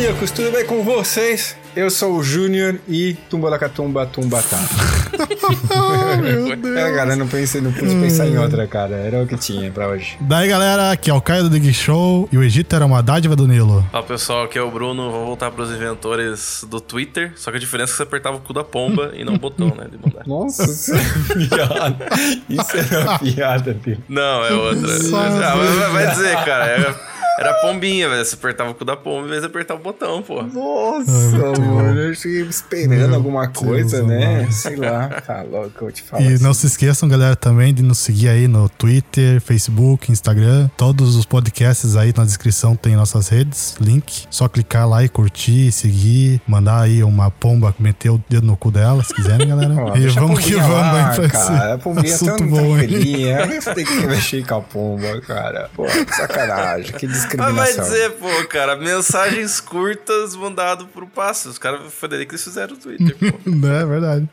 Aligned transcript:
maníacos, 0.00 0.30
tudo 0.30 0.50
bem 0.50 0.64
com 0.64 0.82
vocês? 0.82 1.54
Eu 1.76 1.90
sou 1.90 2.14
o 2.16 2.22
Júnior 2.22 2.80
e 2.88 3.14
Tumbalacatumba 3.28 4.06
Tumbatá. 4.06 4.56
Meu 6.20 6.56
Deus. 6.56 6.76
É, 6.76 6.92
cara, 6.94 7.14
não 7.16 7.28
pensei, 7.28 7.60
não 7.60 7.70
pude 7.70 7.94
pensar 7.96 8.26
em 8.26 8.38
outra, 8.38 8.66
cara. 8.66 8.96
Era 8.96 9.22
o 9.22 9.26
que 9.26 9.36
tinha 9.36 9.70
pra 9.70 9.88
hoje. 9.88 10.16
Daí, 10.22 10.48
galera, 10.48 10.90
aqui 10.90 11.10
é 11.10 11.14
o 11.14 11.20
Caio 11.20 11.42
do 11.44 11.50
Dig 11.50 11.72
Show 11.74 12.26
e 12.32 12.38
o 12.38 12.42
Egito 12.42 12.74
era 12.74 12.86
uma 12.86 13.02
dádiva 13.02 13.36
do 13.36 13.46
Nilo. 13.46 13.86
Fala 13.92 14.02
pessoal, 14.02 14.44
aqui 14.44 14.58
é 14.58 14.62
o 14.62 14.70
Bruno. 14.70 15.10
Vou 15.10 15.26
voltar 15.26 15.50
pros 15.50 15.70
inventores 15.70 16.64
do 16.68 16.80
Twitter. 16.80 17.32
Só 17.36 17.50
que 17.50 17.58
a 17.58 17.60
diferença 17.60 17.90
é 17.90 17.92
que 17.92 17.96
você 17.98 18.02
apertava 18.04 18.36
o 18.38 18.40
cu 18.40 18.54
da 18.54 18.64
pomba 18.64 19.12
e 19.14 19.22
não 19.22 19.34
o 19.34 19.38
botão, 19.38 19.68
né? 19.68 19.86
De 19.90 19.98
mandar. 19.98 20.26
Nossa, 20.26 20.64
isso 20.64 20.94
é 20.94 20.98
piada. 21.46 22.08
Isso 22.48 22.76
era 22.76 23.00
uma 23.02 23.18
piada, 23.18 23.76
filho. 23.82 24.02
Não, 24.08 24.44
é 24.46 24.52
outra. 24.52 24.88
Ah, 25.14 25.56
vai, 25.56 25.90
vai 25.90 26.06
dizer, 26.14 26.36
cara. 26.44 26.64
Era, 26.64 27.09
era 27.40 27.54
pombinha, 27.54 28.06
velho. 28.08 28.22
Você 28.22 28.34
apertava 28.34 28.70
o 28.70 28.74
cu 28.74 28.84
da 28.84 28.96
pomba 28.96 29.26
em 29.26 29.30
vez 29.30 29.40
de 29.40 29.46
apertar 29.46 29.74
o 29.74 29.78
botão, 29.78 30.22
pô. 30.22 30.42
Nossa, 30.42 31.58
mano, 31.58 31.98
eu 31.98 32.14
cheguei 32.14 32.42
esperando 32.42 33.08
Meu 33.08 33.14
alguma 33.14 33.46
Deus 33.46 33.58
coisa, 33.58 34.02
né? 34.02 34.40
amado. 34.40 34.52
Sei 34.52 34.76
lá, 34.76 35.08
tá 35.08 35.42
louco, 35.42 35.72
eu 35.76 35.80
vou 35.80 35.90
te 35.90 36.02
falar. 36.02 36.22
E 36.22 36.34
assim. 36.34 36.44
não 36.44 36.52
se 36.52 36.66
esqueçam, 36.66 37.08
galera, 37.08 37.34
também 37.34 37.72
de 37.72 37.82
nos 37.82 37.98
seguir 37.98 38.28
aí 38.28 38.46
no 38.46 38.68
Twitter, 38.68 39.40
Facebook, 39.40 40.12
Instagram. 40.12 40.68
Todos 40.76 41.16
os 41.16 41.24
podcasts 41.24 41.96
aí 41.96 42.12
na 42.14 42.24
descrição 42.24 42.76
tem 42.76 42.94
nossas 42.94 43.28
redes, 43.28 43.74
link. 43.80 44.26
Só 44.28 44.46
clicar 44.46 44.86
lá 44.86 45.02
e 45.02 45.08
curtir, 45.08 45.72
seguir, 45.72 46.42
mandar 46.46 46.82
aí 46.82 47.02
uma 47.02 47.30
pomba, 47.30 47.74
meter 47.78 48.10
o 48.10 48.22
dedo 48.28 48.46
no 48.46 48.56
cu 48.56 48.70
dela, 48.70 49.02
se 49.02 49.14
quiserem, 49.14 49.48
galera. 49.48 49.74
Ó, 49.80 49.96
e 49.96 50.08
vamos 50.08 50.40
que 50.40 50.54
vamos 50.56 50.70
lá, 50.70 51.10
aí 51.10 51.16
pra 51.16 51.28
cara. 51.30 51.74
A 51.74 51.78
pombinha 51.78 52.14
assunto 52.14 52.36
tão 52.36 52.48
bom. 52.48 52.76
Você 52.76 53.74
tem 53.74 53.84
que 53.86 54.06
mexer 54.06 54.46
com 54.46 54.56
a 54.56 54.60
pomba, 54.60 55.20
cara. 55.22 55.70
Pô, 55.74 55.84
que 55.86 56.14
sacanagem, 56.14 56.92
que 56.92 57.06
Mas 57.06 57.29
discriminação. 57.36 57.54
vai 57.54 57.72
dizer, 57.72 58.10
pô, 58.12 58.48
cara, 58.48 58.76
mensagens 58.76 59.60
curtas 59.60 60.34
mandado 60.36 60.86
pro 60.86 61.06
pássaro. 61.06 61.50
Os 61.50 61.58
caras, 61.58 61.80
que 62.26 62.32
eles 62.32 62.44
fizeram 62.44 62.74
o 62.74 62.78
Twitter, 62.78 63.16
pô. 63.16 63.38
Não 63.50 63.72
é 63.72 63.86
verdade. 63.86 64.28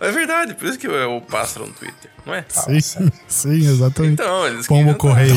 É 0.00 0.10
verdade, 0.10 0.54
por 0.54 0.68
isso 0.68 0.78
que 0.78 0.86
é 0.86 1.06
o 1.06 1.20
pássaro 1.20 1.66
no 1.66 1.72
Twitter, 1.72 2.10
não 2.24 2.34
é? 2.34 2.44
Sim, 2.48 2.80
sim, 3.28 3.68
exatamente. 3.68 4.14
Então, 4.14 4.46
eles 4.46 4.66
Pombo 4.66 4.94
correio. 4.94 5.34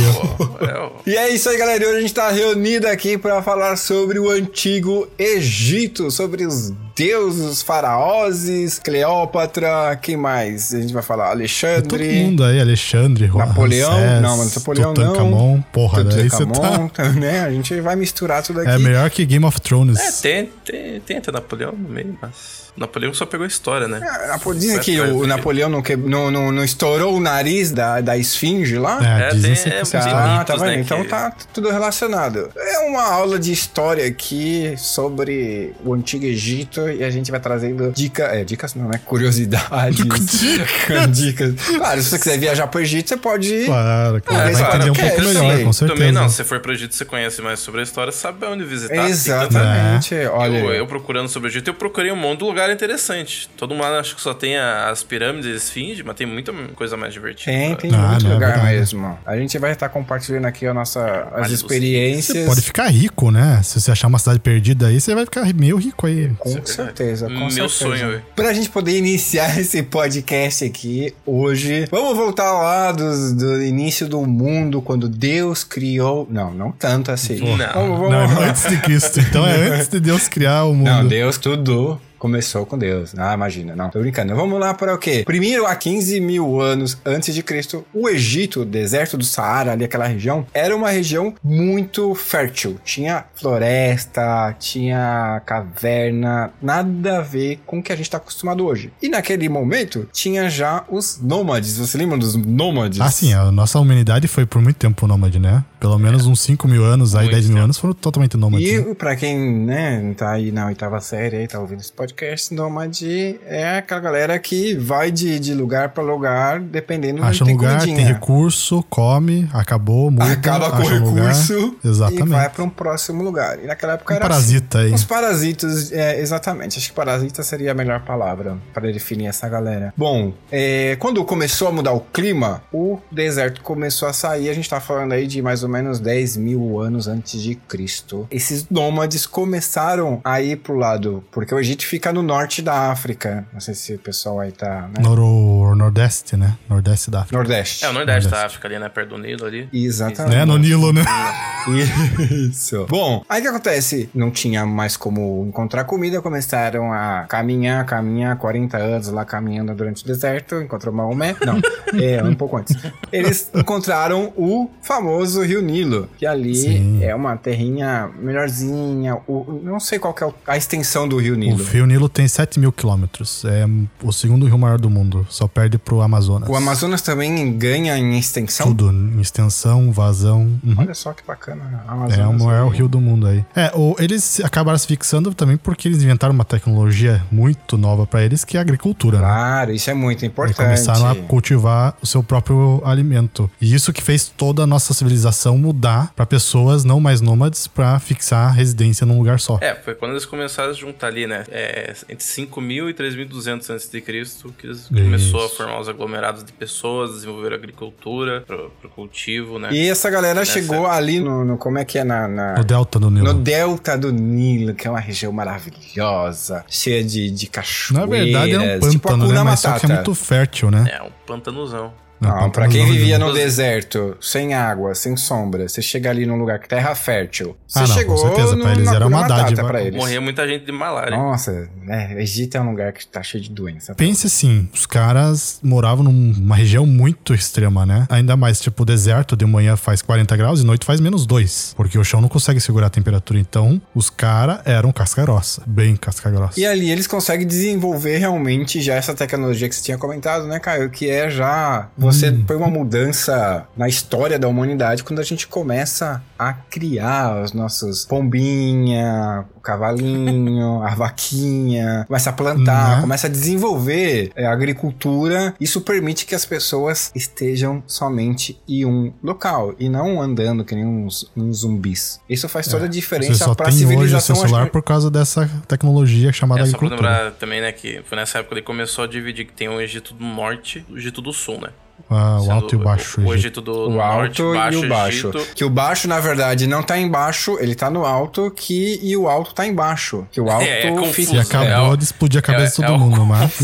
É. 0.61 1.09
E 1.09 1.15
é 1.15 1.29
isso 1.29 1.49
aí, 1.49 1.57
galera. 1.57 1.83
E 1.83 1.87
hoje 1.87 1.97
a 1.97 2.01
gente 2.01 2.13
tá 2.13 2.29
reunido 2.31 2.87
aqui 2.87 3.17
pra 3.17 3.41
falar 3.41 3.75
sobre 3.75 4.19
o 4.19 4.29
antigo 4.29 5.07
Egito, 5.17 6.11
sobre 6.11 6.45
os 6.45 6.71
deuses, 6.95 7.43
os 7.43 7.61
faraós, 7.61 8.79
Cleópatra, 8.79 9.97
quem 10.01 10.15
mais? 10.15 10.73
A 10.73 10.81
gente 10.81 10.93
vai 10.93 11.03
falar 11.03 11.25
Todo 11.25 11.33
Alexandre. 11.33 12.23
mundo 12.23 12.43
aí, 12.43 12.59
Alexandre, 12.59 13.27
Napoleão, 13.27 13.91
Ramsés, 13.91 14.21
não, 14.21 14.37
mas 14.37 14.55
Napoleão 14.55 14.93
não. 14.93 14.93
Tutankhamon, 14.93 15.61
porra, 15.73 16.03
daí 16.03 16.29
você 16.29 16.45
Tutankhamon, 16.45 16.87
tá... 16.87 17.09
né? 17.09 17.41
A 17.41 17.51
gente 17.51 17.79
vai 17.81 17.95
misturar 17.95 18.41
tudo 18.43 18.61
aqui. 18.61 18.69
É 18.69 18.79
melhor 18.79 19.09
que 19.09 19.25
Game 19.25 19.45
of 19.45 19.59
Thrones. 19.59 19.99
É, 19.99 20.11
tem, 20.21 20.51
tem, 20.63 20.99
tem 21.01 21.17
até 21.17 21.31
Napoleão 21.31 21.73
no 21.73 21.89
meio, 21.89 22.17
mas. 22.21 22.64
Napoleão 22.77 23.13
só 23.13 23.25
pegou 23.25 23.43
a 23.45 23.47
história, 23.47 23.87
né? 23.87 23.99
Napo- 24.27 24.53
Dizem 24.53 24.79
que 24.79 24.97
Certo, 24.97 25.15
o. 25.15 25.25
Napoleão 25.27 25.69
não, 25.69 25.81
que- 25.81 25.95
não, 25.95 26.29
não, 26.29 26.51
não 26.51 26.63
estourou 26.63 27.15
o 27.15 27.19
nariz 27.21 27.71
da, 27.71 28.01
da 28.01 28.17
esfinge 28.17 28.77
lá? 28.77 28.99
É, 29.01 29.27
É, 29.27 29.29
dizem 29.29 29.53
tem- 29.53 29.63
que 29.63 29.69
é, 29.69 29.71
tem 29.71 29.81
história. 29.81 30.13
Ah, 30.13 30.39
mitos, 30.39 30.45
tá 30.47 30.53
vendo? 30.61 30.75
né, 30.75 30.81
Então 30.81 31.01
que- 31.03 31.07
tá 31.09 31.33
tudo 31.53 31.69
relacionado. 31.71 32.49
É 32.57 32.79
uma 32.79 33.03
aula 33.03 33.39
de 33.39 33.51
história 33.51 34.05
aqui 34.05 34.73
sobre 34.77 35.73
o 35.85 35.93
Antigo 35.93 36.25
Egito 36.25 36.89
e 36.89 37.03
a 37.03 37.09
gente 37.09 37.31
vai 37.31 37.39
trazendo 37.39 37.91
dicas, 37.91 38.29
é, 38.33 38.43
dicas 38.43 38.75
não, 38.75 38.87
né? 38.89 38.99
Curiosidades. 39.05 39.95
Dicas. 39.95 41.11
dicas. 41.17 41.53
Claro, 41.77 42.01
se 42.01 42.09
você 42.09 42.19
quiser 42.19 42.37
viajar 42.37 42.67
pro 42.67 42.81
Egito, 42.81 43.09
você 43.09 43.17
pode 43.17 43.53
ir. 43.53 43.65
Claro, 43.65 44.21
claro. 44.21 44.49
É, 44.49 44.51
vai 44.51 44.61
claro, 44.61 44.75
entender 44.75 44.89
um 44.89 44.93
que 44.93 45.01
é 45.01 45.09
pouco 45.09 45.21
melhor, 45.21 45.51
aí. 45.55 45.63
com 45.63 45.73
certeza. 45.73 45.97
Também 45.99 46.11
não, 46.11 46.29
se 46.29 46.35
você 46.35 46.43
for 46.43 46.59
pro 46.59 46.73
Egito, 46.73 46.93
você 46.95 47.05
conhece 47.05 47.41
mais 47.41 47.59
sobre 47.59 47.81
a 47.81 47.83
história, 47.83 48.11
sabe 48.11 48.45
onde 48.45 48.63
visitar. 48.63 49.07
Exatamente. 49.09 50.15
Olha, 50.33 50.57
Eu, 50.57 50.73
eu 50.73 50.87
procurando 50.87 51.27
sobre 51.29 51.47
o 51.47 51.51
Egito, 51.51 51.69
eu 51.69 51.73
procurei 51.73 52.11
um 52.11 52.15
monte 52.15 52.39
de 52.39 52.45
lugar 52.45 52.64
interessante. 52.73 53.49
Todo 53.57 53.73
mundo 53.73 53.85
acha 53.85 54.15
que 54.15 54.21
só 54.21 54.33
tem 54.33 54.57
a- 54.57 54.89
as 54.89 55.03
pirâmides 55.03 55.45
e 55.49 55.55
esfinge, 55.55 56.03
mas 56.03 56.15
tem 56.15 56.25
muita 56.27 56.51
coisa 56.75 56.95
mais 56.97 57.13
divertida. 57.13 57.51
tem, 57.51 57.75
tem 57.75 57.91
Ah, 57.93 58.09
muito 58.11 58.23
não, 58.23 58.31
é 58.31 58.33
lugar 58.35 58.53
verdade. 58.53 58.75
mesmo. 58.77 59.17
A 59.25 59.37
gente 59.37 59.57
vai 59.57 59.71
estar 59.71 59.89
compartilhando 59.89 60.45
aqui 60.45 60.65
a 60.67 60.73
nossa, 60.73 61.27
as 61.33 61.47
do 61.49 61.53
experiências. 61.55 62.45
Pode 62.45 62.61
ficar 62.61 62.87
rico, 62.87 63.31
né? 63.31 63.61
Se 63.63 63.79
você 63.79 63.91
achar 63.91 64.07
uma 64.07 64.19
cidade 64.19 64.39
perdida 64.39 64.87
aí, 64.87 64.99
você 64.99 65.13
vai 65.15 65.25
ficar 65.25 65.45
meio 65.53 65.77
rico 65.77 66.07
aí. 66.07 66.31
Com 66.39 66.57
é 66.57 66.61
certeza, 66.65 67.27
com 67.27 67.33
Meu 67.33 67.49
certeza. 67.49 67.69
sonho, 67.69 68.09
velho. 68.11 68.23
Pra 68.35 68.53
gente 68.53 68.69
poder 68.69 68.97
iniciar 68.97 69.57
esse 69.59 69.81
podcast 69.83 70.65
aqui 70.65 71.13
hoje, 71.25 71.87
vamos 71.91 72.15
voltar 72.17 72.51
lá 72.51 72.91
dos- 72.91 73.33
do, 73.33 73.61
início 73.63 74.07
do 74.07 74.21
mundo, 74.25 74.81
quando 74.81 75.07
Deus 75.07 75.63
criou. 75.63 76.27
Não, 76.29 76.53
não 76.53 76.71
tanto 76.71 77.11
assim. 77.11 77.39
Não. 77.39 77.57
Vamos, 77.73 77.99
vamos 77.99 78.09
Não, 78.11 78.43
é 78.43 78.49
antes 78.49 78.67
de 78.69 78.77
Cristo. 78.77 79.19
Então 79.19 79.45
é 79.45 79.69
antes 79.69 79.87
de 79.87 79.99
Deus 79.99 80.27
criar 80.27 80.65
o 80.65 80.73
mundo. 80.73 80.85
Não, 80.87 81.07
Deus 81.07 81.37
tudo 81.37 81.99
começou 82.29 82.65
com 82.65 82.75
Deus. 82.75 83.13
Ah, 83.15 83.35
imagina, 83.35 83.75
não, 83.75 83.87
tô 83.91 83.99
brincando. 83.99 84.35
Vamos 84.35 84.59
lá 84.59 84.73
para 84.73 84.95
o 84.95 84.97
quê? 84.97 85.21
Primeiro, 85.23 85.67
há 85.67 85.75
15 85.75 86.19
mil 86.19 86.59
anos 86.59 86.97
antes 87.05 87.35
de 87.35 87.43
Cristo, 87.43 87.85
o 87.93 88.09
Egito, 88.09 88.61
o 88.61 88.65
deserto 88.65 89.15
do 89.15 89.23
Saara, 89.23 89.73
ali 89.73 89.83
aquela 89.85 90.07
região, 90.07 90.43
era 90.51 90.75
uma 90.75 90.89
região 90.89 91.35
muito 91.43 92.15
fértil. 92.15 92.79
Tinha 92.83 93.25
floresta, 93.35 94.55
tinha 94.57 95.39
caverna, 95.45 96.51
nada 96.59 97.19
a 97.19 97.21
ver 97.21 97.59
com 97.63 97.77
o 97.77 97.83
que 97.83 97.91
a 97.93 97.95
gente 97.95 98.09
tá 98.09 98.17
acostumado 98.17 98.65
hoje. 98.65 98.91
E 98.99 99.07
naquele 99.07 99.47
momento, 99.47 100.09
tinha 100.11 100.49
já 100.49 100.83
os 100.89 101.19
nômades. 101.21 101.77
Você 101.77 101.95
lembra 101.95 102.17
dos 102.17 102.35
nômades? 102.35 102.99
Ah, 102.99 103.11
sim, 103.11 103.33
a 103.35 103.51
nossa 103.51 103.79
humanidade 103.79 104.27
foi 104.27 104.47
por 104.47 104.63
muito 104.63 104.77
tempo 104.77 105.05
nômade, 105.05 105.37
né? 105.37 105.63
Pelo 105.79 105.99
menos 105.99 106.25
uns 106.25 106.39
5 106.41 106.67
mil 106.67 106.83
anos, 106.83 107.13
aí 107.13 107.25
Muito 107.25 107.33
10 107.35 107.45
mil 107.45 107.53
tempo. 107.57 107.63
anos 107.65 107.77
foram 107.77 107.93
totalmente 107.93 108.35
nômades. 108.35 108.67
né? 108.83 108.91
E 108.91 108.95
pra 108.95 109.15
quem, 109.15 109.37
né, 109.37 110.13
tá 110.17 110.31
aí 110.31 110.51
na 110.51 110.65
oitava 110.65 110.99
série 110.99 111.35
aí, 111.37 111.47
tá 111.47 111.59
ouvindo 111.59 111.81
esse 111.81 111.91
podcast, 111.93 112.14
Nômade 112.51 113.39
é 113.45 113.77
aquela 113.77 113.99
galera 114.01 114.39
que 114.39 114.75
vai 114.75 115.11
de, 115.11 115.39
de 115.39 115.53
lugar 115.53 115.89
pra 115.89 116.03
lugar, 116.03 116.59
dependendo 116.59 117.23
Acha 117.23 117.43
um 117.43 117.47
tem 117.47 117.55
lugar, 117.55 117.79
tem 117.79 117.87
comidinha. 117.93 118.13
recurso, 118.13 118.83
come, 118.89 119.49
acabou, 119.53 120.09
muda. 120.11 120.25
Acaba 120.31 120.71
com 120.71 120.77
o 120.77 120.85
um 120.85 120.99
lugar. 121.09 121.27
recurso 121.33 121.75
e 121.83 121.87
Exatamente. 121.87 122.29
vai 122.29 122.49
pra 122.49 122.63
um 122.63 122.69
próximo 122.69 123.23
lugar. 123.23 123.59
E 123.63 123.67
naquela 123.67 123.93
época 123.93 124.13
Um 124.13 124.17
era 124.17 124.25
parasita 124.27 124.79
aí. 124.79 124.85
assim. 124.87 124.95
Os 124.95 125.03
parasitas, 125.03 125.91
é, 125.91 126.19
exatamente. 126.19 126.77
Acho 126.77 126.89
que 126.89 126.95
parasita 126.95 127.43
seria 127.43 127.71
a 127.71 127.75
melhor 127.75 128.01
palavra 128.01 128.57
para 128.73 128.91
definir 128.91 129.27
essa 129.27 129.47
galera. 129.49 129.93
Bom, 129.97 130.33
é, 130.51 130.95
quando 130.99 131.23
começou 131.25 131.67
a 131.67 131.71
mudar 131.71 131.91
o 131.93 131.99
clima, 131.99 132.61
o 132.71 132.99
deserto 133.11 133.61
começou 133.61 134.07
a 134.07 134.13
sair. 134.13 134.49
A 134.49 134.53
gente 134.53 134.69
tá 134.69 134.79
falando 134.79 135.13
aí 135.13 135.27
de 135.27 135.41
mais 135.41 135.63
ou 135.63 135.69
menos 135.69 135.99
10 135.99 136.37
mil 136.37 136.79
anos 136.79 137.07
antes 137.07 137.41
de 137.41 137.55
Cristo. 137.55 138.27
Esses 138.31 138.69
nômades 138.69 139.25
começaram 139.25 140.21
a 140.23 140.41
ir 140.41 140.57
pro 140.57 140.75
lado, 140.75 141.23
porque 141.31 141.53
o 141.53 141.59
Egito 141.59 141.85
fica 141.95 142.11
no 142.11 142.21
norte 142.21 142.61
da 142.61 142.91
África. 142.91 143.47
Não 143.53 143.61
sei 143.61 143.73
se 143.73 143.93
o 143.93 143.99
pessoal 143.99 144.41
aí 144.41 144.51
tá, 144.51 144.89
né? 144.93 145.01
Noro, 145.01 145.73
Nordeste, 145.75 146.35
né? 146.35 146.57
Nordeste 146.69 147.09
da 147.09 147.19
África. 147.21 147.37
Nordeste. 147.37 147.85
É, 147.85 147.89
o 147.89 147.93
Nordeste 147.93 148.29
da 148.29 148.45
África 148.45 148.67
ali, 148.67 148.77
né? 148.77 148.89
Perto 148.89 149.09
do 149.11 149.17
Nilo 149.17 149.45
ali. 149.45 149.69
Exatamente. 149.71 150.35
Né? 150.35 150.43
No 150.43 150.57
Nilo, 150.57 150.91
né? 150.91 151.05
Isso. 152.49 152.85
Bom, 152.89 153.23
aí 153.29 153.39
o 153.39 153.43
que 153.43 153.47
acontece? 153.47 154.09
Não 154.13 154.29
tinha 154.29 154.65
mais 154.65 154.97
como 154.97 155.45
encontrar 155.47 155.85
comida, 155.85 156.21
começaram 156.21 156.91
a 156.91 157.25
caminhar, 157.29 157.85
caminhar, 157.85 158.37
40 158.37 158.77
anos 158.77 159.07
lá 159.07 159.23
caminhando 159.23 159.73
durante 159.73 160.03
o 160.03 160.07
deserto, 160.07 160.61
encontrou 160.61 160.93
Maomé. 160.93 161.35
Não, 161.45 161.61
é, 161.97 162.21
um 162.21 162.35
pouco 162.35 162.57
antes. 162.57 162.75
Eles 163.09 163.49
encontraram 163.55 164.33
o 164.35 164.69
famoso 164.81 165.41
Rio 165.41 165.61
Nilo, 165.61 166.09
que 166.17 166.25
ali 166.25 166.55
Sim. 166.55 167.03
é 167.03 167.15
uma 167.15 167.37
terrinha 167.37 168.09
melhorzinha, 168.19 169.15
o, 169.27 169.61
não 169.63 169.79
sei 169.79 169.97
qual 169.97 170.13
que 170.13 170.23
é 170.23 170.33
a 170.45 170.57
extensão 170.57 171.07
do 171.07 171.17
Rio 171.17 171.35
O 171.35 171.37
Nilo. 171.37 171.65
Rio 171.85 171.93
Nilo 171.93 172.09
tem 172.09 172.27
7 172.27 172.59
mil 172.59 172.71
quilômetros. 172.71 173.45
É 173.45 173.65
o 174.03 174.11
segundo 174.11 174.45
rio 174.47 174.57
maior 174.57 174.79
do 174.79 174.89
mundo. 174.89 175.25
Só 175.29 175.47
perde 175.47 175.77
pro 175.77 176.01
Amazonas. 176.01 176.49
O 176.49 176.55
Amazonas 176.55 177.01
também 177.01 177.55
ganha 177.57 177.95
em 177.97 178.17
extensão. 178.17 178.67
Tudo, 178.67 178.91
em 178.91 179.21
extensão, 179.21 179.91
vazão. 179.91 180.59
Uhum. 180.63 180.75
Olha 180.77 180.93
só 180.95 181.13
que 181.13 181.23
bacana. 181.25 181.83
É 181.87 181.91
Amazonas. 181.91 182.41
o 182.41 182.45
maior 182.45 182.67
rio 182.69 182.87
do 182.87 182.99
mundo 182.99 183.27
aí. 183.27 183.45
É, 183.55 183.71
o, 183.75 183.95
eles 183.99 184.39
acabaram 184.43 184.77
se 184.77 184.87
fixando 184.87 185.33
também 185.33 185.57
porque 185.57 185.87
eles 185.87 186.01
inventaram 186.01 186.33
uma 186.33 186.43
tecnologia 186.45 187.23
muito 187.31 187.77
nova 187.77 188.07
pra 188.07 188.23
eles, 188.23 188.43
que 188.43 188.57
é 188.57 188.59
a 188.59 188.61
agricultura, 188.61 189.19
né? 189.19 189.23
Claro, 189.23 189.71
isso 189.71 189.89
é 189.89 189.93
muito 189.93 190.23
E 190.23 190.27
importante. 190.27 190.57
começaram 190.57 191.07
a 191.07 191.15
cultivar 191.15 191.95
o 192.01 192.07
seu 192.07 192.23
próprio 192.23 192.81
alimento. 192.83 193.49
E 193.61 193.73
isso 193.73 193.93
que 193.93 194.01
fez 194.01 194.27
toda 194.27 194.63
a 194.63 194.67
nossa 194.67 194.93
civilização 194.93 195.57
mudar 195.57 196.11
pra 196.15 196.25
pessoas 196.25 196.83
não 196.83 196.99
mais 196.99 197.21
nômades 197.21 197.67
pra 197.67 197.99
fixar 197.99 198.51
residência 198.53 199.05
num 199.05 199.17
lugar 199.19 199.39
só. 199.39 199.59
É, 199.61 199.75
foi 199.75 199.93
quando 199.93 200.11
eles 200.11 200.25
começaram 200.25 200.71
a 200.71 200.73
juntar 200.73 201.07
ali, 201.07 201.27
né? 201.27 201.43
É, 201.49 201.74
entre 202.09 202.23
5.000 202.25 202.89
e 202.89 202.93
3.200 202.93 203.69
antes 203.69 203.89
de 203.89 203.99
Cristo 204.01 204.53
que 204.57 204.67
eles 204.67 204.87
começou 204.87 205.45
a 205.45 205.49
formar 205.49 205.79
os 205.79 205.89
aglomerados 205.89 206.43
de 206.43 206.51
pessoas, 206.53 207.11
desenvolveram 207.13 207.55
agricultura 207.55 208.41
pro, 208.47 208.71
pro 208.79 208.89
cultivo, 208.89 209.59
né? 209.59 209.69
E 209.71 209.89
essa 209.89 210.09
galera 210.09 210.39
Nessa- 210.39 210.53
chegou 210.53 210.87
ali 210.87 211.19
no, 211.19 211.43
no- 211.43 211.57
Como 211.57 211.77
é 211.77 211.85
que 211.85 211.97
é? 211.97 212.03
Na, 212.03 212.27
na- 212.27 212.55
No 212.55 212.63
delta 212.63 212.99
do 212.99 213.11
Nilo. 213.11 213.25
no 213.27 213.33
delta 213.33 213.97
do 213.97 214.11
Nilo, 214.11 214.73
que 214.73 214.87
é 214.87 214.91
uma 214.91 214.99
região 214.99 215.31
maravilhosa, 215.31 216.63
cheia 216.69 217.03
de, 217.03 217.29
de 217.29 217.45
Na 217.45 217.51
cachoeiras. 217.51 218.09
verdade 218.09 218.51
é 218.53 218.77
um 218.77 218.89
tipo 218.89 218.99
pântano, 219.07 219.23
Hakuna 219.25 219.43
né? 219.43 219.49
Mas 219.49 219.59
só 219.59 219.79
que 219.79 219.85
é 219.85 219.89
muito 219.95 220.15
fértil, 220.15 220.71
né? 220.71 220.85
É, 220.91 221.01
um 221.03 221.09
pantanuzão. 221.25 221.93
Não, 222.25 222.49
pra 222.49 222.67
quem 222.67 222.85
vivia 222.85 223.17
no 223.19 223.31
deserto, 223.33 224.17
sem 224.21 224.53
água, 224.53 224.93
sem 224.95 225.15
sombra, 225.17 225.67
você 225.67 225.81
chega 225.81 226.09
ali 226.09 226.25
num 226.25 226.37
lugar 226.37 226.59
que 226.59 226.67
terra 226.67 226.93
fértil. 226.95 227.55
Você 227.67 227.79
Ah, 227.79 227.81
não, 227.83 227.87
com 227.87 227.93
chegou 227.93 228.17
certeza, 228.17 228.55
no, 228.55 228.61
pra 228.63 228.71
eles 228.73 228.87
era 228.91 229.07
uma 229.07 229.27
dádiva. 229.27 229.63
pra 229.65 229.81
eles. 229.81 229.95
Morria 229.99 230.19
muita 230.21 230.47
gente 230.47 230.65
de 230.65 230.71
malária. 230.71 231.17
Nossa, 231.17 231.69
é, 231.89 232.15
o 232.15 232.19
Egito 232.19 232.57
é 232.57 232.61
um 232.61 232.69
lugar 232.69 232.91
que 232.93 233.05
tá 233.07 233.21
cheio 233.23 233.43
de 233.43 233.49
doença. 233.49 233.95
Pense 233.95 234.27
assim, 234.27 234.67
os 234.73 234.85
caras 234.85 235.59
moravam 235.63 236.03
numa 236.03 236.55
região 236.55 236.85
muito 236.85 237.33
extrema, 237.33 237.85
né? 237.85 238.05
Ainda 238.09 238.35
mais, 238.35 238.59
tipo, 238.59 238.83
o 238.83 238.85
deserto 238.85 239.35
de 239.35 239.45
manhã 239.45 239.75
faz 239.75 240.01
40 240.01 240.35
graus 240.37 240.61
e 240.61 240.63
noite 240.65 240.85
faz 240.85 240.99
menos 240.99 241.25
2. 241.25 241.73
Porque 241.75 241.97
o 241.97 242.03
chão 242.03 242.21
não 242.21 242.29
consegue 242.29 242.59
segurar 242.59 242.87
a 242.87 242.89
temperatura. 242.89 243.39
Então, 243.39 243.81
os 243.93 244.09
caras 244.09 244.59
eram 244.65 244.91
casca 244.91 245.21
grossa. 245.23 245.61
Bem 245.65 245.95
casca 245.95 246.29
grossa. 246.29 246.59
E 246.59 246.65
ali 246.65 246.89
eles 246.89 247.07
conseguem 247.07 247.45
desenvolver 247.45 248.17
realmente 248.17 248.81
já 248.81 248.95
essa 248.95 249.13
tecnologia 249.13 249.67
que 249.69 249.75
você 249.75 249.83
tinha 249.83 249.97
comentado, 249.97 250.45
né, 250.47 250.59
Caio? 250.59 250.89
Que 250.89 251.09
é 251.09 251.29
já. 251.29 251.89
Você 252.15 252.29
Hum. 252.29 252.43
foi 252.47 252.55
uma 252.55 252.67
mudança 252.69 253.67
na 253.75 253.87
história 253.87 254.39
da 254.39 254.47
humanidade 254.47 255.03
quando 255.03 255.19
a 255.19 255.23
gente 255.23 255.47
começa 255.47 256.23
a 256.39 256.53
criar 256.53 257.43
os 257.43 257.53
nossos 257.53 258.05
pombinha, 258.05 259.45
o 259.55 259.59
cavalinho, 259.59 260.81
a 260.83 260.93
vaquinha, 260.95 262.05
começa 262.07 262.29
a 262.29 262.33
plantar, 262.33 262.95
Né? 262.95 263.01
começa 263.01 263.27
a 263.27 263.29
desenvolver 263.29 264.31
é, 264.35 264.45
a 264.45 264.51
agricultura. 264.51 265.53
Isso 265.59 265.81
permite 265.81 266.25
que 266.25 266.35
as 266.35 266.45
pessoas 266.45 267.11
estejam 267.15 267.83
somente 267.87 268.59
em 268.67 268.85
um 268.85 269.13
local 269.23 269.73
e 269.79 269.89
não 269.89 270.21
andando 270.21 270.63
que 270.63 270.75
nem 270.75 270.85
uns, 270.85 271.29
uns 271.35 271.57
zumbis. 271.59 272.19
Isso 272.29 272.47
faz 272.47 272.67
toda 272.67 272.85
a 272.85 272.87
Você 272.87 272.93
diferença 272.93 273.45
só 273.45 273.53
para 273.55 273.67
a 273.67 273.69
tem 273.69 273.77
hoje 273.77 273.85
o 273.85 273.89
civilização. 273.89 274.35
celular 274.35 274.65
que- 274.65 274.71
por 274.71 274.83
causa 274.83 275.09
dessa 275.11 275.49
tecnologia 275.67 276.31
chamada 276.31 276.61
É 276.61 276.65
só 276.65 276.71
pra 276.77 276.87
agricultura. 276.87 277.09
lembrar 277.19 277.31
também, 277.33 277.61
né, 277.61 277.71
que 277.71 278.01
foi 278.05 278.17
nessa 278.17 278.39
época 278.39 278.55
que 278.55 278.59
ele 278.59 278.65
começou 278.65 279.03
a 279.03 279.07
dividir 279.07 279.45
que 279.45 279.53
tem 279.53 279.67
o 279.69 279.79
Egito 279.81 280.13
do 280.13 280.23
Norte 280.23 280.85
e 280.89 280.93
o 280.93 280.97
Egito 280.97 281.21
do 281.21 281.33
Sul, 281.33 281.59
né? 281.61 281.69
Ah, 282.09 282.37
o 282.37 282.41
Sendo 282.41 282.51
alto 282.51 282.75
e 282.75 282.77
o 282.77 282.79
baixo. 282.83 283.21
O, 283.21 283.25
o 283.25 283.33
Egito. 283.33 283.61
Do 283.61 283.87
O 283.87 283.89
Norte, 283.89 284.41
alto 284.41 284.53
baixo, 284.53 284.77
e 284.83 284.85
o 284.85 284.89
baixo. 284.89 285.29
Egito. 285.29 285.55
Que 285.55 285.63
o 285.65 285.69
baixo, 285.69 286.07
na 286.07 286.19
verdade, 286.19 286.67
não 286.67 286.83
tá 286.83 286.97
embaixo, 286.99 287.57
ele 287.59 287.73
tá 287.73 287.89
no 287.89 288.05
alto, 288.05 288.51
que, 288.55 288.99
e 289.01 289.17
o 289.17 289.27
alto 289.27 289.53
tá 289.55 289.65
embaixo. 289.65 290.27
Que 290.31 290.39
o 290.39 290.47
alto 290.51 290.63
É, 290.65 290.87
é 290.87 290.91
confuso, 290.91 291.13
fica- 291.13 291.31
E 291.31 291.35
né? 291.37 291.41
acabou 291.41 291.67
É 291.67 291.93
o- 291.93 291.95
de 291.97 292.03
explodir 292.03 292.39
a 292.39 292.41
cabeça 292.43 292.81
é- 292.81 292.85
de 292.85 292.91
todo 292.91 292.95
é 292.95 293.05
mundo, 293.05 293.25
mas. 293.25 293.57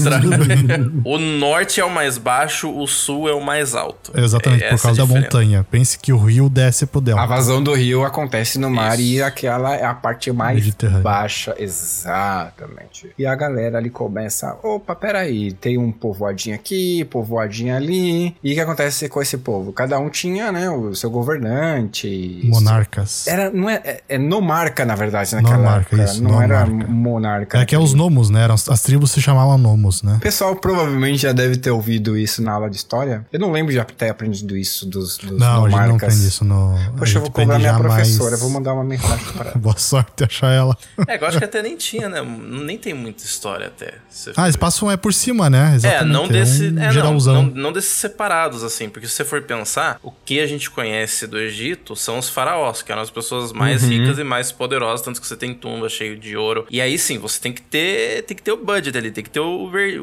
o 1.06 1.18
norte 1.20 1.80
é 1.80 1.86
o 1.86 1.90
mais 1.90 2.18
baixo, 2.18 2.70
o 2.76 2.88
sul 2.88 3.30
é 3.30 3.34
o 3.34 3.42
mais 3.44 3.76
alto. 3.76 4.12
Exatamente, 4.18 4.64
É 4.64 4.70
por 4.70 4.82
causa 4.82 5.04
a 5.04 5.06
da 5.06 5.14
montanha. 5.14 5.66
Pense 5.70 6.00
que 6.00 6.12
o 6.12 6.18
rio 6.18 6.50
desce 6.50 6.86
pro 6.86 7.00
A 7.00 7.04
delta. 7.04 7.26
vazão 7.28 7.62
do 7.62 7.74
rio 7.74 8.04
acontece 8.04 8.58
no 8.58 8.70
mar 8.70 8.94
Isso. 9.00 9.04
e 9.04 9.22
aquela 9.22 9.76
é 9.76 9.86
a 9.86 9.94
parte 9.94 10.32
mais 10.32 10.68
baixa. 11.04 11.54
Exatamente. 11.60 13.12
E 13.18 13.26
a 13.26 13.36
galera 13.36 13.78
ali 13.78 13.90
começa: 13.90 14.58
opa, 14.64 14.96
peraí, 14.96 15.52
tem 15.54 15.78
um 15.78 15.92
povoadinho 15.92 16.56
aqui, 16.56 17.04
povoadinho 17.06 17.76
ali. 17.76 18.21
E 18.44 18.52
o 18.52 18.56
que 18.56 18.60
acontece 18.62 19.08
com 19.10 19.22
esse 19.22 19.38
povo? 19.38 19.72
Cada 19.74 19.98
um 20.00 20.10
tinha, 20.10 20.52
né, 20.52 20.70
o 20.70 20.94
seu 20.96 21.10
governante. 21.10 22.42
Monarcas. 22.44 23.28
Era, 23.28 23.50
não 23.52 23.70
é, 23.70 23.76
é, 23.84 24.04
é 24.10 24.18
nomarca, 24.18 24.86
na 24.86 24.96
verdade, 24.96 25.34
naquela 25.36 25.58
Nomarca, 25.58 25.96
época. 25.96 26.04
isso, 26.04 26.24
não 26.24 26.42
era 26.42 26.66
nomarca. 26.66 26.92
monarca. 26.92 27.58
É 27.60 27.66
que 27.66 27.76
é 27.76 27.80
os 27.80 27.94
nomos, 27.94 28.30
né? 28.30 28.44
Eram- 28.44 28.56
As 28.56 28.82
tribos 28.82 29.12
se 29.12 29.22
chamavam 29.22 29.58
nomos, 29.58 30.02
né? 30.04 30.16
O 30.18 30.20
pessoal 30.20 30.56
provavelmente 30.56 31.20
já 31.24 31.32
deve 31.32 31.58
ter 31.58 31.72
ouvido 31.72 32.18
isso 32.18 32.42
na 32.42 32.54
aula 32.54 32.70
de 32.70 32.76
história. 32.78 33.26
Eu 33.32 33.40
não 33.40 33.52
lembro 33.52 33.72
de 33.74 33.84
ter 33.96 34.10
aprendido 34.10 34.56
isso 34.58 34.86
dos, 34.86 35.18
dos 35.18 35.40
Não, 35.40 35.66
a 35.66 35.70
gente 35.70 35.78
não 35.80 35.82
nomarcas. 35.88 36.04
aprende 36.10 36.28
isso 36.28 36.46
no. 36.46 36.76
Poxa, 36.98 37.18
eu 37.18 37.22
vou 37.22 37.32
cobrar 37.32 37.58
minha 37.60 37.78
professora. 37.78 38.30
mais- 38.32 38.42
Vou 38.42 38.50
mandar 38.50 38.74
uma 38.74 38.84
mensagem 38.84 39.26
para 39.34 39.50
ela. 39.52 39.58
Boa 39.60 39.78
sorte 39.78 40.24
achar 40.24 40.52
ela. 40.52 40.78
É, 41.08 41.22
eu 41.22 41.28
acho 41.28 41.38
que 41.38 41.46
até 41.46 41.62
nem 41.62 41.76
tinha, 41.78 42.10
né? 42.10 42.22
Nem 42.22 42.78
tem 42.78 42.94
muita 42.94 43.24
história 43.24 43.68
até. 43.68 43.96
Ah, 44.36 44.44
eles 44.44 44.56
passam 44.56 44.90
é 44.92 44.98
por 44.98 45.14
cima, 45.14 45.50
né? 45.50 45.72
É, 45.74 45.76
Exatamente. 45.76 46.14
não 46.14 46.28
desse. 46.28 46.68
é, 46.68 46.72
não, 46.72 46.92
geralzão. 46.92 47.34
não, 47.44 47.44
não 47.56 47.72
desses 47.74 47.92
separados, 48.12 48.64
assim, 48.64 48.90
porque 48.90 49.08
se 49.08 49.14
você 49.14 49.26
for 49.26 49.42
pensar, 49.42 50.00
o 50.04 50.12
que 50.12 50.40
a 50.40 50.46
gente 50.46 50.70
conhece 50.70 51.26
do 51.28 51.40
Egito 51.40 51.96
são 51.96 52.18
os 52.20 52.30
faraós, 52.30 52.82
que 52.82 52.92
eram 52.92 53.02
as 53.02 53.10
pessoas 53.10 53.52
mais 53.54 53.84
Uhum. 53.84 53.90
ricas 53.90 54.20
e 54.20 54.24
mais 54.24 54.52
poderosas, 54.52 55.02
tanto 55.04 55.20
que 55.22 55.28
você 55.28 55.36
tem 55.36 55.54
tumba 55.54 55.88
cheio 55.90 56.18
de 56.18 56.36
ouro. 56.36 56.66
E 56.70 56.82
aí 56.82 56.98
sim, 56.98 57.18
você 57.18 57.40
tem 57.42 57.54
que 57.54 57.62
ter. 57.62 58.24
Tem 58.24 58.36
que 58.36 58.44
ter 58.44 58.52
o 58.52 58.58
budget 58.58 58.98
ali, 58.98 59.12
tem 59.12 59.24
que 59.24 59.30
ter 59.30 59.40
o 59.40 59.70
verde. 59.70 60.00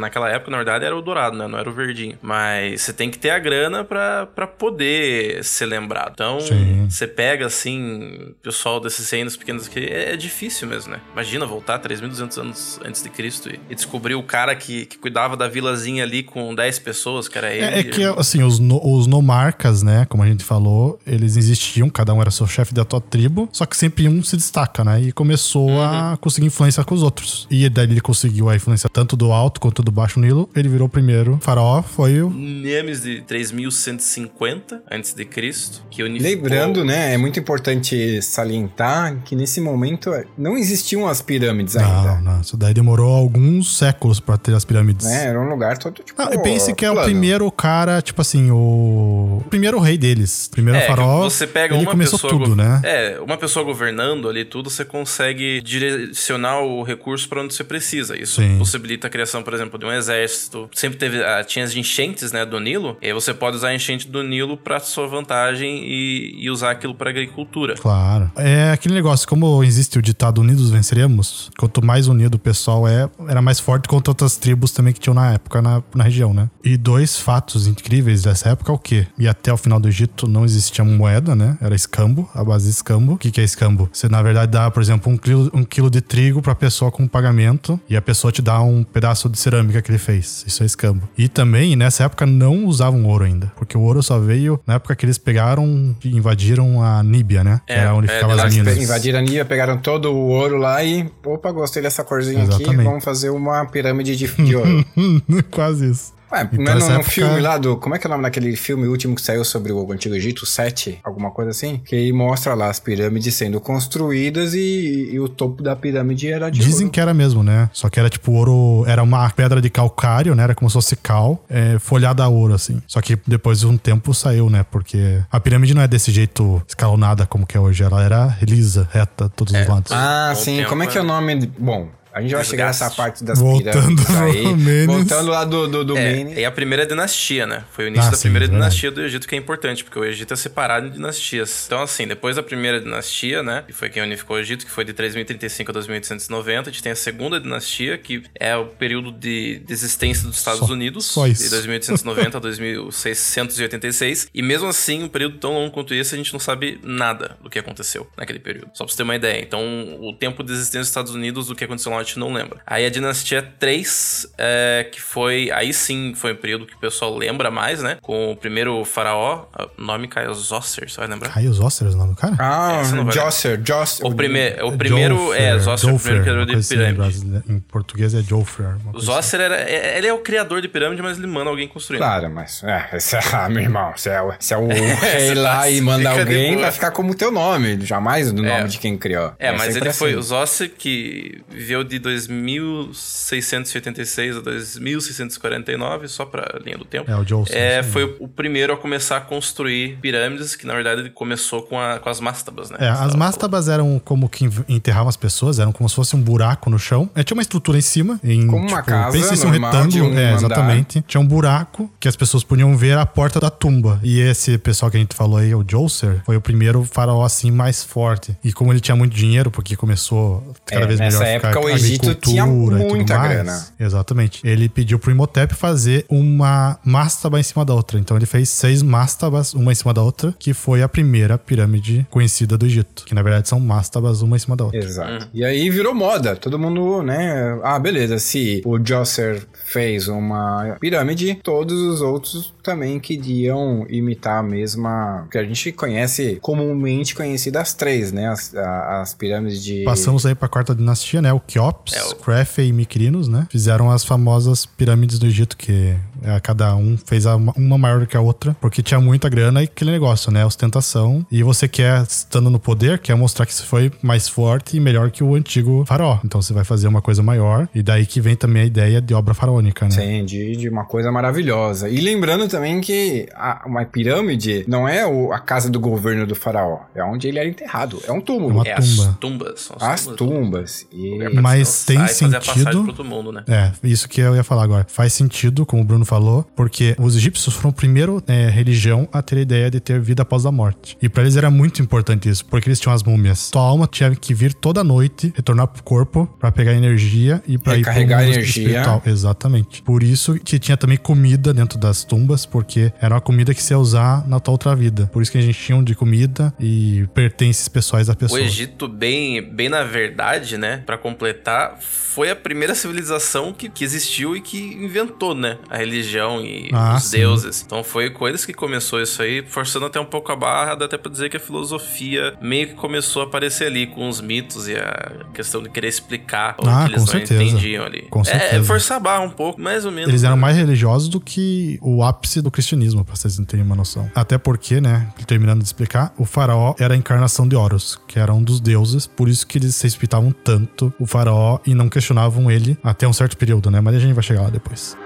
Naquela 0.00 0.28
época, 0.30 0.50
na 0.50 0.58
verdade, 0.58 0.84
era 0.84 0.96
o 0.96 1.00
dourado, 1.02 1.36
né? 1.36 1.46
Não 1.48 1.58
era 1.58 1.68
o 1.68 1.72
verdinho. 1.72 2.18
Mas 2.22 2.82
você 2.82 2.92
tem 2.92 3.10
que 3.10 3.18
ter 3.18 3.30
a 3.30 3.38
grana 3.38 3.84
pra, 3.84 4.26
pra 4.26 4.46
poder 4.46 5.42
ser 5.44 5.66
lembrado. 5.66 6.12
Então, 6.14 6.40
Sim. 6.40 6.86
você 6.88 7.06
pega 7.06 7.46
assim, 7.46 8.34
pessoal 8.42 8.78
desses 8.80 9.08
reinos 9.10 9.36
pequenos 9.36 9.66
aqui, 9.66 9.80
é, 9.80 10.12
é 10.12 10.16
difícil 10.16 10.68
mesmo, 10.68 10.92
né? 10.92 11.00
Imagina 11.12 11.46
voltar 11.46 11.78
3.200 11.80 12.38
anos 12.40 12.80
antes 12.84 13.02
de 13.02 13.08
Cristo 13.10 13.48
e, 13.50 13.58
e 13.70 13.74
descobrir 13.74 14.14
o 14.14 14.22
cara 14.22 14.54
que, 14.54 14.86
que 14.86 14.98
cuidava 14.98 15.36
da 15.36 15.48
vilazinha 15.48 16.04
ali 16.04 16.22
com 16.22 16.54
10 16.54 16.78
pessoas, 16.80 17.21
que 17.28 17.38
era 17.38 17.52
ele. 17.52 17.64
É, 17.64 17.78
é 17.80 17.82
que, 17.84 18.02
assim, 18.04 18.42
os, 18.42 18.58
no- 18.58 18.80
os 18.96 19.06
nomarcas, 19.06 19.82
né? 19.82 20.04
Como 20.08 20.22
a 20.22 20.26
gente 20.26 20.44
falou, 20.44 20.98
eles 21.06 21.36
existiam, 21.36 21.88
cada 21.90 22.12
um 22.14 22.20
era 22.20 22.30
seu 22.30 22.46
chefe 22.46 22.72
da 22.74 22.84
tua 22.84 23.00
tribo, 23.00 23.48
só 23.52 23.64
que 23.66 23.76
sempre 23.76 24.08
um 24.08 24.22
se 24.22 24.36
destaca, 24.36 24.84
né? 24.84 25.00
E 25.02 25.12
começou 25.12 25.70
Uhum. 25.70 25.82
a 25.82 26.18
conseguir 26.20 26.46
influência 26.46 26.82
com 26.84 26.94
os 26.94 27.02
outros. 27.02 27.46
E 27.50 27.68
daí 27.68 27.84
ele 27.86 28.00
conseguiu 28.00 28.48
a 28.48 28.56
influência 28.56 28.88
tanto 28.88 29.16
do 29.16 29.32
alto 29.32 29.60
quanto 29.60 29.82
do 29.82 29.90
baixo 29.92 30.18
Nilo. 30.20 30.48
Ele 30.54 30.68
virou 30.68 30.86
o 30.86 30.90
primeiro 30.90 31.38
faraó, 31.40 31.82
foi 31.82 32.20
o. 32.22 32.30
Nemes 32.30 33.02
de 33.02 33.20
3150 33.22 34.82
antes 34.90 35.14
de 35.14 35.24
Cristo, 35.24 35.82
que 35.90 36.02
unificou... 36.02 36.32
Lembrando, 36.42 36.84
né? 36.84 37.14
É 37.14 37.18
muito 37.18 37.38
importante 37.38 38.20
salientar 38.22 39.16
que 39.24 39.34
nesse 39.36 39.60
momento 39.60 40.12
é, 40.12 40.24
não 40.36 40.56
existiam 40.56 41.06
as 41.06 41.20
pirâmides 41.22 41.74
Não, 41.74 41.84
ainda. 41.84 42.20
não. 42.20 42.40
Isso 42.40 42.56
daí 42.56 42.74
demorou 42.74 43.14
alguns 43.14 43.76
séculos 43.76 44.20
pra 44.20 44.36
ter 44.36 44.54
as 44.54 44.64
pirâmides. 44.64 45.06
Né? 45.06 45.26
Era 45.26 45.40
um 45.40 45.48
lugar 45.48 45.78
todo 45.78 46.02
tipo. 46.02 46.20
Ah, 46.20 46.30
e 46.32 46.38
pense 46.38 46.72
que 46.74 46.84
é 46.84 46.90
o. 46.90 46.94
primeiro 47.12 47.50
cara, 47.50 48.00
tipo 48.02 48.20
assim, 48.20 48.50
o. 48.50 49.42
primeiro 49.50 49.78
rei 49.78 49.96
deles. 49.96 50.48
Primeiro 50.50 50.78
É, 50.78 50.86
faraó. 50.86 51.24
você 51.24 51.46
pega 51.46 51.74
ele 51.74 51.84
uma 51.84 51.90
começou 51.90 52.18
pessoa 52.18 52.32
tudo, 52.32 52.56
né? 52.56 52.80
É, 52.84 53.20
uma 53.20 53.36
pessoa 53.36 53.64
governando 53.64 54.28
ali 54.28 54.44
tudo, 54.44 54.70
você 54.70 54.84
consegue 54.84 55.60
direcionar 55.60 56.60
o 56.60 56.82
recurso 56.82 57.28
para 57.28 57.42
onde 57.42 57.54
você 57.54 57.64
precisa. 57.64 58.16
Isso 58.16 58.40
Sim. 58.40 58.58
possibilita 58.58 59.06
a 59.06 59.10
criação, 59.10 59.42
por 59.42 59.54
exemplo, 59.54 59.78
de 59.78 59.84
um 59.84 59.92
exército. 59.92 60.68
Sempre 60.74 60.98
teve, 60.98 61.22
ah, 61.22 61.42
tinha 61.44 61.64
as 61.64 61.74
enchentes, 61.74 62.32
né, 62.32 62.44
do 62.44 62.58
Nilo. 62.60 62.96
E 63.00 63.06
aí 63.06 63.12
você 63.12 63.32
pode 63.34 63.56
usar 63.56 63.68
a 63.68 63.74
enchente 63.74 64.08
do 64.08 64.22
Nilo 64.22 64.56
para 64.56 64.80
sua 64.80 65.06
vantagem 65.06 65.84
e, 65.84 66.36
e 66.44 66.50
usar 66.50 66.70
aquilo 66.72 66.94
para 66.94 67.10
agricultura. 67.10 67.74
Claro. 67.74 68.30
É 68.36 68.70
aquele 68.70 68.94
negócio, 68.94 69.26
como 69.28 69.62
existe 69.62 69.98
o 69.98 70.02
ditado 70.02 70.40
Unidos 70.40 70.70
venceremos, 70.70 71.50
quanto 71.58 71.84
mais 71.84 72.08
unido 72.08 72.34
o 72.34 72.38
pessoal 72.38 72.86
é, 72.86 73.08
era 73.28 73.40
mais 73.42 73.60
forte 73.60 73.88
contra 73.88 74.10
outras 74.10 74.36
tribos 74.36 74.72
também 74.72 74.92
que 74.92 75.00
tinham 75.00 75.14
na 75.14 75.32
época 75.32 75.60
na, 75.62 75.82
na 75.94 76.04
região, 76.04 76.32
né? 76.34 76.48
E 76.64 76.76
dois 76.76 77.01
fatos 77.18 77.66
incríveis 77.66 78.22
dessa 78.22 78.50
época 78.50 78.72
é 78.72 78.74
o 78.74 78.78
quê? 78.78 79.06
E 79.18 79.28
até 79.28 79.52
o 79.52 79.56
final 79.56 79.78
do 79.78 79.88
Egito 79.88 80.26
não 80.26 80.44
existia 80.44 80.84
moeda, 80.84 81.34
né? 81.34 81.56
Era 81.60 81.74
escambo, 81.74 82.28
a 82.34 82.42
base 82.44 82.64
de 82.64 82.70
escambo. 82.70 83.14
O 83.14 83.18
que, 83.18 83.30
que 83.30 83.40
é 83.40 83.44
escambo? 83.44 83.88
Você, 83.92 84.08
na 84.08 84.22
verdade, 84.22 84.52
dá, 84.52 84.70
por 84.70 84.82
exemplo, 84.82 85.12
um 85.12 85.16
quilo, 85.16 85.50
um 85.52 85.64
quilo 85.64 85.90
de 85.90 86.00
trigo 86.00 86.40
pra 86.40 86.54
pessoa 86.54 86.90
com 86.90 87.06
pagamento 87.06 87.80
e 87.88 87.96
a 87.96 88.02
pessoa 88.02 88.30
te 88.32 88.40
dá 88.42 88.60
um 88.62 88.82
pedaço 88.84 89.28
de 89.28 89.38
cerâmica 89.38 89.82
que 89.82 89.90
ele 89.90 89.98
fez. 89.98 90.44
Isso 90.46 90.62
é 90.62 90.66
escambo. 90.66 91.08
E 91.16 91.28
também, 91.28 91.76
nessa 91.76 92.04
época, 92.04 92.26
não 92.26 92.66
usavam 92.66 93.04
ouro 93.04 93.24
ainda, 93.24 93.52
porque 93.56 93.76
o 93.76 93.80
ouro 93.80 94.02
só 94.02 94.18
veio 94.18 94.60
na 94.66 94.74
época 94.74 94.94
que 94.96 95.04
eles 95.04 95.18
pegaram 95.18 95.96
e 96.04 96.16
invadiram 96.16 96.82
a 96.82 97.02
Níbia, 97.02 97.42
né? 97.44 97.60
Que 97.66 97.72
É, 97.72 97.78
era 97.78 97.94
onde 97.94 98.10
é, 98.10 98.14
ficavam 98.14 98.40
as 98.40 98.54
minas. 98.54 98.76
Invadiram 98.78 99.18
a 99.18 99.22
Níbia, 99.22 99.44
pegaram 99.44 99.78
todo 99.78 100.12
o 100.12 100.28
ouro 100.28 100.56
lá 100.56 100.82
e. 100.82 101.10
Opa, 101.24 101.50
gostei 101.50 101.82
dessa 101.82 102.04
corzinha 102.04 102.44
aqui. 102.44 102.62
Exatamente. 102.62 102.84
Vamos 102.84 103.04
fazer 103.04 103.30
uma 103.30 103.64
pirâmide 103.66 104.16
de, 104.16 104.26
de 104.26 104.56
ouro. 104.56 104.84
Quase 105.50 105.90
isso. 105.90 106.12
Ué, 106.32 106.48
Então, 106.52 106.64
não 106.64 106.72
é 106.72 106.74
no, 106.76 106.86
no 106.86 106.92
época- 106.94 107.10
filme 107.10 107.40
lá 107.40 107.58
do. 107.58 107.76
Como 107.76 107.94
é 107.94 107.98
que 107.98 108.06
é 108.06 108.08
o 108.08 108.10
nome 108.10 108.22
daquele 108.22 108.56
filme 108.56 108.86
último 108.86 109.14
que 109.14 109.22
saiu 109.22 109.44
sobre 109.44 109.72
o 109.72 109.92
Antigo 109.92 110.14
Egito? 110.14 110.46
7? 110.46 110.98
Alguma 111.04 111.30
coisa 111.30 111.50
assim? 111.50 111.80
Que 111.84 112.12
mostra 112.12 112.54
lá 112.54 112.70
as 112.70 112.80
pirâmides 112.80 113.34
sendo 113.34 113.60
construídas 113.60 114.54
e, 114.54 115.10
e 115.12 115.20
o 115.20 115.28
topo 115.28 115.62
da 115.62 115.74
pirâmide 115.76 116.28
era 116.32 116.50
de 116.50 116.60
Dizem 116.60 116.82
ouro. 116.84 116.90
que 116.92 117.00
era 117.00 117.12
mesmo, 117.12 117.42
né? 117.42 117.68
Só 117.72 117.88
que 117.88 117.98
era 117.98 118.08
tipo 118.08 118.32
ouro, 118.32 118.84
era 118.86 119.02
uma 119.02 119.28
pedra 119.30 119.60
de 119.60 119.68
calcário, 119.70 120.34
né? 120.34 120.42
Era 120.44 120.54
como 120.54 120.70
se 120.70 120.74
fosse 120.74 120.96
cal, 120.96 121.44
é, 121.50 121.78
folhada 121.78 122.22
a 122.24 122.28
ouro, 122.28 122.54
assim. 122.54 122.80
Só 122.86 123.00
que 123.00 123.18
depois 123.26 123.60
de 123.60 123.66
um 123.66 123.76
tempo 123.76 124.14
saiu, 124.14 124.48
né? 124.48 124.64
Porque 124.70 125.20
a 125.30 125.38
pirâmide 125.40 125.74
não 125.74 125.82
é 125.82 125.88
desse 125.88 126.10
jeito 126.10 126.62
escalonada 126.66 127.26
como 127.26 127.46
que 127.46 127.56
é 127.56 127.60
hoje. 127.60 127.82
Ela 127.82 128.02
era 128.02 128.38
lisa, 128.42 128.88
reta, 128.92 129.28
todos 129.28 129.52
os 129.54 129.66
lados. 129.66 129.92
Ah, 129.92 130.32
sim. 130.36 130.56
tempo, 130.58 130.68
Como 130.68 130.82
é 130.82 130.86
que 130.86 130.96
é 130.96 131.00
o 131.00 131.04
nome? 131.04 131.34
de- 131.40 131.46
Bom, 131.58 131.88
a 132.12 132.20
gente 132.20 132.34
vai 132.34 132.44
chegar 132.44 132.66
nessa 132.66 132.90
parte 132.90 133.24
das 133.24 133.38
Voltando 133.38 134.04
pirâmides. 134.04 134.86
Voltando 134.86 135.30
lá 135.30 135.44
do, 135.44 135.66
do, 135.68 135.84
do 135.84 135.96
É, 135.96 136.12
Menes. 136.12 136.38
é 136.38 136.44
a 136.44 136.50
primeira 136.50 136.84
dinastia, 136.86 137.46
né? 137.46 137.64
Foi 137.72 137.86
o 137.86 137.88
início 137.88 138.08
Ah, 138.08 138.10
da 138.10 138.16
sim, 138.16 138.22
primeira 138.22 138.46
verdade. 138.46 138.62
dinastia 138.70 138.90
do 138.90 139.02
Egito, 139.02 139.26
que 139.28 139.34
é 139.34 139.38
importante, 139.38 139.82
porque 139.84 139.98
o 139.98 140.04
Egito 140.04 140.32
é 140.32 140.36
separado 140.36 140.86
em 140.86 140.90
dinastias. 140.90 141.64
Então, 141.66 141.82
assim, 141.82 142.06
depois 142.06 142.36
da 142.36 142.42
primeira 142.42 142.80
dinastia, 142.80 143.42
né? 143.42 143.64
Que 143.66 143.72
foi 143.72 143.88
quem 143.88 144.02
unificou 144.02 144.36
o 144.36 144.38
Egito, 144.40 144.64
que 144.64 144.70
foi 144.70 144.84
de 144.84 144.92
3035 144.92 145.70
a 145.70 145.74
2890, 145.74 146.68
a 146.70 146.72
gente 146.72 146.82
tem 146.82 146.92
a 146.92 146.96
segunda 146.96 147.40
dinastia, 147.40 147.96
que 147.98 148.22
é 148.38 148.54
o 148.56 148.66
período 148.66 149.10
de, 149.12 149.58
de 149.60 149.72
existência 149.72 150.26
dos 150.28 150.36
Estados 150.38 150.60
Só- 150.66 150.72
Unidos, 150.72 151.04
só 151.06 151.26
isso. 151.26 151.42
de 151.44 151.50
2890 151.50 152.36
a 152.36 152.40
2686. 152.40 154.28
E 154.34 154.42
mesmo 154.42 154.68
assim, 154.68 155.02
um 155.02 155.08
período 155.08 155.38
tão 155.38 155.52
longo 155.54 155.70
quanto 155.72 155.94
esse, 155.94 156.14
a 156.14 156.18
gente 156.18 156.32
não 156.32 156.40
sabe 156.40 156.78
nada 156.82 157.36
do 157.42 157.48
que 157.50 157.58
aconteceu 157.58 158.06
naquele 158.16 158.38
período. 158.38 158.70
Só 158.74 158.84
pra 158.84 158.90
você 158.92 158.96
ter 158.96 159.02
uma 159.02 159.16
ideia. 159.16 159.40
Então, 159.42 159.60
o 160.00 160.12
tempo 160.12 160.42
de 160.42 160.52
existência 160.52 160.80
dos 160.80 160.88
Estados 160.88 161.14
Unidos, 161.14 161.46
do 161.46 161.54
que 161.54 161.64
aconteceu 161.64 161.92
lá 161.92 162.01
Não 162.16 162.32
lembro. 162.32 162.58
Aí 162.66 162.84
a 162.86 162.90
dinastia 162.90 163.42
3, 163.58 164.26
é, 164.38 164.86
que 164.90 165.00
foi. 165.00 165.50
Aí 165.52 165.72
sim 165.72 166.12
foi 166.14 166.32
um 166.32 166.36
período 166.36 166.66
que 166.66 166.74
o 166.74 166.78
pessoal 166.78 167.16
lembra 167.16 167.50
mais, 167.50 167.82
né? 167.82 167.98
Com 168.02 168.32
o 168.32 168.36
primeiro 168.36 168.84
faraó, 168.84 169.46
o 169.78 169.82
nome 169.82 170.08
Caio 170.08 170.32
Zosser, 170.34 170.88
você 170.90 170.98
vai 171.00 171.08
lembrar? 171.08 171.30
Caio 171.32 171.52
Zosser 171.52 171.88
é 171.88 171.90
o 171.90 171.96
nome 171.96 172.10
do 172.10 172.16
cara? 172.16 172.36
Ah, 172.38 172.82
Josser, 173.12 173.60
Josser. 173.64 174.06
O, 174.06 174.14
prime 174.14 174.56
o 174.62 174.72
primeiro. 174.76 175.32
é, 175.32 175.58
Zosser 175.58 175.90
é 175.90 175.92
o 175.92 175.98
primeiro 175.98 176.24
criador 176.24 176.46
de 176.46 176.54
assim, 176.56 176.76
pirâmide. 176.76 177.42
em 177.48 177.58
português 177.60 178.14
é 178.14 178.22
Joffre. 178.22 178.64
O 178.92 179.00
Zosser 179.00 179.40
era, 179.40 179.56
é- 179.56 179.98
ele 179.98 180.06
é 180.06 180.12
o 180.12 180.18
criador 180.18 180.60
de 180.60 180.68
pirâmide, 180.68 181.02
mas 181.02 181.18
ele 181.18 181.26
manda 181.26 181.50
alguém 181.50 181.68
construindo. 181.68 182.00
Claro, 182.00 182.30
mas. 182.30 182.62
É, 182.64 182.88
esse 182.96 183.16
é, 183.16 183.20
ah, 183.32 183.48
meu 183.48 183.62
irmão, 183.62 183.92
você 183.96 184.10
é, 184.10 184.22
o- 184.22 184.32
você 184.38 184.54
é 184.54 184.56
o 184.58 184.66
rei 184.68 185.34
lá 185.34 185.68
e 185.70 185.80
manda 185.80 186.12
de 186.12 186.20
alguém, 186.20 186.56
vai 186.56 186.70
ficar 186.72 186.90
como 186.90 187.14
teu 187.14 187.30
nome, 187.30 187.80
jamais 187.84 188.30
o 188.30 188.34
nome 188.34 188.48
É. 188.48 188.64
de 188.64 188.78
quem 188.78 188.96
criou. 188.96 189.32
É, 189.38 189.52
mas 189.52 189.76
ele 189.76 189.92
foi 189.92 190.10
assim. 190.10 190.18
o 190.18 190.22
Zosser 190.22 190.70
que 190.76 191.40
viveu 191.48 191.84
de 191.92 191.98
2686 191.98 194.36
a 194.36 194.40
2649, 194.40 196.08
só 196.08 196.24
pra 196.24 196.58
linha 196.64 196.78
do 196.78 196.84
tempo. 196.84 197.10
É, 197.10 197.16
o 197.16 197.24
Johnson. 197.24 197.52
É, 197.54 197.82
foi 197.82 198.16
o 198.18 198.26
primeiro 198.28 198.72
a 198.72 198.76
começar 198.76 199.16
a 199.18 199.20
construir 199.20 199.98
pirâmides, 200.00 200.56
que 200.56 200.66
na 200.66 200.74
verdade 200.74 201.00
ele 201.02 201.10
começou 201.10 201.62
com, 201.62 201.78
a- 201.78 201.98
com 201.98 202.08
as 202.08 202.20
mastabas, 202.20 202.70
né? 202.70 202.78
É, 202.80 202.88
as 202.88 203.14
mastabas 203.14 203.68
eram 203.68 204.00
como 204.04 204.28
que 204.28 204.48
enterravam 204.68 205.08
as 205.08 205.16
pessoas, 205.16 205.58
eram 205.58 205.72
como 205.72 205.88
se 205.88 205.94
fosse 205.94 206.16
um 206.16 206.20
buraco 206.22 206.70
no 206.70 206.78
chão. 206.78 207.08
É, 207.14 207.22
tinha 207.22 207.36
uma 207.36 207.42
estrutura 207.42 207.78
em 207.78 207.82
cima. 207.82 208.18
Em, 208.22 208.46
Como 208.46 208.66
uma 208.68 208.82
casa 208.82 209.12
Pensa 209.16 209.34
em 209.34 209.48
um 209.48 209.50
retângulo. 209.50 210.04
um 210.06 210.18
é, 210.18 210.26
andar. 210.28 210.34
exatamente. 210.36 211.04
Tinha 211.06 211.20
um 211.20 211.26
buraco 211.26 211.90
que 212.00 212.08
as 212.08 212.16
pessoas 212.16 212.42
podiam 212.44 212.76
ver 212.76 212.96
a 212.98 213.06
porta 213.06 213.38
da 213.40 213.50
tumba. 213.50 214.00
E 214.02 214.20
esse 214.20 214.56
pessoal 214.58 214.90
que 214.90 214.96
a 214.96 215.00
gente 215.00 215.14
falou 215.14 215.38
aí, 215.38 215.54
o 215.54 215.62
Djoser, 215.62 216.22
foi 216.24 216.36
o 216.36 216.40
primeiro 216.40 216.84
faraó 216.84 217.24
assim 217.24 217.50
mais 217.50 217.82
forte. 217.84 218.36
E 218.42 218.52
como 218.52 218.72
ele 218.72 218.80
tinha 218.80 218.96
muito 218.96 219.14
dinheiro, 219.14 219.50
porque 219.50 219.76
começou 219.76 220.54
cada 220.66 220.84
É, 220.84 220.86
vez 220.86 221.00
nessa 221.00 221.18
melhor 221.20 221.32
época 221.36 221.48
ficar 221.48 221.60
o 221.60 221.68
Egito 221.68 221.81
agricultura 221.86 222.14
tinha 222.20 222.42
e 222.44 222.46
tudo 222.48 222.94
muita 222.94 223.18
mais. 223.18 223.30
grana. 223.32 223.66
Exatamente. 223.78 224.40
Ele 224.46 224.68
pediu 224.68 224.98
pro 224.98 225.10
Imhotep 225.10 225.54
fazer 225.54 226.04
uma 226.08 226.78
mastaba 226.84 227.38
em 227.38 227.42
cima 227.42 227.64
da 227.64 227.74
outra. 227.74 227.98
Então 227.98 228.16
ele 228.16 228.26
fez 228.26 228.48
seis 228.48 228.82
mastabas, 228.82 229.54
uma 229.54 229.72
em 229.72 229.74
cima 229.74 229.92
da 229.92 230.02
outra, 230.02 230.34
que 230.38 230.52
foi 230.54 230.82
a 230.82 230.88
primeira 230.88 231.36
pirâmide 231.38 232.06
conhecida 232.10 232.56
do 232.58 232.66
Egito. 232.66 233.04
Que 233.04 233.14
na 233.14 233.22
verdade 233.22 233.48
são 233.48 233.58
mastabas 233.60 234.22
uma 234.22 234.36
em 234.36 234.38
cima 234.38 234.56
da 234.56 234.64
outra. 234.64 234.78
Exato. 234.80 235.28
E 235.32 235.44
aí 235.44 235.68
virou 235.70 235.94
moda. 235.94 236.36
Todo 236.36 236.58
mundo, 236.58 237.02
né? 237.02 237.58
Ah, 237.62 237.78
beleza. 237.78 238.18
Se 238.18 238.62
o 238.64 238.78
Josser 238.84 239.46
fez 239.64 240.08
uma 240.08 240.76
pirâmide, 240.80 241.38
todos 241.42 241.80
os 241.80 242.00
outros 242.00 242.52
também 242.62 242.98
queriam 243.00 243.86
imitar 243.88 244.38
a 244.38 244.42
mesma. 244.42 245.26
que 245.30 245.38
a 245.38 245.44
gente 245.44 245.72
conhece 245.72 246.38
comumente 246.40 247.14
conhecida 247.14 247.60
as 247.60 247.74
três, 247.74 248.12
né? 248.12 248.28
As, 248.28 248.54
a- 248.54 249.00
as 249.02 249.14
pirâmides 249.14 249.62
de. 249.62 249.84
Passamos 249.84 250.24
aí 250.26 250.34
pra 250.34 250.48
quarta 250.48 250.74
dinastia, 250.74 251.20
né? 251.22 251.32
O 251.32 251.40
Keops, 251.40 251.71
É, 251.92 252.04
o- 252.04 252.14
Crefe 252.16 252.62
e 252.62 252.72
Micrinus, 252.72 253.28
né? 253.28 253.46
Fizeram 253.50 253.90
as 253.90 254.04
famosas 254.04 254.64
pirâmides 254.66 255.18
do 255.18 255.26
Egito, 255.26 255.56
que 255.56 255.96
cada 256.42 256.74
um 256.76 256.96
fez 256.96 257.26
a- 257.26 257.36
uma 257.36 257.78
maior 257.78 258.06
que 258.06 258.16
a 258.16 258.20
outra, 258.20 258.56
porque 258.60 258.82
tinha 258.82 259.00
muita 259.00 259.28
grana 259.28 259.60
e 259.62 259.64
aquele 259.64 259.90
negócio, 259.90 260.30
né? 260.32 260.44
Ostentação. 260.44 261.24
E 261.30 261.42
você 261.42 261.66
quer, 261.68 262.02
estando 262.02 262.50
no 262.50 262.58
poder, 262.58 262.98
quer 262.98 263.14
mostrar 263.16 263.46
que 263.46 263.54
você 263.54 263.64
foi 263.64 263.90
mais 264.02 264.28
forte 264.28 264.76
e 264.76 264.80
melhor 264.80 265.10
que 265.10 265.22
o 265.24 265.34
antigo 265.34 265.84
faraó. 265.86 266.18
Então 266.24 266.40
você 266.40 266.52
vai 266.52 266.64
fazer 266.64 266.88
uma 266.88 267.00
coisa 267.02 267.22
maior. 267.22 267.68
E 267.74 267.82
daí 267.82 268.06
que 268.06 268.20
vem 268.20 268.36
também 268.36 268.62
a 268.62 268.66
ideia 268.66 269.00
de 269.00 269.14
obra 269.14 269.34
faraônica, 269.34 269.84
né? 269.86 269.90
Sim, 269.90 270.24
de, 270.24 270.56
de 270.56 270.68
uma 270.68 270.84
coisa 270.84 271.10
maravilhosa. 271.10 271.88
E 271.88 272.00
lembrando 272.00 272.48
também 272.48 272.80
que 272.80 273.28
a- 273.34 273.62
uma 273.66 273.84
pirâmide 273.84 274.64
não 274.68 274.86
é 274.88 275.06
o- 275.06 275.32
a 275.32 275.38
casa 275.38 275.70
do 275.70 275.80
governo 275.80 276.26
do 276.26 276.34
faraó, 276.34 276.80
é 276.94 277.02
onde 277.04 277.28
ele 277.28 277.38
era 277.38 277.48
enterrado. 277.48 278.00
É 278.06 278.12
um 278.12 278.20
túmulo. 278.20 278.54
Uma 278.54 278.64
É 278.66 278.72
as 278.74 278.96
tumba. 278.96 279.16
tumbas. 279.20 279.60
São 279.60 279.76
As 279.80 280.04
tumbas. 280.04 280.16
tumbas. 280.18 280.86
E... 280.92 281.18
Mas 281.40 281.84
tem 281.84 281.98
fazer 281.98 282.26
a 282.26 282.38
passagem 282.40 282.62
sentido- 282.64 282.78
pro 282.80 282.88
outro 282.88 283.04
mundo, 283.04 283.32
né? 283.32 283.44
É, 283.48 283.72
isso 283.82 284.08
que 284.08 284.20
eu 284.20 284.34
ia 284.36 284.44
falar 284.44 284.64
agora. 284.64 284.86
Faz 284.88 285.12
sentido, 285.12 285.64
como 285.64 285.82
o 285.82 285.84
Bruno 285.84 286.04
falou, 286.12 286.44
porque 286.54 286.94
os 286.98 287.16
egípcios 287.16 287.54
foram 287.54 287.70
a 287.70 287.72
primeira 287.72 288.12
é, 288.26 288.50
religião 288.50 289.08
a 289.10 289.22
ter 289.22 289.38
a 289.38 289.40
ideia 289.40 289.70
de 289.70 289.80
ter 289.80 289.98
vida 289.98 290.20
após 290.20 290.44
a 290.44 290.52
morte. 290.52 290.98
E 291.00 291.08
pra 291.08 291.22
eles 291.22 291.38
era 291.38 291.50
muito 291.50 291.80
importante 291.80 292.28
isso, 292.28 292.44
porque 292.44 292.68
eles 292.68 292.78
tinham 292.78 292.94
as 292.94 293.02
múmias. 293.02 293.48
Tua 293.50 293.62
alma 293.62 293.88
tinha 293.90 294.14
que 294.14 294.34
vir 294.34 294.52
toda 294.52 294.84
noite, 294.84 295.32
retornar 295.34 295.68
pro 295.68 295.82
corpo 295.82 296.26
pra 296.38 296.52
pegar 296.52 296.74
energia 296.74 297.42
e 297.48 297.56
pra 297.56 297.78
ir 297.78 297.82
pro 297.82 297.94
mundo 297.94 298.12
energia. 298.12 298.42
espiritual. 298.42 299.02
Exatamente. 299.06 299.82
Por 299.82 300.02
isso 300.02 300.34
que 300.34 300.58
tinha 300.58 300.76
também 300.76 300.98
comida 300.98 301.54
dentro 301.54 301.78
das 301.78 302.04
tumbas, 302.04 302.44
porque 302.44 302.92
era 303.00 303.14
uma 303.14 303.20
comida 303.20 303.54
que 303.54 303.62
se 303.62 303.72
ia 303.72 303.78
usar 303.78 304.28
na 304.28 304.38
tua 304.38 304.52
outra 304.52 304.76
vida. 304.76 305.06
Por 305.06 305.22
isso 305.22 305.32
que 305.32 305.38
a 305.38 305.42
gente 305.42 305.58
tinha 305.58 305.82
de 305.82 305.94
comida 305.94 306.52
e 306.60 307.08
pertences 307.14 307.68
pessoais 307.68 308.08
da 308.08 308.12
O 308.12 308.16
pessoa. 308.16 308.38
Egito, 308.38 308.86
bem, 308.86 309.40
bem 309.40 309.70
na 309.70 309.82
verdade, 309.82 310.58
né? 310.58 310.82
Pra 310.84 310.98
completar, 310.98 311.78
foi 311.80 312.30
a 312.30 312.36
primeira 312.36 312.74
civilização 312.74 313.54
que, 313.54 313.70
que 313.70 313.82
existiu 313.82 314.36
e 314.36 314.42
que 314.42 314.58
inventou, 314.58 315.34
né? 315.34 315.56
A 315.70 315.78
religião 315.78 316.01
e 316.40 316.70
Ah, 316.72 316.96
os 316.96 317.04
sim. 317.04 317.18
deuses. 317.18 317.62
Então 317.64 317.82
foi 317.84 318.10
coisas 318.10 318.44
que 318.44 318.52
começou 318.52 319.00
isso 319.00 319.22
aí, 319.22 319.44
forçando 319.46 319.86
até 319.86 320.00
um 320.00 320.04
pouco 320.04 320.30
a 320.32 320.36
barra, 320.36 320.74
dá 320.74 320.84
até 320.86 320.96
pra 320.98 321.10
dizer 321.10 321.28
que 321.30 321.36
a 321.36 321.40
filosofia 321.40 322.34
meio 322.40 322.68
que 322.68 322.74
começou 322.74 323.22
a 323.22 323.24
aparecer 323.26 323.66
ali 323.66 323.86
com 323.86 324.08
os 324.08 324.20
mitos 324.20 324.68
e 324.68 324.74
a 324.76 325.26
questão 325.34 325.62
de 325.62 325.68
querer 325.68 325.88
explicar 325.88 326.56
o 326.58 326.68
Ah, 326.68 326.84
que 326.86 326.92
eles 326.94 326.94
com 326.94 327.00
não 327.00 327.06
certeza. 327.06 327.42
entendiam 327.42 327.84
ali. 327.84 328.02
Com 328.10 328.20
é, 328.20 328.24
certeza. 328.24 328.64
forçar 328.64 328.96
a 328.96 329.00
barra 329.00 329.20
um 329.24 329.30
pouco, 329.30 329.60
mais 329.60 329.84
ou 329.84 329.92
menos. 329.92 330.08
Eles 330.08 330.24
eram 330.24 330.36
né? 330.36 330.42
mais 330.42 330.56
religiosos 330.56 331.08
do 331.08 331.20
que 331.20 331.78
o 331.82 332.02
ápice 332.02 332.40
do 332.40 332.50
cristianismo, 332.50 333.04
pra 333.04 333.14
vocês 333.16 333.36
terem 333.46 333.64
uma 333.64 333.74
noção. 333.76 334.10
Até 334.14 334.38
porque, 334.38 334.80
né, 334.80 335.08
terminando 335.26 335.58
de 335.60 335.64
explicar, 335.66 336.12
o 336.18 336.24
faraó 336.24 336.74
era 336.78 336.94
a 336.94 336.96
encarnação 336.96 337.46
de 337.46 337.56
Horus, 337.56 337.98
que 338.06 338.18
era 338.18 338.32
um 338.32 338.42
dos 338.42 338.60
deuses, 338.60 339.06
por 339.06 339.28
isso 339.28 339.46
que 339.46 339.58
eles 339.58 339.80
respeitavam 339.80 340.32
tanto 340.32 340.92
o 340.98 341.06
faraó 341.06 341.58
e 341.66 341.74
não 341.74 341.88
questionavam 341.88 342.50
ele 342.50 342.76
até 342.82 343.06
um 343.06 343.12
certo 343.12 343.36
período, 343.36 343.70
né? 343.70 343.80
Mas 343.80 343.94
a 343.96 343.98
gente 343.98 344.12
vai 344.12 344.22
chegar 344.22 344.42
lá 344.42 344.50
depois. 344.50 344.96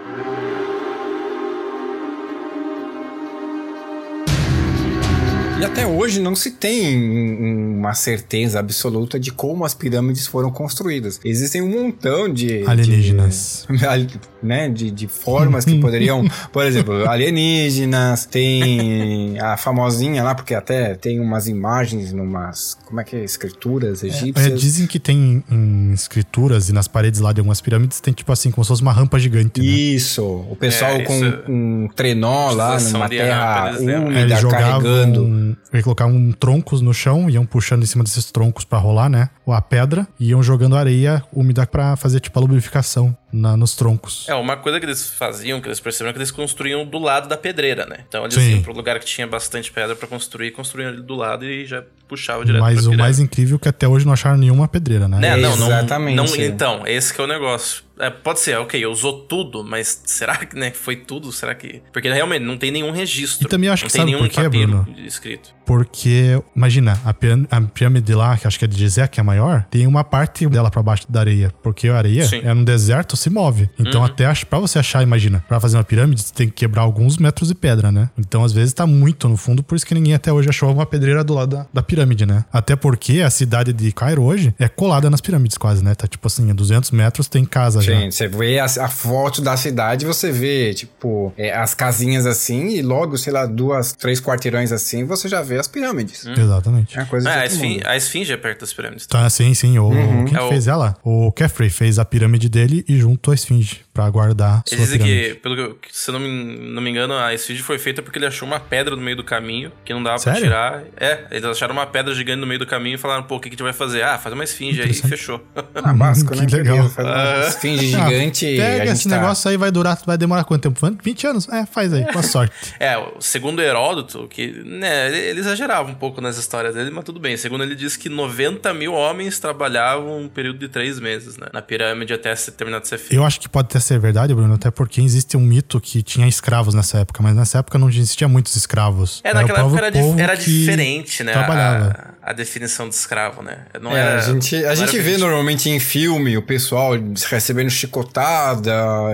E 5.58 5.64
até 5.64 5.86
hoje 5.86 6.20
não 6.20 6.36
se 6.36 6.50
tem 6.50 6.98
um- 6.98 7.78
uma 7.78 7.94
certeza 7.94 8.58
absoluta 8.58 9.18
de 9.18 9.30
como 9.32 9.64
as 9.64 9.72
pirâmides 9.72 10.26
foram 10.26 10.50
construídas. 10.50 11.18
Existem 11.24 11.62
um 11.62 11.70
montão 11.70 12.30
de. 12.30 12.62
Alienígenas. 12.66 13.66
De, 14.06 14.20
né, 14.42 14.68
de, 14.68 14.90
de 14.90 15.08
formas 15.08 15.64
que 15.64 15.78
poderiam. 15.80 16.24
Por 16.52 16.64
exemplo, 16.66 17.08
alienígenas, 17.08 18.26
tem 18.26 19.38
a 19.40 19.56
famosinha 19.56 20.22
lá, 20.22 20.34
porque 20.34 20.54
até 20.54 20.94
tem 20.94 21.18
umas 21.20 21.46
imagens, 21.48 22.12
numas. 22.12 22.76
Como 22.84 23.00
é 23.00 23.04
que 23.04 23.16
é? 23.16 23.24
Escrituras 23.24 24.04
É, 24.04 24.08
egípcias. 24.08 24.60
dizem 24.60 24.86
que 24.86 24.98
tem 25.00 25.42
em 25.50 25.92
escrituras 25.92 26.68
e 26.68 26.72
nas 26.72 26.86
paredes 26.86 27.20
lá 27.20 27.32
de 27.32 27.40
algumas 27.40 27.60
pirâmides, 27.60 27.98
tem 28.00 28.12
tipo 28.12 28.30
assim, 28.30 28.50
como 28.50 28.64
se 28.64 28.68
fosse 28.68 28.82
uma 28.82 28.92
rampa 28.92 29.18
gigante, 29.18 29.60
né? 29.60 29.66
Isso, 29.66 30.22
o 30.22 30.56
pessoal 30.56 30.92
É, 30.92 31.02
com 31.02 31.14
isso- 31.16 31.38
um 31.48 31.88
trenó 31.96 32.50
lá 32.52 32.78
numa 32.78 33.08
terra. 33.08 33.70
É, 33.80 33.98
úmida, 33.98 34.48
carregando. 34.48 35.45
Eles 35.72 35.84
colocavam 35.84 36.32
troncos 36.32 36.80
no 36.80 36.94
chão, 36.94 37.28
iam 37.28 37.44
puxando 37.44 37.82
em 37.82 37.86
cima 37.86 38.02
desses 38.02 38.30
troncos 38.30 38.64
pra 38.64 38.78
rolar, 38.78 39.08
né? 39.08 39.28
Ou 39.44 39.52
a 39.52 39.60
pedra, 39.60 40.06
e 40.18 40.30
iam 40.30 40.42
jogando 40.42 40.76
areia 40.76 41.22
úmida 41.32 41.66
pra 41.66 41.96
fazer 41.96 42.20
tipo 42.20 42.38
a 42.38 42.42
lubrificação 42.42 43.16
na- 43.32 43.56
nos 43.56 43.74
troncos. 43.76 44.26
É, 44.28 44.34
uma 44.34 44.56
coisa 44.56 44.78
que 44.80 44.86
eles 44.86 45.08
faziam, 45.08 45.60
que 45.60 45.68
eles 45.68 45.80
perceberam, 45.80 46.10
é 46.10 46.12
que 46.12 46.18
eles 46.18 46.30
construíam 46.30 46.84
do 46.86 46.98
lado 46.98 47.28
da 47.28 47.36
pedreira, 47.36 47.84
né? 47.86 47.98
Então 48.08 48.24
eles 48.24 48.34
Sim. 48.34 48.52
iam 48.56 48.62
pro 48.62 48.72
lugar 48.72 48.98
que 48.98 49.06
tinha 49.06 49.26
bastante 49.26 49.70
pedra 49.70 49.94
pra 49.94 50.08
construir, 50.08 50.50
construíam 50.52 50.90
ali 50.90 51.02
do 51.02 51.14
lado 51.14 51.44
e 51.44 51.66
já 51.66 51.82
puxava 52.08 52.44
direto 52.44 52.60
Mas 52.62 52.82
pra 52.84 52.90
o 52.92 52.96
mais 52.96 53.18
incrível 53.18 53.56
é 53.56 53.60
que 53.60 53.68
até 53.68 53.86
hoje 53.88 54.06
não 54.06 54.12
acharam 54.12 54.36
nenhuma 54.38 54.68
pedreira, 54.68 55.06
né? 55.08 55.18
Né? 55.18 55.36
Não, 55.36 55.56
não, 55.56 55.66
Exatamente. 55.66 56.16
não. 56.16 56.36
Então, 56.36 56.86
esse 56.86 57.12
que 57.12 57.20
é 57.20 57.24
o 57.24 57.26
negócio. 57.26 57.84
É, 57.98 58.10
pode 58.10 58.40
ser, 58.40 58.58
ok, 58.58 58.84
usou 58.86 59.20
tudo, 59.22 59.64
mas 59.64 60.02
será 60.04 60.36
que 60.36 60.54
né, 60.56 60.70
foi 60.70 60.96
tudo? 60.96 61.32
Será 61.32 61.54
que. 61.54 61.82
Porque 61.92 62.12
realmente 62.12 62.44
não 62.44 62.56
tem 62.58 62.70
nenhum 62.70 62.90
registro. 62.90 63.46
E 63.46 63.48
também 63.50 63.70
acho 63.70 63.84
não 63.84 63.88
que 63.88 63.92
tem 63.92 64.00
sabe 64.02 64.12
nenhum 64.12 64.28
por 64.28 64.30
quê, 64.30 64.48
Bruno? 64.48 64.86
escrito. 65.06 65.54
Porque, 65.64 66.40
imagina, 66.54 67.00
a, 67.04 67.12
pirâmide, 67.12 67.48
a 67.50 67.60
pirâmide 67.60 68.14
lá, 68.14 68.36
que 68.36 68.46
acho 68.46 68.58
que 68.58 68.64
é 68.64 68.68
de 68.68 68.76
Gizé, 68.78 69.08
que 69.08 69.18
é 69.18 69.22
maior, 69.22 69.64
tem 69.68 69.86
uma 69.86 70.04
parte 70.04 70.46
dela 70.46 70.70
pra 70.70 70.80
baixo 70.82 71.10
da 71.10 71.20
areia. 71.20 71.52
Porque 71.62 71.88
a 71.88 71.96
areia 71.96 72.24
Sim. 72.24 72.40
é 72.44 72.54
num 72.54 72.62
deserto, 72.62 73.16
se 73.16 73.28
move. 73.28 73.68
Então, 73.78 74.00
Uhum. 74.00 74.06
até 74.06 74.32
pra 74.44 74.58
você 74.60 74.78
achar, 74.78 75.02
imagina, 75.02 75.44
pra 75.48 75.58
fazer 75.58 75.76
uma 75.76 75.82
pirâmide, 75.84 76.22
você 76.22 76.32
tem 76.32 76.46
que 76.48 76.54
quebrar 76.54 76.82
alguns 76.82 77.16
metros 77.18 77.48
de 77.48 77.54
pedra, 77.54 77.90
né? 77.90 78.10
Então, 78.16 78.44
às 78.44 78.52
vezes, 78.52 78.72
tá 78.74 78.86
muito 78.86 79.28
no 79.28 79.36
fundo, 79.36 79.62
por 79.62 79.74
isso 79.74 79.84
que 79.84 79.94
ninguém 79.94 80.14
até 80.14 80.32
hoje 80.32 80.48
achou 80.48 80.72
uma 80.72 80.86
pedreira 80.86 81.24
do 81.24 81.34
lado 81.34 81.56
da, 81.56 81.66
da 81.74 81.82
pirâmide, 81.82 82.24
né? 82.26 82.44
Até 82.52 82.76
porque 82.76 83.20
a 83.22 83.30
cidade 83.30 83.72
de 83.72 83.90
Cairo 83.90 84.22
hoje 84.22 84.54
é 84.58 84.68
colada 84.68 85.10
nas 85.10 85.20
pirâmides, 85.20 85.58
quase, 85.58 85.82
né? 85.82 85.94
Tá 85.96 86.06
tipo 86.06 86.26
assim, 86.28 86.48
a 86.50 86.54
200 86.54 86.92
metros 86.92 87.26
tem 87.26 87.44
casa. 87.44 87.85
Sim, 87.86 88.10
você 88.10 88.28
vê 88.28 88.58
a, 88.58 88.64
a 88.64 88.88
foto 88.88 89.40
da 89.40 89.56
cidade, 89.56 90.04
você 90.06 90.30
vê, 90.32 90.74
tipo, 90.74 91.32
é, 91.36 91.52
as 91.54 91.74
casinhas 91.74 92.26
assim, 92.26 92.68
e 92.76 92.82
logo, 92.82 93.16
sei 93.16 93.32
lá, 93.32 93.46
duas, 93.46 93.92
três 93.92 94.20
quarteirões 94.20 94.72
assim, 94.72 95.04
você 95.04 95.28
já 95.28 95.42
vê 95.42 95.58
as 95.58 95.68
pirâmides. 95.68 96.26
Exatamente. 96.26 96.96
É 96.96 97.00
uma 97.00 97.06
coisa 97.06 97.28
É, 97.30 97.40
a, 97.40 97.46
esfin- 97.46 97.80
a 97.84 97.96
esfinge 97.96 98.32
é 98.32 98.36
perto 98.36 98.60
das 98.60 98.72
pirâmides. 98.72 99.06
Tá, 99.06 99.28
sim, 99.30 99.52
sim. 99.54 99.78
O, 99.78 99.90
Quem 100.26 100.34
É 100.34 100.38
que 100.38 100.44
o- 100.44 100.48
fez 100.48 100.66
ela? 100.68 100.96
O 101.04 101.30
Caffrey 101.32 101.70
fez 101.70 101.98
a 101.98 102.04
pirâmide 102.04 102.48
dele 102.48 102.84
e 102.88 102.96
junto 102.98 103.30
a 103.30 103.34
esfinge 103.34 103.80
pra 103.92 104.08
guardar 104.10 104.62
sua 104.66 104.76
Eles 104.76 104.86
dizem 104.90 104.98
pirâmide. 105.00 105.28
que, 105.34 105.40
pelo 105.40 105.54
que, 105.54 105.60
eu- 105.62 105.74
que, 105.74 105.88
se 105.96 106.10
eu 106.10 106.12
não 106.14 106.20
me, 106.20 106.28
não 106.74 106.82
me 106.82 106.90
engano, 106.90 107.14
a 107.14 107.32
esfinge 107.34 107.62
foi 107.62 107.78
feita 107.78 108.02
porque 108.02 108.18
ele 108.18 108.26
achou 108.26 108.46
uma 108.46 108.60
pedra 108.60 108.94
no 108.96 109.02
meio 109.02 109.16
do 109.16 109.24
caminho 109.24 109.72
que 109.84 109.92
não 109.94 110.02
dava 110.02 110.18
Sério? 110.18 110.40
pra 110.40 110.48
tirar. 110.48 110.82
É, 110.98 111.24
eles 111.30 111.44
acharam 111.44 111.72
uma 111.74 111.86
pedra 111.86 112.14
gigante 112.14 112.40
no 112.40 112.46
meio 112.46 112.58
do 112.60 112.66
caminho 112.66 112.94
e 112.94 112.98
falaram, 112.98 113.22
pô, 113.22 113.36
o 113.36 113.40
que, 113.40 113.48
que 113.48 113.54
a 113.54 113.56
gente 113.56 113.62
vai 113.62 113.72
fazer? 113.72 114.02
Ah, 114.02 114.18
faz 114.18 114.34
uma 114.34 114.44
esfinge 114.44 114.82
aí 114.82 114.90
e 114.90 114.94
fechou. 114.94 115.40
Ah, 115.74 115.92
básico, 115.92 116.32
Que 116.36 116.40
né? 116.40 116.46
legal. 116.58 116.76
Beleza, 116.76 116.94
Faz 116.94 117.06
uma 117.08 117.48
esfinge 117.48 117.75
Ah, 117.78 118.08
gigante 118.08 118.46
e 118.46 118.60
a 118.60 118.64
Pega 118.64 118.86
gente 118.86 118.94
esse 118.96 119.08
tá... 119.08 119.16
negócio 119.16 119.50
aí, 119.50 119.56
vai 119.56 119.70
durar, 119.70 119.98
vai 120.06 120.16
demorar 120.18 120.44
quanto 120.44 120.62
tempo? 120.70 120.98
20 121.02 121.26
anos? 121.26 121.48
É, 121.48 121.64
faz 121.66 121.92
aí, 121.92 122.04
com 122.12 122.18
a 122.18 122.22
sorte. 122.22 122.54
É, 122.80 122.96
o- 122.98 123.14
segundo 123.20 123.60
Heródoto, 123.62 124.26
que, 124.28 124.62
né, 124.64 125.08
ele, 125.08 125.40
exagerava 125.40 125.90
um 125.90 125.94
pouco 125.94 126.20
nas 126.20 126.36
histórias 126.36 126.74
dele, 126.74 126.90
mas 126.90 127.04
tudo 127.04 127.18
bem. 127.20 127.36
Segundo 127.36 127.62
ele 127.64 127.74
diz 127.74 127.96
que 127.96 128.08
90 128.08 128.72
mil 128.74 128.92
homens 128.92 129.38
trabalhavam 129.38 130.20
um 130.22 130.28
período 130.28 130.58
de 130.58 130.68
três 130.68 130.98
meses, 131.00 131.36
né? 131.36 131.46
Na 131.52 131.62
pirâmide 131.62 132.12
até 132.12 132.34
ser 132.36 132.52
terminar 132.52 132.80
de 132.80 132.88
ser 132.88 132.98
feito. 132.98 133.14
Eu 133.14 133.24
acho 133.24 133.40
que 133.40 133.48
pode 133.48 133.66
até 133.66 133.80
ser 133.80 133.98
verdade, 133.98 134.34
Bruno, 134.34 134.54
até 134.54 134.70
porque 134.70 135.00
existe 135.00 135.36
um 135.36 135.40
mito 135.40 135.80
que 135.80 136.02
tinha 136.02 136.26
escravos 136.28 136.74
nessa 136.74 136.98
época, 136.98 137.22
mas 137.22 137.34
nessa 137.34 137.58
época 137.58 137.78
não 137.78 137.88
existia 137.88 138.28
muitos 138.28 138.54
escravos. 138.56 139.20
É, 139.24 139.30
Era 139.30 139.38
o 139.38 139.42
naquela 139.42 139.58
época 139.60 139.76
próprio 139.78 140.12
era, 140.14 140.22
era 140.32 140.34
diferente, 140.36 141.24
né? 141.24 141.32
Trabalhava. 141.32 141.96
A, 141.98 142.15
a 142.28 142.32
definição 142.32 142.88
de 142.88 142.94
escravo, 142.96 143.40
né? 143.40 143.58
Não 143.80 143.96
É, 143.96 144.00
era, 144.00 144.18
a 144.18 144.20
gente, 144.20 144.56
a 144.64 144.74
gente 144.74 144.98
vê 144.98 145.16
normalmente 145.16 145.70
em 145.70 145.78
filme 145.78 146.36
o 146.36 146.42
pessoal 146.42 146.94
recebendo 147.30 147.70
chicotada 147.70 148.72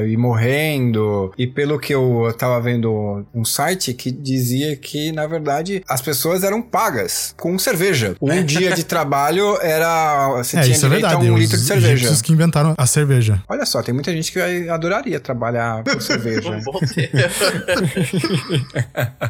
e 0.09 0.17
morrendo. 0.17 1.31
E 1.37 1.47
pelo 1.47 1.79
que 1.79 1.93
eu 1.93 2.35
tava 2.39 2.59
vendo 2.61 3.23
um 3.35 3.45
site 3.45 3.93
que 3.93 4.11
dizia 4.11 4.75
que, 4.77 5.13
na 5.13 5.27
verdade, 5.27 5.83
as 5.87 6.01
pessoas 6.01 6.43
eram 6.43 6.63
pagas 6.63 7.35
com 7.39 7.59
cerveja. 7.59 8.17
Um 8.23 8.43
dia 8.45 8.73
de 8.73 8.83
trabalho 8.85 9.59
era. 9.61 10.29
Você 10.39 10.57
É, 10.57 10.63
tinha 10.63 10.75
isso 10.75 10.87
é 10.87 10.89
direito 10.89 11.03
verdade. 11.09 11.29
a 11.29 11.33
um 11.33 11.35
Os 11.35 11.41
litro 11.41 11.59
de 11.59 11.65
cerveja. 11.65 11.93
egípcios 11.93 12.23
que 12.23 12.33
inventaram 12.33 12.75
a 12.79 12.87
cerveja. 12.87 13.43
Olha 13.47 13.67
só, 13.67 13.83
tem 13.83 13.93
muita 13.93 14.11
gente 14.11 14.33
que 14.33 14.41
adoraria 14.71 15.21
trabalhar 15.21 15.85
com 15.85 15.97
cerveja. 16.01 16.59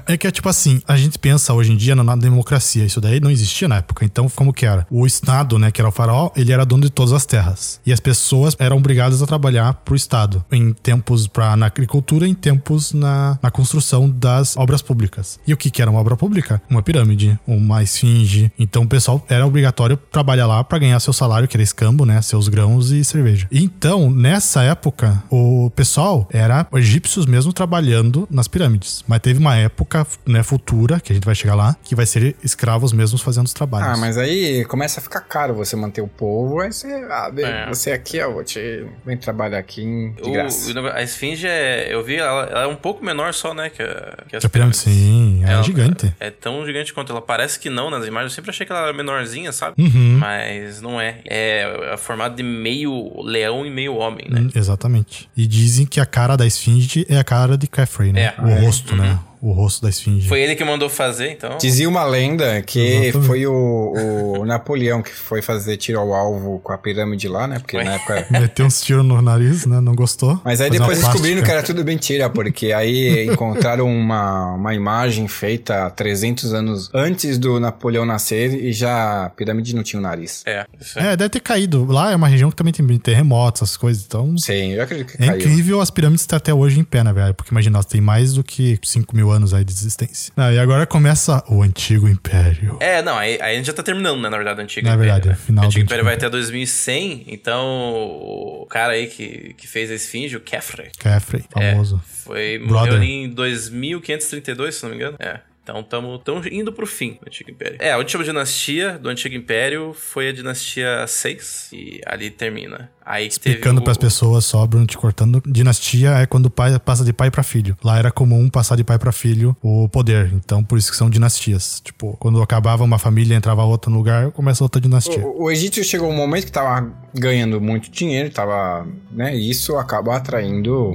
É 0.06 0.16
que 0.16 0.26
é 0.26 0.30
tipo 0.30 0.48
assim, 0.48 0.82
a 0.86 0.96
gente 0.96 1.18
pensa 1.18 1.52
hoje 1.52 1.72
em 1.72 1.76
dia 1.76 1.94
na, 1.94 2.04
na 2.04 2.16
democracia, 2.16 2.84
isso 2.84 3.00
daí 3.00 3.20
não 3.20 3.30
existia 3.30 3.68
na 3.72 3.78
época. 3.78 4.04
Então, 4.04 4.28
como 4.28 4.52
que 4.52 4.66
era? 4.66 4.86
O 4.90 5.06
Estado, 5.06 5.58
né, 5.58 5.70
que 5.70 5.80
era 5.80 5.88
o 5.88 5.92
faraó, 5.92 6.30
ele 6.36 6.52
era 6.52 6.64
dono 6.64 6.82
de 6.82 6.90
todas 6.90 7.12
as 7.12 7.24
terras. 7.24 7.80
E 7.84 7.92
as 7.92 8.00
pessoas 8.00 8.54
eram 8.58 8.76
obrigadas 8.76 9.22
a 9.22 9.26
trabalhar 9.26 9.74
pro 9.74 9.96
Estado. 9.96 10.44
Em 10.52 10.72
tempos 10.72 11.26
pra, 11.26 11.56
na 11.56 11.66
agricultura, 11.66 12.26
em 12.26 12.34
tempos 12.34 12.92
na, 12.92 13.38
na 13.42 13.50
construção 13.50 14.08
das 14.08 14.56
obras 14.56 14.82
públicas. 14.82 15.40
E 15.46 15.52
o 15.52 15.56
que 15.56 15.70
que 15.70 15.80
era 15.80 15.90
uma 15.90 16.00
obra 16.00 16.16
pública? 16.16 16.60
Uma 16.68 16.82
pirâmide, 16.82 17.38
uma 17.46 17.82
esfinge. 17.82 18.52
Então, 18.58 18.82
o 18.82 18.88
pessoal 18.88 19.24
era 19.28 19.46
obrigatório 19.46 19.96
trabalhar 19.96 20.46
lá 20.46 20.62
pra 20.62 20.78
ganhar 20.78 21.00
seu 21.00 21.12
salário, 21.12 21.48
que 21.48 21.56
era 21.56 21.62
escambo, 21.62 22.04
né, 22.04 22.20
seus 22.20 22.48
grãos 22.48 22.90
e 22.90 23.04
cerveja. 23.04 23.46
Então, 23.50 24.10
nessa 24.10 24.62
época, 24.62 25.22
o 25.30 25.70
pessoal 25.74 26.28
era 26.30 26.66
egípcios 26.74 27.26
mesmo 27.26 27.52
trabalhando 27.52 28.28
nas 28.30 28.48
pirâmides. 28.48 29.04
Mas 29.06 29.20
teve 29.20 29.38
uma 29.38 29.56
época, 29.56 30.06
né, 30.26 30.42
futura, 30.42 31.00
que 31.00 31.12
a 31.12 31.14
gente 31.14 31.24
vai 31.24 31.34
chegar 31.34 31.54
lá, 31.54 31.76
que 31.82 31.94
vai 31.94 32.06
ser 32.06 32.36
escravos 32.42 32.92
mesmos 32.92 33.22
fazendo 33.22 33.46
os 33.46 33.52
trabalhos. 33.66 33.88
Ah, 33.88 33.96
mas 34.00 34.18
aí 34.18 34.64
começa 34.66 35.00
a 35.00 35.02
ficar 35.02 35.20
caro 35.20 35.54
você 35.54 35.74
manter 35.76 36.00
o 36.00 36.08
povo. 36.08 36.60
Aí 36.60 36.72
você, 36.72 36.86
ah, 37.10 37.30
bem, 37.30 37.44
É. 37.44 37.66
você 37.68 37.92
aqui, 37.92 38.20
ó, 38.20 38.30
vou 38.30 38.44
te, 38.44 38.86
vem 39.04 39.16
trabalhar 39.16 39.58
aqui 39.58 39.82
em- 39.82 40.12
de 40.12 40.22
O- 40.28 40.32
graça. 40.32 40.72
a 40.94 41.02
esfinge 41.02 41.46
é. 41.46 41.88
Eu 41.92 42.02
vi, 42.04 42.16
ela, 42.16 42.44
ela 42.46 42.62
é 42.64 42.66
um 42.66 42.76
pouco 42.76 43.04
menor 43.04 43.32
só, 43.34 43.54
né? 43.54 43.70
Que, 43.70 43.82
a, 43.82 44.18
que 44.28 44.36
as 44.36 44.44
a 44.44 44.48
pirâmide, 44.48 44.76
sim, 44.76 45.42
é 45.46 45.52
Ela- 45.52 45.62
gigante. 45.62 46.14
É 46.20 46.30
tão 46.30 46.64
gigante 46.66 46.92
quanto 46.92 47.12
ela 47.12 47.22
parece 47.22 47.58
que 47.58 47.70
não 47.70 47.90
nas 47.90 48.06
imagens. 48.06 48.32
Eu 48.32 48.34
sempre 48.36 48.50
achei 48.50 48.66
que 48.66 48.72
ela 48.72 48.82
era 48.82 48.92
menorzinha, 48.92 49.52
sabe? 49.52 49.74
Uhum. 49.80 50.18
Mas 50.18 50.80
não 50.80 51.00
é. 51.00 51.20
É, 51.28 51.92
é 51.94 51.96
formado 51.96 52.34
de 52.36 52.42
meio 52.42 53.12
leão 53.22 53.64
e 53.66 53.70
meio 53.70 53.94
homem, 53.96 54.26
né? 54.30 54.40
Hum, 54.40 54.50
Exatamente. 54.54 55.28
E 55.36 55.46
dizem 55.46 55.86
que 55.86 56.00
a 56.00 56.06
cara 56.06 56.36
da 56.36 56.46
esfinge 56.46 57.06
é 57.08 57.18
a 57.18 57.24
cara 57.24 57.56
de 57.56 57.66
Caffrey, 57.66 58.12
né? 58.12 58.34
É. 58.38 58.42
o 58.42 58.48
É. 58.48 58.60
rosto, 58.60 58.94
né? 58.96 59.18
O 59.42 59.50
rosto 59.52 59.82
da 59.82 59.88
esfinge. 59.88 60.28
Foi 60.28 60.40
ele 60.40 60.54
que 60.54 60.64
mandou 60.64 60.88
fazer, 60.88 61.32
então. 61.32 61.58
Dizia 61.58 61.88
uma 61.88 62.04
lenda 62.04 62.62
que 62.62 62.78
Exatamente. 62.78 63.26
foi 63.26 63.44
o, 63.44 64.38
o 64.38 64.44
Napoleão 64.46 65.02
que 65.02 65.10
foi 65.12 65.42
fazer 65.42 65.76
tiro 65.76 65.98
ao 65.98 66.14
alvo 66.14 66.60
com 66.60 66.72
a 66.72 66.78
pirâmide 66.78 67.26
lá, 67.26 67.48
né? 67.48 67.58
Porque 67.58 67.76
Ué. 67.76 67.82
na 67.84 67.94
época. 67.94 68.26
Meteu 68.30 68.64
uns 68.66 68.80
tiros 68.80 69.04
no 69.04 69.20
nariz, 69.20 69.66
né? 69.66 69.80
Não 69.80 69.96
gostou. 69.96 70.40
Mas 70.44 70.60
aí 70.60 70.70
depois 70.70 71.00
descobriram 71.00 71.42
que 71.42 71.50
era 71.50 71.62
tudo 71.62 71.84
mentira, 71.84 72.30
porque 72.30 72.72
aí 72.72 73.26
encontraram 73.32 73.86
uma, 73.92 74.52
uma 74.54 74.74
imagem 74.74 75.26
feita 75.26 75.90
300 75.90 76.54
anos 76.54 76.90
antes 76.94 77.36
do 77.36 77.58
Napoleão 77.58 78.04
nascer 78.06 78.54
e 78.54 78.72
já 78.72 79.24
a 79.26 79.30
pirâmide 79.30 79.74
não 79.74 79.82
tinha 79.82 79.98
o 79.98 80.02
nariz. 80.02 80.42
É, 80.46 80.64
isso 80.80 80.98
é. 80.98 81.12
É, 81.12 81.16
deve 81.16 81.30
ter 81.30 81.40
caído. 81.40 81.84
Lá 81.84 82.12
é 82.12 82.16
uma 82.16 82.28
região 82.28 82.48
que 82.48 82.54
também 82.56 82.72
tem 82.72 82.86
terremotos, 82.98 83.62
essas 83.62 83.76
coisas. 83.76 84.04
Então, 84.06 84.38
Sim, 84.38 84.74
eu 84.74 84.82
acredito 84.84 85.16
que 85.16 85.22
É 85.22 85.26
caiu. 85.26 85.40
incrível 85.40 85.80
as 85.80 85.90
pirâmides 85.90 86.22
estar 86.22 86.36
até 86.36 86.54
hoje 86.54 86.78
em 86.78 86.84
pé, 86.84 87.02
na 87.02 87.12
verdade. 87.12 87.34
Porque 87.34 87.50
imagina, 87.50 87.76
elas 87.76 87.86
têm 87.86 88.00
mais 88.00 88.34
do 88.34 88.44
que 88.44 88.78
5 88.84 89.16
mil 89.16 89.31
anos 89.32 89.52
aí 89.54 89.64
de 89.64 89.72
existência. 89.72 90.32
Ah, 90.36 90.52
e 90.52 90.58
agora 90.58 90.86
começa 90.86 91.42
o 91.48 91.62
Antigo 91.62 92.08
Império. 92.08 92.76
É, 92.80 93.02
não, 93.02 93.16
aí, 93.18 93.38
aí 93.40 93.54
a 93.54 93.56
gente 93.56 93.66
já 93.66 93.72
tá 93.72 93.82
terminando, 93.82 94.20
né, 94.20 94.28
na 94.28 94.36
verdade, 94.36 94.60
o 94.60 94.62
Antigo 94.62 94.86
Na 94.86 94.94
Império. 94.94 95.12
verdade, 95.12 95.28
né? 95.28 95.34
é 95.34 95.44
final 95.46 95.64
o 95.64 95.66
do 95.66 95.70
Antigo 95.70 95.84
Império 95.84 96.04
Antigo 96.04 96.04
vai 96.04 96.14
até 96.14 96.30
2100, 96.30 97.24
então 97.28 97.64
o 97.66 98.66
cara 98.68 98.92
aí 98.92 99.06
que, 99.08 99.54
que 99.54 99.66
fez 99.66 99.90
a 99.90 99.94
esfinge, 99.94 100.36
o 100.36 100.40
Kefre, 100.40 100.90
Caffrey, 100.98 101.44
famoso. 101.50 102.00
foi, 102.06 102.58
Brother. 102.58 102.74
morreu 102.74 102.94
ali 102.94 103.10
em 103.24 103.28
2532, 103.30 104.74
se 104.74 104.82
não 104.84 104.90
me 104.90 104.96
engano. 104.96 105.16
É. 105.18 105.40
Então 105.62 105.78
estamos 105.80 106.20
indo 106.50 106.72
pro 106.72 106.84
fim 106.88 107.12
do 107.20 107.28
Antigo 107.28 107.48
Império. 107.52 107.76
É, 107.80 107.92
a 107.92 107.96
última 107.98 108.24
dinastia 108.24 108.98
do 108.98 109.08
Antigo 109.08 109.32
Império 109.36 109.94
foi 109.94 110.28
a 110.28 110.32
dinastia 110.32 111.06
6, 111.06 111.68
e 111.72 112.00
ali 112.04 112.30
termina. 112.30 112.90
Aí 113.06 113.28
Explicando 113.28 113.80
o- 113.80 113.84
pras 113.84 113.96
pessoas 113.96 114.44
só, 114.44 114.66
Bruno, 114.66 114.86
te 114.86 114.98
cortando. 114.98 115.40
Dinastia 115.46 116.10
é 116.18 116.26
quando 116.26 116.46
o 116.46 116.50
pai 116.50 116.76
passa 116.80 117.04
de 117.04 117.12
pai 117.12 117.30
pra 117.30 117.44
filho. 117.44 117.76
Lá 117.82 117.96
era 117.96 118.10
comum 118.10 118.48
passar 118.50 118.74
de 118.76 118.82
pai 118.82 118.98
pra 118.98 119.12
filho 119.12 119.56
o 119.62 119.88
poder. 119.88 120.32
Então, 120.34 120.64
por 120.64 120.78
isso 120.78 120.90
que 120.90 120.96
são 120.96 121.08
dinastias. 121.08 121.80
Tipo, 121.84 122.16
quando 122.18 122.42
acabava 122.42 122.82
uma 122.82 122.98
família, 122.98 123.36
entrava 123.36 123.62
outra 123.62 123.88
no 123.88 123.96
lugar, 123.98 124.32
começa 124.32 124.64
outra 124.64 124.80
dinastia. 124.80 125.24
O, 125.24 125.44
o 125.44 125.50
Egito 125.50 125.82
chegou 125.84 126.10
um 126.10 126.16
momento 126.16 126.44
que 126.46 126.52
tava 126.52 126.92
ganhando 127.14 127.60
muito 127.60 127.88
dinheiro, 127.88 128.30
tava, 128.30 128.84
né? 129.12 129.36
E 129.36 129.48
isso 129.48 129.76
acaba 129.76 130.16
atraindo 130.16 130.92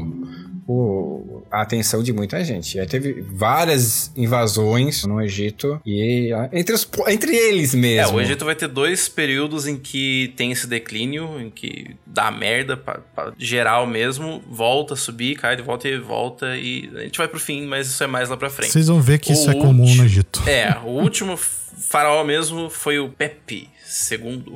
o- 0.68 1.37
a 1.52 1.62
atenção 1.62 2.02
de 2.04 2.12
muita 2.14 2.44
gente. 2.44 2.80
Aí 2.80 2.86
teve 2.88 3.22
várias 3.22 4.12
invasões 4.16 5.06
no 5.06 5.22
Egito 5.22 5.80
e 5.86 6.32
ah, 6.34 6.50
entre, 6.54 6.74
os, 6.74 6.88
entre 7.08 7.36
eles 7.36 7.74
É, 7.74 7.78
mesmo. 7.78 8.18
o 8.18 8.22
Egito 8.22 8.46
vai 8.46 8.56
ter 8.56 8.68
dois 8.68 9.08
períodos 9.08 9.68
em 9.68 9.78
que 9.78 10.34
tem 10.36 10.52
esse 10.52 10.68
declínio, 10.68 11.40
em 11.40 11.50
que 11.50 11.96
dá 12.06 12.32
merda 12.32 12.76
pra, 12.78 13.00
pra 13.16 13.34
geral 13.38 13.88
mesmo, 13.88 14.42
volta 14.50 14.94
a 14.94 14.98
subir, 14.98 15.36
cai 15.38 15.56
de 15.56 15.62
volta 15.62 15.88
e 15.88 15.98
volta, 15.98 16.56
e 16.58 16.90
a 16.96 17.02
gente 17.02 17.18
vai 17.18 17.28
pro 17.28 17.40
fim, 17.40 17.66
mas 17.66 17.88
isso 17.88 18.04
é 18.04 18.08
mais 18.08 18.30
lá 18.30 18.38
pra 18.38 18.50
frente. 18.50 18.72
Vocês 18.72 18.88
vão 18.88 19.02
ver 19.02 19.20
que 19.20 19.32
isso 19.34 19.48
O 19.48 19.52
é 19.52 19.56
comum 19.56 19.96
no 19.96 20.06
Egito. 20.06 20.44
É, 20.48 20.78
o 20.84 20.90
último 20.90 21.38
faraó 21.38 22.24
mesmo 22.24 22.70
foi 22.70 23.00
o 23.00 23.10
Pepe 23.10 23.70
II. 24.12 24.56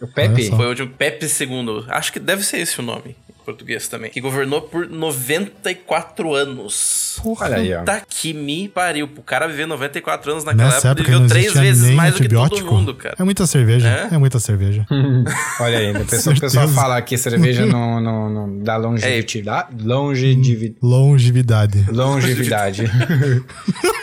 O 0.00 0.06
Pepe. 0.08 0.50
Foi 0.50 0.66
o 0.66 0.68
último 0.70 0.88
Pepe 0.88 1.26
II. 1.26 1.84
Acho 1.88 2.12
que 2.12 2.18
deve 2.18 2.42
ser 2.42 2.58
esse 2.58 2.80
o 2.80 2.82
nome 2.82 3.16
português 3.44 3.88
também. 3.88 4.10
Que 4.10 4.20
governou 4.20 4.62
por 4.62 4.88
94 4.88 6.34
anos. 6.34 7.03
Olha 7.24 7.56
aí, 7.56 7.74
ó. 7.74 7.80
Puta 7.80 8.02
que 8.08 8.32
me 8.32 8.68
pariu. 8.68 9.08
O 9.16 9.22
cara 9.22 9.46
viver 9.46 9.66
94 9.66 10.30
anos 10.32 10.44
naquela 10.44 10.64
Nessa 10.70 10.88
época, 10.88 11.08
ele 11.08 11.12
viveu 11.12 11.28
três 11.28 11.52
vezes 11.54 11.90
mais 11.94 12.14
do 12.14 12.22
que 12.22 12.28
todo 12.28 12.42
antibiótico. 12.44 12.74
mundo, 12.74 12.94
cara. 12.94 13.14
É 13.18 13.24
muita 13.24 13.46
cerveja. 13.46 13.88
É? 14.10 14.14
É, 14.14 14.18
muita 14.18 14.38
cerveja. 14.40 14.86
Olha 15.60 15.78
aí, 15.78 15.90
o 15.92 16.04
pessoal, 16.04 16.34
o 16.36 16.40
pessoal 16.40 16.66
Certeza. 16.66 16.74
fala 16.80 17.02
que 17.02 17.16
cerveja 17.18 17.66
não, 17.66 18.00
não, 18.00 18.30
não 18.30 18.58
dá 18.62 18.76
longevidade. 18.76 19.76
Longevidade. 19.84 20.74
Longevidade. 20.82 21.84
Longevidade. 21.90 22.90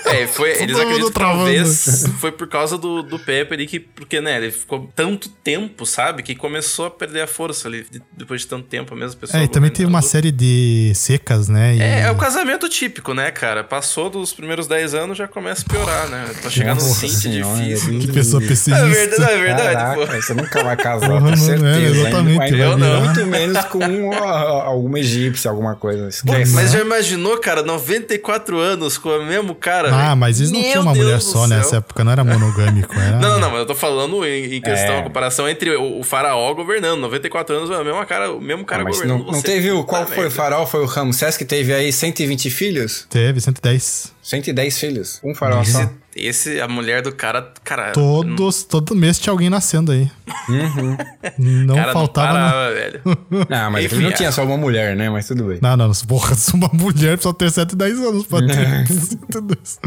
É, 0.06 0.28
foi, 0.28 0.52
eles 0.62 0.78
acreditam 0.78 1.08
que 1.08 1.19
talvez 1.19 2.06
foi 2.19 2.32
por 2.34 2.45
causa 2.47 2.78
do, 2.78 3.02
do 3.02 3.17
Pepe 3.17 3.54
ali 3.54 3.65
que, 3.65 3.80
porque, 3.80 4.19
né, 4.19 4.36
ele 4.38 4.52
ficou 4.52 4.89
tanto 4.93 5.30
tempo, 5.30 5.86
sabe, 5.86 6.21
que 6.21 6.36
começou 6.36 6.86
a 6.88 6.91
perder 6.91 7.21
a 7.21 7.28
força 7.28 7.69
ali, 7.69 7.86
de- 7.89 8.02
depois 8.17 8.41
de 8.41 8.47
tanto 8.47 8.67
tempo, 8.67 8.93
a 8.93 8.97
mesma 8.97 9.17
pessoa. 9.17 9.39
É, 9.41 9.45
e 9.45 9.47
também 9.47 9.71
teve 9.71 9.88
uma 9.88 10.02
série 10.02 10.30
de 10.30 10.91
secas, 10.95 11.47
né? 11.47 11.76
E- 11.78 11.82
É, 11.82 12.00
é 12.02 12.12
o 12.12 12.15
casamento 12.17 12.67
típico, 12.67 13.00
né, 13.13 13.31
cara? 13.31 13.63
Passou 13.63 14.09
dos 14.09 14.31
primeiros 14.33 14.67
10 14.67 14.93
anos, 14.93 15.17
já 15.17 15.27
começa 15.27 15.63
a 15.67 15.69
piorar, 15.73 16.07
né? 16.09 16.25
Pra 16.41 16.49
chegar 16.49 16.75
no 16.75 16.81
Nossa 16.81 17.01
20 17.01 17.11
senhora, 17.11 17.63
difícil. 17.63 17.99
Que 17.99 18.07
pessoa 18.11 18.43
É 18.43 18.47
pessimista. 18.47 18.85
verdade, 18.87 19.21
não 19.21 19.27
é 19.29 19.37
verdade, 19.37 19.73
Caraca, 19.73 20.05
pô. 20.07 20.21
você 20.21 20.33
nunca 20.33 20.63
vai 20.63 20.77
casar, 20.77 21.07
com 21.09 21.19
não, 21.19 21.35
certeza. 21.37 21.67
é, 21.67 21.81
exatamente, 21.89 22.41
ainda 22.41 22.75
vai 22.77 22.99
muito 23.01 23.25
menos 23.25 23.65
com 23.65 24.13
ah, 24.13 24.63
alguma 24.65 24.99
egípcia, 24.99 25.49
alguma 25.49 25.75
coisa. 25.75 26.07
Esquece. 26.07 26.53
Mas 26.53 26.71
já 26.71 26.79
imaginou, 26.81 27.37
cara, 27.39 27.63
94 27.63 28.57
anos 28.59 28.97
com 28.97 29.09
o 29.09 29.25
mesmo 29.25 29.55
cara? 29.55 29.89
Ah, 29.93 30.15
mas 30.15 30.39
eles 30.39 30.51
não 30.51 30.61
tinham 30.61 30.83
uma 30.83 30.93
Deus 30.93 31.05
mulher 31.05 31.21
só 31.21 31.39
céu. 31.39 31.47
nessa 31.47 31.75
época, 31.77 32.03
não 32.03 32.11
era 32.11 32.23
monogâmico. 32.23 32.93
Era... 32.99 33.17
Não, 33.19 33.39
não, 33.39 33.49
mas 33.49 33.59
eu 33.59 33.65
tô 33.65 33.75
falando 33.75 34.25
em, 34.25 34.55
em 34.55 34.61
questão, 34.61 34.95
É. 34.95 34.99
a 34.99 35.03
comparação 35.03 35.47
entre 35.49 35.75
o, 35.75 35.99
o 35.99 36.03
faraó 36.03 36.53
governando. 36.53 36.99
94 37.01 37.55
anos, 37.55 37.69
é 37.71 37.77
o 37.77 37.83
mesmo 37.85 38.05
cara, 38.05 38.31
o 38.31 38.41
mesmo 38.41 38.65
cara 38.65 38.81
Ah, 38.81 38.85
mas 38.85 38.95
governando. 38.95 39.19
não, 39.19 39.25
não 39.27 39.33
você. 39.33 39.43
teve 39.43 39.71
o. 39.71 39.83
Qual 39.83 40.05
foi 40.05 40.27
o 40.27 40.31
farol? 40.31 40.65
Foi 40.67 40.81
o 40.81 40.85
Ramsés 40.85 41.37
que 41.37 41.45
teve 41.45 41.73
aí 41.73 41.91
120 41.91 42.49
filhos? 42.49 42.90
Teve 43.10 43.39
110. 43.41 44.12
110 44.21 44.79
filhos. 44.79 45.19
Um 45.23 45.34
farol 45.34 45.63
só. 45.65 45.81
Esse, 45.81 45.89
esse, 46.15 46.62
a 46.62 46.67
mulher 46.67 47.01
do 47.01 47.12
cara, 47.13 47.51
cara. 47.63 47.91
Todos, 47.93 48.63
todo 48.63 48.95
mês 48.95 49.17
tinha 49.17 49.31
alguém 49.31 49.49
nascendo 49.49 49.91
aí. 49.91 50.10
Uhum. 50.49 50.97
Não 51.65 51.75
cara 51.75 51.93
faltava. 51.93 52.27
não 52.27 52.39
nada. 52.39 52.51
parava, 52.51 52.73
velho. 52.73 53.01
Ah, 53.49 53.69
mas 53.69 53.86
Enfim, 53.86 53.95
ele 53.95 54.03
não 54.05 54.12
é. 54.12 54.13
tinha 54.13 54.31
só 54.31 54.43
uma 54.43 54.57
mulher, 54.57 54.95
né? 54.95 55.10
Mas 55.10 55.27
tudo 55.27 55.45
bem. 55.45 55.60
Não, 55.62 55.75
não, 55.75 55.91
porra, 56.07 56.36
se 56.36 56.53
uma 56.55 56.69
mulher 56.73 57.17
precisa 57.17 57.34
ter 57.34 57.51
110 57.51 57.99
anos 57.99 58.25
pra 58.25 58.39
ter 58.45 58.88
110. 58.88 59.79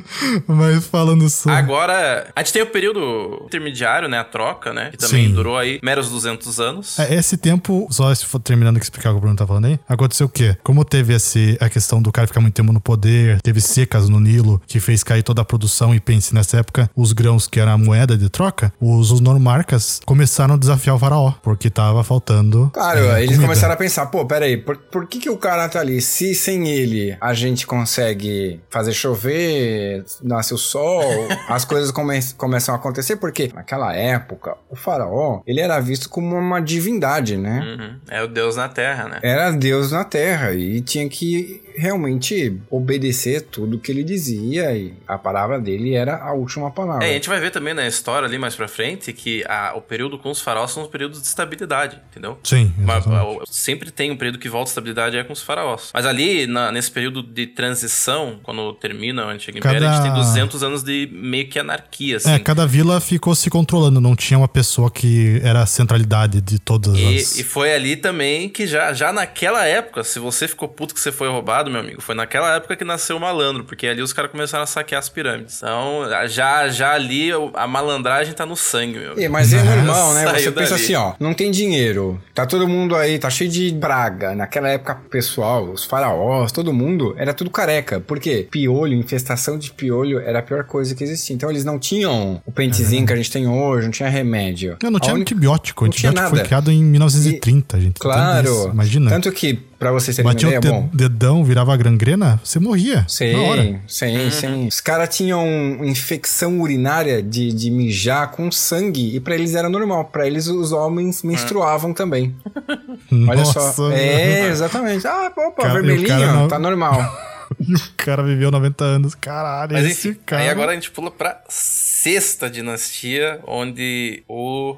Mas 0.47 0.87
falando 0.87 1.29
sobre. 1.29 1.59
Agora, 1.59 2.29
a 2.35 2.41
gente 2.41 2.53
tem 2.53 2.63
o 2.63 2.67
período 2.67 3.43
intermediário, 3.47 4.09
né? 4.09 4.19
A 4.19 4.25
troca, 4.25 4.73
né? 4.73 4.91
Que 4.91 4.97
também 4.97 5.29
Sim. 5.29 5.35
durou 5.35 5.57
aí 5.57 5.79
meros 5.83 6.09
200 6.11 6.61
anos. 6.61 6.99
É, 6.99 7.15
Esse 7.15 7.37
tempo, 7.37 7.87
só 7.91 8.15
se 8.15 8.25
for 8.25 8.39
terminando 8.39 8.77
de 8.77 8.83
explicar 8.83 9.11
o 9.11 9.13
que 9.15 9.19
o 9.19 9.21
Bruno 9.21 9.37
tá 9.37 9.47
falando 9.47 9.67
aí, 9.67 9.79
aconteceu 9.89 10.27
o 10.27 10.31
quê? 10.31 10.57
Como 10.63 10.85
teve 10.85 11.15
esse, 11.15 11.57
a 11.61 11.69
questão 11.69 12.01
do 12.03 12.11
cara 12.13 12.27
ficar 12.27 12.41
muito 12.41 12.55
tempo 12.55 12.73
no 12.73 12.81
poder, 12.81 13.41
teve 13.41 13.61
secas 13.61 14.09
no 14.09 14.21
Nilo, 14.25 14.61
que 14.67 14.81
fez 14.81 15.03
cair 15.05 15.23
toda 15.23 15.43
a 15.43 15.45
produção, 15.45 15.95
e 15.95 16.01
pense 16.01 16.35
nessa 16.35 16.59
época, 16.59 16.91
os 16.97 17.13
grãos 17.13 17.47
que 17.47 17.61
era 17.61 17.73
a 17.73 17.79
moeda 17.79 18.17
de 18.17 18.29
troca, 18.29 18.73
os, 18.81 19.11
os 19.11 19.21
normarcas 19.21 20.01
começaram 20.05 20.55
a 20.55 20.57
desafiar 20.57 20.97
o 20.97 20.99
faraó, 20.99 21.33
porque 21.43 21.69
tava 21.71 22.03
faltando. 22.03 22.71
Claro, 22.73 23.01
é, 23.01 23.19
eles 23.19 23.31
comida. 23.37 23.43
começaram 23.43 23.75
a 23.75 23.77
pensar, 23.77 24.07
pô, 24.07 24.25
peraí, 24.27 24.57
por, 24.57 24.77
por 24.77 25.07
que, 25.07 25.19
que 25.19 25.31
o 25.31 25.37
cara 25.37 25.69
tá 25.69 25.81
ali? 25.81 26.01
Se 26.01 26.35
sem 26.35 26.69
ele 26.69 27.17
a 27.21 27.35
gente 27.35 27.67
consegue 27.67 28.61
fazer 28.71 28.93
chover, 28.93 30.05
nasce 30.23 30.55
o 30.55 30.59
sol, 30.59 31.03
as 31.49 31.65
coisas 31.67 31.91
come- 31.91 32.21
começam 32.37 32.75
a 32.75 32.79
acontecer, 32.79 33.17
porque 33.17 33.51
naquela 33.55 33.95
época 33.95 34.57
o 34.71 34.77
faraó, 34.77 35.41
ele 35.47 35.61
era 35.61 35.79
visto 35.81 36.09
como 36.09 36.37
uma 36.37 36.61
divindade, 36.61 37.37
né? 37.37 37.61
Uhum. 37.61 37.97
É 38.09 38.23
o 38.23 38.29
Deus 38.29 38.57
na 38.57 38.69
Terra, 38.69 39.09
né? 39.09 39.19
Era 39.23 39.51
Deus 39.51 39.93
na 39.93 40.05
Terra 40.05 40.53
e 40.53 40.81
tinha 40.81 41.09
que 41.09 41.63
realmente 41.77 42.59
obedecer 42.71 43.43
tudo 43.43 43.79
que 43.79 43.91
ele 43.91 44.03
dizia 44.05 44.73
e 44.77 44.95
a 45.07 45.19
palavra 45.19 45.59
dele 45.61 45.95
era 45.95 46.17
a 46.23 46.33
última 46.33 46.71
palavra. 46.71 47.05
É, 47.05 47.09
e 47.09 47.11
a 47.11 47.15
gente 47.15 47.29
vai 47.29 47.41
ver 47.41 47.51
também 47.51 47.75
na 47.75 47.87
história 47.87 48.27
ali 48.27 48.39
mais 48.39 48.55
pra 48.55 48.69
frente 48.69 49.13
que 49.13 49.45
a- 49.49 49.73
o 49.77 49.81
período 49.81 50.19
com 50.19 50.31
os 50.31 50.41
faraós 50.41 50.71
são 50.71 50.83
os 50.83 50.89
períodos 50.89 51.21
de 51.21 51.27
estabilidade, 51.29 52.01
entendeu? 52.11 52.39
Sim, 52.43 52.73
Mas, 52.79 53.05
sempre 53.51 53.91
tem 53.91 54.11
um 54.11 54.17
período 54.17 54.39
que 54.39 54.49
volta 54.49 54.69
a 54.69 54.73
estabilidade 54.73 55.17
é 55.17 55.25
com 55.25 55.33
os 55.33 55.43
faraós. 55.43 55.91
Mas 55.93 56.07
ali, 56.07 56.47
na- 56.47 56.71
nesse 56.73 56.91
período 56.91 57.23
de 57.23 57.47
transição, 57.47 58.39
quando 58.43 58.73
termina 58.75 59.27
o 59.27 59.29
Antigo 59.29 59.59
Império, 59.59 59.87
a 59.87 59.93
gente 59.93 60.03
tem 60.03 60.11
Cada- 60.11 60.23
200 60.23 60.63
anos 60.63 60.83
de 60.83 61.09
meio 61.13 61.49
que 61.49 61.59
anarquia, 61.59 62.17
assim. 62.19 62.31
É, 62.31 62.39
cada 62.39 62.67
vila 62.67 63.01
ficou 63.01 63.35
se 63.35 63.51
controlando, 63.51 64.01
não 64.01 64.15
tinha 64.17 64.39
uma 64.39 64.49
pessoa 64.49 64.91
que 64.91 65.41
era 65.43 65.63
a 65.63 65.67
centralidade 65.67 66.41
de 66.41 66.59
todas 66.59 66.95
as. 66.95 67.37
E, 67.37 67.41
e 67.41 67.45
foi 67.45 67.75
ali 67.75 67.97
também 67.97 68.49
que 68.49 68.67
já, 68.67 68.93
já 68.93 69.13
naquela 69.13 69.65
época, 69.67 70.05
se 70.05 70.19
você 70.19 70.47
ficou 70.49 70.69
puto 70.69 70.95
que 70.95 71.01
você 71.01 71.11
foi 71.13 71.29
roubado, 71.29 71.64
meu 71.71 71.81
amigo, 71.81 72.01
foi 72.01 72.15
naquela 72.15 72.57
época 72.57 72.77
que 72.77 72.85
nasceu 72.85 73.17
o 73.17 73.21
malandro, 73.21 73.65
porque 73.65 73.87
ali 73.87 74.03
os 74.03 74.13
caras 74.13 74.31
começaram 74.31 74.65
a 74.65 74.67
saquear 74.67 74.99
as 74.99 75.09
pirâmides. 75.09 75.57
Então, 75.59 76.03
já, 76.29 76.69
já 76.69 76.93
ali 76.95 77.31
a 77.55 77.67
malandragem 77.67 78.33
tá 78.35 78.45
no 78.47 78.57
sangue, 78.57 78.99
meu. 78.99 79.15
É, 79.19 79.29
mas 79.29 79.53
é 79.53 79.63
normal, 79.63 80.13
né? 80.15 80.25
Você 80.27 80.51
pensa 80.51 80.71
dali. 80.71 80.83
assim, 80.83 80.95
ó, 80.95 81.13
não 81.21 81.35
tem 81.35 81.51
dinheiro, 81.51 82.21
tá 82.35 82.47
todo 82.47 82.67
mundo 82.69 82.95
aí, 82.97 83.19
tá 83.19 83.31
cheio 83.31 83.51
de 83.51 83.73
praga. 83.75 84.35
Naquela 84.35 84.69
época, 84.69 84.99
o 85.07 85.09
pessoal, 85.09 85.65
os 85.71 85.85
faraós, 85.85 86.53
todo 86.53 86.73
mundo, 86.73 87.15
era 87.19 87.33
tudo 87.35 87.51
careca. 87.51 88.01
Por 88.01 88.19
quê? 88.21 88.47
Piolho, 88.51 88.95
infestação 88.95 89.59
de 89.59 89.71
piolho 89.73 90.21
era 90.21 90.39
a 90.39 90.43
pior 90.43 90.65
coisa 90.65 90.95
que 90.95 91.05
existia. 91.05 91.35
Então 91.35 91.51
eles 91.51 91.65
não 91.65 91.79
tinham 91.79 92.41
o 92.45 92.53
pentezinho 92.53 93.07
que 93.07 93.13
a 93.13 93.17
gente 93.17 93.31
tem 93.31 93.47
hoje, 93.47 93.85
não 93.87 93.93
tinha 93.93 94.09
remédio. 94.09 94.77
Não, 94.83 94.91
não 94.91 95.01
tinha 95.01 95.15
única- 95.15 95.33
antibiótico. 95.35 95.85
O 95.85 95.87
não 95.87 95.93
tinha 95.93 96.11
antibiótico 96.11 96.37
foi 96.37 96.47
criado 96.47 96.71
em 96.71 96.83
1930, 96.83 97.77
gente. 97.79 97.85
Entende 97.89 98.01
Claro. 98.01 98.71
Imagina. 98.73 99.11
Tanto 99.11 99.31
que, 99.33 99.59
pra 99.85 99.93
vocês 99.93 100.17
terem 100.17 100.27
uma 100.29 100.33
Batia 100.35 100.49
o 100.49 100.51
ideia, 100.51 100.61
te- 100.61 100.69
bom... 100.69 100.89
dedão, 100.93 101.45
virava 101.45 101.77
gangrena, 101.77 102.41
você 102.43 102.59
morria. 102.59 103.05
Sim, 103.09 103.79
sim, 103.87 104.31
sim. 104.31 104.67
Os 104.69 104.81
caras 104.81 105.15
tinham 105.15 105.45
infecção 105.85 106.61
urinária 106.61 107.23
de, 107.23 107.53
de 107.53 107.71
mijar 107.71 108.31
com 108.31 108.51
sangue 108.51 109.15
e 109.15 109.21
pra 109.21 109.35
eles 109.35 109.55
era 109.55 109.69
normal. 109.69 110.07
Pra 110.07 110.27
eles 110.27 110.47
os 110.47 110.73
homens 110.73 111.23
menstruavam 111.23 111.93
também. 111.93 112.35
Olha 113.13 113.37
Nossa, 113.37 113.73
só. 113.73 113.91
É, 113.93 114.49
exatamente. 114.49 115.07
Ah, 115.07 115.31
opa, 115.37 115.63
Cara, 115.63 115.75
vermelhinho, 115.75 116.33
não- 116.33 116.49
tá 116.49 116.59
normal. 116.59 117.01
E 117.61 117.73
o 117.75 117.81
cara 117.97 118.23
viveu 118.23 118.51
90 118.51 118.83
anos. 118.85 119.15
Caralho, 119.15 119.75
Mas 119.75 119.85
esse 119.87 120.09
enfim, 120.09 120.19
cara. 120.27 120.43
aí 120.43 120.49
agora 120.49 120.73
a 120.73 120.75
gente 120.75 120.91
pula 120.91 121.11
pra 121.11 121.41
sexta 121.49 122.51
dinastia, 122.51 123.39
onde 123.47 124.25
o 124.27 124.77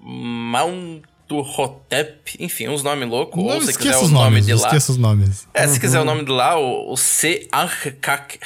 Mount-Hotep, 1.29 2.37
enfim, 2.41 2.69
uns 2.69 2.83
nomes 2.83 3.09
loucos, 3.09 3.43
Não, 3.43 3.55
ou 3.55 3.61
se 3.63 3.71
esqueça 3.71 3.95
quiser 3.95 4.05
os 4.05 4.11
o 4.11 4.15
nome 4.15 4.25
nomes, 4.31 4.47
de 4.47 4.55
lá. 4.55 4.67
esqueça 4.69 4.93
os 4.93 4.99
nomes. 4.99 5.49
É, 5.53 5.67
se 5.69 5.81
quiser 5.81 6.01
o 6.01 6.05
nome 6.05 6.25
de 6.25 6.31
lá, 6.31 6.59
o, 6.59 6.93
o 6.93 6.97
Se-Ankak. 6.97 8.39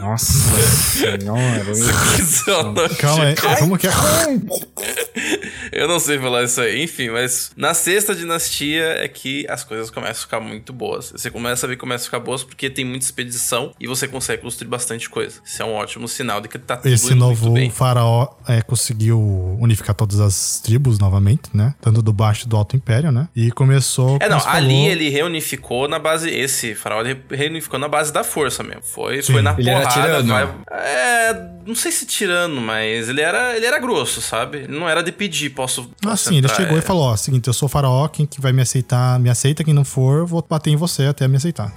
Nossa 0.00 0.32
senhora. 0.32 1.74
Se 1.74 2.16
quiser 2.16 2.52
o 2.56 2.62
nome 2.72 2.88
Calma 2.96 3.24
aí, 3.24 3.34
como 3.58 3.78
que 3.78 3.86
é? 3.86 3.90
Eu 5.72 5.88
não 5.88 5.98
sei 5.98 6.18
falar 6.18 6.44
isso 6.44 6.60
aí. 6.60 6.82
Enfim, 6.82 7.10
mas 7.10 7.50
na 7.56 7.74
sexta 7.74 8.14
dinastia 8.14 8.82
é 9.02 9.08
que 9.08 9.46
as 9.48 9.64
coisas 9.64 9.90
começam 9.90 10.12
a 10.12 10.24
ficar 10.26 10.40
muito 10.40 10.72
boas. 10.72 11.10
Você 11.12 11.30
começa 11.30 11.66
a 11.66 11.68
ver 11.68 11.76
que 11.76 11.80
começa 11.80 12.04
a 12.04 12.06
ficar 12.06 12.20
boas 12.20 12.42
porque 12.44 12.68
tem 12.68 12.84
muita 12.84 13.04
expedição 13.04 13.72
e 13.80 13.86
você 13.86 14.06
consegue 14.08 14.42
construir 14.42 14.68
bastante 14.68 15.08
coisa. 15.08 15.40
Isso 15.44 15.62
é 15.62 15.64
um 15.64 15.74
ótimo 15.74 16.06
sinal 16.08 16.40
de 16.40 16.48
que 16.48 16.58
tá 16.58 16.76
tudo 16.76 16.92
Esse 16.92 17.14
novo 17.14 17.46
muito 17.50 17.54
bem. 17.54 17.70
faraó 17.70 18.28
é, 18.46 18.60
conseguiu 18.62 19.20
unificar 19.60 19.94
todas 19.94 20.20
as 20.20 20.60
tribos 20.60 20.98
novamente, 20.98 21.50
né? 21.54 21.74
Tanto 21.82 22.00
do 22.00 22.12
Baixo 22.12 22.48
do 22.48 22.56
Alto 22.56 22.76
Império, 22.76 23.10
né? 23.10 23.28
E 23.34 23.50
começou. 23.50 24.16
É, 24.20 24.28
não, 24.28 24.38
você 24.38 24.48
ali 24.48 24.68
falou, 24.76 24.90
ele 24.92 25.08
reunificou 25.10 25.88
na 25.88 25.98
base. 25.98 26.30
Esse 26.30 26.76
faraó 26.76 27.00
ele 27.02 27.20
reunificou 27.30 27.76
na 27.78 27.88
base 27.88 28.12
da 28.12 28.22
força 28.22 28.62
mesmo. 28.62 28.82
Foi, 28.84 29.20
Sim. 29.20 29.32
foi 29.32 29.42
na 29.42 29.52
Ele 29.58 29.68
era 29.68 29.80
porrada. 29.80 30.00
tirano. 30.22 30.28
vai- 30.28 30.48
é, 30.70 31.34
não 31.66 31.74
sei 31.74 31.90
se 31.90 32.06
tirano, 32.06 32.60
mas 32.60 33.08
ele 33.08 33.20
era, 33.20 33.56
ele 33.56 33.66
era 33.66 33.80
grosso, 33.80 34.22
sabe? 34.22 34.58
Ele 34.58 34.78
não 34.78 34.88
era 34.88 35.02
de 35.02 35.10
pedir, 35.10 35.50
posso. 35.50 35.90
Ah, 36.04 36.10
posso 36.10 36.28
sim, 36.28 36.36
ele 36.36 36.46
entrar, 36.46 36.54
chegou 36.56 36.76
é. 36.76 36.78
e 36.78 36.82
falou: 36.82 37.02
ó, 37.02 37.16
seguinte, 37.16 37.48
eu 37.48 37.52
sou 37.52 37.68
faraó, 37.68 38.06
quem 38.06 38.24
que 38.26 38.40
vai 38.40 38.52
me 38.52 38.62
aceitar, 38.62 39.18
me 39.18 39.28
aceita, 39.28 39.64
quem 39.64 39.74
não 39.74 39.84
for, 39.84 40.24
vou 40.24 40.44
bater 40.48 40.70
em 40.70 40.76
você 40.76 41.06
até 41.06 41.26
me 41.26 41.36
aceitar. 41.36 41.72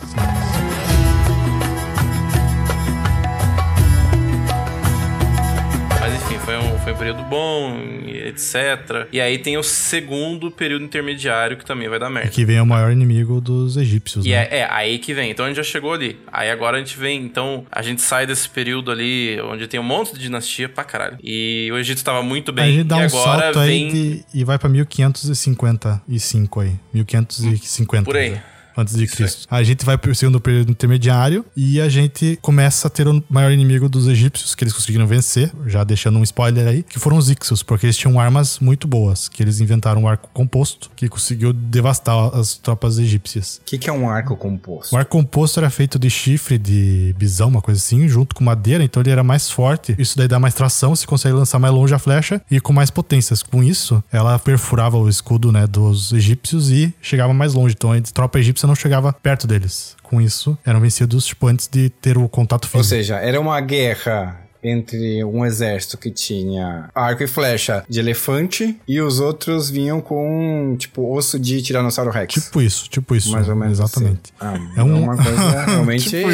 Foi 6.85 6.93
um, 6.93 6.97
período 6.97 7.23
bom, 7.23 7.79
e 8.05 8.27
etc. 8.27 9.07
E 9.11 9.19
aí 9.19 9.39
tem 9.39 9.57
o 9.57 9.63
segundo 9.63 10.51
período 10.51 10.85
intermediário 10.85 11.57
que 11.57 11.65
também 11.65 11.89
vai 11.89 11.97
dar 11.99 12.09
merda. 12.11 12.29
Que 12.29 12.45
vem 12.45 12.61
o 12.61 12.65
maior 12.65 12.91
inimigo 12.91 13.41
dos 13.41 13.75
egípcios, 13.75 14.23
E 14.25 14.29
né? 14.29 14.35
é, 14.51 14.59
é, 14.59 14.67
aí 14.71 14.99
que 14.99 15.11
vem. 15.13 15.31
Então 15.31 15.45
a 15.45 15.47
gente 15.47 15.57
já 15.57 15.63
chegou 15.63 15.93
ali. 15.93 16.17
Aí 16.31 16.49
agora 16.49 16.77
a 16.77 16.79
gente 16.79 16.95
vem. 16.97 17.23
Então 17.23 17.65
a 17.71 17.81
gente 17.81 18.01
sai 18.01 18.27
desse 18.27 18.47
período 18.47 18.91
ali 18.91 19.39
onde 19.41 19.67
tem 19.67 19.79
um 19.79 19.83
monte 19.83 20.13
de 20.13 20.19
dinastia 20.19 20.69
pra 20.69 20.83
caralho. 20.83 21.17
E 21.23 21.69
o 21.73 21.77
Egito 21.77 22.03
tava 22.03 22.21
muito 22.21 22.51
bem. 22.53 22.65
Aí 22.65 22.69
a 22.69 22.73
gente 22.73 22.87
dá 22.87 23.01
e 23.01 23.05
um 23.05 23.09
salto 23.09 23.59
vem. 23.59 23.85
aí 23.87 23.91
de- 23.91 24.25
e 24.33 24.43
vai 24.43 24.59
pra 24.59 24.69
1555 24.69 26.59
aí. 26.59 26.73
1550. 26.93 28.05
Por 28.05 28.15
aí. 28.15 28.29
né? 28.31 28.43
Antes 28.77 28.95
de 28.95 29.07
Cristo. 29.07 29.47
A 29.49 29.63
gente 29.63 29.85
vai 29.85 29.97
pro 29.97 30.13
segundo 30.13 30.39
período 30.39 30.71
intermediário 30.71 31.45
e 31.55 31.79
a 31.79 31.87
gente 31.87 32.37
começa 32.41 32.87
a 32.87 32.89
ter 32.89 33.07
o 33.07 33.23
maior 33.29 33.51
inimigo 33.51 33.87
dos 33.87 34.07
egípcios, 34.07 34.55
que 34.55 34.63
eles 34.63 34.73
conseguiram 34.73 35.07
vencer, 35.07 35.51
já 35.65 35.83
deixando 35.83 36.19
um 36.19 36.23
spoiler 36.23 36.67
aí, 36.67 36.83
que 36.83 36.99
foram 36.99 37.17
os 37.17 37.29
Ixos, 37.29 37.63
porque 37.63 37.85
eles 37.85 37.97
tinham 37.97 38.19
armas 38.19 38.59
muito 38.59 38.87
boas, 38.87 39.29
que 39.29 39.41
eles 39.41 39.59
inventaram 39.59 40.03
um 40.03 40.07
arco 40.07 40.29
composto, 40.33 40.89
que 40.95 41.07
conseguiu 41.07 41.53
devastar 41.53 42.35
as 42.35 42.55
tropas 42.57 42.97
egípcias. 42.97 43.61
O 43.61 43.65
que, 43.65 43.77
que 43.77 43.89
é 43.89 43.93
um 43.93 44.09
arco 44.09 44.35
composto? 44.35 44.93
O 44.93 44.97
arco 44.97 45.11
composto 45.11 45.59
era 45.59 45.69
feito 45.69 45.97
de 45.97 46.09
chifre 46.09 46.57
de 46.57 47.15
bisão, 47.17 47.49
uma 47.49 47.61
coisa 47.61 47.79
assim, 47.79 48.07
junto 48.07 48.35
com 48.35 48.43
madeira, 48.43 48.83
então 48.83 49.01
ele 49.01 49.11
era 49.11 49.23
mais 49.23 49.49
forte. 49.49 49.95
Isso 49.97 50.17
daí 50.17 50.27
dá 50.27 50.39
mais 50.39 50.53
tração, 50.53 50.95
se 50.95 51.07
consegue 51.07 51.35
lançar 51.35 51.59
mais 51.59 51.73
longe 51.73 51.93
a 51.93 51.99
flecha 51.99 52.41
e 52.49 52.59
com 52.59 52.73
mais 52.73 52.89
potências. 52.89 53.41
Com 53.43 53.63
isso, 53.63 54.03
ela 54.11 54.37
perfurava 54.39 54.97
o 54.97 55.07
escudo 55.07 55.51
né, 55.51 55.67
dos 55.67 56.11
egípcios 56.11 56.69
e 56.71 56.93
chegava 57.01 57.33
mais 57.33 57.53
longe. 57.53 57.75
Então 57.77 57.91
a 57.91 58.01
tropa 58.01 58.39
egípcia 58.39 58.64
não 58.67 58.75
chegava 58.75 59.11
perto 59.13 59.45
deles. 59.47 59.95
Com 60.03 60.21
isso, 60.21 60.57
eram 60.65 60.79
vencidos 60.79 61.25
tipo, 61.25 61.47
antes 61.47 61.67
de 61.67 61.89
ter 61.89 62.17
o 62.17 62.27
contato 62.29 62.65
Ou 62.65 62.69
físico. 62.69 62.89
seja, 62.89 63.15
era 63.17 63.39
uma 63.39 63.59
guerra 63.61 64.39
entre 64.67 65.23
um 65.23 65.45
exército 65.45 65.95
que 65.95 66.09
tinha 66.09 66.89
arco 66.95 67.21
e 67.21 67.27
flecha 67.27 67.85
de 67.87 67.99
elefante 67.99 68.75
e 68.87 68.99
os 68.99 69.19
outros 69.19 69.69
vinham 69.69 70.01
com, 70.01 70.75
tipo, 70.79 71.13
osso 71.15 71.37
de 71.39 71.61
Tiranossauro 71.61 72.09
Rex. 72.09 72.33
Tipo 72.33 72.61
isso, 72.63 72.89
tipo 72.89 73.15
isso. 73.15 73.31
mais 73.31 73.47
ou 73.47 73.55
menos 73.55 73.79
Exatamente. 73.79 74.33
assim. 74.39 74.57
Ah, 74.75 74.79
É 74.79 74.83
um- 74.83 75.03
uma 75.03 75.15
coisa 75.15 75.65
realmente 75.69 76.09
Tipo 76.09 76.31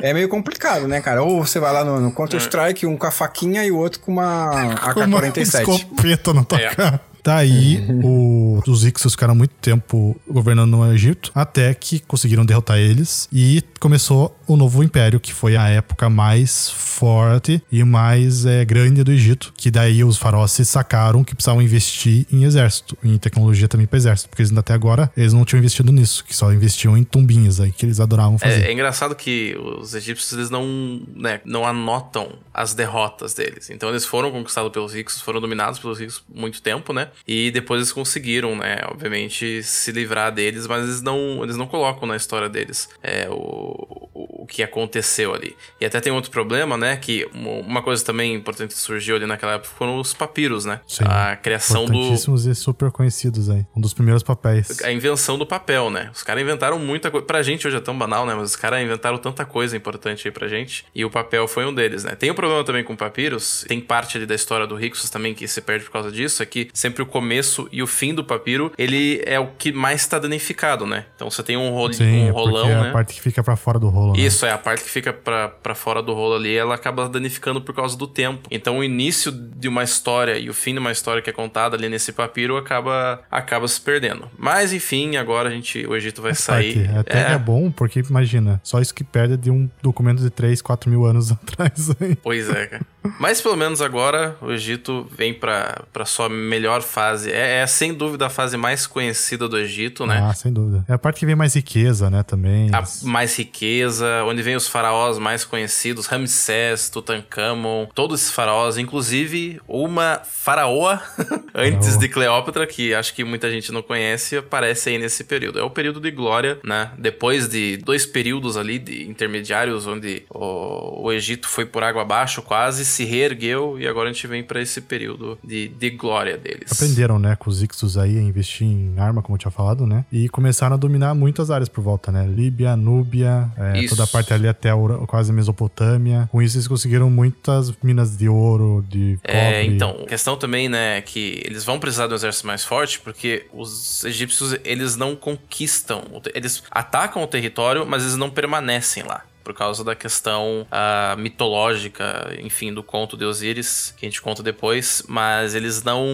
é, 0.00 0.08
é 0.10 0.14
meio 0.14 0.26
complicado, 0.30 0.88
né, 0.88 1.02
cara? 1.02 1.22
Ou 1.22 1.44
você 1.44 1.60
vai 1.60 1.70
lá 1.70 1.84
no, 1.84 2.00
no 2.00 2.10
Counter-Strike, 2.12 2.86
um 2.86 2.96
com 2.96 3.06
a 3.06 3.10
faquinha 3.10 3.62
e 3.62 3.70
o 3.70 3.76
outro 3.76 4.00
com 4.00 4.10
uma 4.12 4.48
Com 4.94 5.00
uma 5.00 5.20
AK-47. 5.20 5.60
escopeta 5.60 6.32
na 6.32 6.44
tua 6.44 6.58
É. 6.60 6.74
cara. 6.74 7.00
Daí, 7.24 7.84
o- 8.02 8.60
os 8.66 8.84
Ixos 8.84 9.12
ficaram 9.12 9.34
muito 9.34 9.52
tempo 9.60 10.16
governando 10.28 10.70
no 10.70 10.92
Egito, 10.92 11.30
até 11.34 11.72
que 11.74 11.98
conseguiram 12.00 12.44
derrotar 12.44 12.78
eles 12.78 13.28
e 13.32 13.62
começou 13.80 14.36
o 14.46 14.56
novo 14.56 14.84
império, 14.84 15.18
que 15.18 15.32
foi 15.32 15.56
a 15.56 15.68
época 15.68 16.10
mais 16.10 16.68
forte 16.70 17.62
e 17.72 17.82
mais 17.82 18.44
é, 18.44 18.64
grande 18.64 19.02
do 19.02 19.10
Egito. 19.10 19.52
Que 19.56 19.70
daí 19.70 20.04
os 20.04 20.18
faraós 20.18 20.52
sacaram 20.52 21.24
que 21.24 21.34
precisavam 21.34 21.62
investir 21.62 22.26
em 22.30 22.44
exército, 22.44 22.96
em 23.02 23.16
tecnologia 23.16 23.66
também 23.66 23.86
para 23.86 23.96
exército, 23.96 24.28
porque 24.28 24.42
eles 24.42 24.56
até 24.56 24.74
agora 24.74 25.10
eles 25.16 25.32
não 25.32 25.44
tinham 25.44 25.60
investido 25.60 25.90
nisso, 25.90 26.24
que 26.24 26.36
só 26.36 26.52
investiam 26.52 26.96
em 26.96 27.04
tumbinhas 27.04 27.60
aí 27.60 27.72
que 27.72 27.86
eles 27.86 28.00
adoravam 28.00 28.38
fazer. 28.38 28.64
É, 28.64 28.68
é 28.68 28.72
engraçado 28.72 29.14
que 29.14 29.56
os 29.58 29.94
egípcios 29.94 30.32
eles 30.32 30.50
não, 30.50 31.00
né, 31.14 31.40
não 31.44 31.64
anotam 31.64 32.32
as 32.52 32.74
derrotas 32.74 33.32
deles. 33.32 33.70
Então 33.70 33.88
eles 33.88 34.04
foram 34.04 34.30
conquistados 34.30 34.70
pelos 34.70 34.92
ricos, 34.92 35.20
foram 35.20 35.40
dominados 35.40 35.78
pelos 35.78 35.98
ricos 35.98 36.22
muito 36.32 36.60
tempo, 36.60 36.92
né? 36.92 37.08
E 37.26 37.50
depois 37.50 37.78
eles 37.78 37.92
conseguiram, 37.92 38.56
né, 38.56 38.78
obviamente 38.90 39.62
se 39.62 39.90
livrar 39.92 40.32
deles, 40.32 40.66
mas 40.66 40.84
eles 40.84 41.00
não 41.00 41.42
eles 41.42 41.56
não 41.56 41.66
colocam 41.66 42.06
na 42.06 42.16
história 42.16 42.48
deles 42.48 42.88
é, 43.02 43.28
o, 43.30 43.69
o, 44.14 44.42
o 44.42 44.46
que 44.46 44.62
aconteceu 44.62 45.34
ali. 45.34 45.56
E 45.80 45.86
até 45.86 46.00
tem 46.00 46.12
outro 46.12 46.30
problema, 46.30 46.76
né? 46.76 46.96
Que 46.96 47.28
uma 47.32 47.82
coisa 47.82 48.04
também 48.04 48.34
importante 48.34 48.74
que 48.74 48.80
surgiu 48.80 49.16
ali 49.16 49.26
naquela 49.26 49.54
época 49.54 49.70
foram 49.76 49.98
os 49.98 50.12
papiros, 50.12 50.64
né? 50.64 50.80
Sim, 50.86 51.04
a 51.06 51.36
criação 51.36 51.86
do. 51.86 52.12
e 52.12 52.54
super 52.54 52.90
conhecidos 52.90 53.48
aí. 53.48 53.66
Um 53.76 53.80
dos 53.80 53.94
primeiros 53.94 54.22
papéis. 54.22 54.82
A 54.82 54.92
invenção 54.92 55.38
do 55.38 55.46
papel, 55.46 55.90
né? 55.90 56.10
Os 56.12 56.22
caras 56.22 56.42
inventaram 56.42 56.78
muita 56.78 57.10
coisa. 57.10 57.26
Pra 57.26 57.42
gente 57.42 57.66
hoje 57.66 57.76
é 57.76 57.80
tão 57.80 57.96
banal, 57.96 58.26
né? 58.26 58.34
Mas 58.34 58.50
os 58.50 58.56
caras 58.56 58.82
inventaram 58.82 59.18
tanta 59.18 59.44
coisa 59.44 59.76
importante 59.76 60.26
aí 60.26 60.32
pra 60.32 60.48
gente. 60.48 60.84
E 60.94 61.04
o 61.04 61.10
papel 61.10 61.46
foi 61.46 61.64
um 61.66 61.72
deles, 61.72 62.04
né? 62.04 62.14
Tem 62.14 62.30
um 62.30 62.34
problema 62.34 62.64
também 62.64 62.84
com 62.84 62.96
papiros. 62.96 63.64
Tem 63.68 63.80
parte 63.80 64.16
ali 64.16 64.26
da 64.26 64.34
história 64.34 64.66
do 64.66 64.74
Rixos 64.74 65.10
também 65.10 65.34
que 65.34 65.46
se 65.46 65.60
perde 65.60 65.84
por 65.84 65.92
causa 65.92 66.10
disso. 66.10 66.42
É 66.42 66.46
que 66.46 66.68
sempre 66.72 67.02
o 67.02 67.06
começo 67.06 67.68
e 67.70 67.82
o 67.82 67.86
fim 67.86 68.14
do 68.14 68.24
papiro, 68.24 68.72
ele 68.76 69.22
é 69.24 69.38
o 69.38 69.48
que 69.58 69.72
mais 69.72 70.00
está 70.00 70.18
danificado, 70.18 70.86
né? 70.86 71.06
Então 71.14 71.30
você 71.30 71.42
tem 71.42 71.56
um, 71.56 71.70
rolo, 71.70 71.92
Sim, 71.92 72.04
um 72.04 72.28
é 72.28 72.30
rolão, 72.30 72.68
é 72.68 72.82
né? 72.82 72.88
a 72.88 72.92
parte 72.92 73.14
que 73.14 73.20
fica 73.20 73.42
para 73.42 73.56
fora 73.60 73.78
do 73.78 73.88
rolo, 73.88 74.12
né? 74.14 74.20
Isso, 74.20 74.44
é 74.46 74.50
a 74.52 74.58
parte 74.58 74.82
que 74.84 74.90
fica 74.90 75.12
para 75.12 75.74
fora 75.74 76.02
do 76.02 76.12
rolo 76.12 76.34
ali, 76.36 76.54
ela 76.54 76.74
acaba 76.74 77.08
danificando 77.08 77.60
por 77.60 77.74
causa 77.74 77.96
do 77.96 78.06
tempo. 78.06 78.48
Então 78.50 78.78
o 78.78 78.84
início 78.84 79.30
de 79.30 79.68
uma 79.68 79.82
história 79.84 80.38
e 80.38 80.48
o 80.48 80.54
fim 80.54 80.72
de 80.72 80.78
uma 80.80 80.92
história 80.92 81.22
que 81.22 81.30
é 81.30 81.32
contada 81.32 81.76
ali 81.76 81.88
nesse 81.88 82.12
papiro 82.12 82.56
acaba 82.56 83.20
acaba 83.30 83.68
se 83.68 83.80
perdendo. 83.80 84.28
Mas 84.38 84.72
enfim, 84.72 85.16
agora 85.16 85.48
a 85.48 85.52
gente 85.52 85.86
o 85.86 85.94
Egito 85.94 86.22
vai 86.22 86.32
Faz 86.32 86.44
sair. 86.44 86.86
parte. 86.86 86.98
Até 86.98 87.30
é. 87.30 87.32
é 87.32 87.38
bom, 87.38 87.70
porque 87.70 88.00
imagina, 88.00 88.60
só 88.64 88.80
isso 88.80 88.94
que 88.94 89.04
perde 89.04 89.36
de 89.36 89.50
um 89.50 89.68
documento 89.82 90.22
de 90.22 90.30
3, 90.30 90.60
4 90.62 90.90
mil 90.90 91.04
anos 91.04 91.30
atrás. 91.32 91.90
Aí. 92.00 92.16
Pois 92.16 92.48
é, 92.48 92.66
cara. 92.66 92.82
Mas 93.18 93.40
pelo 93.40 93.56
menos 93.56 93.80
agora 93.80 94.36
o 94.40 94.50
Egito 94.52 95.06
vem 95.10 95.32
para 95.32 96.04
sua 96.04 96.28
melhor 96.28 96.82
fase. 96.82 97.30
É, 97.30 97.60
é, 97.60 97.66
sem 97.66 97.94
dúvida 97.94 98.26
a 98.26 98.30
fase 98.30 98.56
mais 98.56 98.86
conhecida 98.86 99.48
do 99.48 99.58
Egito, 99.58 100.06
né? 100.06 100.20
Ah, 100.22 100.34
sem 100.34 100.52
dúvida. 100.52 100.84
É 100.88 100.92
a 100.92 100.98
parte 100.98 101.20
que 101.20 101.26
vem 101.26 101.34
mais 101.34 101.54
riqueza, 101.54 102.10
né, 102.10 102.22
também. 102.22 102.70
A 102.72 102.84
mais 103.02 103.36
riqueza, 103.36 104.24
onde 104.24 104.42
vem 104.42 104.56
os 104.56 104.68
faraós 104.68 105.18
mais 105.18 105.44
conhecidos, 105.44 106.06
Ramsés, 106.06 106.90
Tutankhamon, 106.90 107.86
todos 107.94 108.20
esses 108.20 108.32
faraós, 108.32 108.76
inclusive 108.76 109.60
uma 109.66 110.20
faraoa 110.24 111.02
antes 111.54 111.96
de 111.96 112.08
Cleópatra, 112.08 112.66
que 112.66 112.94
acho 112.94 113.14
que 113.14 113.24
muita 113.24 113.50
gente 113.50 113.72
não 113.72 113.82
conhece, 113.82 114.36
aparece 114.36 114.90
aí 114.90 114.98
nesse 114.98 115.24
período. 115.24 115.58
É 115.58 115.62
o 115.62 115.70
período 115.70 116.00
de 116.00 116.10
glória, 116.10 116.58
né? 116.64 116.90
Depois 116.98 117.48
de 117.48 117.78
dois 117.78 118.04
períodos 118.04 118.56
ali 118.56 118.78
de 118.78 119.08
intermediários, 119.08 119.86
onde 119.86 120.24
o, 120.28 121.06
o 121.06 121.12
Egito 121.12 121.48
foi 121.48 121.64
por 121.64 121.82
água 121.82 122.02
abaixo 122.02 122.42
quase, 122.42 122.84
se 122.90 123.04
reergueu 123.04 123.78
e 123.78 123.86
agora 123.86 124.10
a 124.10 124.12
gente 124.12 124.26
vem 124.26 124.42
para 124.42 124.60
esse 124.60 124.80
período 124.80 125.38
de, 125.42 125.68
de 125.68 125.90
glória 125.90 126.36
deles. 126.36 126.70
Aprenderam, 126.70 127.18
né, 127.18 127.36
com 127.36 127.48
os 127.48 127.62
Ixos 127.62 127.96
aí 127.96 128.18
a 128.18 128.22
investir 128.22 128.66
em 128.66 128.94
arma, 128.98 129.22
como 129.22 129.36
eu 129.36 129.38
tinha 129.38 129.50
falado, 129.50 129.86
né? 129.86 130.04
E 130.12 130.28
começaram 130.28 130.74
a 130.74 130.78
dominar 130.78 131.14
muitas 131.14 131.50
áreas 131.50 131.68
por 131.68 131.82
volta, 131.82 132.10
né? 132.12 132.26
Líbia, 132.26 132.76
Núbia, 132.76 133.50
é, 133.56 133.86
toda 133.86 134.04
a 134.04 134.06
parte 134.06 134.32
ali 134.32 134.48
até 134.48 134.70
a, 134.70 134.76
quase 135.06 135.30
a 135.30 135.34
Mesopotâmia. 135.34 136.28
Com 136.30 136.42
isso 136.42 136.56
eles 136.56 136.68
conseguiram 136.68 137.10
muitas 137.10 137.72
minas 137.82 138.16
de 138.16 138.28
ouro, 138.28 138.84
de 138.88 139.18
é, 139.24 139.32
cobre. 139.32 139.56
É, 139.56 139.64
então, 139.64 140.04
questão 140.06 140.36
também, 140.36 140.68
né, 140.68 140.98
é 140.98 141.00
que 141.00 141.40
eles 141.44 141.64
vão 141.64 141.78
precisar 141.78 142.06
de 142.06 142.12
um 142.12 142.16
exército 142.16 142.46
mais 142.46 142.64
forte 142.64 143.00
porque 143.00 143.46
os 143.52 144.04
egípcios, 144.04 144.56
eles 144.64 144.96
não 144.96 145.14
conquistam, 145.14 146.02
eles 146.34 146.62
atacam 146.70 147.22
o 147.22 147.26
território, 147.26 147.86
mas 147.86 148.02
eles 148.02 148.16
não 148.16 148.30
permanecem 148.30 149.02
lá 149.02 149.24
por 149.42 149.54
causa 149.54 149.82
da 149.82 149.94
questão 149.94 150.66
uh, 150.70 151.18
mitológica, 151.18 152.36
enfim, 152.40 152.72
do 152.72 152.82
conto 152.82 153.16
de 153.16 153.24
Osíris, 153.24 153.94
que 153.96 154.06
a 154.06 154.08
gente 154.08 154.20
conta 154.20 154.42
depois, 154.42 155.02
mas 155.08 155.54
eles 155.54 155.82
não 155.82 156.06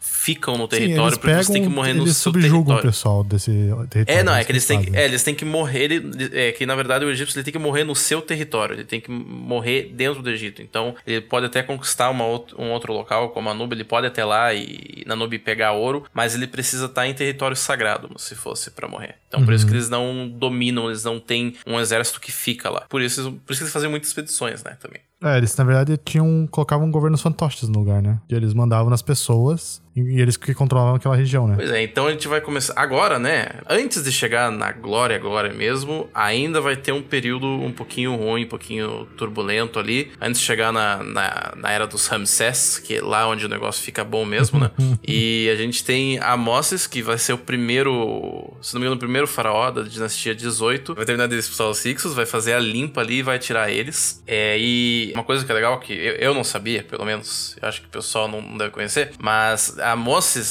ficam 0.00 0.56
no 0.56 0.66
território 0.66 1.14
Sim, 1.14 1.20
porque 1.20 1.34
eles 1.34 1.48
têm 1.48 1.62
que 1.62 1.68
morrer 1.68 1.94
no 1.94 2.06
seu 2.08 2.32
território. 2.32 2.80
o 2.80 2.82
pessoal 2.82 3.24
desse 3.24 3.50
território. 3.90 4.20
É, 4.20 4.22
não, 4.22 4.34
é 4.34 4.44
que 4.44 4.52
eles 4.52 4.66
têm 4.66 4.82
que, 4.82 4.96
é, 4.96 5.04
eles 5.04 5.22
têm 5.22 5.34
que 5.34 5.44
morrer, 5.44 5.84
ele, 5.84 6.30
é 6.32 6.52
que 6.52 6.66
na 6.66 6.74
verdade 6.74 7.04
o 7.04 7.10
egípcio 7.10 7.36
ele 7.36 7.44
tem 7.44 7.52
que 7.52 7.58
morrer 7.58 7.84
no 7.84 7.94
seu 7.94 8.20
território, 8.20 8.74
ele 8.74 8.84
tem 8.84 9.00
que 9.00 9.10
morrer 9.10 9.90
dentro 9.94 10.22
do 10.22 10.30
Egito. 10.30 10.62
Então, 10.62 10.94
ele 11.06 11.20
pode 11.20 11.46
até 11.46 11.62
conquistar 11.62 12.10
uma 12.10 12.24
um 12.24 12.70
outro 12.70 12.92
local, 12.92 13.30
como 13.30 13.48
a 13.48 13.54
Nubia, 13.54 13.76
ele 13.76 13.84
pode 13.84 14.06
até 14.06 14.24
lá 14.24 14.52
e 14.54 15.02
na 15.06 15.16
Nubia 15.16 15.38
pegar 15.38 15.72
ouro, 15.72 16.04
mas 16.12 16.34
ele 16.34 16.46
precisa 16.46 16.86
estar 16.86 17.06
em 17.06 17.14
território 17.14 17.56
sagrado, 17.56 18.10
se 18.16 18.34
fosse 18.34 18.70
para 18.70 18.88
morrer. 18.88 19.16
Então, 19.32 19.40
uhum. 19.40 19.46
por 19.46 19.54
isso 19.54 19.64
que 19.64 19.72
uhum. 19.72 19.78
eles 19.78 19.88
não 19.88 20.28
dominam, 20.28 20.88
eles 20.88 21.04
não 21.04 21.18
têm 21.18 21.54
um 21.66 21.80
exército 21.80 22.20
que 22.20 22.30
fica 22.30 22.68
lá. 22.68 22.82
Por 22.82 23.00
isso, 23.00 23.32
por 23.46 23.52
isso 23.52 23.60
que 23.60 23.64
eles 23.64 23.72
fazem 23.72 23.88
muitas 23.88 24.10
expedições, 24.10 24.62
né, 24.62 24.76
também. 24.78 25.00
É, 25.24 25.38
eles 25.38 25.56
na 25.56 25.64
verdade 25.64 25.96
tinham 26.04 26.46
colocavam 26.50 26.90
governos 26.90 27.22
fantoches 27.22 27.66
no 27.68 27.78
lugar, 27.78 28.02
né? 28.02 28.20
E 28.28 28.34
eles 28.34 28.52
mandavam 28.52 28.90
nas 28.90 29.00
pessoas 29.00 29.80
e 29.94 30.20
eles 30.20 30.36
que 30.36 30.54
controlavam 30.54 30.94
aquela 30.94 31.14
região, 31.14 31.46
né? 31.46 31.54
Pois 31.56 31.70
é, 31.70 31.82
então 31.82 32.06
a 32.06 32.10
gente 32.10 32.26
vai 32.26 32.40
começar 32.40 32.72
agora, 32.76 33.18
né? 33.18 33.48
Antes 33.68 34.02
de 34.02 34.10
chegar 34.10 34.50
na 34.50 34.72
glória 34.72 35.14
agora 35.14 35.52
mesmo, 35.52 36.08
ainda 36.14 36.60
vai 36.60 36.76
ter 36.76 36.92
um 36.92 37.02
período 37.02 37.46
um 37.46 37.70
pouquinho 37.70 38.16
ruim, 38.16 38.44
um 38.44 38.48
pouquinho 38.48 39.06
turbulento 39.16 39.78
ali, 39.78 40.10
antes 40.20 40.40
de 40.40 40.46
chegar 40.46 40.72
na, 40.72 41.02
na, 41.02 41.52
na 41.56 41.70
era 41.70 41.86
dos 41.86 42.06
Ramsés, 42.06 42.78
que 42.78 42.96
é 42.96 43.02
lá 43.02 43.28
onde 43.28 43.44
o 43.44 43.48
negócio 43.48 43.82
fica 43.82 44.02
bom 44.02 44.24
mesmo, 44.24 44.60
né? 44.60 44.70
e 45.06 45.50
a 45.52 45.56
gente 45.56 45.84
tem 45.84 46.18
Amoses, 46.20 46.86
que 46.86 47.02
vai 47.02 47.18
ser 47.18 47.34
o 47.34 47.38
primeiro, 47.38 48.50
se 48.62 48.72
não 48.72 48.80
me 48.80 48.86
engano, 48.86 48.96
o 48.96 49.00
primeiro 49.00 49.26
faraó 49.26 49.70
da 49.70 49.82
dinastia 49.82 50.34
18, 50.34 50.94
vai 50.94 51.04
terminar 51.04 51.28
de 51.28 51.36
expulsar 51.36 51.68
os 51.68 51.84
Hicsos, 51.84 52.14
vai 52.14 52.24
fazer 52.24 52.54
a 52.54 52.58
limpa 52.58 53.02
ali 53.02 53.16
e 53.16 53.22
vai 53.22 53.38
tirar 53.38 53.70
eles. 53.70 54.22
É, 54.26 54.56
e 54.58 55.12
uma 55.14 55.24
coisa 55.24 55.44
que 55.44 55.52
é 55.52 55.54
legal, 55.54 55.78
que 55.80 55.92
eu, 55.92 56.14
eu 56.14 56.34
não 56.34 56.44
sabia, 56.44 56.82
pelo 56.82 57.04
menos, 57.04 57.58
eu 57.60 57.68
acho 57.68 57.82
que 57.82 57.88
o 57.88 57.90
pessoal 57.90 58.26
não 58.26 58.56
deve 58.56 58.70
conhecer, 58.70 59.12
mas 59.18 59.76
a 59.82 59.96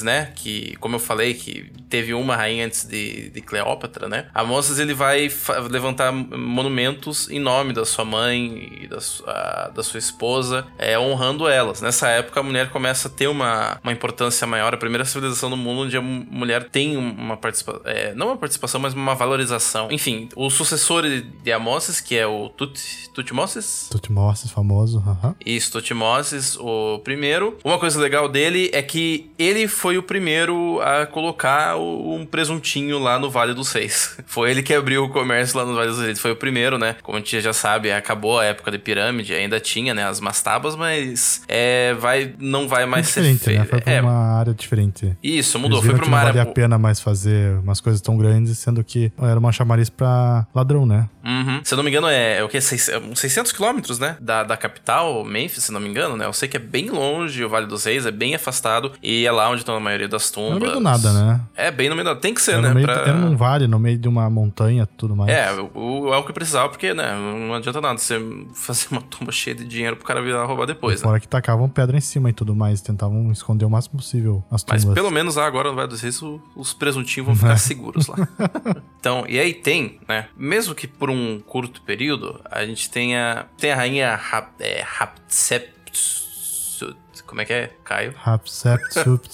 né, 0.01 0.31
que, 0.35 0.75
como 0.77 0.95
eu 0.95 0.99
falei, 0.99 1.33
que 1.33 1.71
teve 1.89 2.13
uma 2.13 2.35
rainha 2.35 2.65
antes 2.65 2.85
de, 2.85 3.29
de 3.29 3.41
Cleópatra, 3.41 4.07
né, 4.07 4.27
a 4.33 4.43
ele 4.79 4.93
vai 4.93 5.29
levantar 5.69 6.11
monumentos 6.11 7.29
em 7.29 7.39
nome 7.39 7.73
da 7.73 7.85
sua 7.85 8.05
mãe 8.05 8.79
e 8.81 8.87
da, 8.87 9.01
sua, 9.01 9.71
da 9.73 9.83
sua 9.83 9.97
esposa, 9.97 10.65
é, 10.77 10.97
honrando 10.97 11.47
elas. 11.47 11.81
Nessa 11.81 12.07
época, 12.09 12.39
a 12.39 12.43
mulher 12.43 12.69
começa 12.69 13.07
a 13.07 13.11
ter 13.11 13.27
uma, 13.27 13.79
uma 13.83 13.91
importância 13.91 14.45
maior, 14.47 14.73
a 14.73 14.77
primeira 14.77 15.05
civilização 15.05 15.49
do 15.49 15.57
mundo 15.57 15.81
onde 15.81 15.97
a 15.97 16.01
mulher 16.01 16.69
tem 16.69 16.97
uma 16.97 17.37
participação, 17.37 17.81
é, 17.85 18.13
não 18.13 18.27
uma 18.27 18.37
participação, 18.37 18.79
mas 18.79 18.93
uma 18.93 19.15
valorização. 19.15 19.91
Enfim, 19.91 20.29
o 20.35 20.49
sucessor 20.49 21.03
de 21.43 21.51
Amoses, 21.51 21.99
que 21.99 22.17
é 22.17 22.25
o 22.25 22.49
Tut, 22.49 23.09
Tutmoses? 23.13 23.87
Tutmoses, 23.89 24.51
famoso. 24.51 24.97
Uhum. 24.99 25.35
Isso, 25.45 25.71
Tutmoses, 25.71 26.57
o 26.57 26.99
primeiro. 26.99 27.57
Uma 27.63 27.77
coisa 27.77 27.99
legal 27.99 28.27
dele 28.27 28.69
é 28.73 28.81
que 28.81 29.20
ele 29.37 29.67
foi 29.67 29.97
o 29.97 30.03
primeiro 30.03 30.79
a 30.81 31.05
colocar 31.05 31.77
um 31.77 32.25
presuntinho 32.29 32.99
lá 32.99 33.19
no 33.19 33.29
Vale 33.29 33.53
dos 33.53 33.69
Seis. 33.69 34.17
Foi 34.25 34.51
ele 34.51 34.63
que 34.63 34.73
abriu 34.73 35.03
o 35.03 35.09
comércio 35.09 35.57
lá 35.57 35.65
no 35.65 35.75
Vale 35.75 35.89
dos 35.89 35.99
Seis. 35.99 36.19
Foi 36.19 36.31
o 36.31 36.35
primeiro, 36.35 36.77
né? 36.77 36.95
Como 37.01 37.17
a 37.17 37.19
gente 37.19 37.39
já 37.41 37.53
sabe, 37.53 37.91
acabou 37.91 38.39
a 38.39 38.45
época 38.45 38.71
de 38.71 38.77
pirâmide, 38.77 39.33
ainda 39.33 39.59
tinha, 39.59 39.93
né, 39.93 40.05
as 40.05 40.19
mastabas, 40.19 40.75
mas 40.75 41.41
é, 41.47 41.93
vai, 41.95 42.33
não 42.39 42.67
vai 42.67 42.85
mais 42.85 43.07
ser 43.07 43.21
feito. 43.21 43.49
Né? 43.49 43.65
Foi 43.65 43.81
pra 43.81 43.93
é, 43.93 44.01
uma 44.01 44.37
área 44.37 44.53
diferente. 44.53 45.17
Isso, 45.21 45.59
mudou. 45.59 45.81
Foi 45.81 45.93
pra 45.93 46.05
uma 46.05 46.17
área. 46.17 46.27
Não 46.29 46.37
vale 46.39 46.49
a 46.49 46.53
pena 46.53 46.77
mais 46.77 46.99
fazer 46.99 47.57
umas 47.59 47.81
coisas 47.81 48.01
tão 48.01 48.17
grandes, 48.17 48.57
sendo 48.57 48.83
que 48.83 49.11
era 49.21 49.39
uma 49.39 49.51
chamariz 49.51 49.89
pra 49.89 50.45
ladrão, 50.53 50.85
né? 50.85 51.09
Uhum. 51.23 51.61
Se 51.63 51.73
eu 51.73 51.77
não 51.77 51.83
me 51.83 51.89
engano, 51.89 52.07
é, 52.07 52.37
é 52.37 52.43
o 52.43 52.49
que? 52.49 52.59
600 52.59 53.51
quilômetros, 53.51 53.99
né? 53.99 54.17
Da, 54.19 54.43
da 54.43 54.57
capital, 54.57 55.23
Memphis, 55.23 55.65
se 55.65 55.71
não 55.71 55.79
me 55.79 55.87
engano, 55.87 56.15
né? 56.17 56.25
Eu 56.25 56.33
sei 56.33 56.47
que 56.47 56.57
é 56.57 56.59
bem 56.59 56.89
longe, 56.89 57.43
o 57.43 57.49
Vale 57.49 57.67
dos 57.67 57.85
Reis 57.85 58.05
é 58.05 58.11
bem 58.11 58.35
afastado 58.35 58.91
e 59.01 59.10
é 59.25 59.31
lá 59.31 59.49
onde 59.49 59.61
estão 59.61 59.75
a 59.75 59.79
maioria 59.79 60.07
das 60.07 60.29
tumbas. 60.29 60.51
É 60.51 60.53
no 60.53 60.59
meio 60.59 60.73
do 60.73 60.79
nada, 60.79 61.13
né? 61.13 61.41
É, 61.55 61.71
bem 61.71 61.89
no 61.89 61.95
meio 61.95 62.05
do 62.05 62.09
nada. 62.09 62.19
Tem 62.19 62.33
que 62.33 62.41
ser, 62.41 62.55
é 62.55 62.61
né? 62.61 62.73
Meio, 62.73 62.85
pra... 62.85 63.07
É 63.07 63.13
num 63.13 63.35
vale, 63.35 63.67
no 63.67 63.79
meio 63.79 63.97
de 63.97 64.07
uma 64.07 64.29
montanha 64.29 64.85
tudo 64.85 65.15
mais. 65.15 65.31
É, 65.31 65.51
o, 65.73 66.13
é 66.13 66.17
o 66.17 66.23
que 66.23 66.33
precisava, 66.33 66.69
porque, 66.69 66.93
né? 66.93 67.13
Não 67.13 67.53
adianta 67.53 67.81
nada 67.81 67.97
você 67.97 68.19
fazer 68.53 68.87
uma 68.91 69.01
tumba 69.01 69.31
cheia 69.31 69.55
de 69.55 69.65
dinheiro 69.65 69.95
pro 69.95 70.05
cara 70.05 70.21
vir 70.21 70.33
lá 70.33 70.43
roubar 70.45 70.65
depois, 70.65 70.99
e 70.99 71.03
né? 71.03 71.09
Fora 71.09 71.19
que 71.19 71.27
tacavam 71.27 71.67
pedra 71.69 71.97
em 71.97 72.01
cima 72.01 72.29
e 72.29 72.33
tudo 72.33 72.55
mais, 72.55 72.81
tentavam 72.81 73.31
esconder 73.31 73.65
o 73.65 73.69
máximo 73.69 73.97
possível 73.97 74.43
as 74.51 74.63
tumbas. 74.63 74.85
Mas 74.85 74.93
pelo 74.93 75.11
menos 75.11 75.35
lá 75.35 75.45
agora 75.45 75.69
no 75.69 75.75
Vale 75.75 75.87
dos 75.87 76.01
Reis 76.01 76.21
os 76.55 76.73
presuntinhos 76.73 77.25
vão 77.25 77.35
ficar 77.35 77.57
seguros 77.59 78.07
lá. 78.07 78.15
então, 78.99 79.25
e 79.27 79.39
aí 79.39 79.53
tem, 79.53 79.99
né? 80.07 80.27
Mesmo 80.37 80.75
que 80.75 80.87
por 80.87 81.09
um 81.09 81.39
curto 81.39 81.81
período, 81.81 82.39
a 82.49 82.65
gente 82.65 82.89
tenha, 82.89 83.45
tem 83.57 83.71
a 83.71 83.75
rainha 83.75 84.13
Hap, 84.13 84.59
é, 84.59 84.83
Hatshepsut. 84.83 85.80
Como 87.25 87.41
é 87.41 87.45
que 87.45 87.53
é, 87.53 87.71
Caio? 87.83 88.13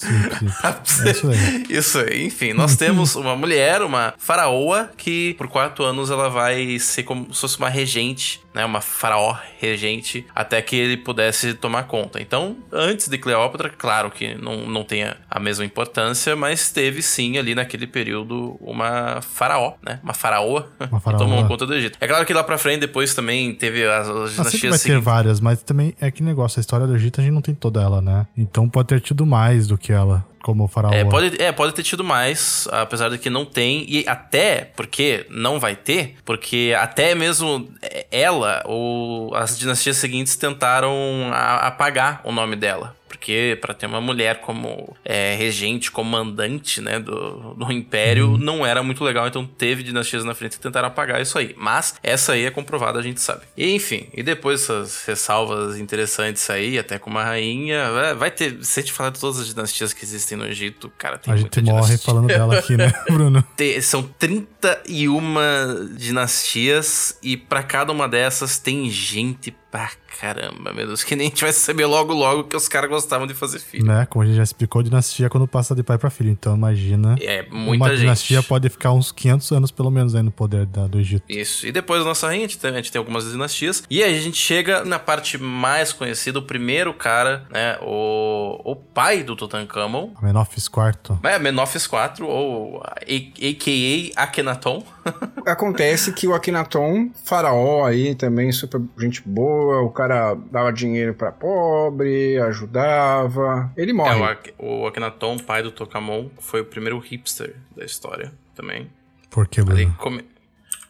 É 1.06 1.10
isso 1.10 1.28
aí. 1.28 1.66
Isso 1.68 1.98
aí. 1.98 2.26
Enfim, 2.26 2.52
nós 2.52 2.76
temos 2.76 3.14
uma 3.14 3.36
mulher, 3.36 3.82
uma 3.82 4.14
faraoa, 4.18 4.90
que 4.96 5.34
por 5.34 5.48
quatro 5.48 5.84
anos 5.84 6.10
ela 6.10 6.28
vai 6.28 6.78
ser 6.78 7.02
como 7.02 7.32
se 7.32 7.40
fosse 7.40 7.58
uma 7.58 7.68
regente, 7.68 8.40
né? 8.54 8.64
Uma 8.64 8.80
faraó 8.80 9.36
regente, 9.58 10.26
até 10.34 10.60
que 10.60 10.76
ele 10.76 10.96
pudesse 10.96 11.54
tomar 11.54 11.84
conta. 11.84 12.20
Então, 12.20 12.56
antes 12.72 13.08
de 13.08 13.18
Cleópatra, 13.18 13.70
claro 13.70 14.10
que 14.10 14.34
não, 14.34 14.66
não 14.68 14.84
tenha 14.84 15.16
a 15.30 15.38
mesma 15.38 15.64
importância, 15.64 16.34
mas 16.34 16.70
teve 16.70 17.02
sim 17.02 17.38
ali 17.38 17.54
naquele 17.54 17.86
período 17.86 18.56
uma 18.60 19.20
faraó, 19.20 19.74
né? 19.84 20.00
Uma 20.02 20.14
faraoa, 20.14 20.68
Uma 20.90 21.00
que 21.00 21.12
tomou 21.18 21.46
conta 21.46 21.66
do 21.66 21.74
Egito. 21.74 21.98
É 22.00 22.06
claro 22.06 22.24
que 22.26 22.34
lá 22.34 22.42
pra 22.42 22.58
frente 22.58 22.80
depois 22.80 23.14
também 23.14 23.54
teve 23.54 23.86
as, 23.86 24.08
as 24.08 24.38
Assim 24.38 24.58
dinastias 24.58 24.70
vai 24.70 24.78
ter 24.78 25.00
várias, 25.00 25.40
mas 25.40 25.62
também 25.62 25.94
é 26.00 26.10
que 26.10 26.22
negócio, 26.22 26.58
a 26.58 26.60
história 26.60 26.86
do 26.86 26.94
Egito 26.96 27.20
a 27.20 27.24
gente 27.24 27.32
não 27.32 27.42
tem 27.42 27.54
toda 27.54 27.77
ela, 27.78 28.00
né? 28.00 28.26
Então 28.36 28.68
pode 28.68 28.88
ter 28.88 29.00
tido 29.00 29.24
mais 29.26 29.66
do 29.66 29.76
que 29.78 29.92
ela, 29.92 30.24
como 30.42 30.66
faraó. 30.68 30.92
É 30.92 31.04
pode, 31.04 31.40
é, 31.42 31.52
pode 31.52 31.72
ter 31.74 31.82
tido 31.82 32.02
mais, 32.04 32.66
apesar 32.72 33.08
de 33.10 33.18
que 33.18 33.28
não 33.30 33.44
tem. 33.44 33.84
E 33.88 34.04
até 34.08 34.70
porque 34.76 35.26
não 35.30 35.58
vai 35.60 35.74
ter, 35.76 36.16
porque 36.24 36.74
até 36.78 37.14
mesmo 37.14 37.68
ela 38.10 38.62
ou 38.66 39.34
as 39.34 39.58
dinastias 39.58 39.96
seguintes 39.96 40.36
tentaram 40.36 40.92
a- 41.32 41.66
apagar 41.66 42.20
o 42.24 42.32
nome 42.32 42.56
dela. 42.56 42.96
Porque 43.08 43.58
para 43.60 43.72
ter 43.74 43.86
uma 43.86 44.00
mulher 44.00 44.40
como 44.40 44.94
é, 45.04 45.34
regente, 45.34 45.90
comandante 45.90 46.80
né, 46.80 47.00
do, 47.00 47.54
do 47.54 47.72
império, 47.72 48.36
não 48.38 48.64
era 48.66 48.82
muito 48.82 49.02
legal. 49.02 49.26
Então 49.26 49.44
teve 49.46 49.82
dinastias 49.82 50.24
na 50.24 50.34
frente 50.34 50.56
que 50.56 50.62
tentaram 50.62 50.88
apagar 50.88 51.20
isso 51.20 51.38
aí. 51.38 51.54
Mas 51.56 51.94
essa 52.02 52.32
aí 52.32 52.44
é 52.44 52.50
comprovada, 52.50 52.98
a 52.98 53.02
gente 53.02 53.20
sabe. 53.20 53.42
E 53.56 53.74
enfim, 53.74 54.06
e 54.14 54.22
depois 54.22 54.62
essas 54.62 55.04
ressalvas 55.04 55.78
interessantes 55.78 56.48
aí, 56.50 56.78
até 56.78 56.98
com 56.98 57.08
uma 57.10 57.24
rainha. 57.24 57.90
vai- 57.90 58.14
Vai 58.14 58.30
ter. 58.30 58.62
Se 58.64 58.80
a 58.80 58.82
gente 58.82 58.92
falar 58.92 59.10
de 59.10 59.18
todas 59.20 59.40
as 59.40 59.48
dinastias 59.48 59.92
que 59.92 60.04
existem 60.04 60.36
no 60.36 60.46
Egito, 60.46 60.92
cara, 60.98 61.16
tem 61.18 61.32
A 61.32 61.36
muita 61.36 61.60
gente 61.60 61.70
morre 61.70 61.86
dinastia. 61.86 61.98
falando 62.12 62.26
dela 62.26 62.58
aqui, 62.58 62.76
né, 62.76 62.92
Bruno? 63.10 63.42
Te- 63.56 63.80
São 63.80 64.02
31 64.02 65.96
dinastias 65.96 67.18
e 67.22 67.36
pra 67.36 67.62
cada 67.62 67.92
uma 67.92 68.08
dessas 68.08 68.58
tem 68.58 68.88
gente 68.90 69.54
pra 69.70 69.90
caramba, 70.20 70.72
meu 70.72 70.86
Deus. 70.86 71.04
Que 71.04 71.14
nem 71.14 71.26
a 71.26 71.30
gente 71.30 71.42
vai 71.42 71.52
saber 71.52 71.86
logo 71.86 72.12
logo 72.12 72.44
que 72.44 72.56
os 72.56 72.68
caras 72.68 72.88
gostavam 72.90 73.26
de 73.26 73.34
fazer 73.34 73.58
filho. 73.58 73.84
né? 73.86 74.06
Como 74.06 74.22
a 74.22 74.26
gente 74.26 74.36
já 74.36 74.42
explicou, 74.42 74.82
dinastia 74.82 75.28
quando 75.28 75.46
passa 75.46 75.74
de 75.74 75.82
pai 75.82 75.98
pra 75.98 76.10
filho. 76.10 76.30
Então 76.30 76.54
imagina. 76.56 77.16
É, 77.20 77.42
muita 77.50 77.84
uma 77.84 77.90
gente. 77.90 78.00
dinastia 78.00 78.42
pode 78.42 78.68
ficar 78.68 78.92
uns 78.92 79.12
500 79.12 79.52
anos 79.52 79.70
pelo 79.70 79.90
menos 79.90 80.14
aí 80.14 80.22
no 80.22 80.30
poder 80.30 80.66
da- 80.66 80.86
do 80.86 80.98
Egito. 80.98 81.22
Isso. 81.28 81.66
E 81.66 81.72
depois 81.72 82.00
da 82.02 82.08
nossa 82.08 82.26
rainha, 82.26 82.44
a 82.44 82.48
gente, 82.48 82.58
tem, 82.58 82.70
a 82.70 82.74
gente 82.76 82.90
tem 82.92 82.98
algumas 82.98 83.30
dinastias. 83.30 83.82
E 83.90 84.02
aí 84.02 84.16
a 84.16 84.20
gente 84.20 84.36
chega 84.38 84.84
na 84.84 84.98
parte 84.98 85.38
mais 85.38 85.92
conhecida, 85.92 86.38
o 86.38 86.42
primeiro 86.42 86.92
cara, 86.94 87.46
né? 87.50 87.78
O, 87.82 88.60
o 88.72 88.76
pai 88.76 89.22
do 89.22 89.36
Tutankhamon. 89.36 90.12
Amenófis 90.16 90.66
IV. 90.66 91.18
É, 91.22 91.38
Menofis 91.38 91.84
IV, 91.86 92.24
ou 92.26 92.82
a.k.a. 92.84 94.22
Akhenaton. 94.22 94.82
Acontece 95.46 96.12
que 96.12 96.26
o 96.26 96.34
Akhenaton, 96.34 97.10
faraó 97.24 97.84
aí 97.86 98.14
também, 98.14 98.52
super 98.52 98.80
gente 98.98 99.22
boa, 99.26 99.57
o 99.58 99.90
cara 99.90 100.34
dava 100.50 100.72
dinheiro 100.72 101.14
pra 101.14 101.30
pobre, 101.32 102.38
ajudava. 102.40 103.72
Ele 103.76 103.90
É, 103.90 103.94
morre. 103.94 104.20
o, 104.20 104.24
Ak- 104.24 104.54
o 104.58 104.86
Akhenaton, 104.86 105.38
pai 105.38 105.62
do 105.62 105.70
Tokamon, 105.70 106.28
foi 106.38 106.60
o 106.60 106.64
primeiro 106.64 106.98
hipster 106.98 107.54
da 107.76 107.84
história 107.84 108.32
também. 108.54 108.90
Por 109.30 109.46
que, 109.46 109.62
Bruno? 109.62 109.94
come- 109.98 110.24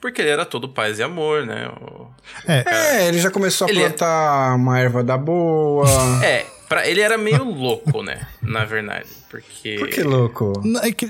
Porque 0.00 0.20
ele 0.22 0.30
era 0.30 0.44
todo 0.46 0.68
paz 0.68 0.98
e 0.98 1.02
amor, 1.02 1.44
né? 1.44 1.68
O- 1.80 2.06
É, 2.46 2.64
É, 3.02 3.08
ele 3.08 3.18
já 3.18 3.30
começou 3.30 3.66
a 3.66 3.70
Ele 3.70 3.80
é- 3.82 3.88
plantar 3.88 4.54
uma 4.54 4.78
erva 4.78 5.02
da 5.02 5.18
boa. 5.18 5.84
É, 6.24 6.46
pra, 6.68 6.86
ele 6.86 7.00
era 7.00 7.18
meio 7.18 7.42
louco, 7.44 8.02
né? 8.02 8.26
Na 8.40 8.64
verdade. 8.64 9.08
Porque. 9.28 9.76
Por 9.78 9.88
que 9.88 10.02
louco? 10.02 10.52
Não, 10.64 10.80
é 10.82 10.92
que 10.92 11.08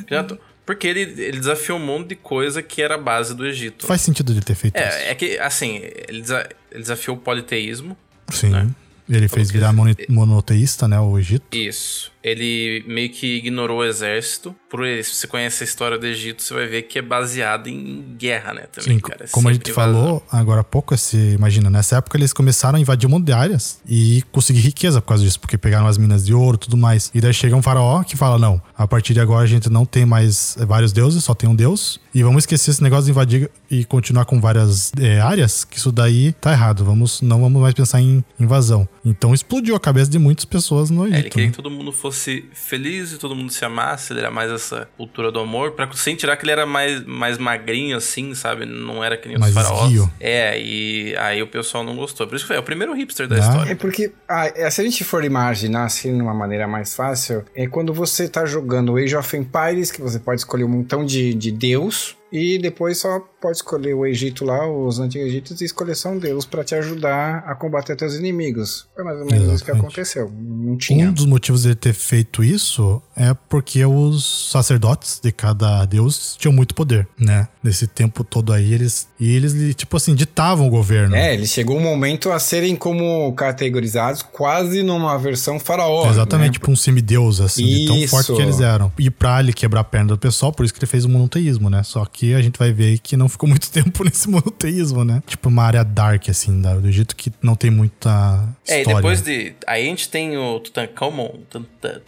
Porque 0.64 0.86
ele, 0.86 1.00
ele 1.00 1.38
desafiou 1.38 1.78
um 1.78 1.84
monte 1.84 2.08
de 2.08 2.16
coisa 2.16 2.62
que 2.62 2.80
era 2.82 2.94
a 2.94 2.98
base 2.98 3.34
do 3.34 3.46
Egito. 3.46 3.86
faz 3.86 4.00
sentido 4.02 4.32
ele 4.32 4.40
ter 4.42 4.54
feito 4.54 4.76
isso. 4.78 4.86
É, 4.86 5.10
é 5.10 5.14
que, 5.14 5.38
assim, 5.38 5.80
ele, 6.08 6.22
ele 6.70 6.80
desafiou 6.80 7.16
o 7.16 7.20
politeísmo. 7.20 7.96
Sim. 8.30 8.50
né? 8.50 8.68
Ele 9.08 9.26
fez 9.26 9.50
virar 9.50 9.72
monoteísta, 10.08 10.86
né? 10.86 11.00
O 11.00 11.18
Egito. 11.18 11.56
Isso. 11.56 12.12
Ele 12.22 12.84
meio 12.86 13.10
que 13.10 13.36
ignorou 13.36 13.78
o 13.80 13.84
exército. 13.84 14.54
Por 14.68 14.84
isso, 14.86 15.10
se 15.14 15.16
você 15.20 15.26
conhece 15.26 15.62
a 15.62 15.66
história 15.66 15.98
do 15.98 16.06
Egito, 16.06 16.42
você 16.42 16.52
vai 16.52 16.66
ver 16.66 16.82
que 16.82 16.98
é 16.98 17.02
baseado 17.02 17.68
em 17.68 18.04
guerra, 18.18 18.52
né? 18.54 18.62
Também, 18.72 18.94
Sim, 18.96 19.00
cara. 19.00 19.24
É 19.24 19.28
como 19.28 19.48
a 19.48 19.52
gente 19.52 19.70
invasão. 19.70 19.92
falou 19.94 20.26
agora 20.30 20.60
há 20.60 20.64
pouco, 20.64 20.94
esse, 20.94 21.16
imagina, 21.16 21.70
nessa 21.70 21.96
época 21.96 22.18
eles 22.18 22.32
começaram 22.32 22.76
a 22.76 22.80
invadir 22.80 23.06
um 23.06 23.10
monte 23.10 23.26
de 23.26 23.32
áreas 23.32 23.80
e 23.88 24.22
conseguir 24.32 24.60
riqueza 24.60 25.00
por 25.00 25.08
causa 25.08 25.22
disso, 25.22 25.38
porque 25.40 25.56
pegaram 25.56 25.86
as 25.86 25.96
minas 25.96 26.24
de 26.26 26.34
ouro 26.34 26.56
e 26.56 26.58
tudo 26.60 26.76
mais. 26.76 27.10
E 27.14 27.20
daí 27.20 27.32
chega 27.32 27.54
um 27.56 27.62
faraó 27.62 28.02
que 28.02 28.16
fala: 28.16 28.38
não, 28.38 28.60
a 28.76 28.86
partir 28.86 29.14
de 29.14 29.20
agora 29.20 29.44
a 29.44 29.46
gente 29.48 29.70
não 29.70 29.86
tem 29.86 30.04
mais 30.04 30.56
eh, 30.58 30.66
vários 30.66 30.92
deuses, 30.92 31.22
só 31.24 31.34
tem 31.34 31.48
um 31.48 31.54
deus. 31.54 32.00
E 32.14 32.22
vamos 32.22 32.42
esquecer 32.42 32.72
esse 32.72 32.82
negócio 32.82 33.04
de 33.04 33.10
invadir 33.12 33.50
e 33.70 33.84
continuar 33.84 34.24
com 34.24 34.40
várias 34.40 34.92
eh, 35.00 35.20
áreas, 35.20 35.64
que 35.64 35.78
isso 35.78 35.92
daí 35.92 36.32
tá 36.32 36.52
errado. 36.52 36.84
Vamos, 36.84 37.22
não 37.22 37.40
vamos 37.40 37.62
mais 37.62 37.74
pensar 37.74 38.00
em 38.00 38.24
invasão. 38.40 38.88
Então 39.04 39.32
explodiu 39.32 39.76
a 39.76 39.80
cabeça 39.80 40.10
de 40.10 40.18
muitas 40.18 40.44
pessoas 40.44 40.90
no 40.90 41.04
É, 41.04 41.08
ele 41.08 41.16
Egito. 41.18 41.30
queria 41.32 41.46
né? 41.46 41.50
que 41.52 41.56
todo 41.62 41.70
mundo 41.70 41.92
fosse 41.92 42.07
feliz 42.12 43.12
e 43.12 43.18
todo 43.18 43.34
mundo 43.34 43.52
se 43.52 43.64
amasse. 43.64 44.12
Ele 44.12 44.20
era 44.20 44.30
mais 44.30 44.50
essa 44.50 44.88
cultura 44.96 45.30
do 45.32 45.38
amor. 45.40 45.72
Pra, 45.72 45.88
sem 45.94 46.14
tirar 46.16 46.36
que 46.36 46.44
ele 46.44 46.52
era 46.52 46.66
mais, 46.66 47.04
mais 47.04 47.38
magrinho, 47.38 47.96
assim, 47.96 48.34
sabe? 48.34 48.64
Não 48.66 49.02
era 49.02 49.16
que 49.16 49.28
nem 49.28 49.38
Mais 49.38 49.56
os 49.56 49.62
faraós. 49.62 49.84
esguio. 49.84 50.10
É, 50.20 50.58
e 50.60 51.16
aí 51.16 51.42
o 51.42 51.46
pessoal 51.46 51.82
não 51.84 51.96
gostou. 51.96 52.26
Por 52.26 52.36
isso 52.36 52.44
que 52.44 52.48
foi 52.48 52.56
é 52.56 52.60
o 52.60 52.62
primeiro 52.62 52.92
hipster 52.94 53.26
da 53.28 53.36
Ah. 53.36 53.38
história. 53.38 53.72
É 53.72 53.74
porque, 53.74 54.12
ah, 54.28 54.50
é, 54.54 54.68
se 54.70 54.80
a 54.80 54.84
gente 54.84 55.04
for 55.04 55.24
imaginar 55.24 55.84
assim, 55.84 56.14
de 56.16 56.22
uma 56.22 56.34
maneira 56.34 56.66
mais 56.66 56.94
fácil, 56.94 57.44
é 57.54 57.66
quando 57.66 57.92
você 57.94 58.28
tá 58.28 58.44
jogando 58.44 58.96
Age 58.96 59.16
of 59.16 59.36
Empires, 59.36 59.90
que 59.90 60.00
você 60.00 60.18
pode 60.18 60.40
escolher 60.40 60.64
um 60.64 60.68
montão 60.68 61.04
de, 61.04 61.32
de 61.34 61.50
deus, 61.50 62.16
e 62.30 62.58
depois 62.58 62.98
só 62.98 63.20
pode 63.40 63.56
escolher 63.56 63.94
o 63.94 64.06
Egito 64.06 64.44
lá, 64.44 64.68
os 64.70 64.98
antigos 64.98 65.28
Egípcios, 65.28 65.60
e 65.60 65.64
escolher 65.64 65.94
só 65.94 66.10
um 66.10 66.18
deus 66.18 66.44
pra 66.44 66.62
te 66.64 66.74
ajudar 66.74 67.44
a 67.46 67.54
combater 67.54 67.96
teus 67.96 68.14
inimigos. 68.14 68.88
Foi 68.94 69.04
mais 69.04 69.18
ou 69.18 69.26
menos 69.26 69.54
isso 69.54 69.64
que 69.64 69.70
Exatamente. 69.70 69.80
aconteceu. 69.80 70.30
Não 70.30 70.76
tinha. 70.76 71.08
Um 71.08 71.12
dos 71.12 71.26
motivos 71.26 71.62
dele 71.62 71.74
ter 71.74 71.92
feito 71.92 72.44
isso 72.44 73.02
é 73.16 73.34
porque 73.48 73.84
os 73.84 74.50
sacerdotes 74.50 75.20
de 75.22 75.32
cada 75.32 75.84
deus 75.84 76.36
tinham 76.38 76.52
muito 76.52 76.74
poder, 76.74 77.08
né? 77.18 77.48
Nesse 77.62 77.86
tempo 77.86 78.22
todo 78.22 78.52
aí, 78.52 78.72
eles. 78.72 79.07
E 79.20 79.34
eles, 79.34 79.74
tipo 79.74 79.96
assim, 79.96 80.14
ditavam 80.14 80.66
o 80.66 80.70
governo. 80.70 81.16
É, 81.16 81.34
ele 81.34 81.46
chegou 81.46 81.76
um 81.76 81.82
momento 81.82 82.30
a 82.30 82.38
serem 82.38 82.76
como 82.76 83.32
categorizados 83.32 84.22
quase 84.22 84.82
numa 84.82 85.18
versão 85.18 85.58
faraó. 85.58 86.08
Exatamente, 86.08 86.46
né? 86.48 86.52
tipo 86.52 86.70
um 86.70 86.76
semideus, 86.76 87.40
assim, 87.40 87.64
de 87.66 87.86
tão 87.86 87.96
Isso. 87.96 88.10
forte 88.10 88.32
que 88.32 88.40
eles 88.42 88.60
eram. 88.60 88.92
E 88.98 89.10
pra 89.10 89.40
ele 89.40 89.52
quebrar 89.52 89.80
a 89.80 89.84
perna 89.84 90.08
do 90.08 90.18
pessoal, 90.18 90.52
por 90.52 90.64
isso 90.64 90.72
que 90.72 90.78
ele 90.78 90.86
fez 90.86 91.04
o 91.04 91.08
monoteísmo, 91.08 91.68
né? 91.68 91.82
Só 91.82 92.04
que 92.04 92.32
a 92.34 92.40
gente 92.40 92.58
vai 92.58 92.72
ver 92.72 92.98
que 92.98 93.16
não 93.16 93.28
ficou 93.28 93.48
muito 93.50 93.68
tempo 93.70 94.04
nesse 94.04 94.28
monoteísmo, 94.30 95.04
né? 95.04 95.20
Tipo 95.26 95.48
uma 95.48 95.64
área 95.64 95.82
dark, 95.84 96.28
assim, 96.28 96.60
do 96.60 96.86
Egito 96.86 97.16
que 97.16 97.32
não 97.42 97.56
tem 97.56 97.70
muita 97.70 98.48
É, 98.68 98.76
e 98.76 98.78
história. 98.80 98.96
depois 98.96 99.20
de. 99.22 99.52
Aí 99.66 99.82
a 99.84 99.88
gente 99.88 100.08
tem 100.08 100.36
o 100.36 100.60
Tutankhamon, 100.60 101.30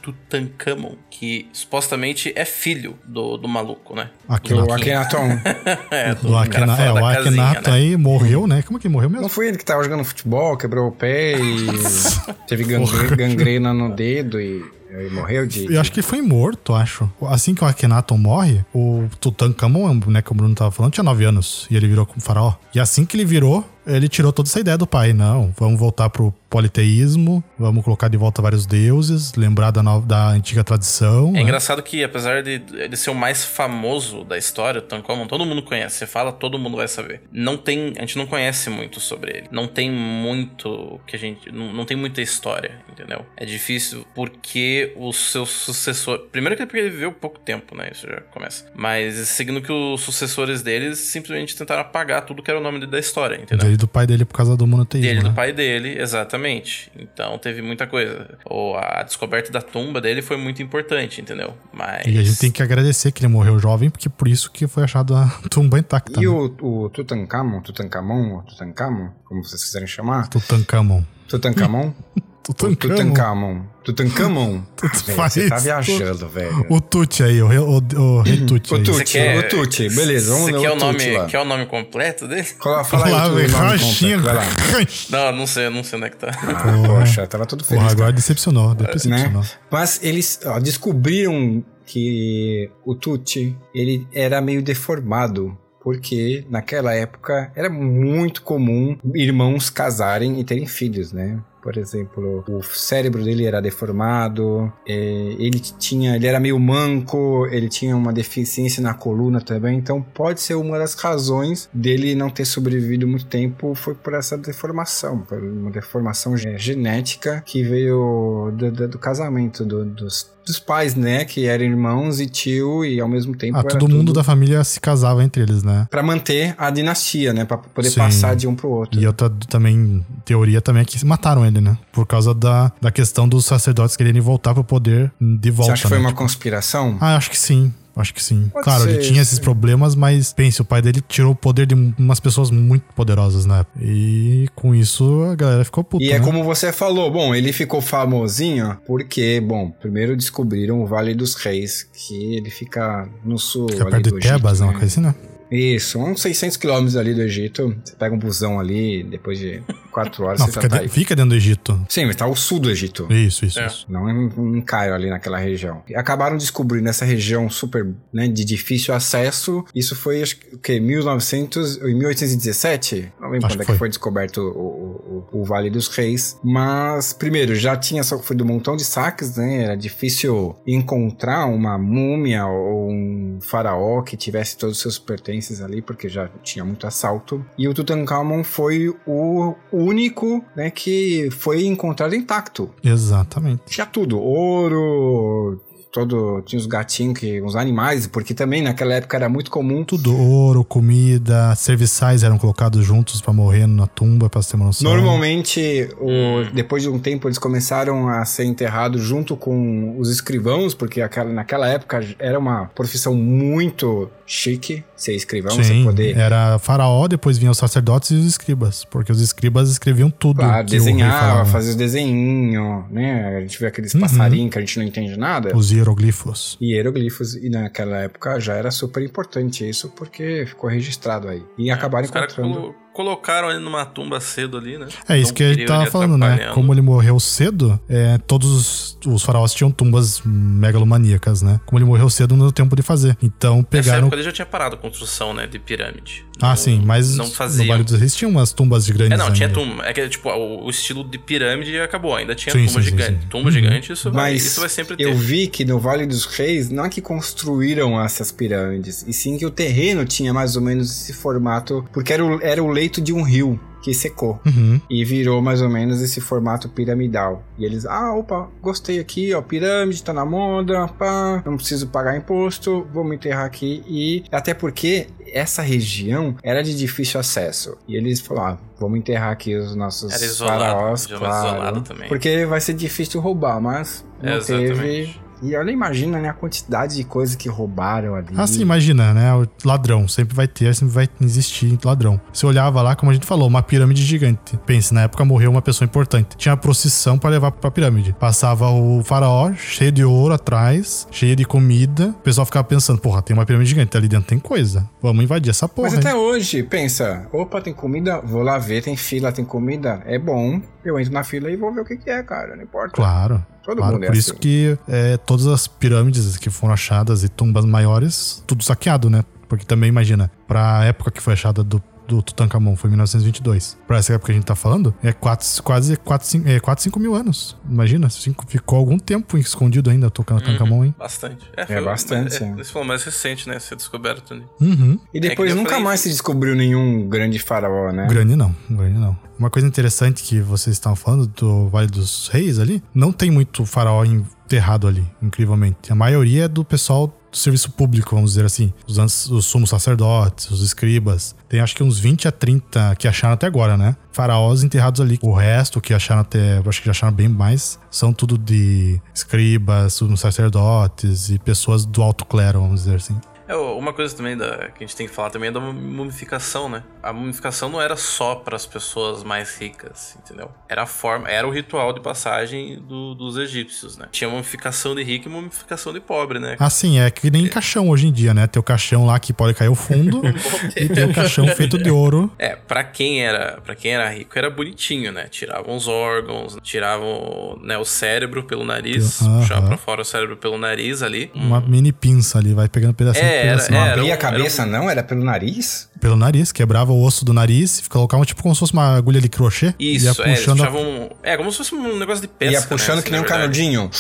Tutankhamon, 0.01 0.95
que 1.11 1.49
supostamente 1.53 2.33
é 2.37 2.45
filho 2.45 2.97
do, 3.05 3.37
do 3.37 3.49
maluco, 3.49 3.95
né? 3.95 4.11
Akhenaton. 4.29 4.69
O 4.71 4.73
Akhenaton. 4.73 5.29
É, 5.91 6.15
Do 6.15 6.29
cara 6.31 6.43
Akena, 6.43 6.77
fora 6.77 7.00
é, 7.09 7.21
o 7.21 7.25
casinha, 7.25 7.45
Akhenaton 7.45 7.71
né? 7.71 7.77
aí 7.77 7.97
morreu, 7.97 8.47
né? 8.47 8.63
Como 8.63 8.79
que 8.79 8.87
ele 8.87 8.93
morreu 8.95 9.09
mesmo? 9.11 9.23
Não 9.23 9.29
foi 9.29 9.49
ele 9.49 9.57
que 9.59 9.65
tava 9.65 9.83
jogando 9.83 10.05
futebol, 10.05 10.57
quebrou 10.57 10.89
o 10.89 10.93
pé 10.93 11.39
e 11.39 11.67
teve 12.49 12.65
gangre- 12.65 13.17
gangrena 13.17 13.73
no 13.73 13.95
dedo 13.95 14.41
e, 14.41 14.65
e 14.91 15.11
morreu 15.13 15.47
de. 15.47 15.73
Eu 15.73 15.81
acho 15.81 15.91
que 15.93 16.01
ele 16.01 16.07
foi 16.07 16.21
morto, 16.21 16.75
acho. 16.75 17.11
Assim 17.29 17.55
que 17.55 17.63
o 17.63 17.67
Akhenaton 17.67 18.17
morre, 18.19 18.65
o 18.75 19.09
Tutankhamon, 19.21 20.01
né, 20.07 20.23
que 20.23 20.33
o 20.33 20.35
Bruno 20.35 20.55
tava 20.55 20.71
falando, 20.71 20.93
tinha 20.93 21.05
9 21.05 21.25
anos. 21.25 21.67
E 21.71 21.77
ele 21.77 21.87
virou 21.89 22.05
como 22.07 22.21
faraó. 22.21 22.55
E 22.75 22.81
assim 22.81 23.05
que 23.05 23.17
ele 23.17 23.25
virou, 23.25 23.65
ele 23.91 24.09
tirou 24.09 24.33
toda 24.33 24.49
essa 24.49 24.61
ideia 24.61 24.79
do 24.79 24.87
pai. 24.87 25.13
Não, 25.13 25.53
vamos 25.59 25.79
voltar 25.79 26.09
pro 26.11 26.33
politeísmo, 26.49 27.43
vamos 27.59 27.85
colocar 27.85 28.09
de 28.09 28.17
volta 28.17 28.43
vários 28.43 28.67
deuses, 28.67 29.35
lembrar 29.35 29.71
da, 29.71 29.83
nova- 29.83 30.05
da 30.07 30.29
antiga 30.29 30.65
tradição. 30.65 31.29
É 31.29 31.33
né? 31.33 31.43
engraçado 31.43 31.83
que, 31.83 32.03
apesar 32.03 32.43
de 32.43 32.61
ele 32.75 32.97
ser 32.97 33.11
o 33.11 33.15
mais 33.15 33.45
famoso 33.45 34.25
da 34.25 34.37
história, 34.37 34.81
o 34.81 34.83
Tutankhamon, 34.83 35.27
todo 35.27 35.47
mundo 35.47 35.63
conhece. 35.63 35.99
Você 35.99 36.07
fala, 36.07 36.33
todo 36.33 36.59
mundo 36.59 36.77
vai 36.77 36.89
saber. 36.89 37.23
Não 37.33 37.57
tem, 37.57 37.95
a 37.97 38.01
gente 38.01 38.19
não 38.19 38.27
conhece 38.27 38.69
muito 38.69 38.99
sobre 39.01 39.31
ele. 39.39 39.47
Não 39.51 39.69
tem 39.69 39.91
muito 39.91 41.01
que 41.07 41.15
a 41.15 41.19
gente, 41.19 41.51
não, 41.53 41.73
não 41.73 41.85
tem 41.85 41.97
muita 41.97 42.21
história, 42.21 42.81
entendeu? 42.91 43.25
É 43.37 43.45
difícil 43.45 44.05
porque 44.15 44.93
o 44.97 45.13
seu 45.13 45.47
sucessor, 45.47 46.19
primeiro 46.33 46.57
que 46.57 46.63
é 46.63 46.67
porque 46.67 46.79
ele 46.79 46.91
viveu 46.91 47.13
pouco 47.13 47.39
tempo, 47.39 47.77
né? 47.77 47.91
Isso 47.93 48.07
já 48.09 48.21
começa. 48.33 48.65
Mas 48.75 49.15
seguindo 49.29 49.63
que 49.63 49.73
os 49.73 50.01
sucessores 50.01 50.63
deles 50.63 50.99
simplesmente 50.99 51.57
tentaram 51.57 51.83
apagar 51.83 52.27
tudo 52.27 52.43
que 52.43 52.51
era 52.51 52.59
o 52.59 52.63
nome 52.63 52.85
da 52.87 52.99
história, 52.99 53.37
entendeu? 53.37 53.71
Dele 53.81 53.87
do 53.87 53.89
pai 53.89 54.07
dele 54.07 54.25
por 54.25 54.35
causa 54.35 54.57
do 54.57 54.67
monoteísmo. 54.67 55.09
Dele, 55.09 55.23
né? 55.23 55.29
do 55.31 55.35
pai 55.35 55.53
dele, 55.53 56.01
exatamente. 56.01 56.93
Então 56.99 57.39
teve 57.39 57.63
muita 57.63 57.87
coisa. 57.87 58.39
Ou 58.45 58.77
a 58.77 59.03
descoberta 59.03 59.51
da 59.51 59.63
tumba 59.63 60.01
dele 60.01 60.23
foi 60.23 60.37
muito 60.37 60.63
importante, 60.63 61.21
entendeu? 61.21 61.55
Mas. 61.73 62.07
E 62.07 62.19
a 62.19 62.23
gente 62.23 62.39
tem 62.39 62.51
que 62.51 62.63
agradecer 62.63 63.13
que 63.13 63.25
ele 63.25 63.33
morreu 63.33 63.59
jovem, 63.59 63.91
porque 63.91 64.09
por 64.09 64.29
isso 64.29 64.51
que 64.51 64.67
foi 64.67 64.85
achado 64.85 65.15
a 65.15 65.27
tumba 65.51 65.79
intacta. 65.79 66.21
E 66.21 66.25
né? 66.25 66.29
o, 66.29 66.85
o 66.85 66.91
Tutankhamon, 66.91 67.61
Tutankhamon, 67.63 68.43
Tutankhamon, 68.43 69.11
como 69.25 69.43
vocês 69.43 69.65
quiserem 69.65 69.89
chamar, 69.89 70.29
Tutankhamon. 70.29 71.03
Tutankhamon, 71.29 71.93
O 72.49 72.55
Tutankhamon. 72.55 73.63
Tutankhamon. 73.85 74.63
Ah, 74.83 75.29
você 75.29 75.49
tá 75.49 75.59
viajando, 75.59 76.29
velho. 76.29 76.67
O 76.69 76.81
Tuti 76.81 77.23
aí, 77.23 77.41
o, 77.43 77.47
o, 77.47 78.01
o 78.01 78.23
Rei 78.23 78.45
Tuti. 78.45 78.75
O 78.75 78.83
Tuti, 78.83 79.05
quer- 79.13 79.39
o 79.39 79.49
Tuti. 79.49 79.89
Beleza, 79.95 80.33
vamos 80.33 80.47
Você 80.47 80.53
ler 80.53 80.61
quer 80.63 80.71
o 80.71 80.75
o, 80.75 80.79
nome, 80.79 80.99
Tuti 80.99 81.11
lá. 81.13 81.27
quer 81.27 81.39
o 81.41 81.45
nome 81.45 81.67
completo 81.67 82.27
dele? 82.27 82.43
Fala, 82.45 82.83
fala 82.83 83.07
aí 83.07 83.13
Lá, 83.13 83.29
o 83.29 83.35
vai 83.35 84.35
lá. 84.35 84.43
Não, 85.11 85.33
não 85.37 85.47
sei, 85.47 85.69
não 85.71 85.85
sei 85.85 85.99
onde 85.99 86.07
é 86.07 86.11
que 86.11 86.17
tá. 86.17 86.29
Ah, 86.31 86.83
poxa, 86.87 87.27
tava 87.27 87.47
tudo 87.47 87.65
feliz. 87.65 87.83
Porra, 87.83 87.93
agora 87.93 88.13
decepcionou, 88.13 88.75
decepcionou. 88.75 89.43
né? 89.43 89.49
Mas 89.71 90.01
eles 90.03 90.41
ó, 90.45 90.59
descobriram 90.59 91.63
que 91.87 92.71
o 92.85 92.95
Tuti, 92.95 93.57
ele 93.75 94.07
era 94.13 94.41
meio 94.41 94.63
deformado. 94.63 95.57
Porque 95.83 96.45
naquela 96.51 96.93
época 96.95 97.51
era 97.57 97.71
muito 97.71 98.43
comum 98.43 98.99
irmãos 99.15 99.71
casarem 99.71 100.39
e 100.39 100.45
terem 100.45 100.67
filhos, 100.67 101.11
né? 101.11 101.39
Por 101.63 101.77
exemplo, 101.77 102.45
o 102.49 102.63
cérebro 102.63 103.23
dele 103.23 103.45
era 103.45 103.61
deformado, 103.61 104.73
eh, 104.87 105.37
ele 105.39 105.61
tinha, 105.61 106.17
ele 106.17 106.27
era 106.27 106.41
meio 106.41 106.59
manco, 106.59 107.47
ele 107.51 107.69
tinha 107.69 107.97
uma 107.97 108.13
deficiência 108.13 108.83
na 108.83 108.95
coluna 108.95 109.41
também, 109.41 109.77
então 109.79 110.01
pode 110.03 110.41
ser 110.41 110.55
uma 110.55 110.79
das 110.79 110.95
razões 110.95 111.69
dele 111.73 112.15
não 112.15 112.31
ter 112.31 112.45
sobrevivido 112.45 113.07
muito 113.07 113.27
tempo 113.27 113.75
foi 113.75 113.95
por 113.95 114.15
essa 114.15 114.37
deformação, 114.39 115.19
por 115.21 115.39
uma 115.43 115.71
deformação 115.71 116.37
ge- 116.37 116.57
genética 116.59 117.43
que 117.45 117.63
veio 117.63 118.53
do, 118.57 118.71
do- 118.71 118.89
do 118.89 118.99
casamento 118.99 119.65
do- 119.65 119.85
dos, 119.85 120.31
dos 120.47 120.59
pais, 120.59 120.95
né, 120.95 121.25
que 121.25 121.47
eram 121.47 121.65
irmãos 121.65 122.21
e 122.21 122.27
tio 122.27 122.85
e 122.85 123.01
ao 123.01 123.09
mesmo 123.09 123.37
tempo 123.37 123.59
Ah, 123.59 123.63
todo 123.63 123.89
mundo 123.89 124.07
tudo 124.07 124.13
da 124.15 124.25
família 124.25 124.65
se 124.65 124.81
casava 124.81 125.23
entre 125.23 125.43
eles, 125.43 125.63
né? 125.63 125.87
Pra 125.91 126.03
manter 126.03 126.55
a 126.59 126.71
dinastia, 126.71 127.33
né, 127.33 127.45
Pra 127.45 127.59
poder 127.59 127.91
Sim. 127.91 128.01
passar 128.01 128.35
de 128.35 128.47
um 128.49 128.55
pro 128.55 128.69
outro. 128.71 128.99
E 129.01 129.07
outra 129.07 129.31
também 129.49 130.05
teoria 130.25 130.61
também 130.61 130.83
é 130.83 130.85
que 130.85 131.05
mataram 131.05 131.45
ele, 131.51 131.61
né? 131.61 131.77
Por 131.93 132.07
causa 132.07 132.35
da, 132.35 132.73
da 132.81 132.91
questão 132.91 133.29
dos 133.29 133.45
sacerdotes 133.45 133.97
quererem 133.97 134.21
voltar 134.21 134.55
pro 134.55 134.65
poder 134.65 135.13
de 135.21 135.51
volta. 135.51 135.71
Você 135.71 135.73
acha 135.73 135.83
que 135.83 135.89
foi 135.89 135.99
né? 135.99 136.05
uma 136.05 136.11
Tipo, 136.11 136.21
conspiração? 136.23 136.97
Ah, 137.01 137.17
acho 137.17 137.31
que 137.31 137.39
sim. 137.39 137.73
Acho 137.97 138.15
que 138.15 138.23
sim. 138.23 138.49
Pode 138.53 138.65
claro, 138.65 138.85
ele 138.85 139.03
ser, 139.03 139.09
tinha 139.09 139.21
esses 139.21 139.37
sim. 139.37 139.43
problemas, 139.43 139.95
mas 139.95 140.33
pense, 140.33 140.63
o 140.63 140.65
pai 140.65 140.81
dele 140.81 141.03
tirou 141.07 141.33
o 141.33 141.35
poder 141.35 141.67
de 141.67 141.75
umas 141.75 142.21
pessoas 142.21 142.51
muito 142.51 142.85
poderosas 142.95 143.45
na 143.45 143.59
época. 143.59 143.79
E 143.83 144.49
com 144.55 144.75
isso 144.75 145.25
a 145.25 145.35
galera 145.35 145.65
ficou 145.65 145.83
puta. 145.85 146.03
E 146.03 146.11
é 146.11 146.19
né? 146.19 146.25
como 146.25 146.43
você 146.45 146.73
falou, 146.73 147.11
bom, 147.11 147.35
ele 147.35 147.53
ficou 147.53 147.81
famosinho 147.81 148.79
porque, 148.87 149.41
bom, 149.41 149.71
primeiro 149.71 150.17
descobriram 150.17 150.81
o 150.83 150.87
Vale 150.87 151.15
dos 151.15 151.35
Reis, 151.35 151.83
que 151.93 152.37
ele 152.37 152.49
fica 152.49 153.09
no 153.25 153.39
sul 153.39 153.69
Fica 153.69 153.83
ali 153.83 153.91
perto 153.91 154.11
do 154.11 154.21
de 154.21 154.27
Tebas, 154.27 154.53
Egito, 154.53 154.65
uma 154.65 154.73
né? 154.73 154.79
coisa 154.79 154.87
assim, 154.87 155.01
né? 155.01 155.15
Isso, 155.51 155.99
uns 155.99 156.23
600 156.23 156.57
quilômetros 156.57 156.97
ali 156.97 157.15
do 157.15 157.23
Egito. 157.23 157.77
Você 157.85 157.95
pega 157.97 158.15
um 158.15 158.19
busão 158.19 158.61
ali, 158.61 159.03
depois 159.03 159.39
de 159.39 159.63
4 159.91 160.25
horas 160.25 160.39
Não, 160.41 160.47
você 160.47 160.53
fica, 160.53 160.69
tá 160.69 160.77
de- 160.77 160.83
aí. 160.85 160.89
fica 160.89 161.17
dentro 161.17 161.31
do 161.31 161.35
Egito. 161.37 161.81
Sim, 161.89 162.07
mas 162.07 162.17
tá 162.17 162.27
o 162.27 162.37
sul 162.37 162.61
do 162.61 162.71
Egito. 162.71 163.07
Isso, 163.13 163.45
isso, 163.45 163.59
É. 163.59 163.67
isso. 163.67 163.87
Não 163.89 164.09
em, 164.09 164.59
em 164.59 164.61
Cairo, 164.61 164.95
ali 164.95 165.11
naquela 165.11 165.39
região. 165.39 165.83
E 165.89 165.95
acabaram 165.97 166.37
descobrindo 166.37 166.89
essa 166.89 167.05
região 167.05 167.51
super, 167.51 167.87
né, 168.13 168.29
de 168.29 168.45
difícil 168.45 168.95
acesso. 168.95 169.65
Isso 169.75 169.97
foi, 169.97 170.23
acho 170.23 170.37
que, 170.39 170.55
o 170.55 170.59
quê? 170.59 170.79
1900, 170.79 171.79
em 171.79 171.95
1817? 171.95 173.13
Não 173.21 173.31
lembro 173.31 173.47
Acho 173.47 173.57
quando 173.57 173.63
é 173.63 173.65
que 173.65 173.73
que 173.73 173.73
foi. 173.73 173.79
foi 173.79 173.89
descoberto 173.89 174.39
o, 174.39 175.25
o- 175.33 175.41
o 175.41 175.45
Vale 175.45 175.71
dos 175.71 175.89
Reis. 175.89 176.39
Mas, 176.45 177.13
primeiro, 177.13 177.55
já 177.55 177.77
tinha 177.77 178.03
sofrido 178.05 178.45
um 178.45 178.47
montão 178.47 178.77
de 178.77 178.85
saques, 178.85 179.37
né? 179.37 179.65
Era 179.65 179.77
difícil 179.77 180.55
encontrar 180.67 181.47
uma 181.47 181.77
múmia 181.79 182.47
ou 182.47 182.91
um 182.91 183.39
faraó 183.41 184.03
que 184.03 184.17
tivesse 184.17 184.57
todos 184.57 184.77
os 184.77 184.83
seus 184.83 184.99
pertences 184.99 185.40
ali, 185.63 185.81
porque 185.81 186.09
já 186.09 186.29
tinha 186.43 186.65
muito 186.65 186.87
assalto. 186.87 187.45
E 187.57 187.67
o 187.69 187.73
Tutankhamon 187.75 188.45
foi 188.45 188.95
o 189.07 189.55
único, 189.73 190.45
né, 190.57 190.71
que 190.71 191.29
foi 191.31 191.65
encontrado 191.65 192.15
intacto 192.15 192.71
Exatamente. 192.83 193.63
tinha 193.67 193.87
tudo, 193.87 194.19
ouro, 194.21 195.61
todo 195.93 196.41
tinha 196.43 196.59
os 196.59 196.67
gatinhos 196.67 197.19
que 197.19 197.41
os 197.43 197.57
animais, 197.57 198.07
porque 198.07 198.33
também 198.33 198.63
naquela 198.63 198.95
época 198.95 199.17
era 199.17 199.29
muito 199.29 199.51
comum. 199.51 199.85
Tudo, 199.85 200.17
ouro, 200.17 200.63
comida, 200.65 201.53
serviçais 201.57 202.23
eram 202.23 202.39
colocados 202.39 202.85
juntos 202.85 203.21
pra 203.21 203.33
morrer 203.33 203.67
na 203.67 203.87
tumba, 203.89 204.31
você 204.33 204.51
ter 204.51 204.57
uma 204.57 204.67
noção. 204.67 204.89
Normalmente, 204.89 205.89
o- 206.01 206.45
depois 206.55 206.83
de 206.85 206.89
um 206.89 206.99
tempo, 206.99 207.27
eles 207.27 207.39
começaram 207.39 208.09
a 208.09 208.25
ser 208.25 208.45
enterrados 208.45 209.03
junto 209.03 209.37
com 209.37 209.99
os 209.99 210.09
escrivãos, 210.11 210.75
porque 210.75 211.01
aquela, 211.03 211.33
naquela 211.33 211.69
época 211.69 212.01
era 212.19 212.39
uma 212.39 212.67
profissão 212.67 213.15
muito 213.15 214.09
chique 214.25 214.85
ser 215.03 215.15
escrivão, 215.15 215.55
você 215.57 215.65
Sim, 215.65 215.85
poder 215.85 216.17
era 216.17 216.59
faraó, 216.59 217.07
depois 217.09 217.39
vinham 217.39 217.51
os 217.53 217.59
sacerdotes 217.59 218.11
e 218.11 218.15
os 218.15 218.27
escribas, 218.27 218.85
porque 218.85 219.11
os 219.11 219.21
escribas 219.21 219.71
escreviam 219.71 220.11
tudo 220.11 220.37
claro, 220.41 220.67
que 220.67 220.75
o 220.77 220.79
rei 220.79 220.79
desenhar, 220.93 221.21
falava. 221.21 221.45
fazer 221.51 221.71
os 221.71 221.77
desenhinhos, 221.77 222.85
né? 222.91 223.37
A 223.37 223.41
gente 223.41 223.59
vê 223.59 223.67
aqueles 223.67 223.95
Uhum. 223.95 224.01
passarinhos 224.01 224.51
que 224.53 224.59
a 224.59 224.61
gente 224.61 224.79
não 224.79 224.85
entende 224.87 225.17
nada. 225.17 225.57
Os 225.57 225.71
hieroglifos. 225.73 226.57
E 226.61 226.75
hieroglifos, 226.75 227.35
e 227.35 227.49
naquela 227.49 227.99
época 227.99 228.39
já 228.41 228.55
era 228.55 228.71
super 228.71 229.03
importante 229.03 229.69
isso, 229.69 229.89
porque 229.97 230.45
ficou 230.47 230.69
registrado 230.71 231.29
aí. 231.29 231.43
E 231.59 231.71
acabaram 231.71 232.05
Os 232.05 232.11
caras 232.11 232.33
encontrando. 232.33 232.61
colo- 232.61 232.75
colocaram 232.93 233.51
ele 233.51 233.61
numa 233.61 233.85
tumba 233.87 234.21
cedo 234.21 234.57
ali, 234.59 234.77
né? 234.79 234.87
É 235.09 235.19
isso 235.19 235.33
que 235.33 235.43
a 235.45 235.53
gente 235.53 235.67
tava 235.67 235.83
ele 235.83 235.91
falando, 235.91 236.17
né? 236.19 236.51
Como 236.55 236.73
ele 236.75 236.81
morreu 236.81 237.19
cedo, 237.21 237.81
é, 237.89 238.19
todos 238.27 238.51
os, 238.51 238.99
os 239.07 239.23
faraós 239.23 239.55
tinham 239.55 239.71
tumbas 239.71 240.21
megalomaníacas, 240.25 241.43
né? 241.43 241.61
Como 241.67 241.79
ele 241.79 241.87
morreu 241.87 242.09
cedo, 242.11 242.37
não 242.37 242.47
deu 242.47 242.53
tempo 242.53 242.75
de 242.77 242.83
fazer. 242.83 243.17
Então 243.23 243.57
Nessa 243.57 243.69
pegaram. 243.69 243.99
época 244.07 244.17
ele 244.17 244.23
já 244.23 244.33
tinha 244.33 244.47
parado 244.47 244.75
a 244.77 244.79
construção, 244.79 245.33
né, 245.35 245.47
de 245.47 245.59
pirâmide. 245.59 246.25
Ah, 246.43 246.51
Não- 246.51 246.57
sim, 246.57 246.83
mas 246.85 247.17
Não 247.17 247.27
no. 247.27 247.67
Vale 247.67 247.85
dos 247.85 247.99
Reis 248.01 248.15
tinha 248.15 248.27
umas 248.29 248.51
tumbas 248.53 248.87
de 248.87 248.95
grandes 248.95 249.13
É, 249.13 249.23
não, 249.23 249.31
tinha 249.31 249.49
tumba. 249.51 249.85
É 249.85 249.93
que, 249.93 250.09
tipo, 250.09 250.31
o, 250.31 250.65
o 250.65 250.71
estilo 250.71 251.05
de 251.05 251.19
pirâmide 251.19 251.79
acabou. 251.81 252.17
Ainda 252.17 252.35
tinha 252.35 252.51
Sim, 252.53 252.65
tumba 252.67 252.81
sim, 252.81 252.87
gigante. 252.89 253.21
sim. 253.23 253.29
Tumba 253.29 253.45
Uhum. 253.47 253.51
gigante, 253.53 253.93
isso 253.93 254.11
vai, 254.11 254.33
Mas 254.33 254.47
isso 254.47 254.61
vai 254.61 254.69
sempre 254.71 254.97
ter. 254.97 255.05
eu 255.05 255.15
vi 255.15 255.47
que 255.49 255.67
no 255.67 255.79
Vale 255.79 256.07
dos 256.07 256.25
Reis 256.25 256.71
não 256.71 256.87
é 256.87 256.89
que 256.89 257.03
construíram 257.03 258.03
essas 258.03 258.33
pirâmides, 258.33 259.05
e 259.07 259.13
sim 259.13 259.37
que 259.37 259.45
o 259.45 259.51
terreno 259.51 260.05
tinha 260.07 260.33
mais 260.33 260.57
ou 260.57 260.63
menos 260.63 260.91
esse 260.91 261.13
formato, 261.13 261.87
porque 261.93 262.11
era 262.13 262.25
o, 262.25 262.41
era 262.41 262.63
o 262.63 262.71
leito 262.71 262.90
de 262.99 263.13
um 263.13 263.23
rio 263.23 263.61
que 263.83 263.93
secou. 263.95 264.41
Uhum. 264.47 264.81
E 264.89 265.05
virou 265.05 265.41
mais 265.43 265.61
ou 265.63 265.69
menos 265.69 266.01
esse 266.01 266.21
formato 266.21 266.69
piramidal. 266.69 267.43
E 267.59 267.65
eles, 267.65 267.87
ah, 267.87 268.15
opa, 268.15 268.49
gostei 268.63 268.99
aqui, 268.99 269.35
ó, 269.35 269.43
pirâmide, 269.43 270.03
tá 270.03 270.13
na 270.13 270.25
moda, 270.25 270.87
pá, 270.89 271.43
não 271.45 271.57
preciso 271.57 271.89
pagar 271.89 272.17
imposto, 272.17 272.87
vou 272.93 273.05
me 273.05 273.17
enterrar 273.17 273.45
aqui. 273.45 273.83
E 273.87 274.25
até 274.31 274.55
porque 274.55 275.09
essa 275.33 275.63
região 275.63 276.37
era 276.43 276.63
de 276.63 276.77
difícil 276.77 277.19
acesso. 277.19 277.77
E 277.89 277.97
eles 277.97 278.21
falaram, 278.21 278.59
ah, 278.63 278.71
vamos 278.79 278.99
enterrar 278.99 279.33
aqui 279.33 279.57
os 279.57 279.75
nossos 279.75 280.13
Era 280.13 280.25
isolado, 280.25 280.61
faraós, 280.61 281.07
claro. 281.07 281.49
isolado 281.49 281.81
também. 281.83 282.09
Porque 282.09 282.45
vai 282.47 282.61
ser 282.61 282.75
difícil 282.75 283.21
roubar, 283.21 283.61
mas 283.61 284.05
não 284.23 284.37
Exatamente. 284.37 284.75
teve. 284.75 285.21
E 285.43 285.57
olha, 285.57 285.71
imagina, 285.71 286.19
né, 286.19 286.29
a 286.29 286.33
quantidade 286.33 286.97
de 286.97 287.05
coisas 287.05 287.35
que 287.35 287.49
roubaram 287.49 288.15
ali. 288.15 288.29
Ah, 288.37 288.47
sim, 288.47 288.61
imagina, 288.61 289.15
né? 289.15 289.35
O 289.35 289.47
ladrão. 289.65 290.07
Sempre 290.07 290.35
vai 290.35 290.47
ter, 290.47 290.75
sempre 290.75 290.95
vai 290.95 291.09
existir 291.21 291.79
ladrão. 291.85 292.21
Você 292.33 292.45
olhava 292.47 292.83
lá, 292.83 292.95
como 292.95 293.11
a 293.11 293.15
gente 293.15 293.27
falou, 293.27 293.49
uma 293.49 293.63
pirâmide 293.63 294.03
gigante. 294.03 294.59
Pense, 294.67 294.93
na 294.93 295.03
época 295.03 295.25
morreu 295.25 295.51
uma 295.51 295.63
pessoa 295.63 295.87
importante. 295.87 296.37
Tinha 296.37 296.57
procissão 296.57 297.19
pra 297.19 297.31
levar 297.31 297.53
pra 297.53 297.71
pirâmide. 297.71 298.15
Passava 298.19 298.69
o 298.71 299.03
faraó, 299.03 299.53
cheio 299.55 299.93
de 299.93 300.05
ouro 300.05 300.35
atrás, 300.35 301.07
cheio 301.11 301.35
de 301.35 301.45
comida. 301.45 302.09
O 302.09 302.23
pessoal 302.23 302.45
ficava 302.45 302.65
pensando, 302.65 303.01
porra, 303.01 303.23
tem 303.23 303.35
uma 303.35 303.47
pirâmide 303.47 303.71
gigante, 303.71 303.97
ali 303.97 304.09
dentro 304.09 304.29
tem 304.29 304.39
coisa. 304.39 304.89
Vamos 305.01 305.25
invadir 305.25 305.51
essa 305.51 305.69
porra. 305.69 305.89
Mas 305.91 305.99
até 305.99 306.11
hein? 306.11 306.17
hoje, 306.17 306.63
pensa, 306.63 307.27
opa, 307.33 307.61
tem 307.61 307.73
comida, 307.73 308.21
vou 308.21 308.43
lá 308.43 308.59
ver, 308.59 308.83
tem 308.83 308.97
fila, 308.97 309.33
tem 309.33 309.45
comida, 309.45 310.03
é 310.05 310.19
bom. 310.19 310.61
Eu 310.85 310.99
entro 310.99 311.13
na 311.13 311.25
fila 311.25 311.51
e 311.51 311.57
vou 311.57 311.73
ver 311.73 311.81
o 311.81 311.85
que, 311.85 311.97
que 311.97 312.11
é, 312.11 312.23
cara, 312.23 312.57
não 312.57 312.63
importa. 312.63 312.93
Claro. 312.95 313.45
Todo 313.71 313.79
claro, 313.79 313.95
mundo 313.95 314.05
é 314.05 314.07
por 314.09 314.17
isso 314.17 314.33
assim. 314.33 314.41
que 314.41 314.79
é, 314.89 315.17
todas 315.17 315.47
as 315.47 315.69
pirâmides 315.69 316.37
que 316.37 316.51
foram 316.51 316.75
achadas 316.75 317.23
e 317.23 317.29
tumbas 317.29 317.65
maiores, 317.65 318.43
tudo 318.45 318.65
saqueado, 318.65 319.09
né? 319.09 319.25
Porque 319.49 319.65
também 319.65 319.89
imagina, 319.89 320.29
pra 320.49 320.85
época 320.85 321.13
que 321.13 321.23
foi 321.23 321.35
achada 321.35 321.63
do, 321.63 321.81
do 322.11 322.23
Tutankhamon, 322.23 322.75
foi 322.75 322.91
1922. 322.91 323.79
Pra 323.87 323.99
essa 323.99 324.13
época 324.13 324.27
que 324.27 324.33
a 324.33 324.35
gente 324.35 324.45
tá 324.45 324.57
falando, 324.57 324.93
é 325.03 325.13
quatro, 325.13 325.47
quase 325.63 325.97
4, 325.97 326.27
5, 326.27 326.49
é 326.49 326.59
4, 326.59 326.83
5 326.85 326.99
mil 326.99 327.15
anos. 327.15 327.57
Imagina, 327.69 328.11
cinco, 328.11 328.45
ficou 328.49 328.79
algum 328.79 328.99
tempo 328.99 329.39
escondido 329.39 329.91
ainda 329.91 330.09
o 330.09 330.11
Tutankhamon, 330.11 330.85
hein? 330.87 330.95
Bastante. 330.99 331.47
bastante, 331.85 332.43
É, 332.43 332.47
é. 332.49 332.55
Você 332.57 332.73
falou 332.73 332.87
mais 332.87 333.05
recente, 333.05 333.49
né? 333.49 333.59
Ser 333.61 333.77
descoberto 333.77 334.35
ali. 334.35 334.45
Uhum. 334.61 334.99
E 335.15 335.21
depois 335.21 335.53
É 335.53 335.55
nunca 335.55 335.71
falei- 335.71 335.85
mais 335.85 336.01
se 336.01 336.09
descobriu 336.09 336.57
nenhum 336.57 337.09
grande 337.09 337.39
faraó, 337.39 337.93
né? 337.93 338.07
Grande 338.09 338.35
não, 338.35 338.55
grande 338.69 338.99
não. 338.99 339.17
Uma 339.39 339.49
coisa 339.51 339.67
interessante 339.67 340.23
que 340.23 340.41
vocês 340.41 340.77
estavam 340.77 340.97
falando 340.97 341.27
do 341.29 341.69
Vale 341.69 341.87
dos 341.87 342.29
Reis 342.29 342.59
ali, 342.59 342.83
não 342.95 343.11
tem 343.13 343.31
muito 343.31 343.65
faraó 343.65 344.05
enterrado 344.05 344.87
ali, 344.87 345.07
incrivelmente. 345.23 345.91
A 345.91 345.95
maioria 345.95 346.45
é 346.45 346.49
do 346.49 346.63
pessoal 346.65 347.15
do 347.31 347.37
serviço 347.37 347.71
público, 347.71 348.15
vamos 348.15 348.33
dizer 348.33 348.45
assim. 348.45 348.73
Os, 348.87 349.31
os 349.31 349.47
sumos 349.47 349.71
sacerdotes, 349.71 350.51
os 350.51 350.63
escribas. 350.63 351.35
Tem 351.49 351.61
acho 351.61 351.75
que 351.75 351.83
uns 351.83 351.99
20 351.99 352.29
a 352.29 352.33
30 352.33 352.97
que 352.97 353.09
acharam 353.09 353.35
até 353.35 353.47
agora, 353.47 353.77
né? 353.77 353.97
Faraós 354.13 354.63
enterrados 354.63 355.01
ali. 355.01 355.19
O 355.23 355.33
resto 355.33 355.81
que 355.81 355.95
acharam 355.95 356.23
até, 356.23 356.63
acho 356.65 356.81
que 356.81 356.87
já 356.87 356.91
acharam 356.91 357.13
bem 357.13 357.29
mais, 357.29 357.79
são 357.91 358.13
tudo 358.13 358.37
de 358.37 359.01
escribas, 359.15 359.95
sumos 359.95 360.21
sacerdotes 360.21 361.31
e 361.31 361.39
pessoas 361.39 361.85
do 361.85 362.03
alto 362.03 362.25
clero, 362.25 362.61
vamos 362.61 362.85
dizer 362.85 362.97
assim. 362.97 363.17
É, 363.51 363.57
uma 363.57 363.93
coisa 363.93 364.17
também 364.17 364.37
da, 364.37 364.69
que 364.69 364.85
a 364.85 364.87
gente 364.87 364.95
tem 364.95 365.09
que 365.09 365.13
falar 365.13 365.31
também 365.31 365.49
é 365.49 365.53
da 365.53 365.59
mumificação, 365.59 366.69
né? 366.69 366.85
A 367.03 367.13
mumificação 367.13 367.69
não 367.69 367.83
era 367.83 367.97
só 367.97 368.37
para 368.37 368.55
as 368.55 368.65
pessoas 368.65 369.25
mais 369.25 369.57
ricas, 369.57 370.17
entendeu? 370.23 370.53
Era 370.69 370.85
a 370.85 370.87
forma, 370.87 371.29
era 371.29 371.49
o 371.49 371.51
ritual 371.51 371.93
de 371.93 371.99
passagem 371.99 372.79
do, 372.79 373.13
dos 373.13 373.37
egípcios, 373.37 373.99
né? 373.99 374.07
Tinha 374.13 374.31
mumificação 374.31 374.95
de 374.95 375.03
rico 375.03 375.27
e 375.27 375.33
mumificação 375.33 375.93
de 375.93 375.99
pobre, 375.99 376.39
né? 376.39 376.55
Assim, 376.61 377.01
é 377.01 377.11
que 377.11 377.29
nem 377.29 377.49
caixão 377.49 377.89
hoje 377.89 378.07
em 378.07 378.13
dia, 378.13 378.33
né? 378.33 378.47
Tem 378.47 378.61
o 378.61 378.63
caixão 378.63 379.05
lá 379.05 379.19
que 379.19 379.33
pode 379.33 379.55
cair 379.55 379.69
o 379.69 379.75
fundo 379.75 380.23
e 380.77 380.89
tem 380.89 381.07
o 381.07 381.13
caixão 381.13 381.49
feito 381.49 381.77
de 381.77 381.91
ouro. 381.91 382.31
É, 382.39 382.55
para 382.55 382.85
quem 382.85 383.21
era, 383.25 383.61
para 383.65 383.75
quem 383.75 383.95
era 383.95 384.09
rico 384.09 384.39
era 384.39 384.49
bonitinho, 384.49 385.11
né? 385.11 385.27
Tiravam 385.29 385.75
os 385.75 385.89
órgãos, 385.89 386.57
tiravam, 386.63 387.59
né, 387.65 387.77
o 387.77 387.85
cérebro 387.85 388.45
pelo 388.45 388.65
nariz, 388.65 389.21
Aham. 389.23 389.41
puxava 389.41 389.67
para 389.67 389.77
fora 389.77 390.03
o 390.03 390.05
cérebro 390.05 390.37
pelo 390.37 390.57
nariz 390.57 391.03
ali. 391.03 391.33
Uma 391.35 391.61
mini 391.61 391.91
pinça 391.91 392.39
ali, 392.39 392.55
vai 392.55 392.69
pegando 392.69 392.95
pedacinho 392.95 393.27
É, 393.27 393.40
era- 393.41 393.51
pedacinho. 393.53 393.79
Não 393.79 393.85
era 393.87 393.95
abria 393.95 394.15
a 394.15 394.17
cabeça, 394.17 394.63
era 394.63 394.71
não? 394.71 394.91
Era 394.91 395.03
pelo 395.03 395.25
nariz? 395.25 395.89
Pelo 396.01 396.17
nariz, 396.17 396.51
quebrava 396.53 396.93
o 396.93 397.03
osso 397.05 397.25
do 397.25 397.33
nariz, 397.33 397.83
colocava 397.89 398.25
tipo 398.25 398.43
como 398.43 398.55
se 398.55 398.59
fosse 398.61 398.73
uma 398.73 398.97
agulha 398.97 399.21
de 399.21 399.29
crochê. 399.29 399.75
Isso, 399.79 400.07
ia 400.07 400.11
é, 400.11 400.35
puxando 400.35 400.63
a- 400.63 400.67
puxavam. 400.67 401.11
É, 401.23 401.37
como 401.37 401.51
se 401.53 401.59
fosse 401.59 401.75
um 401.75 401.99
negócio 401.99 402.23
de 402.23 402.29
pesca. 402.29 402.55
Ia 402.55 402.63
puxando 402.63 402.97
né, 402.99 403.03
que 403.03 403.11
nem 403.11 403.21
um 403.21 403.25
assim, 403.25 403.33
verdade. 403.35 403.53
canudinho. 403.59 403.91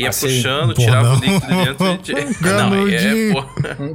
Ia 0.00 0.08
Assim, 0.08 0.26
puxando, 0.28 0.74
pô, 0.74 0.80
tirava 0.82 1.08
não. 1.08 1.16
o 1.16 1.20
líquido 1.20 1.46
de 1.46 1.64
dentro 1.64 1.86
e. 1.92 1.98
ti- 1.98 2.14
não, 2.40 2.72
aí 2.72 2.94
é. 2.94 3.32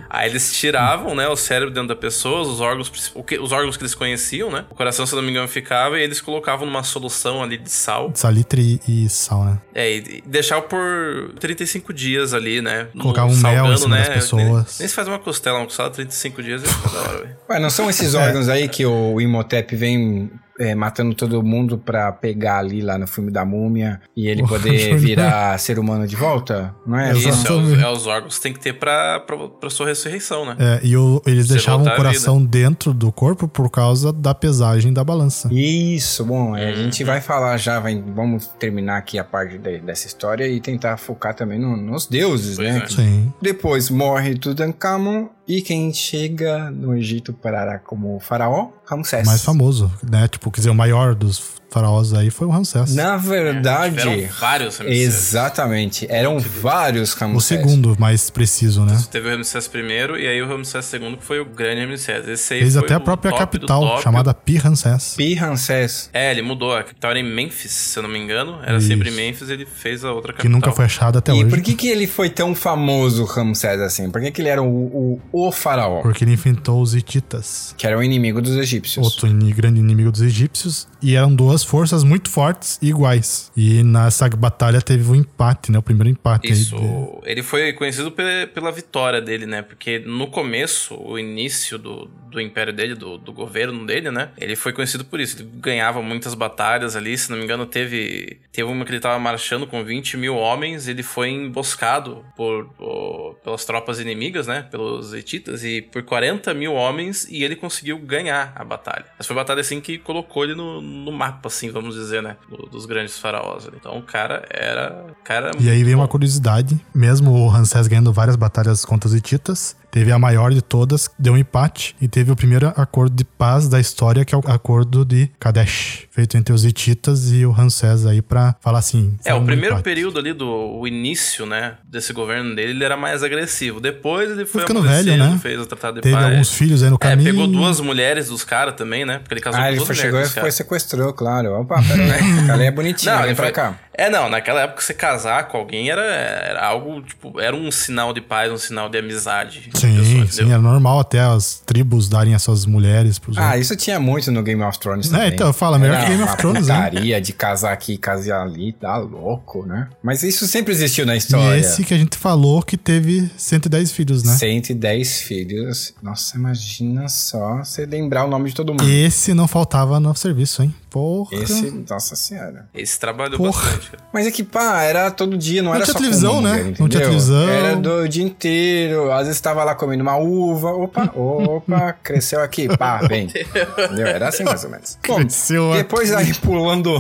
Aí 0.10 0.30
eles 0.30 0.54
tiravam, 0.54 1.16
né, 1.16 1.28
o 1.28 1.36
cérebro 1.36 1.74
dentro 1.74 1.90
da 1.90 1.96
pessoa, 1.96 2.42
os 2.42 2.62
órgãos, 2.62 2.90
princi- 2.90 3.12
o 3.16 3.24
que- 3.24 3.40
os 3.40 3.52
órgãos 3.52 3.76
que 3.78 3.84
eles 3.84 3.96
conheciam, 3.96 4.52
né? 4.52 4.66
O 4.70 4.76
coração, 4.76 5.06
se 5.06 5.14
eu 5.14 5.18
não 5.18 5.24
me 5.24 5.32
engano, 5.32 5.48
ficava 5.48 6.00
e 6.00 6.04
eles 6.04 6.22
colocavam 6.22 6.66
numa 6.66 6.84
solução 6.84 7.42
ali 7.42 7.58
de 7.58 7.72
sal. 7.72 8.12
Salitre 8.14 8.80
e 8.88 9.10
sal, 9.10 9.44
né? 9.46 9.58
É, 9.74 9.96
e 9.98 10.24
deixavam 10.26 10.68
por 10.70 11.34
35 11.40 11.94
dias 11.94 12.34
ali, 12.34 12.62
né? 12.62 12.88
Colocava 13.00 13.28
um 13.28 13.36
mel 13.36 13.52
em 13.52 13.56
salgando, 13.58 13.78
cima 13.80 13.98
das 13.98 14.10
pessoas. 14.10 14.42
Nem, 14.44 14.54
nem 14.80 14.88
se 14.88 14.94
faz 14.94 15.08
uma 15.08 15.20
costela, 15.20 15.58
uma 15.60 15.66
costela 15.66 15.90
35 15.90 16.44
dias 16.44 16.64
é 16.64 16.68
da 16.94 17.00
hora, 17.02 17.18
velho. 17.20 17.36
Ué, 17.50 17.60
não 17.60 17.70
são 17.70 17.90
esses 17.90 18.14
órgãos 18.14 18.48
aí 18.50 18.68
que 18.70 18.86
o 18.86 19.20
Imhotep 19.20 19.76
vem 19.76 20.30
é, 20.60 20.74
matando 20.76 21.14
todo 21.16 21.42
mundo 21.44 21.78
pra 21.78 22.12
pegar 22.12 22.60
ali 22.60 22.82
lá 22.82 22.98
no 22.98 23.06
filme 23.08 23.32
da 23.32 23.44
múmia 23.44 24.00
e 24.16 24.28
ele 24.28 24.42
poder 24.48 24.96
virar 24.98 25.58
ser 25.60 25.78
humano 25.80 26.08
de 26.08 26.16
volta? 26.16 26.74
Não 26.86 26.98
é? 26.98 27.12
Isso, 27.14 27.28
é 27.48 27.52
os, 27.52 27.80
é 27.82 27.90
os 27.90 28.08
órgãos 28.08 28.38
que 28.38 28.42
tem 28.44 28.54
que 28.54 28.60
ter 28.60 28.74
pra, 28.74 29.20
pra, 29.20 29.38
pra 29.48 29.70
sua 29.70 29.88
ressurreição, 29.88 30.46
né? 30.46 30.56
É, 30.60 30.80
e 30.84 30.96
o- 30.96 31.22
eles 31.26 31.48
Você 31.48 31.54
deixavam 31.56 31.86
o 31.86 31.96
coração 31.96 32.44
dentro 32.44 32.94
do 32.94 33.12
corpo 33.12 33.48
por 33.48 33.70
causa 33.70 34.14
da 34.14 34.34
pesagem 34.34 34.94
da 34.94 35.04
balança. 35.04 35.50
Isso, 35.52 36.24
bom, 36.26 36.56
é, 36.56 36.70
a 36.70 36.74
gente 36.74 37.04
Uhum. 37.04 37.08
vai 37.08 37.22
falar 37.22 37.58
já, 37.58 37.80
vai, 37.80 38.02
vamos 38.16 38.48
terminar 38.60 38.98
aqui 38.98 39.20
a 39.20 39.24
parte 39.24 39.58
de- 39.58 39.80
dessa 39.80 40.08
história 40.08 40.48
e 40.48 40.60
tentar 40.62 40.98
focar 40.98 41.34
também 41.36 41.60
no- 41.60 41.76
nos 41.78 42.08
deuses, 42.08 42.56
Pois 42.56 42.68
né? 42.74 42.82
é. 42.84 42.88
Sim. 42.88 43.34
Depois 43.42 43.90
morre 43.90 44.36
Tutankhamon 44.36 45.28
e 45.48 45.62
quem 45.62 45.94
chega 45.94 46.72
no 46.72 46.96
Egito 46.96 47.34
parará 47.34 47.80
como 47.80 48.20
faraó? 48.20 48.70
Ramsés. 48.86 49.26
Mais 49.26 49.44
famoso, 49.44 49.92
né? 50.10 50.28
Tipo, 50.28 50.52
quer 50.52 50.62
dizer, 50.62 50.70
o 50.70 50.76
maior 50.76 51.14
dos 51.16 51.56
faraós 51.76 52.14
aí 52.14 52.30
foi 52.30 52.48
o 52.48 52.50
Ramsés. 52.50 52.96
Na 52.96 53.18
verdade, 53.18 53.98
Tiveram 53.98 54.30
vários 54.40 54.78
Ramsés. 54.78 54.98
exatamente, 55.00 56.08
eram 56.10 56.40
vários 56.40 57.14
o 57.14 57.20
Ramsés. 57.20 57.44
segundo 57.44 57.96
mais 58.00 58.30
preciso, 58.30 58.86
né? 58.86 58.98
Teve 59.12 59.28
o 59.28 59.32
Ramsés 59.36 59.70
I 59.74 60.22
e 60.24 60.28
aí 60.28 60.42
o 60.42 60.48
Ramsés 60.48 60.92
II, 60.94 61.18
que 61.18 61.24
foi 61.26 61.40
o 61.40 61.46
grande 61.46 61.86
Ramsés. 61.86 62.28
Esse 62.28 62.54
aí 62.54 62.62
Fez 62.62 62.74
foi 62.76 62.84
até 62.84 62.94
a 62.94 62.98
o 62.98 63.02
própria 63.02 63.32
capital, 63.34 64.02
chamada 64.02 64.34
Pi 64.34 64.56
Ramsés. 64.58 65.16
Pi 65.18 65.34
Ramsés. 65.36 66.10
É, 66.14 66.32
ele 66.32 66.42
mudou. 66.42 66.74
A 66.76 66.84
capital 66.84 67.12
era 67.12 67.20
em 67.20 67.24
Memphis, 67.36 67.72
se 67.72 68.00
eu 68.00 68.04
não 68.04 68.10
me 68.10 68.18
engano. 68.18 68.60
Era 68.66 68.78
Isso. 68.78 68.88
sempre 68.88 69.12
Memphis, 69.12 69.50
ele 69.50 69.66
fez 69.66 70.04
a 70.06 70.12
outra 70.14 70.32
Que 70.32 70.38
capital. 70.38 70.52
nunca 70.54 70.72
foi 70.72 70.86
achado 70.86 71.18
até 71.18 71.32
e 71.34 71.36
hoje. 71.36 71.50
por 71.50 71.62
que 71.62 71.74
que 71.74 71.88
ele 71.90 72.08
foi 72.08 72.30
tão 72.30 72.56
famoso, 72.56 73.26
Ramsés, 73.26 73.82
assim? 73.82 74.10
Por 74.10 74.22
que 74.22 74.32
que 74.32 74.42
ele 74.42 74.50
era 74.50 74.64
o, 74.64 75.20
o, 75.32 75.48
o 75.48 75.52
faraó? 75.52 76.02
Porque 76.02 76.24
ele 76.24 76.32
enfrentou 76.34 76.82
os 76.82 76.96
hititas. 76.96 77.74
Que 77.78 77.86
era 77.86 77.98
o 77.98 78.04
inimigo 78.04 78.42
dos 78.42 78.56
egípcios. 78.56 79.06
Outro 79.06 79.28
ini- 79.28 79.52
grande 79.54 79.80
inimigo 79.80 80.12
dos 80.12 80.22
egípcios. 80.22 80.88
E 81.02 81.16
eram 81.16 81.34
duas 81.36 81.64
forças 81.66 82.04
muito 82.04 82.30
fortes 82.30 82.80
e 82.82 82.90
iguais. 82.90 83.52
E 83.58 83.84
nessa 83.84 84.30
batalha 84.30 84.82
teve 84.82 85.10
um 85.12 85.16
empate, 85.16 85.72
né? 85.72 85.78
O 85.80 85.82
primeiro 85.82 86.10
empate. 86.10 86.48
aí 86.48 86.54
Isso. 86.54 86.76
de- 86.76 87.30
Ele 87.32 87.44
foi 87.44 87.74
conhecido 87.74 88.12
pe- 88.12 88.48
pela 88.54 88.72
vitória 88.72 89.22
dele, 89.22 89.46
né? 89.46 89.62
Porque 89.62 90.00
no 90.00 90.28
começo, 90.28 90.96
o 90.96 91.18
início 91.20 91.78
do, 91.78 92.06
do 92.30 92.40
império 92.40 92.72
dele, 92.74 92.96
do, 92.96 93.18
do 93.18 93.34
governo 93.34 93.86
dele, 93.86 94.12
né? 94.12 94.30
Ele 94.38 94.56
foi 94.56 94.72
conhecido 94.74 95.04
por 95.04 95.20
isso. 95.20 95.38
Ele 95.42 95.50
ganhava 95.56 96.02
muitas 96.02 96.34
batalhas 96.34 96.96
ali. 96.96 97.18
Se 97.18 97.30
não 97.32 97.38
me 97.38 97.44
engano, 97.44 97.66
teve, 97.66 98.38
teve 98.52 98.70
uma 98.70 98.86
que 98.86 98.92
ele 98.92 99.00
tava 99.00 99.18
marchando 99.20 99.66
com 99.68 99.84
20 99.84 100.18
mil 100.18 100.36
homens. 100.36 100.88
Ele 100.88 101.04
foi 101.04 101.30
emboscado 101.30 102.24
por, 102.36 102.66
por- 102.78 103.36
pelas 103.44 103.66
tropas 103.66 104.00
inimigas, 104.00 104.48
né? 104.48 104.62
Pelos 104.70 105.14
hititas. 105.14 105.64
E 105.64 105.82
por 105.82 106.04
40 106.04 106.54
mil 106.54 106.74
homens. 106.74 107.26
E 107.30 107.44
ele 107.44 107.56
conseguiu 107.56 107.98
ganhar 107.98 108.54
a 108.56 108.64
batalha. 108.64 109.06
Mas 109.18 109.26
foi 109.28 109.36
uma 109.36 109.42
batalha 109.42 109.62
assim 109.62 109.80
que 109.82 109.98
colocou 109.98 110.44
ele 110.44 110.56
no, 110.56 110.82
no 110.82 111.12
mapa, 111.12 111.50
assim, 111.56 111.72
vamos 111.72 111.96
dizer, 111.96 112.22
né? 112.22 112.36
do- 112.50 112.68
dos 112.70 112.86
grandes 112.86 113.18
faraós. 113.18 113.68
Então 113.76 113.98
o 113.98 114.04
cara 114.04 114.46
era. 114.50 115.06
Cara 115.24 115.52
E 115.60 115.70
aí 115.70 115.84
vem 115.84 115.96
uma 115.96 116.08
curiosidade, 116.08 116.80
mesmo 116.94 117.32
o 117.32 117.48
Ramsés 117.48 117.88
ganhando 117.88 118.12
várias 118.14 118.36
batalhas 118.36 118.84
contra 118.86 119.08
os 119.08 119.14
hititas, 119.16 119.76
teve 119.96 120.12
a 120.12 120.20
maior 120.20 120.52
de 120.54 120.62
todas, 120.62 121.10
deu 121.18 121.32
um 121.32 121.38
empate 121.38 121.96
e 122.02 122.08
teve 122.10 122.30
o 122.30 122.36
primeiro 122.36 122.68
acordo 122.76 123.16
de 123.16 123.24
paz 123.24 123.70
da 123.70 123.80
história, 123.80 124.26
que 124.26 124.36
é 124.36 124.38
o 124.38 124.42
acordo 124.46 125.06
de 125.06 125.32
Kadesh, 125.40 126.04
feito 126.12 126.36
entre 126.36 126.54
os 126.54 126.66
hititas 126.66 127.32
e 127.32 127.46
o 127.46 127.52
Ramsés 127.52 128.06
aí 128.06 128.22
pra 128.22 128.58
falar 128.60 128.80
assim. 128.80 129.16
É, 129.24 129.34
o 129.34 129.38
um 129.38 129.46
primeiro 129.46 129.76
empate. 129.76 129.84
período 129.86 130.20
ali 130.20 130.34
do 130.34 130.46
o 130.50 130.86
início, 130.86 131.46
né, 131.46 131.76
desse 131.90 132.12
governo 132.12 132.54
dele, 132.54 132.72
ele 132.72 132.84
era 132.84 132.98
mais 132.98 133.24
agressivo. 133.24 133.80
Depois 133.80 134.32
ele 134.32 134.46
foi 134.46 134.62
ficando 134.64 134.82
velho, 134.82 135.16
né? 135.16 135.40
fez 135.42 135.62
o 135.62 135.66
tratado 135.66 135.96
de 135.96 136.02
Teve 136.02 136.14
paz. 136.16 136.26
alguns 136.28 136.50
filhos 136.54 136.84
aí 136.84 136.90
no 136.90 136.96
É, 136.96 137.00
caminho. 137.00 137.32
pegou 137.32 137.48
duas 137.48 137.80
mulheres 137.80 138.28
dos 138.28 138.44
caras 138.44 138.76
também, 138.76 139.06
né? 139.06 139.20
Porque 139.20 139.34
ele 139.36 139.40
casou 139.42 139.62
Ah, 139.62 139.64
com 139.64 139.70
ele 139.70 139.78
duas 139.78 139.88
foi, 139.88 139.96
mulheres 139.96 140.28
chegou 140.30 140.40
e 140.40 140.42
foi 140.42 140.52
sequestrou, 140.52 141.14
claro. 141.14 141.54
Opa, 141.62 141.82
peraí. 141.82 142.50
Ela 142.50 142.64
é 142.66 142.72
bonitinha, 142.72 143.14
Não, 143.14 143.20
vem 143.22 143.30
ele 143.30 143.36
pra 143.36 143.46
foi... 143.46 143.54
cá. 143.54 143.80
É, 143.98 144.10
não, 144.10 144.30
naquela 144.30 144.62
época 144.62 144.82
você 144.82 144.94
casar 144.94 145.48
com 145.48 145.58
alguém 145.58 145.90
era, 145.90 146.02
era 146.04 146.66
algo, 146.68 147.02
tipo, 147.02 147.40
era 147.40 147.56
um 147.56 147.72
sinal 147.72 148.14
de 148.14 148.22
paz, 148.22 148.52
um 148.52 148.58
sinal 148.58 148.90
de 148.90 148.98
amizade. 148.98 149.70
Sim, 149.74 149.98
Pessoa, 149.98 150.28
sim, 150.46 150.52
era 150.52 150.62
normal 150.62 151.00
até 151.00 151.20
as 151.22 151.62
tribos 151.66 152.10
darem 152.10 152.36
as 152.36 152.42
suas 152.44 152.66
mulheres 152.66 153.18
pros 153.20 153.38
Ah, 153.38 153.46
outros. 153.48 153.62
isso 153.62 153.76
tinha 153.76 154.00
muito 154.00 154.32
no 154.32 154.44
Game 154.44 154.62
of 154.64 154.78
Thrones 154.80 155.08
É, 155.08 155.12
também. 155.12 155.28
então, 155.34 155.54
fala, 155.54 155.80
melhor 155.80 155.96
Era 155.96 156.04
que 156.06 156.10
Game 156.12 156.24
of 156.24 156.38
Thrones, 156.38 156.62
putaria 156.68 157.22
de 157.22 157.34
casar 157.34 157.72
aqui, 157.74 157.98
casar 157.98 158.42
ali, 158.42 158.74
tá 158.74 158.98
louco, 158.98 159.66
né? 159.66 159.88
Mas 160.04 160.24
isso 160.24 160.46
sempre 160.48 160.74
existiu 160.74 161.06
na 161.06 161.16
E 161.16 161.18
história. 161.18 161.58
esse 161.58 161.84
que 161.84 161.94
a 161.94 161.98
gente 161.98 162.18
falou 162.18 162.62
que 162.62 162.76
teve 162.78 163.30
110 163.38 163.92
filhos, 163.92 164.24
né? 164.24 164.34
110 164.34 165.22
filhos. 165.22 165.94
Nossa, 166.02 166.38
imagina 166.38 167.08
só 167.08 167.58
você 167.64 167.86
lembrar 167.86 168.26
o 168.26 168.28
nome 168.30 168.50
de 168.50 168.56
todo 168.56 168.72
mundo. 168.74 168.84
Esse 168.90 169.34
não 169.34 169.48
faltava 169.48 170.00
no 170.00 170.14
serviço, 170.16 170.64
hein? 170.64 170.74
Porra. 170.96 171.36
Esse, 171.44 171.72
nossa 171.90 172.16
senhora. 172.16 172.70
Esse 172.74 172.98
trabalhou 172.98 173.38
Porra. 173.38 173.62
bastante, 173.64 173.92
cara. 173.92 174.04
Mas 174.14 174.26
é 174.26 174.32
que, 174.32 174.46
pá, 174.46 174.82
era 174.84 175.12
todo 175.12 175.38
dia, 175.38 175.62
não, 175.62 175.72
Não 175.72 175.76
era 175.76 175.84
tinha 175.84 175.92
só 175.92 176.00
televisão, 176.00 176.32
com 176.36 176.40
uma 176.40 176.50
né? 176.50 176.56
mulher, 176.64 176.66
Não 176.68 176.74
tinha 176.74 176.86
entendeu? 176.86 177.02
televisão. 177.08 177.50
Era 177.50 177.76
do 177.76 178.08
dia 178.08 178.24
inteiro. 178.24 179.12
Às 179.12 179.28
vezes 179.28 179.42
tava 179.42 179.62
lá 179.66 179.76
comendo 179.76 180.02
uma 180.04 180.16
uva. 180.16 180.72
Opa, 180.72 181.12
opa, 181.14 181.92
cresceu 182.02 182.40
aqui. 182.42 182.70
Pá, 182.78 183.00
vem. 183.00 183.26
Entendeu? 183.26 184.08
Era 184.08 184.30
assim 184.30 184.46
mais 184.46 184.64
ou 184.64 184.70
menos. 184.70 184.98
Bom, 185.06 185.16
Cresceu 185.18 185.74
aqui. 185.74 185.84
depois 185.84 186.14
aí 186.14 186.34
pulando, 186.36 186.94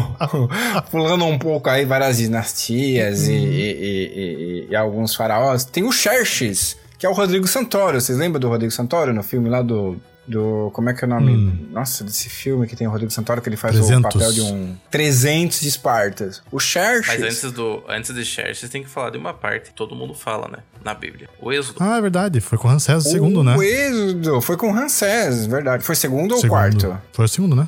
pulando 0.91 1.23
um 1.23 1.39
pouco 1.39 1.69
aí 1.69 1.85
várias 1.85 2.17
dinastias 2.17 3.29
e, 3.29 3.31
e- 3.31 3.37
e- 3.37 4.65
e- 4.65 4.67
e 4.71 4.75
alguns 4.75 5.15
faraós, 5.15 5.63
tem 5.63 5.85
o 5.85 5.91
Xerxes, 5.93 6.75
que 6.97 7.05
é 7.05 7.09
o 7.09 7.13
Rodrigo 7.13 7.47
Santoro. 7.47 7.99
Vocês 8.01 8.17
lembram 8.17 8.41
do 8.41 8.49
Rodrigo 8.49 8.71
Santoro 8.73 9.13
no 9.13 9.23
filme 9.23 9.47
lá 9.49 9.61
do... 9.61 9.95
Do, 10.27 10.71
como 10.73 10.89
é 10.89 10.93
que 10.93 11.03
é 11.03 11.07
o 11.07 11.09
nome? 11.09 11.31
Hum. 11.33 11.67
Nossa, 11.71 12.03
desse 12.03 12.29
filme 12.29 12.65
que 12.67 12.75
tem 12.75 12.87
o 12.87 12.89
Rodrigo 12.89 13.11
Santoro, 13.11 13.41
que 13.41 13.49
ele 13.49 13.57
faz 13.57 13.75
300. 13.75 13.99
o 13.99 14.01
papel 14.01 14.33
de 14.33 14.41
um 14.41 14.75
300 14.89 15.59
de 15.61 15.67
Espartas. 15.67 16.41
O 16.51 16.59
Xerxes. 16.59 17.07
Mas 17.19 17.21
antes, 17.21 17.51
do, 17.51 17.83
antes 17.87 18.13
de 18.13 18.25
Xerxes, 18.25 18.69
tem 18.69 18.83
que 18.83 18.89
falar 18.89 19.11
de 19.11 19.17
uma 19.17 19.33
parte 19.33 19.69
que 19.69 19.75
todo 19.75 19.95
mundo 19.95 20.13
fala, 20.15 20.47
né? 20.47 20.59
Na 20.83 20.93
Bíblia. 20.93 21.29
O 21.39 21.51
Êxodo. 21.53 21.77
Ah, 21.79 21.97
é 21.97 22.01
verdade. 22.01 22.41
Foi 22.41 22.57
com 22.57 22.67
o 22.67 22.71
Ramsés 22.71 23.05
o 23.05 23.09
segundo, 23.09 23.41
o 23.41 23.43
né? 23.43 23.55
Êxodo 23.57 24.41
foi 24.41 24.57
com 24.57 24.71
Ramsés, 24.71 25.45
verdade. 25.45 25.83
Foi 25.83 25.95
segundo 25.95 26.31
ou 26.33 26.37
Segundo. 26.37 26.49
quarto? 26.49 27.01
Foi 27.13 27.25
o 27.25 27.27
segundo, 27.27 27.55
né? 27.55 27.67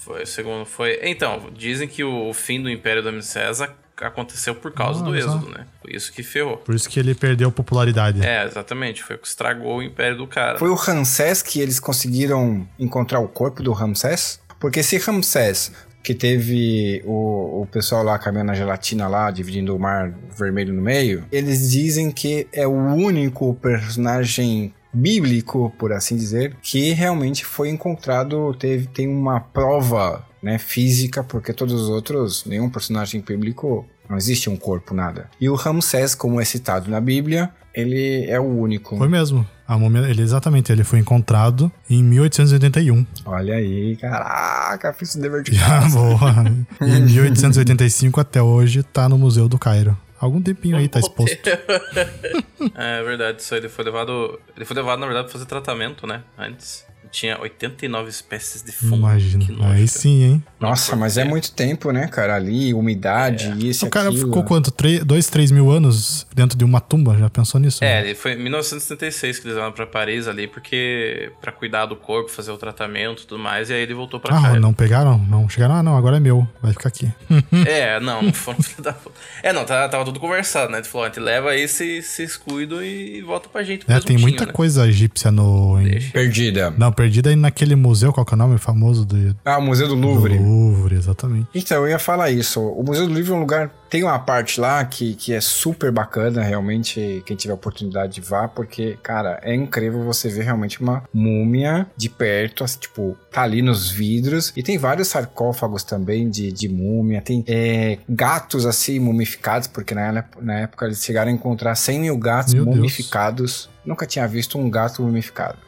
Foi 0.00 0.22
o 0.22 0.26
segundo. 0.26 0.64
Foi. 0.64 0.98
Então, 1.02 1.50
dizem 1.54 1.86
que 1.86 2.02
o 2.02 2.32
fim 2.32 2.62
do 2.62 2.70
Império 2.70 3.02
da 3.02 3.10
Ramsés 3.10 3.60
aconteceu 4.04 4.54
por 4.54 4.72
causa 4.72 5.00
Ah, 5.00 5.04
do. 5.04 5.16
Êxodo, 5.16 5.50
né? 5.50 5.66
Foi 5.82 5.92
isso 5.94 6.12
que 6.12 6.22
ferrou. 6.22 6.56
Por 6.58 6.74
isso 6.74 6.88
que 6.88 6.98
ele 7.00 7.14
perdeu 7.14 7.50
popularidade. 7.50 8.24
É, 8.24 8.44
exatamente. 8.44 9.02
Foi 9.02 9.16
o 9.16 9.18
que 9.18 9.26
estragou 9.28 9.78
o 9.78 9.82
Império 9.82 10.16
do 10.18 10.26
cara. 10.26 10.58
Foi 10.58 10.68
o 10.68 10.74
Ramsés 10.74 11.42
que 11.42 11.60
eles 11.60 11.78
conseguiram 11.80 12.66
encontrar 12.78 13.20
o 13.20 13.28
corpo 13.28 13.62
do 13.62 13.72
Ramsés? 13.72 14.40
Porque 14.60 14.82
se 14.82 14.96
Ramsés, 14.98 15.72
que 16.02 16.14
teve 16.14 17.02
o, 17.04 17.62
o 17.62 17.66
pessoal 17.70 18.02
lá 18.02 18.18
caminhando 18.18 18.48
na 18.48 18.54
gelatina 18.54 19.06
lá, 19.08 19.30
dividindo 19.30 19.74
o 19.74 19.78
mar 19.78 20.12
vermelho 20.36 20.72
no 20.72 20.82
meio, 20.82 21.24
eles 21.30 21.70
dizem 21.70 22.10
que 22.10 22.46
é 22.52 22.66
o 22.66 22.72
único 22.72 23.54
personagem 23.54 24.74
bíblico, 24.92 25.72
por 25.78 25.92
assim 25.92 26.16
dizer, 26.16 26.56
que 26.62 26.92
realmente 26.92 27.44
foi 27.44 27.68
encontrado, 27.68 28.54
teve, 28.54 28.86
tem 28.86 29.06
uma 29.06 29.38
prova 29.38 30.24
né, 30.42 30.58
física, 30.58 31.22
porque 31.22 31.52
todos 31.52 31.74
os 31.74 31.88
outros, 31.88 32.44
nenhum 32.44 32.68
personagem 32.70 33.20
bíblico, 33.20 33.86
não 34.08 34.16
existe 34.16 34.48
um 34.48 34.56
corpo, 34.56 34.94
nada. 34.94 35.28
E 35.40 35.48
o 35.48 35.54
Ramsés, 35.54 36.14
como 36.14 36.40
é 36.40 36.44
citado 36.44 36.90
na 36.90 37.00
Bíblia, 37.00 37.50
ele 37.74 38.24
é 38.26 38.40
o 38.40 38.44
único. 38.44 38.96
Foi 38.96 39.08
mesmo. 39.08 39.46
A 39.66 39.76
múmia, 39.76 40.00
ele 40.08 40.22
exatamente, 40.22 40.72
ele 40.72 40.82
foi 40.82 40.98
encontrado 40.98 41.70
em 41.90 42.02
1881. 42.02 43.06
Olha 43.26 43.54
aí, 43.54 43.96
caraca, 43.96 44.92
fiz 44.94 45.14
o 45.14 45.20
dever 45.20 45.42
de 45.42 45.52
Já 45.54 45.66
casa. 45.80 45.98
boa. 45.98 46.34
E 46.80 46.90
em 46.90 47.02
1885 47.02 48.18
até 48.18 48.40
hoje 48.42 48.82
tá 48.82 49.08
no 49.08 49.18
Museu 49.18 49.46
do 49.46 49.58
Cairo. 49.58 49.96
Algum 50.18 50.40
tempinho 50.40 50.76
aí 50.76 50.88
tá 50.88 50.98
exposto. 50.98 51.36
é 52.74 53.02
verdade, 53.04 53.40
isso 53.42 53.54
aí 53.54 53.60
ele 53.60 53.68
foi 53.68 53.84
levado. 53.84 54.40
Ele 54.56 54.64
foi 54.64 54.76
levado, 54.76 54.98
na 54.98 55.06
verdade, 55.06 55.26
pra 55.26 55.32
fazer 55.34 55.46
tratamento, 55.46 56.06
né? 56.06 56.22
Antes. 56.36 56.84
Tinha 57.10 57.38
89 57.40 58.08
espécies 58.08 58.62
de 58.62 58.72
fungo. 58.72 58.96
Imagina. 58.96 59.44
Que 59.44 59.52
nojo, 59.52 59.64
Aí 59.64 59.74
cara. 59.74 59.86
sim, 59.86 60.22
hein? 60.22 60.44
Nossa, 60.60 60.94
mas 60.96 61.16
é 61.16 61.24
muito 61.24 61.52
tempo, 61.52 61.90
né, 61.92 62.06
cara? 62.08 62.34
Ali, 62.34 62.74
umidade, 62.74 63.54
isso 63.68 63.86
O 63.86 63.90
cara 63.90 64.08
aquilo. 64.08 64.26
ficou 64.26 64.42
quanto? 64.44 64.72
2, 65.04 65.26
3 65.28 65.50
mil 65.50 65.70
anos 65.70 66.26
dentro 66.34 66.56
de 66.58 66.64
uma 66.64 66.80
tumba? 66.80 67.16
Já 67.18 67.28
pensou 67.30 67.60
nisso? 67.60 67.82
É, 67.82 68.00
ele 68.02 68.14
foi 68.14 68.32
em 68.32 68.42
1976 68.42 69.38
que 69.38 69.46
eles 69.46 69.54
levaram 69.54 69.72
pra 69.74 69.86
Paris 69.86 70.26
ali, 70.28 70.46
porque. 70.46 71.32
pra 71.40 71.52
cuidar 71.52 71.86
do 71.86 71.96
corpo, 71.96 72.30
fazer 72.30 72.50
o 72.50 72.56
tratamento 72.58 73.22
e 73.22 73.26
tudo 73.26 73.38
mais, 73.42 73.70
e 73.70 73.74
aí 73.74 73.82
ele 73.82 73.94
voltou 73.94 74.18
pra 74.20 74.32
cá. 74.32 74.48
Ah, 74.48 74.60
não 74.60 74.72
pegaram? 74.74 75.18
Não 75.18 75.48
chegaram? 75.48 75.76
Ah, 75.76 75.82
não, 75.82 75.96
agora 75.96 76.16
é 76.16 76.20
meu. 76.20 76.46
Vai 76.62 76.72
ficar 76.72 76.88
aqui. 76.88 77.10
É, 77.66 77.98
não, 78.00 78.22
não 78.22 78.32
foram 78.32 78.60
filho 78.62 78.82
da 78.82 78.92
puta. 78.92 79.14
É, 79.42 79.52
não, 79.52 79.64
tava, 79.64 79.88
tava 79.88 80.04
tudo 80.04 80.20
conversado, 80.20 80.70
né? 80.70 80.78
Ele 80.78 80.86
falou, 80.86 81.04
a 81.06 81.08
gente 81.08 81.20
leva 81.20 81.50
aí, 81.50 81.66
vocês 81.66 82.06
vocês 82.06 82.36
cuidam 82.36 82.82
e 82.82 83.20
volta 83.22 83.48
pra 83.48 83.62
gente. 83.62 83.84
É, 83.88 83.98
tem 84.00 84.16
muita 84.18 84.46
né? 84.46 84.52
coisa 84.52 84.86
egípcia 84.86 85.30
no. 85.30 85.80
em-. 85.80 86.00
Perdida. 86.10 86.72
Não, 86.76 86.92
perdida 86.98 87.30
aí 87.30 87.36
naquele 87.36 87.76
museu, 87.76 88.12
qual 88.12 88.26
que 88.26 88.34
é 88.34 88.36
o 88.36 88.38
nome 88.38 88.58
famoso 88.58 89.04
do, 89.04 89.36
Ah, 89.44 89.58
o 89.58 89.62
Museu 89.62 89.86
do 89.86 89.94
do 89.94 90.00
Louvre. 90.00 90.36
Louvre, 90.36 90.96
exatamente. 90.96 91.46
Então, 91.54 91.78
eu 91.78 91.88
ia 91.88 91.98
falar 91.98 92.28
isso. 92.32 92.60
O 92.60 92.82
Museu 92.82 93.06
do 93.06 93.12
Louvre 93.14 93.30
é 93.30 93.34
um 93.34 93.38
lugar. 93.38 93.70
Tem 93.88 94.02
uma 94.02 94.18
parte 94.18 94.60
lá 94.60 94.84
que, 94.84 95.14
que 95.14 95.32
é 95.32 95.40
super 95.40 95.92
bacana, 95.92 96.42
realmente. 96.42 97.22
Quem 97.24 97.36
tiver 97.36 97.54
oportunidade, 97.54 98.20
vá, 98.20 98.48
porque, 98.48 98.98
cara, 99.00 99.38
é 99.44 99.54
incrível 99.54 100.02
você 100.02 100.28
ver 100.28 100.42
realmente 100.42 100.80
uma 100.80 101.04
múmia 101.14 101.86
de 101.96 102.10
perto, 102.10 102.64
assim, 102.64 102.80
tipo, 102.80 103.16
tá 103.30 103.42
ali 103.42 103.62
nos 103.62 103.88
vidros. 103.92 104.52
E 104.56 104.62
tem 104.62 104.76
vários 104.76 105.06
sarcófagos 105.06 105.84
também 105.84 106.28
de, 106.28 106.50
de 106.50 106.68
múmia. 106.68 107.22
Tem 107.22 107.44
é, 107.46 107.98
gatos, 108.08 108.66
assim, 108.66 108.98
mumificados, 108.98 109.68
porque 109.68 109.94
na, 109.94 110.24
na 110.42 110.54
época 110.60 110.86
eles 110.86 111.04
chegaram 111.04 111.30
a 111.30 111.34
encontrar 111.34 111.76
100 111.76 112.00
mil 112.00 112.18
gatos 112.18 112.54
Meu 112.54 112.64
Deus. 112.64 112.76
mumificados. 112.76 113.70
Nunca 113.86 114.04
tinha 114.04 114.26
visto 114.26 114.58
um 114.58 114.68
gato 114.68 115.00
mumificado. 115.02 115.67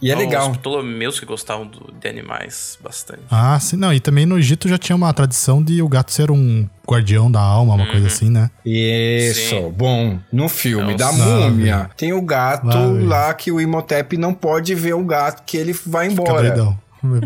E 0.00 0.10
é 0.10 0.14
Ó, 0.14 0.18
legal. 0.18 0.50
Os 0.50 0.56
Ptolomeus 0.58 1.18
que 1.18 1.26
gostavam 1.26 1.66
do- 1.66 1.92
de 1.92 2.08
animais 2.08 2.78
bastante. 2.82 3.22
Ah, 3.30 3.58
sim, 3.58 3.76
não. 3.76 3.92
E 3.92 3.98
também 3.98 4.24
no 4.26 4.38
Egito 4.38 4.68
já 4.68 4.78
tinha 4.78 4.94
uma 4.94 5.12
tradição 5.12 5.62
de 5.62 5.82
o 5.82 5.88
gato 5.88 6.12
ser 6.12 6.30
um 6.30 6.68
guardião 6.88 7.30
da 7.30 7.40
alma, 7.40 7.74
uma 7.74 7.86
coisa 7.86 8.06
assim, 8.06 8.30
né? 8.30 8.48
Isso, 8.64 9.48
Sim. 9.50 9.70
bom. 9.76 10.18
No 10.32 10.48
filme 10.48 10.92
É 10.92 10.94
o 10.94 10.96
da 10.96 11.10
Lá 11.10 11.12
múmia, 11.50 11.90
tem 11.96 12.12
o 12.12 12.22
gato 12.22 12.68
Lá 13.04 13.34
que 13.34 13.50
o 13.50 13.60
Imhotep 13.60 14.16
não 14.16 14.32
pode 14.32 14.74
ver 14.74 14.94
o 14.94 15.04
gato 15.04 15.42
que 15.44 15.56
ele 15.56 15.72
vai 15.86 16.08
Fica 16.10 16.22
embora. 16.22 16.42
doidão. 16.48 16.78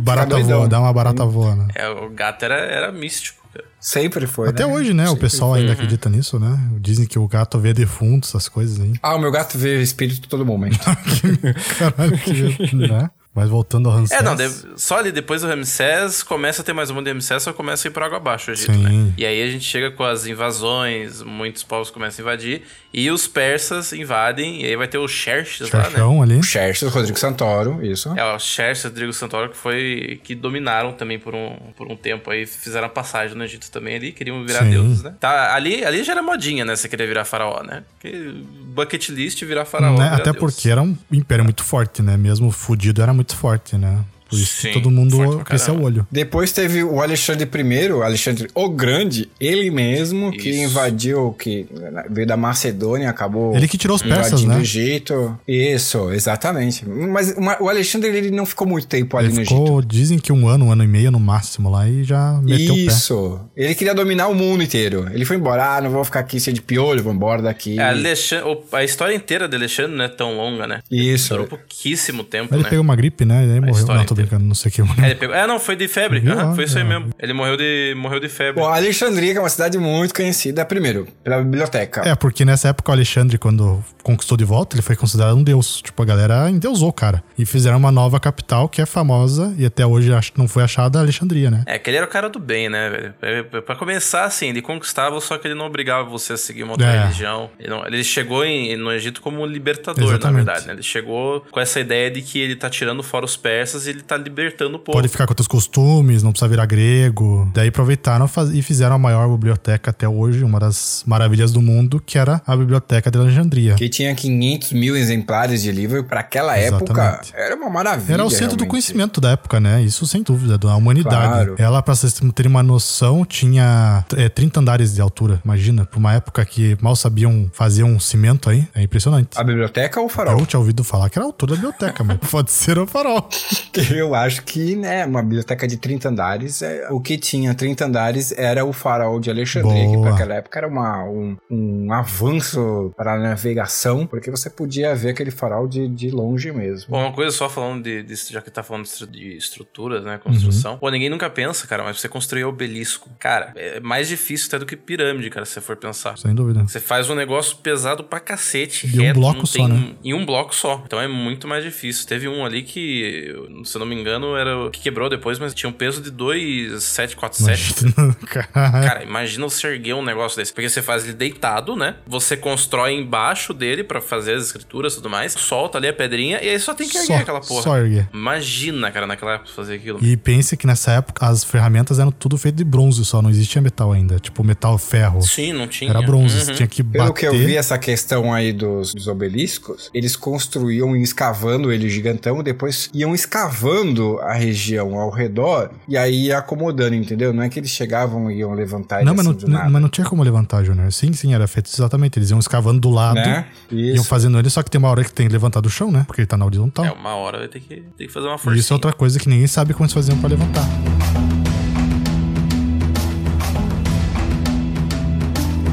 Barata 0.03 0.27
doidão. 0.37 0.59
voa, 0.61 0.69
dá 0.69 0.81
uma 0.81 0.93
barata 0.93 1.25
voa, 1.25 1.55
né? 1.57 1.69
É, 1.75 1.89
o 1.89 2.11
gato 2.11 2.45
era, 2.45 2.57
era 2.57 2.93
místico. 2.93 3.42
Sempre 3.81 4.27
foi, 4.27 4.49
Até 4.49 4.65
né? 4.65 4.73
hoje, 4.73 4.95
né? 4.95 5.05
O 5.05 5.09
Sempre 5.09 5.21
pessoal 5.23 5.51
foi. 5.51 5.61
ainda 5.61 5.73
acredita 5.73 6.09
nisso, 6.09 6.39
né? 6.39 6.57
Dizem 6.81 7.05
que 7.07 7.19
o 7.19 7.27
gato 7.27 7.59
vê 7.59 7.73
defuntos, 7.75 8.31
essas 8.31 8.49
coisas 8.49 8.81
aí. 8.81 8.95
Ah, 9.03 9.17
o 9.17 9.19
meu 9.19 9.31
gato 9.33 9.59
vê 9.59 9.83
espírito 9.83 10.29
todo 10.29 10.47
momento. 10.47 10.79
Caralho, 11.79 12.19
que... 12.19 12.75
né? 12.77 13.11
Mas 13.35 13.49
voltando 13.49 13.89
ao 13.89 13.97
Ramsés. 13.97 14.21
É, 14.21 14.23
não, 14.23 14.37
só 14.77 14.99
ali 14.99 15.11
depois 15.11 15.41
do 15.41 15.49
Ramsés 15.49 16.23
começa 16.23 16.61
a 16.61 16.65
ter 16.65 16.75
mais 16.75 16.91
um 16.91 17.03
de 17.03 17.11
Ramsés, 17.11 17.43
só 17.43 17.53
começa 17.55 17.89
a 17.89 17.91
ir 17.91 17.93
por 17.93 18.03
água 18.03 18.19
abaixo 18.19 18.51
o 18.51 18.55
Egito, 18.55 18.75
Sim. 18.75 18.83
né? 18.83 19.13
E 19.17 19.25
aí 19.25 19.43
a 19.43 19.51
gente 19.51 19.65
chega 19.65 19.91
com 19.91 20.05
as 20.05 20.27
invasões, 20.27 21.23
muitos 21.23 21.63
povos 21.63 21.91
começam 21.91 22.23
a 22.23 22.29
invadir, 22.29 22.63
e 22.93 23.11
os 23.11 23.27
persas 23.27 23.91
invadem, 23.95 24.61
e 24.61 24.67
aí 24.67 24.77
vai 24.77 24.87
ter 24.87 24.99
o 24.99 25.09
Xerxes 25.09 25.71
lá, 25.71 25.79
né? 25.79 25.85
Xerxão 25.87 26.23
ali. 26.23 26.43
Xerxes, 26.43 26.93
Rodrigo 26.93 27.19
Santoro, 27.19 27.83
isso. 27.83 28.11
É, 28.19 28.35
o 28.35 28.39
Xerxes 28.39 28.85
e 28.85 28.87
o 28.89 28.91
Rodrigo 28.91 29.13
Santoro 29.15 29.49
que 29.49 29.57
foi 29.57 30.21
que 30.23 30.35
dominaram 30.35 30.93
também 30.93 31.19
por 31.19 31.35
um, 31.35 31.57
por 31.75 31.91
um 31.91 31.97
tempo 31.97 32.31
aí, 32.31 32.45
fizeram 32.45 32.87
a 32.87 32.91
passagem 32.91 33.35
no 33.35 33.45
Egito 33.45 33.71
também 33.71 33.97
ali, 33.97 34.13
queriam 34.13 34.45
virar 34.45 34.65
Sim. 34.65 34.71
deuses, 34.73 35.03
né? 35.03 35.15
Tá, 35.19 35.55
ali, 35.55 35.83
ali 35.83 36.05
já 36.05 36.13
era 36.13 36.23
modinha, 36.23 36.67
né, 36.67 36.77
você 36.77 36.87
querer 36.87 37.07
virar 37.07 37.25
faraó, 37.25 37.63
né? 37.63 37.83
Porque 37.99 38.35
bucket 38.75 39.09
list 39.09 39.43
virar 39.45 39.65
faraó, 39.65 39.97
Né? 39.97 40.05
virar 40.05 40.17
Até 40.17 40.25
deus. 40.33 40.37
porque 40.37 40.69
era 40.69 40.83
um 40.83 40.95
império 41.11 41.45
muito 41.45 41.65
forte, 41.65 42.03
né? 42.03 42.15
Mesmo 42.19 42.51
fudido 42.51 43.01
era 43.01 43.13
muito 43.15 43.22
forte, 43.31 43.77
né? 43.77 44.05
Por 44.33 44.39
isso 44.41 44.63
Sim, 44.63 44.69
que 44.69 44.75
todo 44.75 44.91
mundo 44.91 45.43
cresceu 45.45 45.75
o 45.75 45.77
caramba. 45.77 45.85
olho. 45.99 46.07
Depois 46.11 46.53
teve 46.53 46.83
o 46.83 47.03
Alexandre 47.03 47.47
I, 47.55 47.93
o 47.93 48.03
Alexandre 48.03 48.49
o 48.55 48.69
Grande, 48.71 49.29
ele 49.39 49.71
mesmo, 49.71 50.33
que 50.33 50.49
Isso. 50.49 50.63
invadiu, 50.71 51.37
que 51.39 51.67
veio 52.11 52.27
da 52.27 52.37
Macedônia, 52.37 53.11
acabou 53.11 53.55
Ele 53.55 53.69
que 53.69 53.77
tirou 53.77 53.95
os 53.95 54.03
persas, 54.03 54.41
invadindo 54.41 54.53
né? 54.53 54.59
o 54.59 54.63
Egito. 54.63 55.39
Isso, 55.47 56.11
exatamente. 56.13 56.87
Mas 56.89 57.33
uma- 57.37 57.63
o 57.63 57.69
Alexandre, 57.69 58.09
ele 58.09 58.31
não 58.31 58.47
ficou 58.47 58.67
muito 58.67 58.87
tempo 58.87 59.17
ali 59.19 59.27
Ele 59.29 59.35
no 59.35 59.41
Egito. 59.43 59.55
ficou, 59.55 59.83
dizem 59.83 60.19
que 60.19 60.33
um 60.33 60.49
ano, 60.49 60.67
um 60.67 60.73
ano 60.73 60.83
e 60.85 60.89
meio 60.89 61.11
no 61.11 61.21
máximo 61.21 61.69
lá 61.71 61.87
e 61.89 62.03
já 62.05 62.41
meteu 62.43 62.73
o 62.73 62.77
pé. 62.77 62.83
Isso. 62.85 63.41
Ele 63.55 63.75
queria 63.75 63.95
dominar 63.95 64.29
o 64.29 64.35
mundo 64.35 64.63
inteiro. 64.63 65.07
Ele 65.13 65.25
foi 65.27 65.37
embora. 65.37 65.77
Ah, 65.77 65.81
não 65.83 65.91
vou 65.91 66.05
ficar 66.05 66.21
aqui 66.21 66.41
cheio 66.41 66.55
de 66.55 66.63
piolho, 66.63 67.03
vou 67.03 67.13
embora 67.13 67.43
daqui. 67.43 67.79
É, 67.79 67.89
Alexandre, 67.91 68.49
o- 68.49 68.77
a 68.77 68.83
história 68.83 69.15
inteira 69.15 69.47
de 69.47 69.55
Alexandre 69.57 69.95
não 69.97 70.05
é 70.05 70.09
tão 70.09 70.37
longa, 70.37 70.67
né? 70.67 70.81
Isso. 70.91 71.31
Durou 71.31 71.47
pouquíssimo 71.47 72.25
tempo, 72.25 72.49
Mas 72.51 72.55
ele 72.57 72.63
né? 72.65 72.71
pegou 72.71 72.83
uma 72.83 72.97
gripe, 72.97 73.25
né? 73.25 73.47
E 73.47 73.53
aí 73.53 73.61
morreu. 73.61 73.87
Não, 73.87 74.05
tô 74.05 74.15
brincando, 74.23 74.45
não 74.45 74.55
sei 74.55 74.71
o 74.71 74.73
que. 74.73 74.83
É, 75.03 75.07
ele 75.07 75.15
pegou- 75.17 75.35
é, 75.37 75.47
não, 75.47 75.59
foi 75.59 75.77
de 75.77 75.89
febre. 75.89 76.23
Aham, 76.29 76.55
foi 76.55 76.65
isso 76.65 76.77
aí 76.79 76.85
Ah, 76.85 76.87
mesmo. 76.87 77.11
Ele 77.19 77.33
morreu 77.33 77.57
de, 77.57 77.95
morreu 77.97 78.21
de 78.21 78.29
febre. 78.29 78.61
Bom, 78.63 78.69
Alexandria, 78.69 79.33
que 79.33 79.39
é 79.39 79.41
uma 79.43 79.49
cidade 79.49 79.79
muito 79.79 80.15
conhecida, 80.15 80.65
primeiro, 80.65 81.07
pela 81.23 81.39
biblioteca. 81.43 82.03
É, 82.09 82.15
porque 82.15 82.45
nessa 82.45 82.69
época 82.69 82.91
o 82.91 82.95
Alexandre, 82.95 83.39
quando 83.39 83.83
conquistou 84.03 84.37
de 84.37 84.45
volta, 84.45 84.75
ele 84.77 84.83
foi 84.83 84.97
considerado 84.97 85.37
um 85.37 85.43
deus. 85.43 85.81
Tipo, 85.83 86.03
a 86.03 86.07
galera 86.07 86.51
endeusou 86.51 86.89
o 86.89 86.93
cara. 86.93 87.23
E 87.39 87.47
fizeram 87.47 87.79
uma 87.79 87.93
nova 87.93 88.19
capital 88.19 88.69
que 88.69 88.81
é 88.83 88.87
famosa 88.87 89.55
e 89.59 89.65
até 89.67 89.87
hoje 89.87 90.13
acho 90.13 90.33
que 90.33 90.39
não 90.39 90.49
foi 90.49 90.63
achada 90.63 90.99
a 90.99 91.03
Alexandria, 91.03 91.51
né? 91.51 91.63
É, 91.67 91.79
que 91.79 91.91
ele 91.91 91.97
era 91.99 92.07
o 92.07 92.09
cara 92.09 92.29
do 92.29 92.39
bem, 92.39 92.69
né, 92.69 92.91
velho? 92.91 93.15
É, 93.23 93.43
Pra 93.63 93.77
começar, 93.77 94.25
assim, 94.25 94.49
ele 94.49 94.63
conquistava, 94.63 95.21
só 95.21 95.39
que 95.39 95.47
ele 95.47 95.55
não 95.55 95.67
obrigava 95.67 96.09
você 96.09 96.33
a 96.33 96.37
seguir 96.37 96.63
uma 96.65 96.73
outra 96.73 96.87
É. 96.87 97.03
religião. 97.03 97.51
Ele, 97.59 97.69
não- 97.69 97.87
ele 97.87 98.03
chegou 98.05 98.45
em- 98.45 98.77
no 98.77 98.93
Egito 98.93 99.21
como 99.21 99.41
um 99.43 99.47
libertador, 99.47 100.03
Exatamente. 100.05 100.45
na 100.47 100.53
verdade, 100.53 100.67
né? 100.67 100.73
Ele 100.75 100.83
chegou 100.83 101.41
com 101.51 101.61
essa 101.61 101.79
ideia 101.81 102.11
de 102.11 102.23
que 102.23 102.39
ele 102.39 102.57
tá 102.57 102.69
tirando 102.71 103.03
fora 103.03 103.25
os 103.25 103.37
persas 103.37 103.87
e 103.87 103.91
ele 103.91 104.01
tá 104.03 104.12
libertando 104.17 104.77
o 104.77 104.79
povo. 104.79 104.97
Pode 104.97 105.09
ficar 105.09 105.27
com 105.27 105.33
outros 105.33 105.49
costumes, 105.49 106.23
não 106.23 106.33
precisa 106.33 106.49
virar 106.49 106.67
grego. 106.67 107.51
Daí 107.55 107.69
aproveitaram 107.69 108.29
e 108.53 108.63
fizeram 108.63 108.97
a 108.97 108.99
maior 108.99 109.29
biblioteca 109.29 109.91
até 109.91 110.09
hoje, 110.09 110.45
uma 110.45 110.59
das 110.61 111.03
maravilhas 111.07 111.53
do 111.53 111.61
mundo, 111.61 112.03
que 112.05 112.19
era 112.19 112.41
a 112.47 112.57
Biblioteca 112.57 113.11
de 113.11 113.19
Alexandria. 113.19 113.75
Que 113.75 113.89
tinha 113.89 114.15
500 114.15 114.73
mil 114.73 114.97
exemplares 114.97 115.63
de 115.63 115.71
livro 115.71 116.05
para 116.05 116.21
aquela 116.21 116.57
época. 116.57 116.93
Exatamente. 116.93 117.33
Era 117.35 117.55
uma 117.57 117.71
maravilha. 117.71 118.15
Era 118.15 118.25
o 118.25 118.31
centro 118.31 118.57
do 118.57 118.63
realmente. 118.63 118.71
conhecimento 118.71 119.21
da 119.21 119.31
época, 119.33 119.61
né? 119.61 119.83
Isso 119.83 120.07
sem 120.07 120.23
dúvida, 120.23 120.59
da 120.59 120.75
humanidade. 120.77 121.47
Claro. 121.47 121.55
Ela, 121.59 121.83
pra 121.83 121.95
vocês 121.95 122.21
terem 122.35 122.51
uma 122.51 122.63
noção, 122.63 123.25
tinha 123.25 124.05
é, 124.17 124.29
30 124.29 124.61
andares 124.61 124.95
de 124.95 125.01
altura. 125.01 125.41
Imagina, 125.45 125.85
pra 125.85 125.99
uma 125.99 126.15
época 126.15 126.45
que 126.45 126.77
mal 126.81 126.97
sabiam 126.97 127.51
fazer 127.53 127.83
um 127.85 127.99
cimento 127.99 128.49
aí. 128.49 128.67
É 128.75 128.83
impressionante. 128.83 129.31
A 129.37 129.45
biblioteca 129.45 130.01
ou 130.01 130.07
o 130.07 130.09
farol? 130.09 130.39
Eu 130.39 130.47
tinha 130.47 130.61
ouvido 130.61 130.85
falar 130.85 131.11
que 131.11 131.19
era 131.19 131.25
a 131.25 131.29
altura 131.29 131.53
da 131.53 131.57
biblioteca, 131.57 132.05
mas 132.05 132.19
pode 132.31 132.51
ser 132.51 132.79
o 132.79 132.87
farol. 132.87 133.29
Eu 134.03 134.15
acho 134.15 134.43
que, 134.45 134.77
né, 134.77 135.05
uma 135.07 135.23
biblioteca 135.23 135.67
de 135.67 135.77
30 135.77 136.09
andares, 136.09 136.61
é, 136.63 136.89
o 136.91 137.01
que 137.01 137.17
tinha 137.17 137.55
30 137.55 137.85
andares 137.87 138.33
era 138.37 138.65
o 138.65 138.73
farol 138.73 139.21
de 139.21 139.31
Alexandria, 139.31 139.87
que 139.87 139.93
Boa. 139.97 140.03
para 140.07 140.15
aquela 140.15 140.35
época 140.35 140.59
era 140.59 140.69
uma, 140.69 141.05
um, 141.05 141.37
um 141.51 141.93
avanço 141.93 142.93
para 142.97 143.15
a 143.15 143.19
navegação, 143.19 144.07
porque 144.07 144.31
você 144.31 144.49
podia 144.51 144.95
ver 144.95 145.11
aquele 145.11 145.31
farol 145.31 145.67
de, 145.69 145.89
de 145.89 146.11
longe 146.11 146.51
mesmo. 146.53 146.91
Bom, 146.91 147.01
uma 147.03 147.13
coisa 147.13 147.31
só 147.37 147.49
falando 147.49 147.83
de, 147.83 148.03
de- 148.03 148.15
já 148.31 148.41
que 148.41 148.51
tá 148.51 148.63
falando 148.63 148.85
de 148.85 148.91
estru- 148.91 149.07
de 149.07 149.37
estruturas, 149.37 150.05
né, 150.05 150.19
construção. 150.23 150.79
Pô, 150.79 150.89
ninguém 150.91 151.11
nunca 151.11 151.29
pensa, 151.31 151.67
cara, 151.67 151.83
mas 151.83 152.01
você 152.01 152.09
construir 152.09 152.45
obelisco, 152.45 153.11
cara, 153.19 153.53
é 153.57 153.81
mais 153.81 154.09
difícil 154.09 154.49
até 154.49 154.59
do 154.59 154.67
que 154.67 154.77
pirâmide, 154.77 155.31
cara, 155.31 155.45
se 155.47 155.53
você 155.53 155.61
for 155.61 155.77
pensar. 155.77 156.17
Sem 156.19 156.35
dúvida. 156.35 156.63
Você 156.65 156.81
faz 156.81 157.09
um 157.11 157.15
negócio 157.15 157.57
pesado 157.59 158.05
pra 158.05 158.21
cacete, 158.21 158.87
um 158.87 159.03
reto, 159.03 159.21
bloco 159.21 159.39
não 159.39 159.47
só, 159.47 159.59
tem- 159.59 159.69
né? 159.69 159.95
Em 160.05 160.15
um 160.15 160.25
bloco 160.27 160.55
só. 160.55 160.83
Então 160.87 161.01
é 161.01 161.09
muito 161.09 161.47
mais 161.47 161.65
difícil. 161.65 162.07
Teve 162.07 162.29
um 162.29 162.45
ali 162.45 162.63
que, 162.63 163.35
se 163.65 163.77
eu 163.77 163.81
não 163.81 163.87
me 163.87 163.92
engano, 163.95 164.37
era 164.37 164.59
o 164.67 164.71
que 164.71 164.81
quebrou 164.81 165.09
depois, 165.09 165.39
mas 165.39 165.55
tinha 165.55 165.69
um 165.69 165.73
peso 165.73 166.01
de 166.01 166.11
2,747. 166.11 167.85
Imagina, 167.85 168.15
cara. 168.27 168.47
Cara, 168.53 169.03
imagina 169.05 169.49
você 169.49 169.67
erguer 169.69 169.95
um 169.95 170.05
negócio 170.05 170.37
desse. 170.37 170.53
Porque 170.53 170.69
você 170.69 170.83
faz 170.83 171.05
ele 171.05 171.13
deitado, 171.15 171.77
né? 171.77 171.97
Você 172.07 172.37
constrói 172.37 172.93
embaixo 172.95 173.53
dele 173.53 173.85
pra 173.85 174.01
fazer 174.01 174.35
as 174.35 174.45
escrituras 174.47 174.93
e 174.93 174.97
tudo 174.97 175.11
mais. 175.11 175.33
Solta 175.33 175.79
ali 175.79 175.89
a 175.89 175.93
pedrinha 175.93 176.41
e 176.43 176.49
aí 176.49 176.59
só 176.59 176.75
tem 176.75 176.89
que 176.89 176.97
erguer 176.97 177.07
Só, 177.17 177.23
aquela 177.23 177.41
porra. 177.41 177.63
só 177.63 177.79
erguer. 177.79 178.09
Imagina, 178.13 178.91
cara, 178.91 179.07
naquela 179.07 179.35
época 179.35 179.51
fazer 179.55 179.75
aquilo. 179.75 179.99
E 180.03 180.17
pense 180.17 180.57
que 180.57 180.67
nessa 180.67 180.93
época 180.93 181.27
as 181.27 181.45
ferramentas 181.45 181.99
eram 181.99 182.11
tudo 182.11 182.37
feito 182.39 182.57
de 182.57 182.65
bronze 182.65 183.05
só, 183.05 183.21
não 183.23 183.31
existia 183.31 183.61
metal 183.63 183.93
ainda. 183.93 184.19
Tipo 184.19 184.43
metal 184.45 184.77
ferro. 184.79 185.23
Sim, 185.23 185.53
não 185.53 185.67
tinha. 185.67 185.91
Era 185.91 186.03
bronze, 186.03 186.23
Uhum. 186.39 186.45
você 186.45 186.55
tinha 186.55 186.67
que 186.69 186.83
Pelo 186.85 187.07
bater. 187.09 187.21
que 187.21 187.27
eu 187.27 187.33
vi 187.33 187.57
essa 187.57 187.77
questão 187.79 188.33
aí 188.33 188.53
dos, 188.53 188.95
dos 188.95 189.07
obeliscos, 189.09 189.91
eles 189.93 190.15
construíam 190.17 190.97
e 190.97 191.03
escavando 191.03 191.73
ele 191.73 191.89
gigantão, 191.89 192.43
depois 192.43 192.89
iam 192.95 193.15
escavando 193.15 193.72
observando 193.73 194.19
a 194.21 194.33
região 194.33 194.99
ao 194.99 195.11
redor 195.11 195.71
e 195.89 195.97
aí 195.97 196.27
ia 196.27 196.39
acomodando, 196.39 196.95
entendeu? 196.95 197.33
Não 197.33 197.43
é 197.43 197.49
que 197.49 197.59
eles 197.59 197.71
chegavam 197.71 198.31
e 198.31 198.39
iam 198.39 198.53
levantar 198.53 199.05
Não, 199.05 199.15
mas 199.15 199.27
assim 199.27 199.29
não, 199.35 199.39
do 199.39 199.49
nada. 199.49 199.71
mas 199.71 199.83
não 199.83 199.89
tinha 199.89 200.07
como 200.07 200.23
levantar, 200.23 200.63
Júnior. 200.65 200.93
Sim, 200.93 201.13
sim, 201.13 201.35
era 201.35 201.47
feito 201.47 201.71
exatamente. 201.73 202.19
Eles 202.19 202.31
iam 202.31 202.39
escavando 202.39 202.81
do 202.81 202.91
lado, 202.91 203.15
Né? 203.17 203.47
iam 203.71 203.95
Isso. 203.97 204.05
fazendo 204.05 204.39
ele, 204.39 204.51
só 204.51 204.63
que 204.63 204.71
tem 204.71 204.79
uma 204.79 204.89
hora 204.89 205.03
que 205.05 205.13
tem 205.13 205.27
que 205.27 205.33
levantar 205.33 205.61
do 205.61 205.71
chão, 205.71 205.91
né? 205.91 206.05
Porque 206.07 206.21
ele 206.21 206.27
tá 206.27 206.37
na 206.37 206.45
horizontal. 206.45 206.85
É, 206.85 206.93
uma 206.93 207.15
hora 207.15 207.39
vai 207.39 207.49
ter 207.49 207.61
que, 207.61 207.83
ter 207.97 208.07
que 208.07 208.13
fazer 208.13 208.27
uma 208.27 208.37
E 208.37 208.39
forcinha. 208.39 208.61
isso 208.61 208.73
é 208.73 208.75
outra 208.77 208.93
coisa 208.93 209.19
que 209.19 209.29
ninguém 209.29 209.47
sabe 209.47 209.73
como 209.73 209.85
eles 209.85 209.93
faziam 209.95 210.19
pra 210.19 210.29
levantar. 210.29 210.65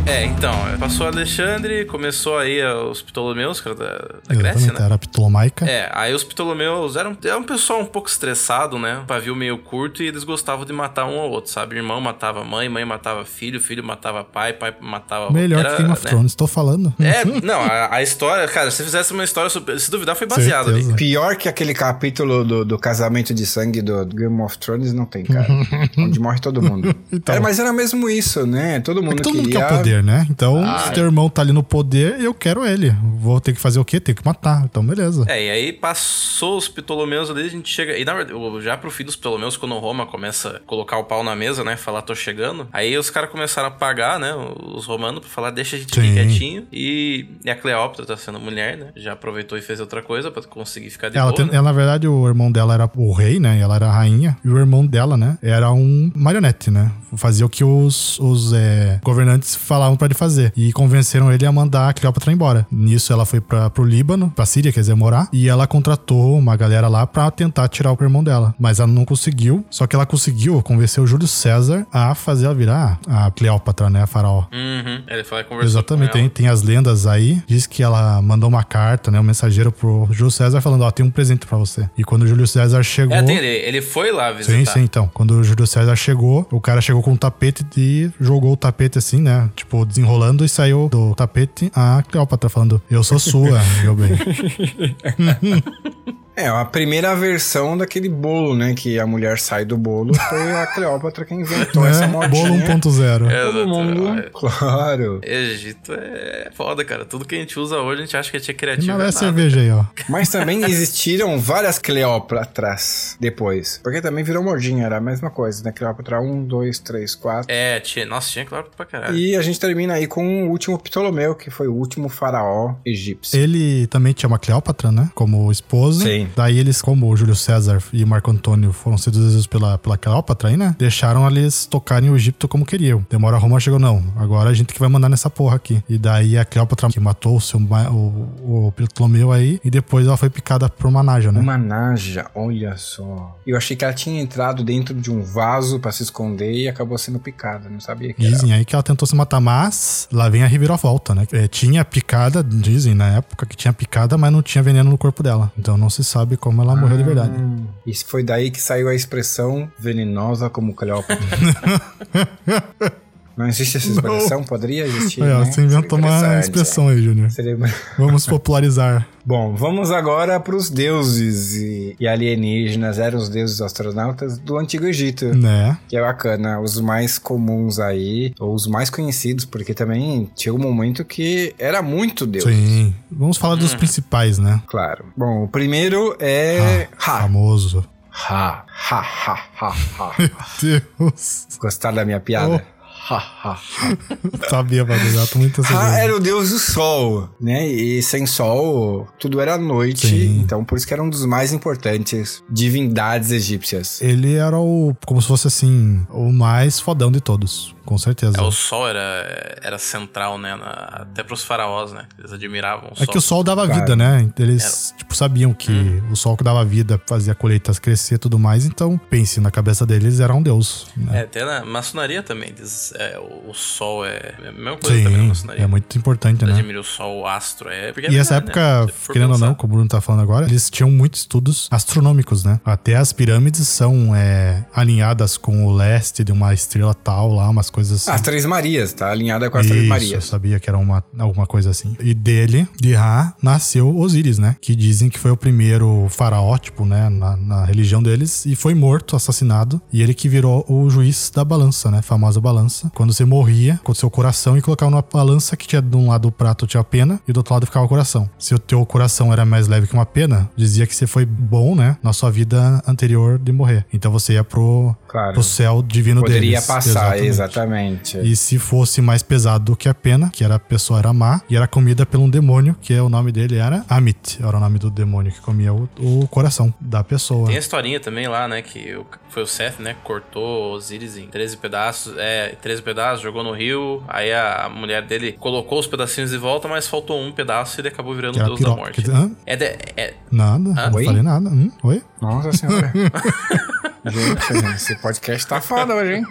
É, 0.10 0.26
então, 0.26 0.52
é, 0.68 0.76
passou 0.76 1.06
Alexandre, 1.06 1.86
começou 1.86 2.36
aí 2.40 2.60
é, 2.60 2.74
os 2.74 3.00
Ptolomeus, 3.00 3.62
que 3.62 3.68
era 3.68 3.78
da, 3.78 3.98
da 4.28 4.36
Grécia, 4.36 4.74
né? 4.74 4.80
era 4.84 4.98
Ptolomaica. 4.98 5.66
É, 5.70 5.88
aí 5.94 6.14
os 6.16 6.24
Ptolomeus 6.24 6.96
eram, 6.96 7.16
era 7.24 7.38
um 7.38 7.44
pessoal 7.44 7.82
um 7.82 7.86
pouco 7.86 8.10
estressado, 8.10 8.80
né? 8.80 8.98
Um 9.04 9.06
pavio 9.06 9.36
meio 9.36 9.60
curto 9.60 10.02
e 10.02 10.08
eles 10.08 10.24
gostavam 10.24 10.66
de 10.66 10.74
matar 10.74 11.06
um 11.06 11.20
ao 11.20 11.30
outro, 11.30 11.52
sabe? 11.52 11.76
Irmão 11.76 12.02
matava 12.02 12.44
mãe, 12.44 12.68
mãe 12.68 12.84
matava 12.86 13.24
filho, 13.24 13.62
filho 13.62 13.84
matava 13.84 14.24
pai, 14.24 14.54
pai 14.54 14.74
matava... 14.82 15.32
Melhor 15.32 15.60
era, 15.60 15.76
que 15.76 15.82
Game 15.84 15.94
of 15.94 16.04
né? 16.04 16.10
Thrones, 16.10 16.34
tô 16.34 16.48
falando. 16.48 16.92
É, 17.00 17.24
não, 17.46 17.62
a, 17.62 17.96
a 17.98 18.02
história, 18.02 18.48
cara, 18.48 18.72
se 18.72 18.84
fizesse 18.84 19.14
uma 19.14 19.24
história, 19.24 19.50
se 19.50 19.92
duvidar, 19.92 20.16
foi 20.16 20.26
baseado 20.26 20.66
Certeza. 20.66 20.90
ali. 20.90 20.98
Pior 20.98 21.36
que 21.36 21.48
aquele 21.48 21.76
capítulo 21.76 22.44
do, 22.44 22.66
do 22.66 22.80
casamento 22.80 23.32
de 23.32 23.46
sangue 23.46 23.80
do, 23.80 24.04
do 24.04 24.16
Game 24.16 24.42
of 24.42 24.58
Thrones 24.58 24.92
não 24.92 25.06
tem, 25.06 25.24
cara. 25.24 25.48
onde 26.00 26.20
morre 26.20 26.40
todo 26.40 26.64
mundo. 26.64 26.96
Então. 27.12 27.36
É, 27.36 27.40
mas 27.40 27.60
era 27.60 27.72
mesmo 27.72 28.10
isso, 28.10 28.46
né? 28.48 28.80
Todo 28.80 29.02
É 29.02 29.04
mundo 29.04 29.18
que 29.18 29.22
todo 29.24 29.36
mundo 29.36 29.50
queria. 29.50 29.68
quer 29.68 29.74
o 29.76 29.99
poder, 30.00 30.04
né? 30.04 30.28
Então, 30.30 30.64
Ah, 30.64 30.80
se 30.80 30.94
teu 30.94 31.06
irmão 31.06 31.30
tá 31.30 31.42
ali 31.42 31.52
no 31.52 31.64
poder, 31.64 32.20
eu 32.20 32.34
quero 32.34 32.66
ele. 32.66 32.96
Vou 33.20 33.40
ter 33.40 33.54
que 33.54 33.60
fazer 33.60 33.80
o 33.80 33.86
quê? 33.86 34.00
Tenho 34.00 34.16
que 34.16 34.26
matar. 34.26 34.64
Então, 34.66 34.86
beleza. 34.86 35.26
É, 35.28 35.46
e 35.46 35.50
aí 35.50 35.74
passou 35.74 36.58
os 36.58 36.68
Ptolomeus 36.68 37.30
ali, 37.30 37.44
a 37.44 37.50
gente 37.50 37.70
chega. 37.74 37.98
E 37.98 38.06
na 38.06 38.14
verdade, 38.14 38.38
já 38.64 38.78
pro 38.78 38.90
fim 38.92 39.04
dos 39.04 39.16
Ptolomeus, 39.16 39.58
quando 39.58 39.78
Roma 39.78 40.06
começa 40.06 40.50
a 40.58 40.60
colocar 40.60 40.98
o 40.98 41.04
pau 41.04 41.24
na 41.24 41.36
mesa, 41.36 41.64
né? 41.64 41.76
Falar, 41.76 42.02
tô 42.02 42.16
chegando. 42.16 42.68
Aí 42.72 42.98
os 42.98 43.10
caras 43.10 43.30
começaram 43.30 43.68
a 43.68 43.72
pagar, 43.72 44.20
né? 44.20 44.34
Os 44.76 44.86
romanos, 44.86 45.20
pra 45.22 45.30
falar, 45.30 45.52
deixa 45.52 45.76
a 45.76 45.80
gente 45.80 45.94
Sim. 45.94 46.14
quietinho. 46.14 46.68
E, 46.72 47.26
e 47.44 47.50
a 47.50 47.56
Cleópatra 47.56 48.06
tá 48.06 48.18
sendo 48.18 48.40
mulher, 48.40 48.78
né? 48.78 48.88
Já 48.96 49.14
aproveitou 49.14 49.58
e 49.58 49.62
fez 49.62 49.80
outra 49.80 50.02
coisa 50.02 50.32
pra 50.32 50.42
conseguir 50.44 50.90
ficar 50.90 51.10
de 51.10 51.18
Ela, 51.18 51.28
boa. 51.28 51.36
tem- 51.36 51.46
né? 51.46 51.52
ela, 51.56 51.64
na 51.64 51.72
verdade, 51.74 52.08
o 52.08 52.28
irmão 52.28 52.52
dela 52.52 52.74
era 52.74 52.90
o 52.96 53.12
rei, 53.14 53.40
né? 53.40 53.58
E 53.58 53.62
ela 53.62 53.76
era 53.76 53.88
a 53.88 53.92
rainha. 53.92 54.38
E 54.44 54.50
o 54.50 54.58
irmão 54.58 54.86
dela, 54.86 55.18
né? 55.18 55.38
Era 55.42 55.72
um 55.72 56.12
marionete, 56.16 56.72
né? 56.72 56.92
Fazia 57.16 57.46
o 57.46 57.50
que 57.50 57.64
os, 57.64 58.20
os 58.20 58.54
é, 58.54 59.00
governantes 59.04 59.56
falavam 59.56 59.89
pra 59.96 60.06
ele 60.06 60.14
fazer. 60.14 60.52
E 60.56 60.72
convenceram 60.72 61.32
ele 61.32 61.46
a 61.46 61.52
mandar 61.52 61.90
a 61.90 61.94
Cleópatra 61.94 62.32
embora. 62.32 62.68
Nisso, 62.72 63.12
ela 63.14 63.26
foi 63.26 63.40
pra, 63.40 63.70
pro 63.70 63.84
Líbano, 63.84 64.32
pra 64.36 64.46
Síria, 64.46 64.72
quer 64.72 64.82
dizer, 64.82 64.96
morar. 64.96 65.28
E 65.32 65.48
ela 65.48 65.68
contratou 65.68 66.38
uma 66.38 66.56
galera 66.56 66.88
lá 66.88 67.06
pra 67.06 67.30
tentar 67.32 67.68
tirar 67.68 67.92
o 67.92 67.98
irmão 68.02 68.24
dela. 68.24 68.54
Mas 68.60 68.80
ela 68.80 68.92
não 68.92 69.06
conseguiu. 69.06 69.66
Só 69.70 69.88
que 69.88 69.96
ela 69.96 70.06
conseguiu 70.06 70.62
convencer 70.62 71.04
o 71.04 71.08
Júlio 71.08 71.28
César 71.28 71.86
a 71.92 72.14
fazer 72.16 72.46
ela 72.46 72.56
virar 72.56 73.00
a 73.08 73.32
Cleópatra, 73.32 73.90
né? 73.90 74.04
A 74.04 74.08
faraó. 74.08 74.46
Uhum. 74.52 75.04
Ele 75.08 75.24
foi 75.24 75.44
conversar 75.44 75.70
Exatamente, 75.70 76.12
com 76.12 76.18
tem, 76.18 76.30
tem 76.30 76.48
as 76.48 76.62
lendas 76.62 77.06
aí. 77.06 77.42
Diz 77.48 77.66
que 77.66 77.84
ela 77.84 78.22
mandou 78.22 78.50
uma 78.50 78.64
carta, 78.64 79.12
né? 79.12 79.20
Um 79.20 79.24
mensageiro 79.24 79.72
pro 79.72 80.08
Júlio 80.12 80.32
César 80.32 80.62
falando: 80.62 80.84
Ó, 80.84 80.92
tem 80.92 81.06
um 81.06 81.12
presente 81.12 81.46
pra 81.46 81.58
você. 81.58 81.90
E 81.98 82.04
quando 82.04 82.24
o 82.24 82.28
Júlio 82.28 82.48
César 82.48 82.84
chegou. 82.84 83.16
É, 83.16 83.20
ele, 83.20 83.48
ele 83.48 83.82
foi 83.82 84.12
lá 84.12 84.32
visitar. 84.32 84.58
Sim, 84.58 84.66
sim, 84.66 84.84
então. 84.84 85.10
Quando 85.14 85.32
o 85.32 85.44
Júlio 85.44 85.68
César 85.68 85.96
chegou, 85.96 86.48
o 86.52 86.60
cara 86.60 86.82
chegou 86.82 87.02
com 87.02 87.12
um 87.12 87.18
tapete 87.18 87.66
e 87.78 88.10
jogou 88.20 88.54
o 88.54 88.58
tapete 88.58 88.98
assim, 88.98 89.22
né? 89.22 89.50
Tipo, 89.56 89.79
desenrolando 89.86 90.46
e 90.46 90.50
saiu 90.50 90.90
do 90.90 91.14
tapete 91.16 91.72
a 91.76 92.04
Cleópatra 92.08 92.50
falando: 92.50 92.82
Eu 92.90 93.04
sou 93.04 93.20
sua, 93.20 93.62
meu 93.82 93.96
bem. 93.96 94.12
É, 96.40 96.48
a 96.48 96.64
primeira 96.66 97.14
versão 97.16 97.78
daquele 97.78 98.08
bolo, 98.10 98.56
né? 98.56 98.74
Que 98.74 99.00
a 99.00 99.06
mulher 99.06 99.38
sai 99.40 99.66
do 99.66 99.78
bolo 99.78 100.14
foi 100.14 100.52
a 100.54 100.68
Cleópatra 100.68 101.26
que 101.26 101.34
inventou 101.34 101.86
essa 101.88 102.02
né? 102.02 102.08
modinha. 102.08 102.50
Bolo 102.50 102.56
1.0. 102.56 103.30
É, 103.30 103.46
Todo 103.46 103.60
exato. 103.60 103.68
mundo, 103.68 104.30
claro. 104.32 105.20
Egito 105.24 105.94
é 105.94 106.50
foda, 106.54 106.84
cara. 106.86 107.04
Tudo 107.06 107.26
que 107.26 107.36
a 107.36 107.40
gente 107.40 107.60
usa 107.60 107.78
hoje, 107.80 108.02
a 108.02 108.06
gente 108.06 108.18
acha 108.18 108.32
que 108.32 108.38
é 108.38 108.40
E 108.40 108.54
criativo. 108.54 108.88
não 108.88 108.96
é 108.96 109.02
é 109.02 109.06
nada. 109.06 109.12
cerveja 109.12 109.60
aí, 109.60 109.72
ó. 109.72 109.84
Mas 110.08 110.30
também 110.32 110.64
existiram 110.64 111.38
várias 111.40 111.78
Cleópatras 111.80 113.18
depois. 113.20 113.80
Porque 113.84 114.02
também 114.02 114.24
virou 114.24 114.44
modinha, 114.44 114.86
era 114.86 114.98
a 114.98 115.02
mesma 115.02 115.30
coisa, 115.30 115.64
né? 115.64 115.72
Cleópatra 115.72 116.22
1, 116.22 116.46
2, 116.46 116.80
3, 116.80 117.16
4. 117.16 117.46
É, 117.54 117.80
tinha, 117.80 118.06
nossa, 118.06 118.30
tinha 118.32 118.46
claro 118.46 118.68
pra 118.76 118.86
caralho. 118.86 119.16
E 119.18 119.36
a 119.36 119.42
gente 119.42 119.60
termina 119.60 119.96
aí 119.96 120.08
com 120.08 120.46
o 120.48 120.50
último 120.50 120.78
Ptolomeu, 120.80 121.36
que 121.36 121.50
foi 121.50 121.68
o 121.68 121.74
último 121.74 122.08
faraó 122.10 122.76
egípcio. 122.86 123.40
Ele 123.40 123.88
também 123.88 124.14
tinha 124.14 124.28
uma 124.28 124.40
Cleópatra, 124.40 124.92
né? 124.92 125.10
Como 125.16 125.52
esposa. 125.52 126.04
Sim. 126.06 126.29
Daí 126.36 126.58
eles, 126.58 126.82
como 126.82 127.08
o 127.08 127.16
Júlio 127.16 127.36
César 127.36 127.82
e 127.94 128.06
Marco 128.06 128.32
Antônio 128.32 128.72
foram 128.72 128.98
seduzidos 128.98 129.48
pela, 129.48 129.78
pela 129.78 129.98
Cleópatra 129.98 130.50
aí, 130.50 130.58
né? 130.58 130.76
Deixaram 130.78 131.28
eles 131.28 131.66
tocarem 131.66 132.10
o 132.10 132.16
Egito 132.16 132.48
como 132.48 132.66
queriam. 132.66 133.06
Demora 133.10 133.38
Roma 133.38 133.60
chegou, 133.60 133.80
não. 133.80 134.04
Agora 134.16 134.50
a 134.50 134.54
gente 134.54 134.74
que 134.74 134.80
vai 134.80 134.90
mandar 134.90 135.10
nessa 135.10 135.30
porra 135.30 135.56
aqui. 135.56 135.84
E 135.90 135.98
daí 135.98 136.38
a 136.38 136.46
Cleópatra 136.46 136.90
que 136.90 137.00
matou 137.00 137.38
o, 137.38 137.42
seu, 137.42 137.60
o, 137.60 138.68
o 138.68 138.72
Ptolomeu 138.72 139.32
aí. 139.32 139.60
E 139.64 139.70
depois 139.70 140.08
ela 140.08 140.18
foi 140.18 140.30
picada 140.30 140.70
por 140.70 140.88
uma 140.88 141.04
naja, 141.04 141.32
né? 141.32 141.40
Uma 141.40 141.58
naja, 141.58 142.30
olha 142.34 142.76
só. 142.78 143.38
Eu 143.46 143.58
achei 143.58 143.76
que 143.76 143.84
ela 143.84 143.94
tinha 143.94 144.22
entrado 144.22 144.64
dentro 144.64 144.94
de 144.94 145.12
um 145.12 145.22
vaso 145.22 145.80
pra 145.80 145.92
se 145.92 146.04
esconder 146.04 146.52
e 146.52 146.68
acabou 146.68 146.98
sendo 146.98 147.20
picada. 147.20 147.70
Não 147.70 147.80
sabia 147.80 148.14
que 148.14 148.26
era. 148.26 148.32
Dizem 148.32 148.54
aí 148.54 148.66
que 148.66 148.76
ela 148.76 148.84
tentou 148.84 149.08
se 149.08 149.16
matar, 149.16 149.40
mas 149.40 150.08
lá 150.12 150.30
vem 150.30 150.44
a 150.44 150.48
reviravolta, 150.48 151.16
né? 151.16 151.28
É, 151.32 151.48
tinha 151.48 151.84
picada, 151.84 152.44
dizem 152.44 152.94
na 152.94 153.08
época 153.10 153.46
que 153.46 153.56
tinha 153.56 153.74
picada, 153.74 154.18
mas 154.18 154.32
não 154.32 154.42
tinha 154.42 154.64
veneno 154.64 154.90
no 154.90 154.98
corpo 154.98 155.24
dela. 155.24 155.52
Então 155.58 155.78
não 155.78 155.90
se 155.90 156.04
sabe 156.04 156.19
como 156.38 156.62
ela 156.62 156.76
morreu 156.76 156.98
de 156.98 157.04
verdade. 157.04 157.38
Hum, 157.40 157.66
Isso 157.86 158.06
foi 158.08 158.24
daí 158.24 158.52
que 158.52 158.62
saiu 158.62 158.88
a 158.90 158.96
expressão 158.96 159.72
venenosa 159.80 160.50
como 160.50 160.74
Cleópatra. 160.74 161.18
Não 163.40 163.48
existe 163.48 163.78
essa 163.78 163.88
expressão? 163.88 164.44
Poderia 164.44 164.86
existir, 164.86 165.22
ó, 165.22 165.26
né? 165.40 165.46
você 165.46 165.62
inventou 165.62 165.98
uma 165.98 166.42
expressão 166.42 166.90
aí, 166.90 167.02
Júnior. 167.02 167.28
é. 167.28 167.30
Seria... 167.30 167.58
Vamos 167.98 168.28
popularizar. 168.28 169.08
Bom, 169.26 169.56
vamos 169.56 169.92
agora 169.92 170.40
para 170.40 170.56
os 170.56 170.70
deuses 170.70 171.56
e, 171.56 171.96
e 172.00 172.08
alienígenas. 172.08 173.00
Eram 173.00 173.18
os 173.18 173.30
deuses 173.30 173.62
astronautas 173.62 174.38
do 174.40 174.58
Antigo 174.58 174.86
Egito. 174.86 175.26
Né? 175.36 175.78
Que 175.88 175.96
é 175.96 176.02
bacana. 176.02 176.60
Os 176.60 176.82
mais 176.82 177.18
comuns 177.18 177.80
aí, 177.80 178.34
ou 178.40 178.54
os 178.54 178.68
mais 178.68 178.90
conhecidos, 178.90 179.46
porque 179.46 179.74
também 179.74 180.30
tinha 180.36 180.54
um 180.54 180.58
momento 180.58 181.06
que 181.06 181.54
era 181.58 181.82
muito 181.82 182.26
deus. 182.26 182.44
Sim. 182.44 182.94
Vamos 183.10 183.38
falar 183.38 183.56
dos 183.56 183.74
principais, 183.74 184.38
né? 184.38 184.62
Claro. 184.68 185.06
Bom, 185.16 185.44
o 185.44 185.48
primeiro 185.48 186.14
é 186.20 186.88
Ra. 186.98 187.22
Famoso. 187.22 187.86
Ra. 188.10 188.66
Ha, 188.90 189.02
ha, 189.02 189.40
ha, 189.62 189.76
ha. 190.00 190.12
Deus. 190.62 191.48
Gostaram 191.60 191.96
da 191.96 192.06
minha 192.06 192.20
piada? 192.20 192.56
Ha, 192.56 192.58
ha, 192.58 192.58
ha. 192.58 192.79
Sabia. 194.50 194.86
Tô 195.32 195.40
muito 195.40 195.62
era 195.98 196.16
o 196.16 196.20
deus 196.20 196.50
do 196.50 196.60
sol, 196.60 197.30
né? 197.40 197.68
E 197.68 198.02
sem 198.04 198.26
sol, 198.26 199.08
tudo 199.20 199.40
era 199.40 199.58
noite. 199.58 200.08
Sim. 200.08 200.40
Então, 200.42 200.64
por 200.64 200.78
isso 200.78 200.88
que 200.88 200.94
era 200.94 201.02
um 201.04 201.10
dos 201.10 201.26
mais 201.26 201.52
importantes 201.54 202.44
divindades 202.50 203.32
egípcias. 203.32 204.02
Ele 204.02 204.36
era 204.36 204.58
o, 204.58 204.96
como 205.06 205.22
se 205.22 205.28
fosse 205.28 205.48
assim, 205.48 206.06
o 206.10 206.32
mais 206.32 206.80
fodão 206.80 207.12
de 207.12 207.22
todos. 207.22 207.76
Com 207.86 207.98
certeza. 207.98 208.38
É, 208.38 208.42
o 208.42 208.52
sol 208.52 208.88
era, 208.88 209.58
era 209.64 209.80
central, 209.80 210.38
né? 210.38 210.56
na- 210.56 211.00
até 211.02 211.24
pros 211.24 211.44
faraós, 211.44 211.92
né? 211.92 212.06
Eles 212.20 212.32
admiravam 212.32 212.90
o 212.90 212.94
É 212.94 212.98
sol. 212.98 213.08
que 213.08 213.18
o 213.18 213.22
sol 213.22 213.44
dava 213.44 213.66
Claro. 213.66 213.82
vida, 213.82 213.96
né? 213.96 214.30
Eles, 214.38 214.94
tipo, 214.96 215.16
sabiam 215.16 215.52
que 215.56 215.72
o 216.12 216.16
sol 216.16 216.38
que 216.38 216.44
dava 216.44 216.64
vida 216.64 217.02
fazia 217.08 217.34
colheitas 217.34 217.80
crescer 217.80 218.16
e 218.16 218.18
tudo 218.20 218.38
mais. 218.38 218.64
Então, 218.66 218.96
pense, 219.10 219.40
na 219.42 219.50
cabeça 219.50 219.88
deles 219.88 220.20
era 220.20 220.36
um 220.36 220.42
deus. 220.44 220.86
É, 220.96 221.00
Né? 221.14 221.22
até 221.22 221.44
na 221.44 221.66
maçonaria 221.66 222.22
também. 222.22 222.54
É, 222.96 223.18
o, 223.20 223.50
o 223.50 223.54
sol 223.54 224.06
é, 224.06 224.36
é 224.44 224.48
a 224.50 224.52
mesma 224.52 224.78
coisa 224.78 224.98
também 225.04 225.12
na 225.18 225.22
Sim, 225.24 225.28
maçonaria. 225.30 225.64
é 225.64 225.68
muito 225.68 225.98
importante, 225.98 226.46
né? 226.46 226.54
Admira 226.54 226.80
o 226.80 226.84
sol, 226.84 227.22
o 227.22 227.28
astro. 227.28 227.70
É, 227.70 227.92
porque 227.92 228.08
é 228.08 228.12
E 228.12 228.18
essa 228.18 228.36
verdade, 228.40 228.60
época, 228.60 228.86
né? 228.86 229.14
Querendo 229.14 229.32
ou 229.34 229.38
não, 229.38 229.48
pensar. 229.50 229.56
como 229.56 229.74
o 229.74 229.76
Bruno 229.78 229.90
tá 229.90 230.02
falando 230.02 230.22
agora, 230.22 230.46
eles 230.48 230.70
tinham 230.70 230.90
muitos 230.92 231.22
estudos 231.22 231.68
astronômicos, 231.72 232.44
né? 232.44 232.60
Até 232.66 232.96
as 232.96 233.12
pirâmides 233.14 233.68
são 233.68 234.16
é, 234.16 234.66
alinhadas 234.74 235.38
com 235.38 235.66
o 235.66 235.74
leste 235.76 236.24
de 236.24 236.32
uma 236.32 236.54
estrela 236.54 236.94
tal 236.94 237.34
lá, 237.34 237.50
umas 237.50 237.70
coisas 237.70 238.02
assim. 238.02 238.12
As 238.12 238.22
Três 238.22 238.46
Marias, 238.46 238.94
tá 238.94 239.10
alinhada 239.12 239.50
com 239.50 239.58
as 239.58 239.66
Três 239.66 239.82
Isso, 239.84 239.86
eu 239.86 239.90
Marias. 239.90 240.26
sabia 240.26 240.60
que 240.60 240.70
era 240.70 240.78
uma, 240.78 241.04
alguma 241.18 241.46
coisa 241.46 241.70
assim. 241.70 241.96
E 242.00 242.14
dele, 242.14 242.68
de 242.80 242.94
Ra, 242.94 243.34
nasceu 243.42 243.96
Osíris, 243.98 244.38
né? 244.38 244.56
Que 244.62 244.76
dizem 244.76 245.10
que 245.10 245.20
foi 245.20 245.32
o 245.32 245.38
primeiro 245.38 246.08
faraó, 246.10 246.58
tipo, 246.58 246.86
né? 246.86 247.10
Na, 247.10 247.36
na 247.36 247.66
religião 247.66 248.02
deles. 248.02 248.46
E 248.46 248.56
foi 248.56 248.74
morto, 248.74 249.16
assassinado. 249.16 249.82
E 249.92 250.02
ele 250.02 250.14
que 250.14 250.28
virou 250.30 250.66
o 250.68 250.90
juiz 250.90 251.32
da 251.34 251.44
balança, 251.44 251.90
né? 251.92 252.02
Famosa 252.02 252.40
balança. 252.40 252.79
Balança. 252.80 252.92
Quando 252.94 253.14
você 253.14 253.26
morria, 253.26 253.80
com 253.84 253.92
o 253.92 253.96
seu 253.96 254.10
coração 254.10 254.58
e 254.58 254.62
colocava 254.62 254.90
numa 254.90 255.02
balança 255.02 255.58
que 255.58 255.68
tinha 255.68 255.82
de 255.82 255.96
um 255.98 256.10
lado 256.10 256.28
o 256.28 256.32
prato 256.32 256.66
tinha 256.68 256.82
a 256.82 256.84
pena 256.84 257.20
e 257.28 257.34
do 257.34 257.38
outro 257.38 257.54
lado 257.54 257.66
ficava 257.66 257.86
o 257.86 257.90
coração. 257.90 258.30
Se 258.38 258.54
o 258.54 258.60
teu 258.60 258.86
coração 258.86 259.34
era 259.34 259.46
mais 259.46 259.68
leve 259.68 259.88
que 259.88 259.94
uma 259.94 260.06
pena, 260.06 260.50
dizia 260.56 260.86
que 260.88 260.96
você 260.96 261.08
foi 261.08 261.26
bom, 261.26 261.76
né? 261.76 261.98
Na 262.04 262.14
sua 262.14 262.30
vida 262.32 262.82
anterior 262.88 263.38
de 263.38 263.52
morrer. 263.52 263.86
Então 263.92 264.12
você 264.12 264.34
ia 264.34 264.44
pro, 264.44 264.96
Claro. 265.08 265.34
pro 265.34 265.44
céu 265.44 265.82
divino 265.82 266.22
Poderia 266.22 266.52
deles. 266.52 266.66
passar, 266.68 267.18
exatamente. 267.20 268.18
E 268.20 268.36
se 268.36 268.60
fosse 268.60 269.02
mais 269.02 269.24
pesado 269.24 269.66
do 269.66 269.76
que 269.76 269.90
a 269.90 269.94
pena, 269.94 270.30
que 270.30 270.44
era 270.44 270.56
a 270.56 270.60
pessoa 270.60 271.00
era 271.00 271.12
má, 271.12 271.42
e 271.50 271.56
era 271.56 271.68
comida 271.68 272.06
por 272.06 272.20
um 272.20 272.30
demônio, 272.30 272.76
que 272.82 272.94
é 272.94 273.02
o 273.02 273.10
nome 273.10 273.32
dele 273.32 273.56
era 273.58 273.84
Amit, 273.90 274.40
era 274.42 274.56
o 274.56 274.60
nome 274.60 274.78
do 274.80 274.90
demônio 274.90 275.32
que 275.32 275.42
comia 275.42 275.74
o, 275.74 275.90
o 276.00 276.28
coração 276.28 276.74
da 276.80 277.04
pessoa. 277.04 277.48
Tem 277.48 277.56
a 277.56 277.60
historinha 277.60 278.00
também 278.00 278.28
lá, 278.28 278.48
né? 278.48 278.62
Que 278.62 278.98
foi 279.30 279.44
o 279.44 279.48
Seth, 279.48 279.80
né? 279.80 279.94
Que 279.94 280.02
cortou 280.02 280.74
Osiris 280.74 281.18
em 281.18 281.28
13 281.28 281.58
pedaços. 281.58 282.14
É, 282.18 282.56
13 282.70 282.84
pedaços, 282.84 283.22
jogou 283.24 283.44
no 283.44 283.52
rio. 283.52 284.04
Aí 284.08 284.32
a 284.32 284.70
mulher 284.72 285.02
dele 285.02 285.32
colocou 285.32 285.80
os 285.80 285.88
pedacinhos 285.88 286.30
de 286.30 286.38
volta, 286.38 286.68
mas 286.68 286.88
faltou 286.88 287.20
um 287.20 287.32
pedaço 287.32 287.80
e 287.80 287.82
ele 287.82 287.88
acabou 287.88 288.14
virando 288.14 288.40
o 288.40 288.44
deus 288.44 288.60
da 288.60 288.70
morte. 288.76 289.04
Hã? 289.10 289.32
É, 289.44 289.56
de- 289.56 289.66
é- 289.98 290.14
Nada, 290.32 290.72
Ah, 290.78 290.90
não 290.92 290.98
oi? 290.98 291.06
falei 291.06 291.22
nada. 291.24 291.50
Hum, 291.50 291.72
oi? 291.82 292.04
Nossa 292.22 292.52
senhora. 292.52 292.92
gente, 294.06 294.76
esse 294.76 294.96
podcast 294.98 295.48
tá 295.48 295.60
foda 295.60 295.96
hoje, 295.96 296.14
hein? 296.16 296.26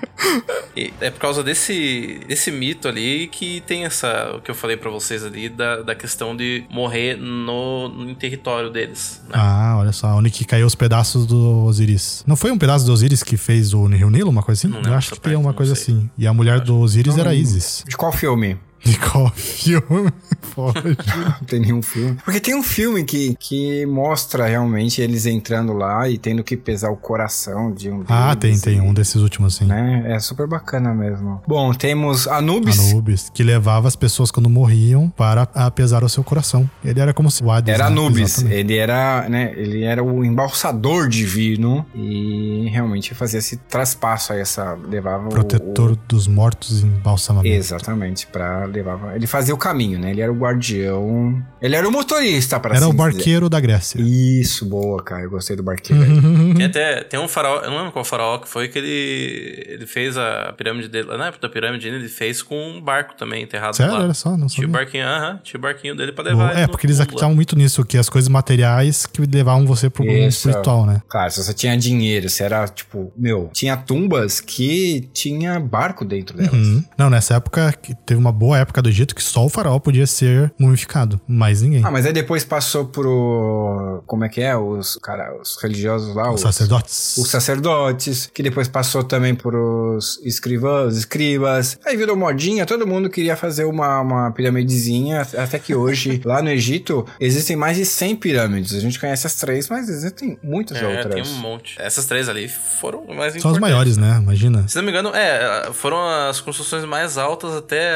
e 0.76 0.92
é 1.00 1.10
por 1.10 1.18
causa 1.20 1.42
desse, 1.42 2.20
desse 2.28 2.50
mito 2.52 2.86
ali 2.86 3.26
que 3.28 3.60
tem 3.66 3.84
essa. 3.84 4.32
O 4.36 4.40
que 4.40 4.50
eu 4.50 4.54
falei 4.54 4.76
pra 4.76 4.90
vocês 4.90 5.24
ali, 5.24 5.48
da, 5.48 5.82
da 5.82 5.94
questão 5.94 6.36
de 6.36 6.64
morrer 6.70 7.16
no, 7.16 7.88
no 7.88 8.14
território 8.14 8.70
deles. 8.70 9.20
Né? 9.24 9.32
Ah, 9.34 9.76
olha 9.78 9.92
só, 9.92 10.08
onde 10.16 10.30
que 10.30 10.44
caiu 10.44 10.66
os 10.66 10.74
pedaços 10.74 11.26
do 11.26 11.64
Osiris. 11.64 12.22
Não 12.26 12.36
foi 12.36 12.50
um 12.52 12.58
pedaço 12.58 12.86
do 12.86 12.92
Osiris 12.92 13.22
que 13.22 13.36
fez 13.36 13.74
o 13.74 13.86
Rio 13.86 14.10
Nilo, 14.10 14.30
uma 14.30 14.42
coisa 14.42 14.60
assim? 14.60 14.68
Não 14.68 14.82
Eu 14.88 14.94
acho 14.96 15.10
que 15.12 15.20
tem 15.20 15.34
uma 15.34 15.52
coisa 15.52 15.74
sei. 15.74 15.94
assim. 15.94 16.10
E 16.16 16.26
a 16.28 16.34
mulher 16.34 16.60
do 16.60 16.80
Osiris 16.80 17.18
era. 17.18 17.34
Isis. 17.34 17.84
De 17.88 17.96
qual 17.96 18.12
filme? 18.12 18.56
De 18.88 18.98
qual 18.98 19.30
filme? 19.34 20.10
Não 20.56 21.46
tem 21.46 21.60
nenhum 21.60 21.82
filme. 21.82 22.16
Porque 22.24 22.40
tem 22.40 22.54
um 22.54 22.62
filme 22.62 23.04
que, 23.04 23.36
que 23.38 23.86
mostra 23.86 24.46
realmente 24.46 25.00
eles 25.00 25.26
entrando 25.26 25.72
lá 25.72 26.08
e 26.08 26.18
tendo 26.18 26.42
que 26.42 26.56
pesar 26.56 26.90
o 26.90 26.96
coração 26.96 27.72
de 27.72 27.90
um 27.90 28.04
Ah, 28.08 28.34
tem, 28.34 28.50
deles 28.50 28.62
tem 28.62 28.78
e- 28.78 28.80
um 28.80 28.92
desses 28.92 29.16
últimos, 29.22 29.56
sim. 29.56 29.66
Né? 29.66 30.04
É 30.14 30.18
super 30.18 30.46
bacana 30.46 30.92
mesmo. 30.94 31.40
Bom, 31.46 31.72
temos 31.72 32.26
Anubis. 32.26 32.78
Anubis, 32.90 33.30
que 33.32 33.42
levava 33.42 33.86
as 33.88 33.94
pessoas 33.96 34.30
quando 34.30 34.48
morriam 34.50 35.08
para 35.10 35.42
apesar 35.54 36.02
o 36.02 36.08
seu 36.08 36.24
coração. 36.24 36.68
Ele 36.84 36.98
era 37.00 37.12
como 37.14 37.30
se 37.30 37.42
o 37.42 37.50
Hades, 37.50 37.72
Era 37.72 37.84
né? 37.84 37.90
Anubis, 37.90 38.38
Exatamente. 38.38 38.54
ele 38.60 38.76
era, 38.76 39.28
né, 39.28 39.52
ele 39.56 39.84
era 39.84 40.02
o 40.02 40.24
embalsador 40.24 41.08
divino 41.08 41.86
e 41.94 42.68
realmente 42.72 43.14
fazia 43.14 43.38
esse 43.38 43.56
traspasso 43.56 44.32
aí, 44.32 44.40
essa 44.40 44.76
levava 44.88 45.26
o- 45.26 45.30
Protetor 45.30 45.96
dos 46.08 46.26
mortos 46.26 46.82
em 46.82 46.88
o, 46.88 47.00
balsamamento. 47.00 47.54
exatamente, 47.54 48.26
para 48.26 48.66
levava, 48.78 49.14
ele 49.14 49.26
fazia 49.26 49.54
o 49.54 49.58
caminho, 49.58 49.98
né? 49.98 50.10
Ele 50.10 50.20
era 50.20 50.32
o 50.32 50.36
guardião, 50.36 51.42
ele 51.60 51.74
era 51.76 51.86
o 51.88 51.92
motorista 51.92 52.58
para 52.60 52.76
Era 52.76 52.84
assim 52.86 52.94
o 52.94 52.96
barqueiro 52.96 53.48
da 53.48 53.60
Grécia. 53.60 54.00
Isso, 54.00 54.64
boa, 54.66 55.02
cara, 55.02 55.22
eu 55.22 55.30
gostei 55.30 55.56
do 55.56 55.62
barqueiro. 55.62 56.02
aí. 56.02 56.08
Uhum. 56.10 56.54
Tem 56.54 56.66
até 56.66 57.02
tem 57.04 57.18
um 57.20 57.28
faraó, 57.28 57.60
eu 57.62 57.70
não 57.70 57.78
lembro 57.78 57.92
qual 57.92 58.04
faraó 58.04 58.38
que 58.38 58.48
foi 58.48 58.68
que 58.68 58.78
ele 58.78 59.64
ele 59.68 59.86
fez 59.86 60.16
a 60.16 60.52
pirâmide 60.56 60.88
dele, 60.88 61.08
na 61.16 61.26
época 61.26 61.46
da 61.46 61.52
pirâmide 61.52 61.88
ele 61.88 62.08
fez 62.08 62.42
com 62.42 62.54
um 62.56 62.80
barco 62.80 63.14
também 63.16 63.42
enterrado 63.42 63.76
Sério? 63.76 63.92
lá. 63.94 64.00
Olha 64.00 64.14
só, 64.14 64.36
não 64.36 64.46
Tinha 64.46 64.66
o 64.66 64.70
sabia. 64.70 64.84
barquinho, 64.84 65.04
aham, 65.06 65.40
tinha 65.42 65.58
o 65.58 65.62
barquinho 65.62 65.96
dele 65.96 66.12
pra 66.12 66.24
levar. 66.24 66.56
É, 66.56 66.66
porque 66.66 66.86
eles 66.86 67.00
acreditavam 67.00 67.34
muito 67.34 67.56
nisso, 67.56 67.84
que 67.84 67.96
as 67.98 68.08
coisas 68.08 68.28
materiais 68.28 69.06
que 69.06 69.20
levavam 69.26 69.66
você 69.66 69.88
pro 69.90 70.04
mundo 70.04 70.16
Isso. 70.18 70.48
espiritual, 70.48 70.86
né? 70.86 71.02
Claro, 71.08 71.30
se 71.30 71.42
você 71.42 71.54
tinha 71.54 71.76
dinheiro, 71.76 72.28
se 72.28 72.42
era 72.42 72.66
tipo, 72.68 73.12
meu, 73.16 73.50
tinha 73.52 73.76
tumbas 73.76 74.40
que 74.40 75.08
tinha 75.12 75.58
barco 75.60 76.04
dentro 76.04 76.36
delas. 76.36 76.52
Uhum. 76.52 76.84
Não, 76.96 77.08
nessa 77.10 77.34
época, 77.34 77.72
que 77.80 77.94
teve 77.94 78.18
uma 78.20 78.32
boa 78.32 78.57
época 78.58 78.82
do 78.82 78.88
Egito 78.88 79.14
que 79.14 79.22
só 79.22 79.44
o 79.44 79.48
faraó 79.48 79.78
podia 79.78 80.06
ser 80.06 80.52
mumificado, 80.58 81.20
mais 81.26 81.62
ninguém. 81.62 81.82
Ah, 81.84 81.90
mas 81.90 82.06
aí 82.06 82.12
depois 82.12 82.44
passou 82.44 82.86
pro. 82.86 84.02
Como 84.06 84.24
é 84.24 84.28
que 84.28 84.40
é? 84.40 84.56
Os, 84.56 84.96
cara, 85.02 85.34
os 85.40 85.56
religiosos 85.62 86.14
lá. 86.14 86.32
Os 86.32 86.40
sacerdotes. 86.40 87.16
Os 87.16 87.30
sacerdotes, 87.30 88.30
que 88.32 88.42
depois 88.42 88.68
passou 88.68 89.02
também 89.04 89.34
pros 89.34 90.20
escrivãos, 90.24 90.96
escribas. 90.96 91.78
Aí 91.84 91.96
virou 91.96 92.16
modinha, 92.16 92.64
todo 92.66 92.86
mundo 92.86 93.08
queria 93.10 93.36
fazer 93.36 93.64
uma, 93.64 94.00
uma 94.00 94.30
piramidezinha. 94.32 95.22
Até 95.36 95.58
que 95.58 95.74
hoje, 95.74 96.20
lá 96.24 96.42
no 96.42 96.50
Egito, 96.50 97.06
existem 97.20 97.56
mais 97.56 97.76
de 97.76 97.84
100 97.84 98.16
pirâmides. 98.16 98.74
A 98.74 98.80
gente 98.80 98.98
conhece 98.98 99.26
as 99.26 99.34
três, 99.34 99.68
mas 99.68 99.88
existem 99.88 100.38
muitas 100.42 100.78
É, 100.78 100.86
outras. 100.86 101.14
tem 101.14 101.22
um 101.22 101.38
monte. 101.40 101.76
Essas 101.80 102.06
três 102.06 102.28
ali 102.28 102.48
foram 102.48 103.06
mais 103.14 103.40
São 103.40 103.50
as 103.50 103.58
maiores, 103.58 103.96
né? 103.96 104.18
Imagina. 104.22 104.66
Se 104.68 104.76
não 104.76 104.82
me 104.84 104.90
engano, 104.90 105.10
é, 105.14 105.70
foram 105.72 105.98
as 106.28 106.40
construções 106.40 106.84
mais 106.84 107.18
altas 107.18 107.54
até 107.54 107.88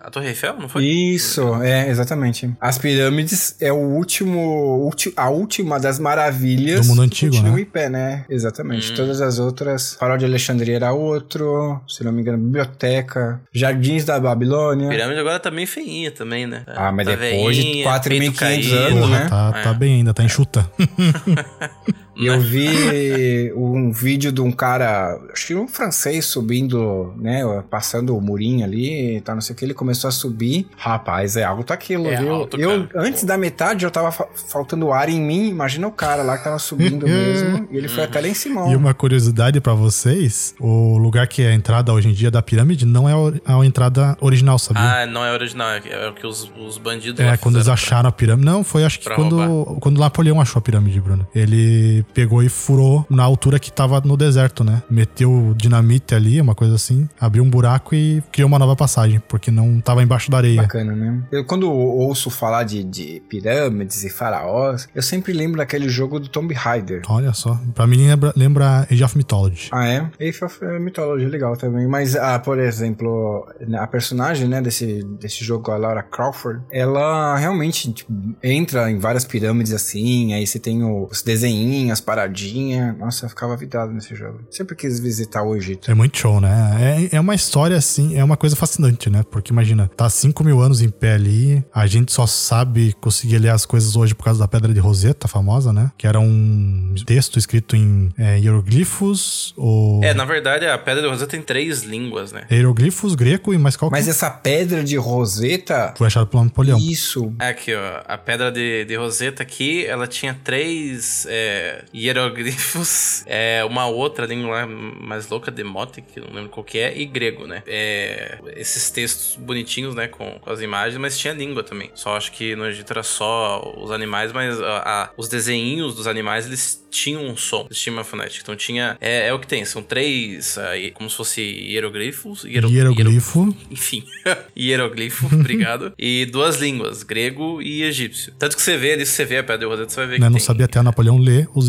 a 0.00 0.10
Torre 0.10 0.28
Eiffel, 0.28 0.56
não 0.58 0.68
foi? 0.68 0.84
Isso, 0.84 1.54
é, 1.62 1.88
exatamente. 1.88 2.52
As 2.60 2.78
pirâmides 2.78 3.56
é 3.60 3.72
o 3.72 3.76
último, 3.76 4.38
ulti- 4.84 5.12
a 5.16 5.28
última 5.30 5.78
das 5.78 5.98
maravilhas 5.98 6.80
Do 6.86 6.88
mundo 6.88 7.02
antigo, 7.02 7.32
continuam 7.32 7.56
né? 7.56 7.62
em 7.62 7.64
pé, 7.64 7.88
né? 7.88 8.24
Exatamente. 8.28 8.92
Hum. 8.92 8.94
Todas 8.96 9.20
as 9.20 9.38
outras, 9.38 9.94
Farol 9.94 10.18
de 10.18 10.24
Alexandria 10.24 10.76
era 10.76 10.92
outro, 10.92 11.80
se 11.88 12.02
não 12.04 12.12
me 12.12 12.20
engano, 12.22 12.38
biblioteca, 12.38 13.40
Jardins 13.52 14.04
da 14.04 14.18
Babilônia. 14.18 14.86
A 14.88 14.90
pirâmide 14.90 15.20
agora 15.20 15.38
tá 15.40 15.50
bem 15.50 15.66
feinha 15.66 16.10
também, 16.10 16.46
né? 16.46 16.64
Ah, 16.68 16.90
mas 16.92 17.06
Tá 17.06 17.14
depois 17.16 17.56
de 17.56 17.62
veinha, 17.62 17.84
4.500 17.86 18.08
peito 18.18 18.34
caído. 18.38 18.74
anos, 18.76 19.00
Porra, 19.00 19.18
né? 19.20 19.26
tá, 19.28 19.52
É. 19.56 19.62
tá 19.62 19.72
bem 19.74 19.94
ainda, 19.94 20.14
tá 20.14 20.24
enxuta. 20.24 20.70
E 22.22 22.26
eu 22.26 22.40
vi 22.40 23.52
um 23.56 23.92
vídeo 23.92 24.30
de 24.32 24.40
um 24.40 24.50
cara, 24.52 25.18
acho 25.32 25.46
que 25.48 25.54
um 25.54 25.66
francês 25.68 26.24
subindo, 26.26 27.12
né, 27.18 27.42
passando 27.70 28.16
o 28.16 28.20
murinho 28.20 28.64
ali, 28.64 29.20
tá, 29.22 29.34
não 29.34 29.40
sei 29.40 29.54
o 29.54 29.56
que, 29.56 29.64
ele 29.64 29.74
começou 29.74 30.08
a 30.08 30.10
subir. 30.10 30.66
Rapaz, 30.76 31.36
é 31.36 31.44
alto 31.44 31.72
aquilo, 31.72 32.06
É 32.08 32.16
viu? 32.16 32.32
alto, 32.34 32.60
eu, 32.60 32.88
antes 32.94 33.24
da 33.24 33.36
metade, 33.36 33.84
eu 33.84 33.90
tava 33.90 34.10
fa- 34.12 34.28
faltando 34.48 34.92
ar 34.92 35.08
em 35.08 35.20
mim, 35.20 35.48
imagina 35.48 35.86
o 35.86 35.92
cara 35.92 36.22
lá 36.22 36.38
que 36.38 36.44
tava 36.44 36.58
subindo 36.58 37.06
mesmo, 37.08 37.68
e 37.70 37.76
ele 37.76 37.88
foi 37.88 38.04
até 38.04 38.20
lá 38.20 38.28
em 38.28 38.34
cima. 38.34 38.68
E 38.70 38.76
uma 38.76 38.94
curiosidade 38.94 39.60
pra 39.60 39.74
vocês: 39.74 40.54
o 40.60 40.98
lugar 40.98 41.26
que 41.26 41.42
é 41.42 41.48
a 41.50 41.54
entrada 41.54 41.92
hoje 41.92 42.08
em 42.08 42.12
dia 42.12 42.30
da 42.30 42.42
pirâmide 42.42 42.84
não 42.86 43.08
é 43.08 43.12
a 43.44 43.64
entrada 43.64 44.16
original, 44.20 44.58
sabia? 44.58 44.82
Ah, 44.82 45.06
não 45.06 45.24
é 45.24 45.32
original, 45.32 45.68
é 45.70 45.82
é 45.92 46.08
o 46.08 46.14
que 46.14 46.26
os, 46.26 46.50
os 46.58 46.78
bandidos 46.78 47.20
É, 47.20 47.36
quando 47.36 47.56
eles 47.56 47.68
acharam 47.68 48.08
a 48.08 48.12
pirâmide. 48.12 48.44
Não, 48.46 48.64
foi 48.64 48.84
acho 48.84 48.98
que 48.98 49.04
pra 49.04 49.14
quando, 49.16 49.76
quando 49.80 49.98
Napoleão 49.98 50.40
achou 50.40 50.58
a 50.58 50.62
pirâmide, 50.62 51.00
Bruno. 51.00 51.26
Ele 51.34 52.04
pegou 52.12 52.42
e 52.42 52.48
furou 52.48 53.06
na 53.08 53.22
altura 53.22 53.58
que 53.58 53.72
tava 53.72 54.00
no 54.00 54.16
deserto, 54.16 54.64
né? 54.64 54.82
Meteu 54.90 55.54
dinamite 55.56 56.14
ali, 56.14 56.40
uma 56.40 56.54
coisa 56.54 56.74
assim, 56.74 57.08
abriu 57.20 57.42
um 57.42 57.50
buraco 57.50 57.94
e 57.94 58.22
criou 58.32 58.48
uma 58.48 58.58
nova 58.58 58.76
passagem, 58.76 59.20
porque 59.28 59.50
não 59.50 59.80
tava 59.80 60.02
embaixo 60.02 60.30
da 60.30 60.38
areia. 60.38 60.62
Bacana, 60.62 60.94
né? 60.94 61.22
Eu, 61.30 61.44
quando 61.44 61.70
ouço 61.70 62.30
falar 62.30 62.64
de, 62.64 62.82
de 62.82 63.22
pirâmides 63.28 64.04
e 64.04 64.10
faraós, 64.10 64.88
eu 64.94 65.02
sempre 65.02 65.32
lembro 65.32 65.58
daquele 65.58 65.88
jogo 65.88 66.18
do 66.18 66.28
Tomb 66.28 66.52
Raider. 66.54 67.02
Olha 67.08 67.32
só. 67.32 67.58
Pra 67.74 67.86
mim 67.86 68.06
lembra, 68.06 68.32
lembra 68.36 68.86
Age 68.90 69.04
of 69.04 69.16
Mythology. 69.16 69.68
Ah, 69.72 69.86
é? 69.88 70.10
Age 70.20 70.44
of 70.44 70.58
Mythology, 70.80 71.26
legal 71.26 71.56
também. 71.56 71.86
Mas, 71.86 72.16
ah, 72.16 72.38
por 72.38 72.58
exemplo, 72.58 73.46
a 73.78 73.86
personagem, 73.86 74.48
né, 74.48 74.60
desse, 74.60 75.02
desse 75.20 75.44
jogo, 75.44 75.70
a 75.70 75.76
Laura 75.76 76.02
Crawford, 76.02 76.62
ela 76.70 77.36
realmente 77.36 77.92
tipo, 77.92 78.12
entra 78.42 78.90
em 78.90 78.98
várias 78.98 79.24
pirâmides 79.24 79.72
assim, 79.72 80.34
aí 80.34 80.46
você 80.46 80.58
tem 80.58 80.82
os 80.84 81.22
desenhinhos, 81.22 81.91
as 81.92 82.00
paradinhas. 82.00 82.96
Nossa, 82.98 83.26
eu 83.26 83.28
ficava 83.28 83.56
vidrado 83.56 83.92
nesse 83.92 84.14
jogo. 84.14 84.40
Sempre 84.50 84.74
quis 84.76 84.98
visitar 84.98 85.42
o 85.42 85.56
Egito. 85.56 85.90
É 85.90 85.94
muito 85.94 86.18
show, 86.18 86.40
né? 86.40 87.08
É, 87.12 87.16
é 87.16 87.20
uma 87.20 87.34
história 87.34 87.76
assim, 87.76 88.16
é 88.16 88.24
uma 88.24 88.36
coisa 88.36 88.56
fascinante, 88.56 89.10
né? 89.10 89.22
Porque 89.30 89.52
imagina, 89.52 89.90
tá 89.96 90.08
5 90.08 90.42
mil 90.44 90.60
anos 90.60 90.80
em 90.80 90.88
pé 90.88 91.14
ali, 91.14 91.64
a 91.74 91.86
gente 91.86 92.12
só 92.12 92.26
sabe 92.26 92.94
conseguir 93.00 93.38
ler 93.38 93.50
as 93.50 93.66
coisas 93.66 93.96
hoje 93.96 94.14
por 94.14 94.24
causa 94.24 94.40
da 94.40 94.48
Pedra 94.48 94.72
de 94.72 94.80
Roseta, 94.80 95.28
famosa, 95.28 95.72
né? 95.72 95.90
Que 95.96 96.06
era 96.06 96.18
um 96.18 96.94
texto 97.06 97.38
escrito 97.38 97.76
em 97.76 98.10
é, 98.18 98.38
hieroglifos, 98.38 99.54
ou. 99.56 100.02
É, 100.02 100.14
na 100.14 100.24
verdade, 100.24 100.66
a 100.66 100.78
Pedra 100.78 101.02
de 101.02 101.08
Roseta 101.08 101.30
tem 101.30 101.42
três 101.42 101.82
línguas, 101.82 102.32
né? 102.32 102.46
Hieroglifos, 102.50 103.14
greco 103.14 103.52
e 103.52 103.58
mais 103.58 103.76
qual 103.76 103.90
Mas 103.90 104.08
essa 104.08 104.30
pedra 104.30 104.82
de 104.82 104.96
Roseta. 104.96 105.94
foi 105.96 106.06
achado 106.06 106.26
pelo 106.26 106.44
Napoleão. 106.44 106.78
Isso. 106.78 107.32
Aqui, 107.38 107.74
ó, 107.74 108.02
a 108.06 108.18
Pedra 108.18 108.50
de, 108.50 108.84
de 108.84 108.96
Roseta 108.96 109.42
aqui, 109.42 109.84
ela 109.86 110.06
tinha 110.06 110.34
três 110.42 111.26
é, 111.28 111.81
hieroglifos, 111.94 113.24
é, 113.26 113.64
uma 113.64 113.86
outra 113.86 114.26
língua 114.26 114.66
mais 114.66 115.28
louca, 115.28 115.50
demote, 115.50 116.02
que 116.02 116.20
não 116.20 116.28
lembro 116.32 116.50
qual 116.50 116.64
que 116.64 116.78
é, 116.78 116.96
e 116.96 117.04
grego, 117.04 117.46
né? 117.46 117.62
É, 117.66 118.38
esses 118.56 118.90
textos 118.90 119.36
bonitinhos, 119.36 119.94
né, 119.94 120.08
com, 120.08 120.38
com 120.40 120.50
as 120.50 120.60
imagens, 120.60 120.98
mas 121.00 121.18
tinha 121.18 121.32
língua 121.34 121.62
também. 121.62 121.90
Só 121.94 122.16
acho 122.16 122.32
que 122.32 122.54
no 122.56 122.66
Egito 122.66 122.90
era 122.92 123.02
só 123.02 123.74
os 123.76 123.90
animais, 123.90 124.32
mas 124.32 124.60
a- 124.60 124.82
a- 124.84 125.10
os 125.16 125.28
desenhinhos 125.28 125.94
dos 125.94 126.06
animais, 126.06 126.46
eles 126.46 126.82
tinham 126.90 127.24
um 127.24 127.36
som, 127.36 127.64
eles 127.66 127.78
tinham 127.80 127.96
uma 127.96 128.04
fonética. 128.04 128.40
Então 128.42 128.54
tinha, 128.56 128.96
é, 129.00 129.28
é 129.28 129.32
o 129.32 129.38
que 129.38 129.46
tem, 129.46 129.64
são 129.64 129.82
três, 129.82 130.58
aí, 130.58 130.90
como 130.90 131.08
se 131.08 131.16
fosse 131.16 131.40
hieroglifos, 131.40 132.44
hiero- 132.44 132.68
Hieroglifo. 132.70 133.54
enfim, 133.70 134.04
hieroglifo, 134.56 135.26
obrigado. 135.34 135.92
E 135.98 136.26
duas 136.26 136.56
línguas, 136.60 137.02
grego 137.02 137.60
e 137.62 137.82
egípcio. 137.82 138.32
Tanto 138.38 138.56
que 138.56 138.62
você 138.62 138.76
vê 138.76 138.92
ali, 138.92 139.06
se 139.06 139.12
você 139.12 139.24
vê 139.24 139.38
a 139.38 139.42
pedra 139.42 139.58
de 139.58 139.64
Roseta, 139.64 139.88
você 139.90 139.96
vai 139.96 140.06
ver 140.06 140.12
Né? 140.12 140.26
que 140.26 140.30
Não 140.30 140.38
tem. 140.38 140.40
sabia 140.46 140.66
até 140.66 140.82
Napoleão 140.82 141.18
ler 141.18 141.48
os 141.54 141.68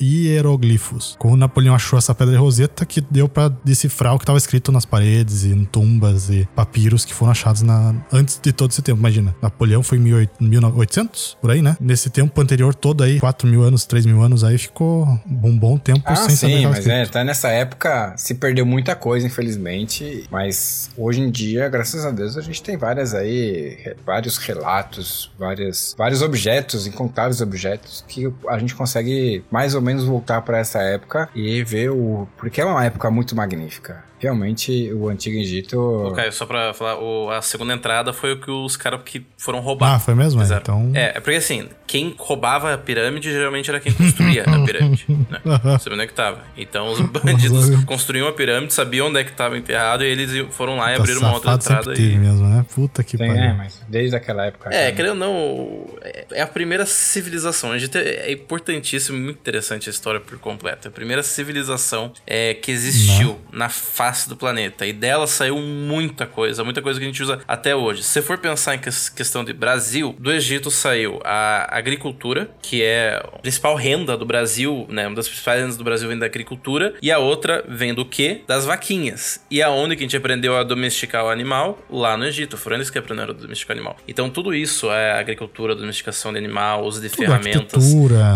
hieroglifos. 0.00 1.16
Quando 1.18 1.36
Napoleão 1.36 1.74
achou 1.74 1.98
essa 1.98 2.14
pedra 2.14 2.34
de 2.34 2.40
Roseta, 2.40 2.84
que 2.84 3.00
deu 3.00 3.28
para 3.28 3.48
decifrar 3.64 4.14
o 4.14 4.18
que 4.18 4.24
estava 4.24 4.38
escrito 4.38 4.70
nas 4.72 4.84
paredes 4.84 5.44
e 5.44 5.50
em 5.50 5.64
tumbas 5.64 6.30
e 6.30 6.48
papiros 6.54 7.04
que 7.04 7.14
foram 7.14 7.32
achados 7.32 7.62
na, 7.62 7.94
antes 8.12 8.38
de 8.42 8.52
todo 8.52 8.70
esse 8.70 8.82
tempo. 8.82 8.98
Imagina, 8.98 9.34
Napoleão 9.40 9.82
foi 9.82 9.98
em 9.98 10.24
1800, 10.40 11.38
por 11.40 11.50
aí, 11.50 11.62
né? 11.62 11.76
Nesse 11.80 12.10
tempo 12.10 12.40
anterior 12.40 12.74
todo 12.74 13.02
aí, 13.02 13.20
4 13.20 13.48
mil 13.48 13.62
anos, 13.62 13.84
3 13.86 14.06
mil 14.06 14.22
anos, 14.22 14.44
aí 14.44 14.58
ficou 14.58 15.06
um 15.26 15.58
bom 15.58 15.78
tempo 15.78 16.02
ah, 16.06 16.16
sem 16.16 16.30
sim, 16.30 16.36
saber 16.36 16.64
mas 16.68 16.86
é, 16.86 17.06
tá 17.06 17.24
nessa 17.24 17.48
época 17.48 18.14
se 18.16 18.34
perdeu 18.34 18.66
muita 18.66 18.94
coisa, 18.94 19.26
infelizmente. 19.26 20.26
Mas 20.30 20.90
hoje 20.96 21.20
em 21.20 21.30
dia, 21.30 21.68
graças 21.68 22.04
a 22.04 22.10
Deus, 22.10 22.36
a 22.36 22.40
gente 22.40 22.62
tem 22.62 22.76
várias 22.76 23.14
aí, 23.14 23.94
vários 24.04 24.36
relatos, 24.38 25.30
várias, 25.38 25.94
vários 25.96 26.22
objetos, 26.22 26.86
incontáveis 26.86 27.40
objetos, 27.40 28.04
que 28.06 28.32
a 28.48 28.58
gente 28.58 28.74
consegue 28.74 29.14
mais 29.50 29.74
ou 29.74 29.80
menos 29.80 30.04
voltar 30.04 30.42
para 30.42 30.58
essa 30.58 30.80
época 30.80 31.28
e 31.34 31.62
ver 31.64 31.90
o. 31.90 32.26
Porque 32.36 32.60
é 32.60 32.64
uma 32.64 32.84
época 32.84 33.10
muito 33.10 33.34
magnífica 33.34 34.04
realmente 34.24 34.90
o 34.92 35.08
Antigo 35.08 35.36
Egito. 35.36 35.78
Ok, 35.78 36.32
só 36.32 36.46
pra 36.46 36.72
falar, 36.72 36.98
o, 36.98 37.30
a 37.30 37.42
segunda 37.42 37.74
entrada 37.74 38.12
foi 38.12 38.32
o 38.32 38.40
que 38.40 38.50
os 38.50 38.76
caras 38.76 39.02
que 39.04 39.24
foram 39.36 39.60
roubar. 39.60 39.94
Ah, 39.94 39.98
foi 39.98 40.14
mesmo? 40.14 40.42
É, 40.42 40.56
então... 40.56 40.90
É, 40.94 41.16
é 41.16 41.20
porque 41.20 41.36
assim, 41.36 41.68
quem 41.86 42.14
roubava 42.18 42.72
a 42.72 42.78
pirâmide 42.78 43.30
geralmente 43.30 43.68
era 43.68 43.78
quem 43.78 43.92
construía 43.92 44.44
a 44.44 44.58
pirâmide. 44.64 45.04
Né? 45.08 45.40
Sabia 45.78 45.92
onde 45.92 46.02
é 46.02 46.06
que 46.06 46.14
tava. 46.14 46.38
Então 46.56 46.90
os 46.90 47.00
bandidos 47.22 47.84
construíam 47.84 48.26
a 48.26 48.32
pirâmide, 48.32 48.72
sabiam 48.72 49.08
onde 49.08 49.20
é 49.20 49.24
que 49.24 49.32
tava 49.32 49.58
enterrado 49.58 50.02
e 50.02 50.06
eles 50.06 50.54
foram 50.54 50.76
lá 50.76 50.92
e 50.92 50.96
abriram 50.96 51.20
uma 51.20 51.34
outra 51.34 51.52
entrada. 51.52 51.94
E... 51.94 52.16
mesmo, 52.16 52.48
né? 52.48 52.64
Puta 52.74 53.04
que 53.04 53.18
pariu. 53.18 53.34
É, 53.34 53.52
mas 53.52 53.82
desde 53.88 54.16
aquela 54.16 54.46
época. 54.46 54.70
É, 54.72 54.90
querendo 54.90 55.10
ou 55.10 55.16
não, 55.16 55.86
é 56.32 56.40
a 56.40 56.46
primeira 56.46 56.86
civilização. 56.86 57.72
A 57.72 57.78
gente 57.78 57.96
é 57.98 58.32
importantíssimo, 58.32 59.13
muito 59.14 59.38
interessante 59.38 59.88
a 59.88 59.90
história 59.90 60.20
por 60.20 60.38
completo. 60.38 60.88
A 60.88 60.90
primeira 60.90 61.22
civilização 61.22 62.12
é, 62.26 62.54
que 62.54 62.70
existiu 62.70 63.40
não. 63.50 63.58
na 63.58 63.68
face 63.68 64.28
do 64.28 64.36
planeta. 64.36 64.86
E 64.86 64.92
dela 64.92 65.26
saiu 65.26 65.58
muita 65.58 66.26
coisa, 66.26 66.64
muita 66.64 66.82
coisa 66.82 66.98
que 66.98 67.04
a 67.04 67.08
gente 67.08 67.22
usa 67.22 67.40
até 67.46 67.74
hoje. 67.74 68.02
Se 68.02 68.10
você 68.10 68.22
for 68.22 68.38
pensar 68.38 68.74
em 68.74 68.78
questão 68.78 69.44
de 69.44 69.52
Brasil, 69.52 70.14
do 70.18 70.32
Egito 70.32 70.70
saiu 70.70 71.20
a 71.24 71.76
agricultura, 71.76 72.50
que 72.62 72.82
é 72.82 73.22
a 73.22 73.38
principal 73.38 73.74
renda 73.76 74.16
do 74.16 74.24
Brasil, 74.24 74.86
né? 74.88 75.06
Uma 75.06 75.16
das 75.16 75.28
principais 75.28 75.60
rendas 75.60 75.76
do 75.76 75.84
Brasil 75.84 76.08
vem 76.08 76.18
da 76.18 76.26
agricultura. 76.26 76.94
E 77.00 77.10
a 77.10 77.18
outra 77.18 77.64
vem 77.68 77.94
do 77.94 78.04
quê? 78.04 78.42
Das 78.46 78.64
vaquinhas. 78.64 79.40
E 79.50 79.62
aonde 79.62 79.96
que 79.96 80.02
a 80.02 80.06
gente 80.06 80.16
aprendeu 80.16 80.56
a 80.56 80.62
domesticar 80.62 81.24
o 81.24 81.28
animal? 81.28 81.78
Lá 81.90 82.16
no 82.16 82.26
Egito. 82.26 82.56
Foram 82.56 82.76
eles 82.76 82.90
que 82.90 82.98
aprenderam 82.98 83.30
a 83.30 83.36
domesticar 83.36 83.76
o 83.76 83.78
animal. 83.78 83.96
Então 84.06 84.30
tudo 84.30 84.54
isso 84.54 84.90
é 84.90 85.12
agricultura, 85.12 85.74
domesticação 85.74 86.32
de 86.32 86.38
animal, 86.38 86.84
uso 86.84 87.00
de 87.00 87.08
tudo, 87.08 87.18
ferramentas. 87.18 87.92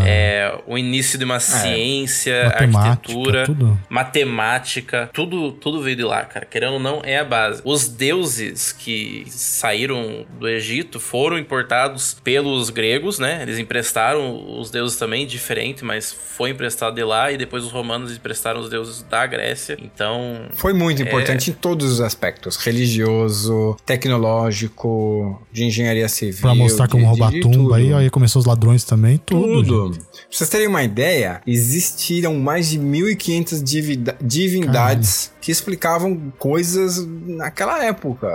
É, 0.06 0.58
o 0.68 0.76
início 0.76 1.18
de 1.18 1.24
uma 1.24 1.36
é, 1.36 1.40
ciência, 1.40 2.46
arquitetura, 2.48 3.44
tudo. 3.44 3.78
matemática, 3.88 5.08
tudo, 5.12 5.52
tudo 5.52 5.80
veio 5.82 5.96
de 5.96 6.04
lá, 6.04 6.24
cara. 6.24 6.44
Querendo 6.44 6.74
ou 6.74 6.80
não, 6.80 7.00
é 7.02 7.18
a 7.18 7.24
base. 7.24 7.62
Os 7.64 7.88
deuses 7.88 8.70
que 8.70 9.24
saíram 9.30 10.26
do 10.38 10.46
Egito 10.46 11.00
foram 11.00 11.38
importados 11.38 12.16
pelos 12.22 12.68
gregos, 12.68 13.18
né? 13.18 13.40
Eles 13.42 13.58
emprestaram 13.58 14.58
os 14.60 14.70
deuses 14.70 14.98
também, 14.98 15.26
diferente, 15.26 15.84
mas 15.84 16.12
foi 16.12 16.50
emprestado 16.50 16.94
de 16.94 17.04
lá. 17.04 17.32
E 17.32 17.38
depois 17.38 17.64
os 17.64 17.72
romanos 17.72 18.14
emprestaram 18.14 18.60
os 18.60 18.68
deuses 18.68 19.02
da 19.02 19.26
Grécia. 19.26 19.78
Então. 19.80 20.42
Foi 20.54 20.74
muito 20.74 21.02
é... 21.02 21.06
importante 21.06 21.50
em 21.50 21.54
todos 21.54 21.90
os 21.90 22.00
aspectos: 22.00 22.56
religioso, 22.56 23.76
tecnológico, 23.86 25.42
de 25.50 25.64
engenharia 25.64 26.08
civil. 26.08 26.42
Pra 26.42 26.54
mostrar 26.54 26.86
de, 26.86 26.92
como 26.92 27.06
roubar 27.06 27.32
tumba 27.40 27.76
aí, 27.76 27.92
aí 27.94 28.10
começou 28.10 28.40
os 28.40 28.46
ladrões 28.46 28.84
também, 28.84 29.16
tudo. 29.16 29.64
Tudo. 29.64 29.98
Pra 29.98 30.08
vocês 30.30 30.50
terem 30.58 30.68
uma 30.68 30.82
ideia, 30.82 31.40
existiram 31.46 32.34
mais 32.34 32.68
de 32.70 32.80
1.500 32.80 33.62
divindades 34.20 35.26
Caramba. 35.26 35.40
que 35.40 35.52
explicavam 35.52 36.32
coisas 36.36 37.06
naquela 37.06 37.84
época. 37.84 38.28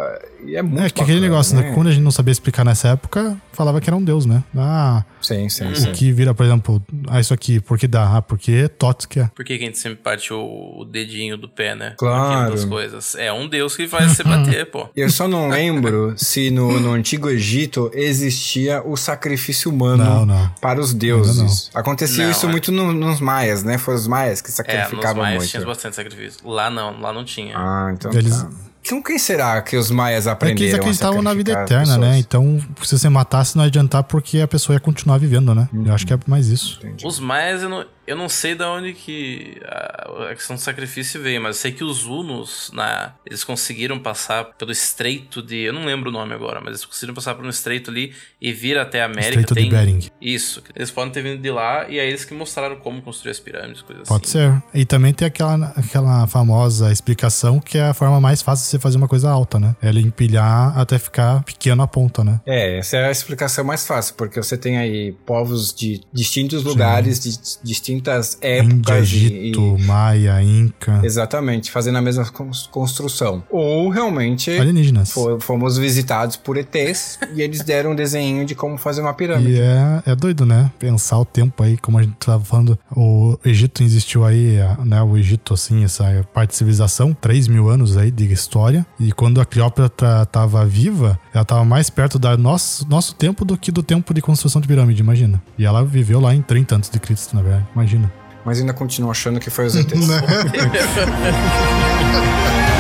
E 0.46 0.56
é 0.56 0.62
muito 0.62 0.82
É 0.82 0.90
que 0.90 0.96
bacana, 0.96 1.04
aquele 1.04 1.20
negócio, 1.20 1.56
né? 1.56 1.64
né? 1.64 1.72
Quando 1.74 1.88
a 1.88 1.92
gente 1.92 2.02
não 2.02 2.12
sabia 2.12 2.32
explicar 2.32 2.64
nessa 2.64 2.90
época, 2.90 3.38
falava 3.52 3.80
que 3.82 3.90
era 3.90 3.96
um 3.96 4.04
deus, 4.04 4.26
né? 4.26 4.44
Ah, 4.56 5.04
sim, 5.22 5.48
sim, 5.50 5.68
o 5.68 5.76
sim. 5.76 5.92
que 5.92 6.12
vira, 6.12 6.34
por 6.34 6.46
exemplo, 6.46 6.82
ah, 7.08 7.20
isso 7.20 7.34
aqui, 7.34 7.60
por 7.60 7.78
que 7.78 7.88
dá? 7.88 8.18
Ah, 8.18 8.22
porque 8.22 8.68
Tots 8.68 9.06
que 9.06 9.20
é. 9.20 9.30
Por 9.36 9.44
que 9.44 9.54
a 9.54 9.58
gente 9.58 9.78
sempre 9.78 10.00
parte 10.00 10.34
o 10.34 10.86
dedinho 10.90 11.38
do 11.38 11.50
pé, 11.50 11.76
né? 11.76 11.94
Claro. 11.98 12.52
Das 12.52 12.66
coisas. 12.66 13.16
É 13.16 13.32
um 13.32 13.48
deus 13.48 13.76
que 13.76 13.88
faz 13.88 14.12
você 14.12 14.24
bater, 14.24 14.66
pô. 14.72 14.90
Eu 14.96 15.10
só 15.10 15.28
não 15.28 15.50
lembro 15.50 16.14
se 16.18 16.50
no, 16.50 16.80
no 16.80 16.92
Antigo 16.92 17.30
Egito 17.30 17.92
existia 17.94 18.82
o 18.86 18.96
sacrifício 18.96 19.72
humano 19.72 20.04
não, 20.04 20.26
não. 20.26 20.50
para 20.62 20.80
os 20.80 20.94
deuses. 20.94 21.70
Acontecia 22.14 22.26
não, 22.26 22.32
isso 22.32 22.46
é... 22.46 22.50
muito 22.50 22.72
no, 22.72 22.94
nos 22.94 23.20
maias, 23.20 23.64
né? 23.64 23.78
Foi 23.78 23.96
os 23.96 24.08
maias 24.08 24.42
que 24.42 24.52
sacrificavam 24.52 25.26
é, 25.26 25.30
nos 25.32 25.38
maias 25.38 25.50
tinha 25.50 25.66
bastante 25.66 25.96
sacrifício. 25.96 26.48
Lá 26.48 26.70
não, 26.70 27.00
lá 27.00 27.12
não 27.12 27.24
tinha. 27.24 27.56
Ah, 27.58 27.92
então 27.94 28.12
Eles... 28.12 28.42
tá. 28.42 28.50
Com 28.90 29.02
quem 29.02 29.18
será 29.18 29.62
que 29.62 29.78
os 29.78 29.90
maias 29.90 30.28
aprenderam? 30.28 30.56
É 30.56 30.58
que 30.58 30.64
eles 30.64 30.76
acreditavam 30.76 31.22
na 31.22 31.34
vida 31.34 31.54
eterna, 31.54 31.98
né? 31.98 32.20
Então, 32.20 32.60
se 32.84 32.98
você 32.98 33.08
matasse, 33.08 33.56
não 33.56 33.64
adiantar 33.64 34.04
porque 34.04 34.42
a 34.42 34.48
pessoa 34.48 34.76
ia 34.76 34.80
continuar 34.80 35.18
vivendo, 35.18 35.56
né? 35.56 35.70
Uhum. 35.72 35.88
Eu 35.88 35.94
acho 35.94 36.06
que 36.06 36.14
é 36.14 36.20
mais 36.28 36.50
isso. 36.50 36.80
Entendi. 36.84 37.08
Os 37.08 37.18
maias, 37.18 37.62
eu 37.62 37.70
não, 37.70 37.86
eu 38.06 38.16
não 38.16 38.28
sei 38.28 38.56
de 38.56 38.64
onde 38.64 38.94
que 38.94 39.62
a 39.66 40.34
questão 40.36 40.56
do 40.56 40.62
sacrifício 40.62 41.22
veio, 41.22 41.42
mas 41.42 41.56
eu 41.56 41.62
sei 41.62 41.72
que 41.72 41.84
os 41.84 42.06
Hunos, 42.06 42.70
na, 42.74 43.14
eles 43.26 43.44
conseguiram 43.44 43.98
passar 44.00 44.46
pelo 44.58 44.72
estreito 44.72 45.42
de. 45.42 45.58
Eu 45.58 45.74
não 45.74 45.86
lembro 45.86 46.10
o 46.10 46.14
nome 46.14 46.34
agora, 46.34 46.60
mas 46.60 46.70
eles 46.70 46.86
conseguiram 46.86 47.14
passar 47.14 47.36
por 47.36 47.46
um 47.46 47.50
estreito 47.50 47.90
ali 47.90 48.14
e 48.42 48.52
vir 48.52 48.78
até 48.78 49.02
a 49.02 49.06
América. 49.06 49.42
Estreito 49.42 49.54
Tem, 49.56 49.70
de 49.70 49.76
Bering. 49.76 50.00
Isso. 50.22 50.62
Eles 50.76 50.92
podem 50.92 51.12
ter 51.12 51.22
vindo 51.22 51.42
de 51.42 51.52
lá 51.52 51.90
e 51.90 51.98
é 51.98 52.08
eles 52.08 52.26
que 52.26 52.34
mostraram 52.34 52.76
como 52.78 53.02
construir 53.02 53.32
as 53.32 53.40
pirâmides, 53.40 53.82
coisas 53.82 54.08
Pode 54.08 54.26
assim. 54.26 54.32
ser. 54.32 54.64
E 54.74 54.86
também 54.86 55.14
tem 55.14 55.28
aquela, 55.28 55.74
aquela 55.76 56.28
famosa 56.28 56.92
explicação 56.92 57.60
que 57.60 57.78
é 57.78 57.90
a 57.90 57.94
forma 57.94 58.20
mais 58.20 58.42
fácil 58.42 58.66
de 58.66 58.72
você 58.72 58.80
fazer 58.80 58.98
uma 58.98 59.08
coisa 59.08 59.30
alta, 59.30 59.60
né? 59.60 59.76
É 59.82 59.90
empilhar 59.92 60.78
até 60.78 60.98
ficar 61.00 61.44
pequeno 61.44 61.82
a 61.84 61.88
ponta, 61.88 62.24
né? 62.24 62.42
É, 62.46 62.80
essa 62.80 62.98
é 62.98 63.08
a 63.08 63.12
explicação 63.12 63.64
mais 63.64 63.86
fácil, 63.86 64.16
porque 64.16 64.42
você 64.42 64.58
tem 64.58 64.78
aí 64.78 65.14
povos 65.26 65.74
de 65.74 66.02
distintos 66.12 66.64
lugares, 66.64 67.20
Sim. 67.20 67.30
de 67.30 67.38
distintos 67.64 67.93
distintas 67.94 68.38
épocas. 68.42 68.74
Índia, 68.74 69.00
Egito, 69.00 69.78
e, 69.80 69.84
Maia, 69.84 70.42
Inca. 70.42 71.02
Exatamente, 71.04 71.72
fazendo 71.72 71.98
a 71.98 72.02
mesma 72.02 72.26
construção. 72.72 73.44
Ou 73.50 73.90
realmente 73.90 74.52
alienígenas. 74.52 75.14
fomos 75.42 75.78
visitados 75.78 76.36
por 76.36 76.58
ETs 76.58 77.20
e 77.36 77.42
eles 77.42 77.62
deram 77.62 77.92
um 77.92 77.96
desenho 77.96 78.46
de 78.46 78.56
como 78.56 78.78
fazer 78.78 79.02
uma 79.02 79.14
pirâmide. 79.14 79.54
E 79.54 79.60
é, 79.60 80.04
é 80.06 80.16
doido, 80.16 80.46
né? 80.46 80.72
Pensar 80.80 81.20
o 81.20 81.26
tempo 81.26 81.64
aí, 81.64 81.78
como 81.78 81.98
a 81.98 82.04
gente 82.04 82.16
tava 82.16 82.44
falando, 82.44 82.78
o 82.96 83.38
Egito 83.46 83.84
existiu 83.84 84.26
aí, 84.26 84.58
né? 84.86 85.02
O 85.02 85.18
Egito, 85.18 85.54
assim, 85.54 85.84
essa 85.84 86.26
parte 86.34 86.52
de 86.52 86.56
civilização, 86.58 87.14
3 87.14 87.48
mil 87.48 87.70
anos 87.70 87.98
aí 87.98 88.12
de 88.12 88.32
história. 88.32 88.86
E 89.00 89.12
quando 89.12 89.40
a 89.42 89.46
Cleópatra 89.46 90.26
tava 90.26 90.66
viva, 90.66 91.20
ela 91.34 91.46
tava 91.46 91.66
mais 91.66 91.90
perto 91.90 92.18
do 92.18 92.38
nosso, 92.38 92.88
nosso 92.90 93.16
tempo 93.16 93.46
do 93.46 93.58
que 93.58 93.72
do 93.72 93.84
tempo 93.84 94.14
de 94.14 94.22
construção 94.22 94.62
de 94.62 94.68
pirâmide, 94.68 95.02
imagina. 95.02 95.42
E 95.58 95.66
ela 95.66 95.84
viveu 95.84 96.20
lá 96.20 96.34
em 96.34 96.42
30 96.42 96.76
antes 96.76 96.90
de 96.90 97.00
Cristo, 97.00 97.36
na 97.36 97.42
verdade. 97.42 97.68
Imagina. 97.84 98.12
Mas 98.46 98.60
ainda 98.60 98.74
continuo 98.74 99.12
achando 99.12 99.40
que 99.40 99.50
foi 99.50 99.66
os 99.66 99.76
ETs. 99.76 99.92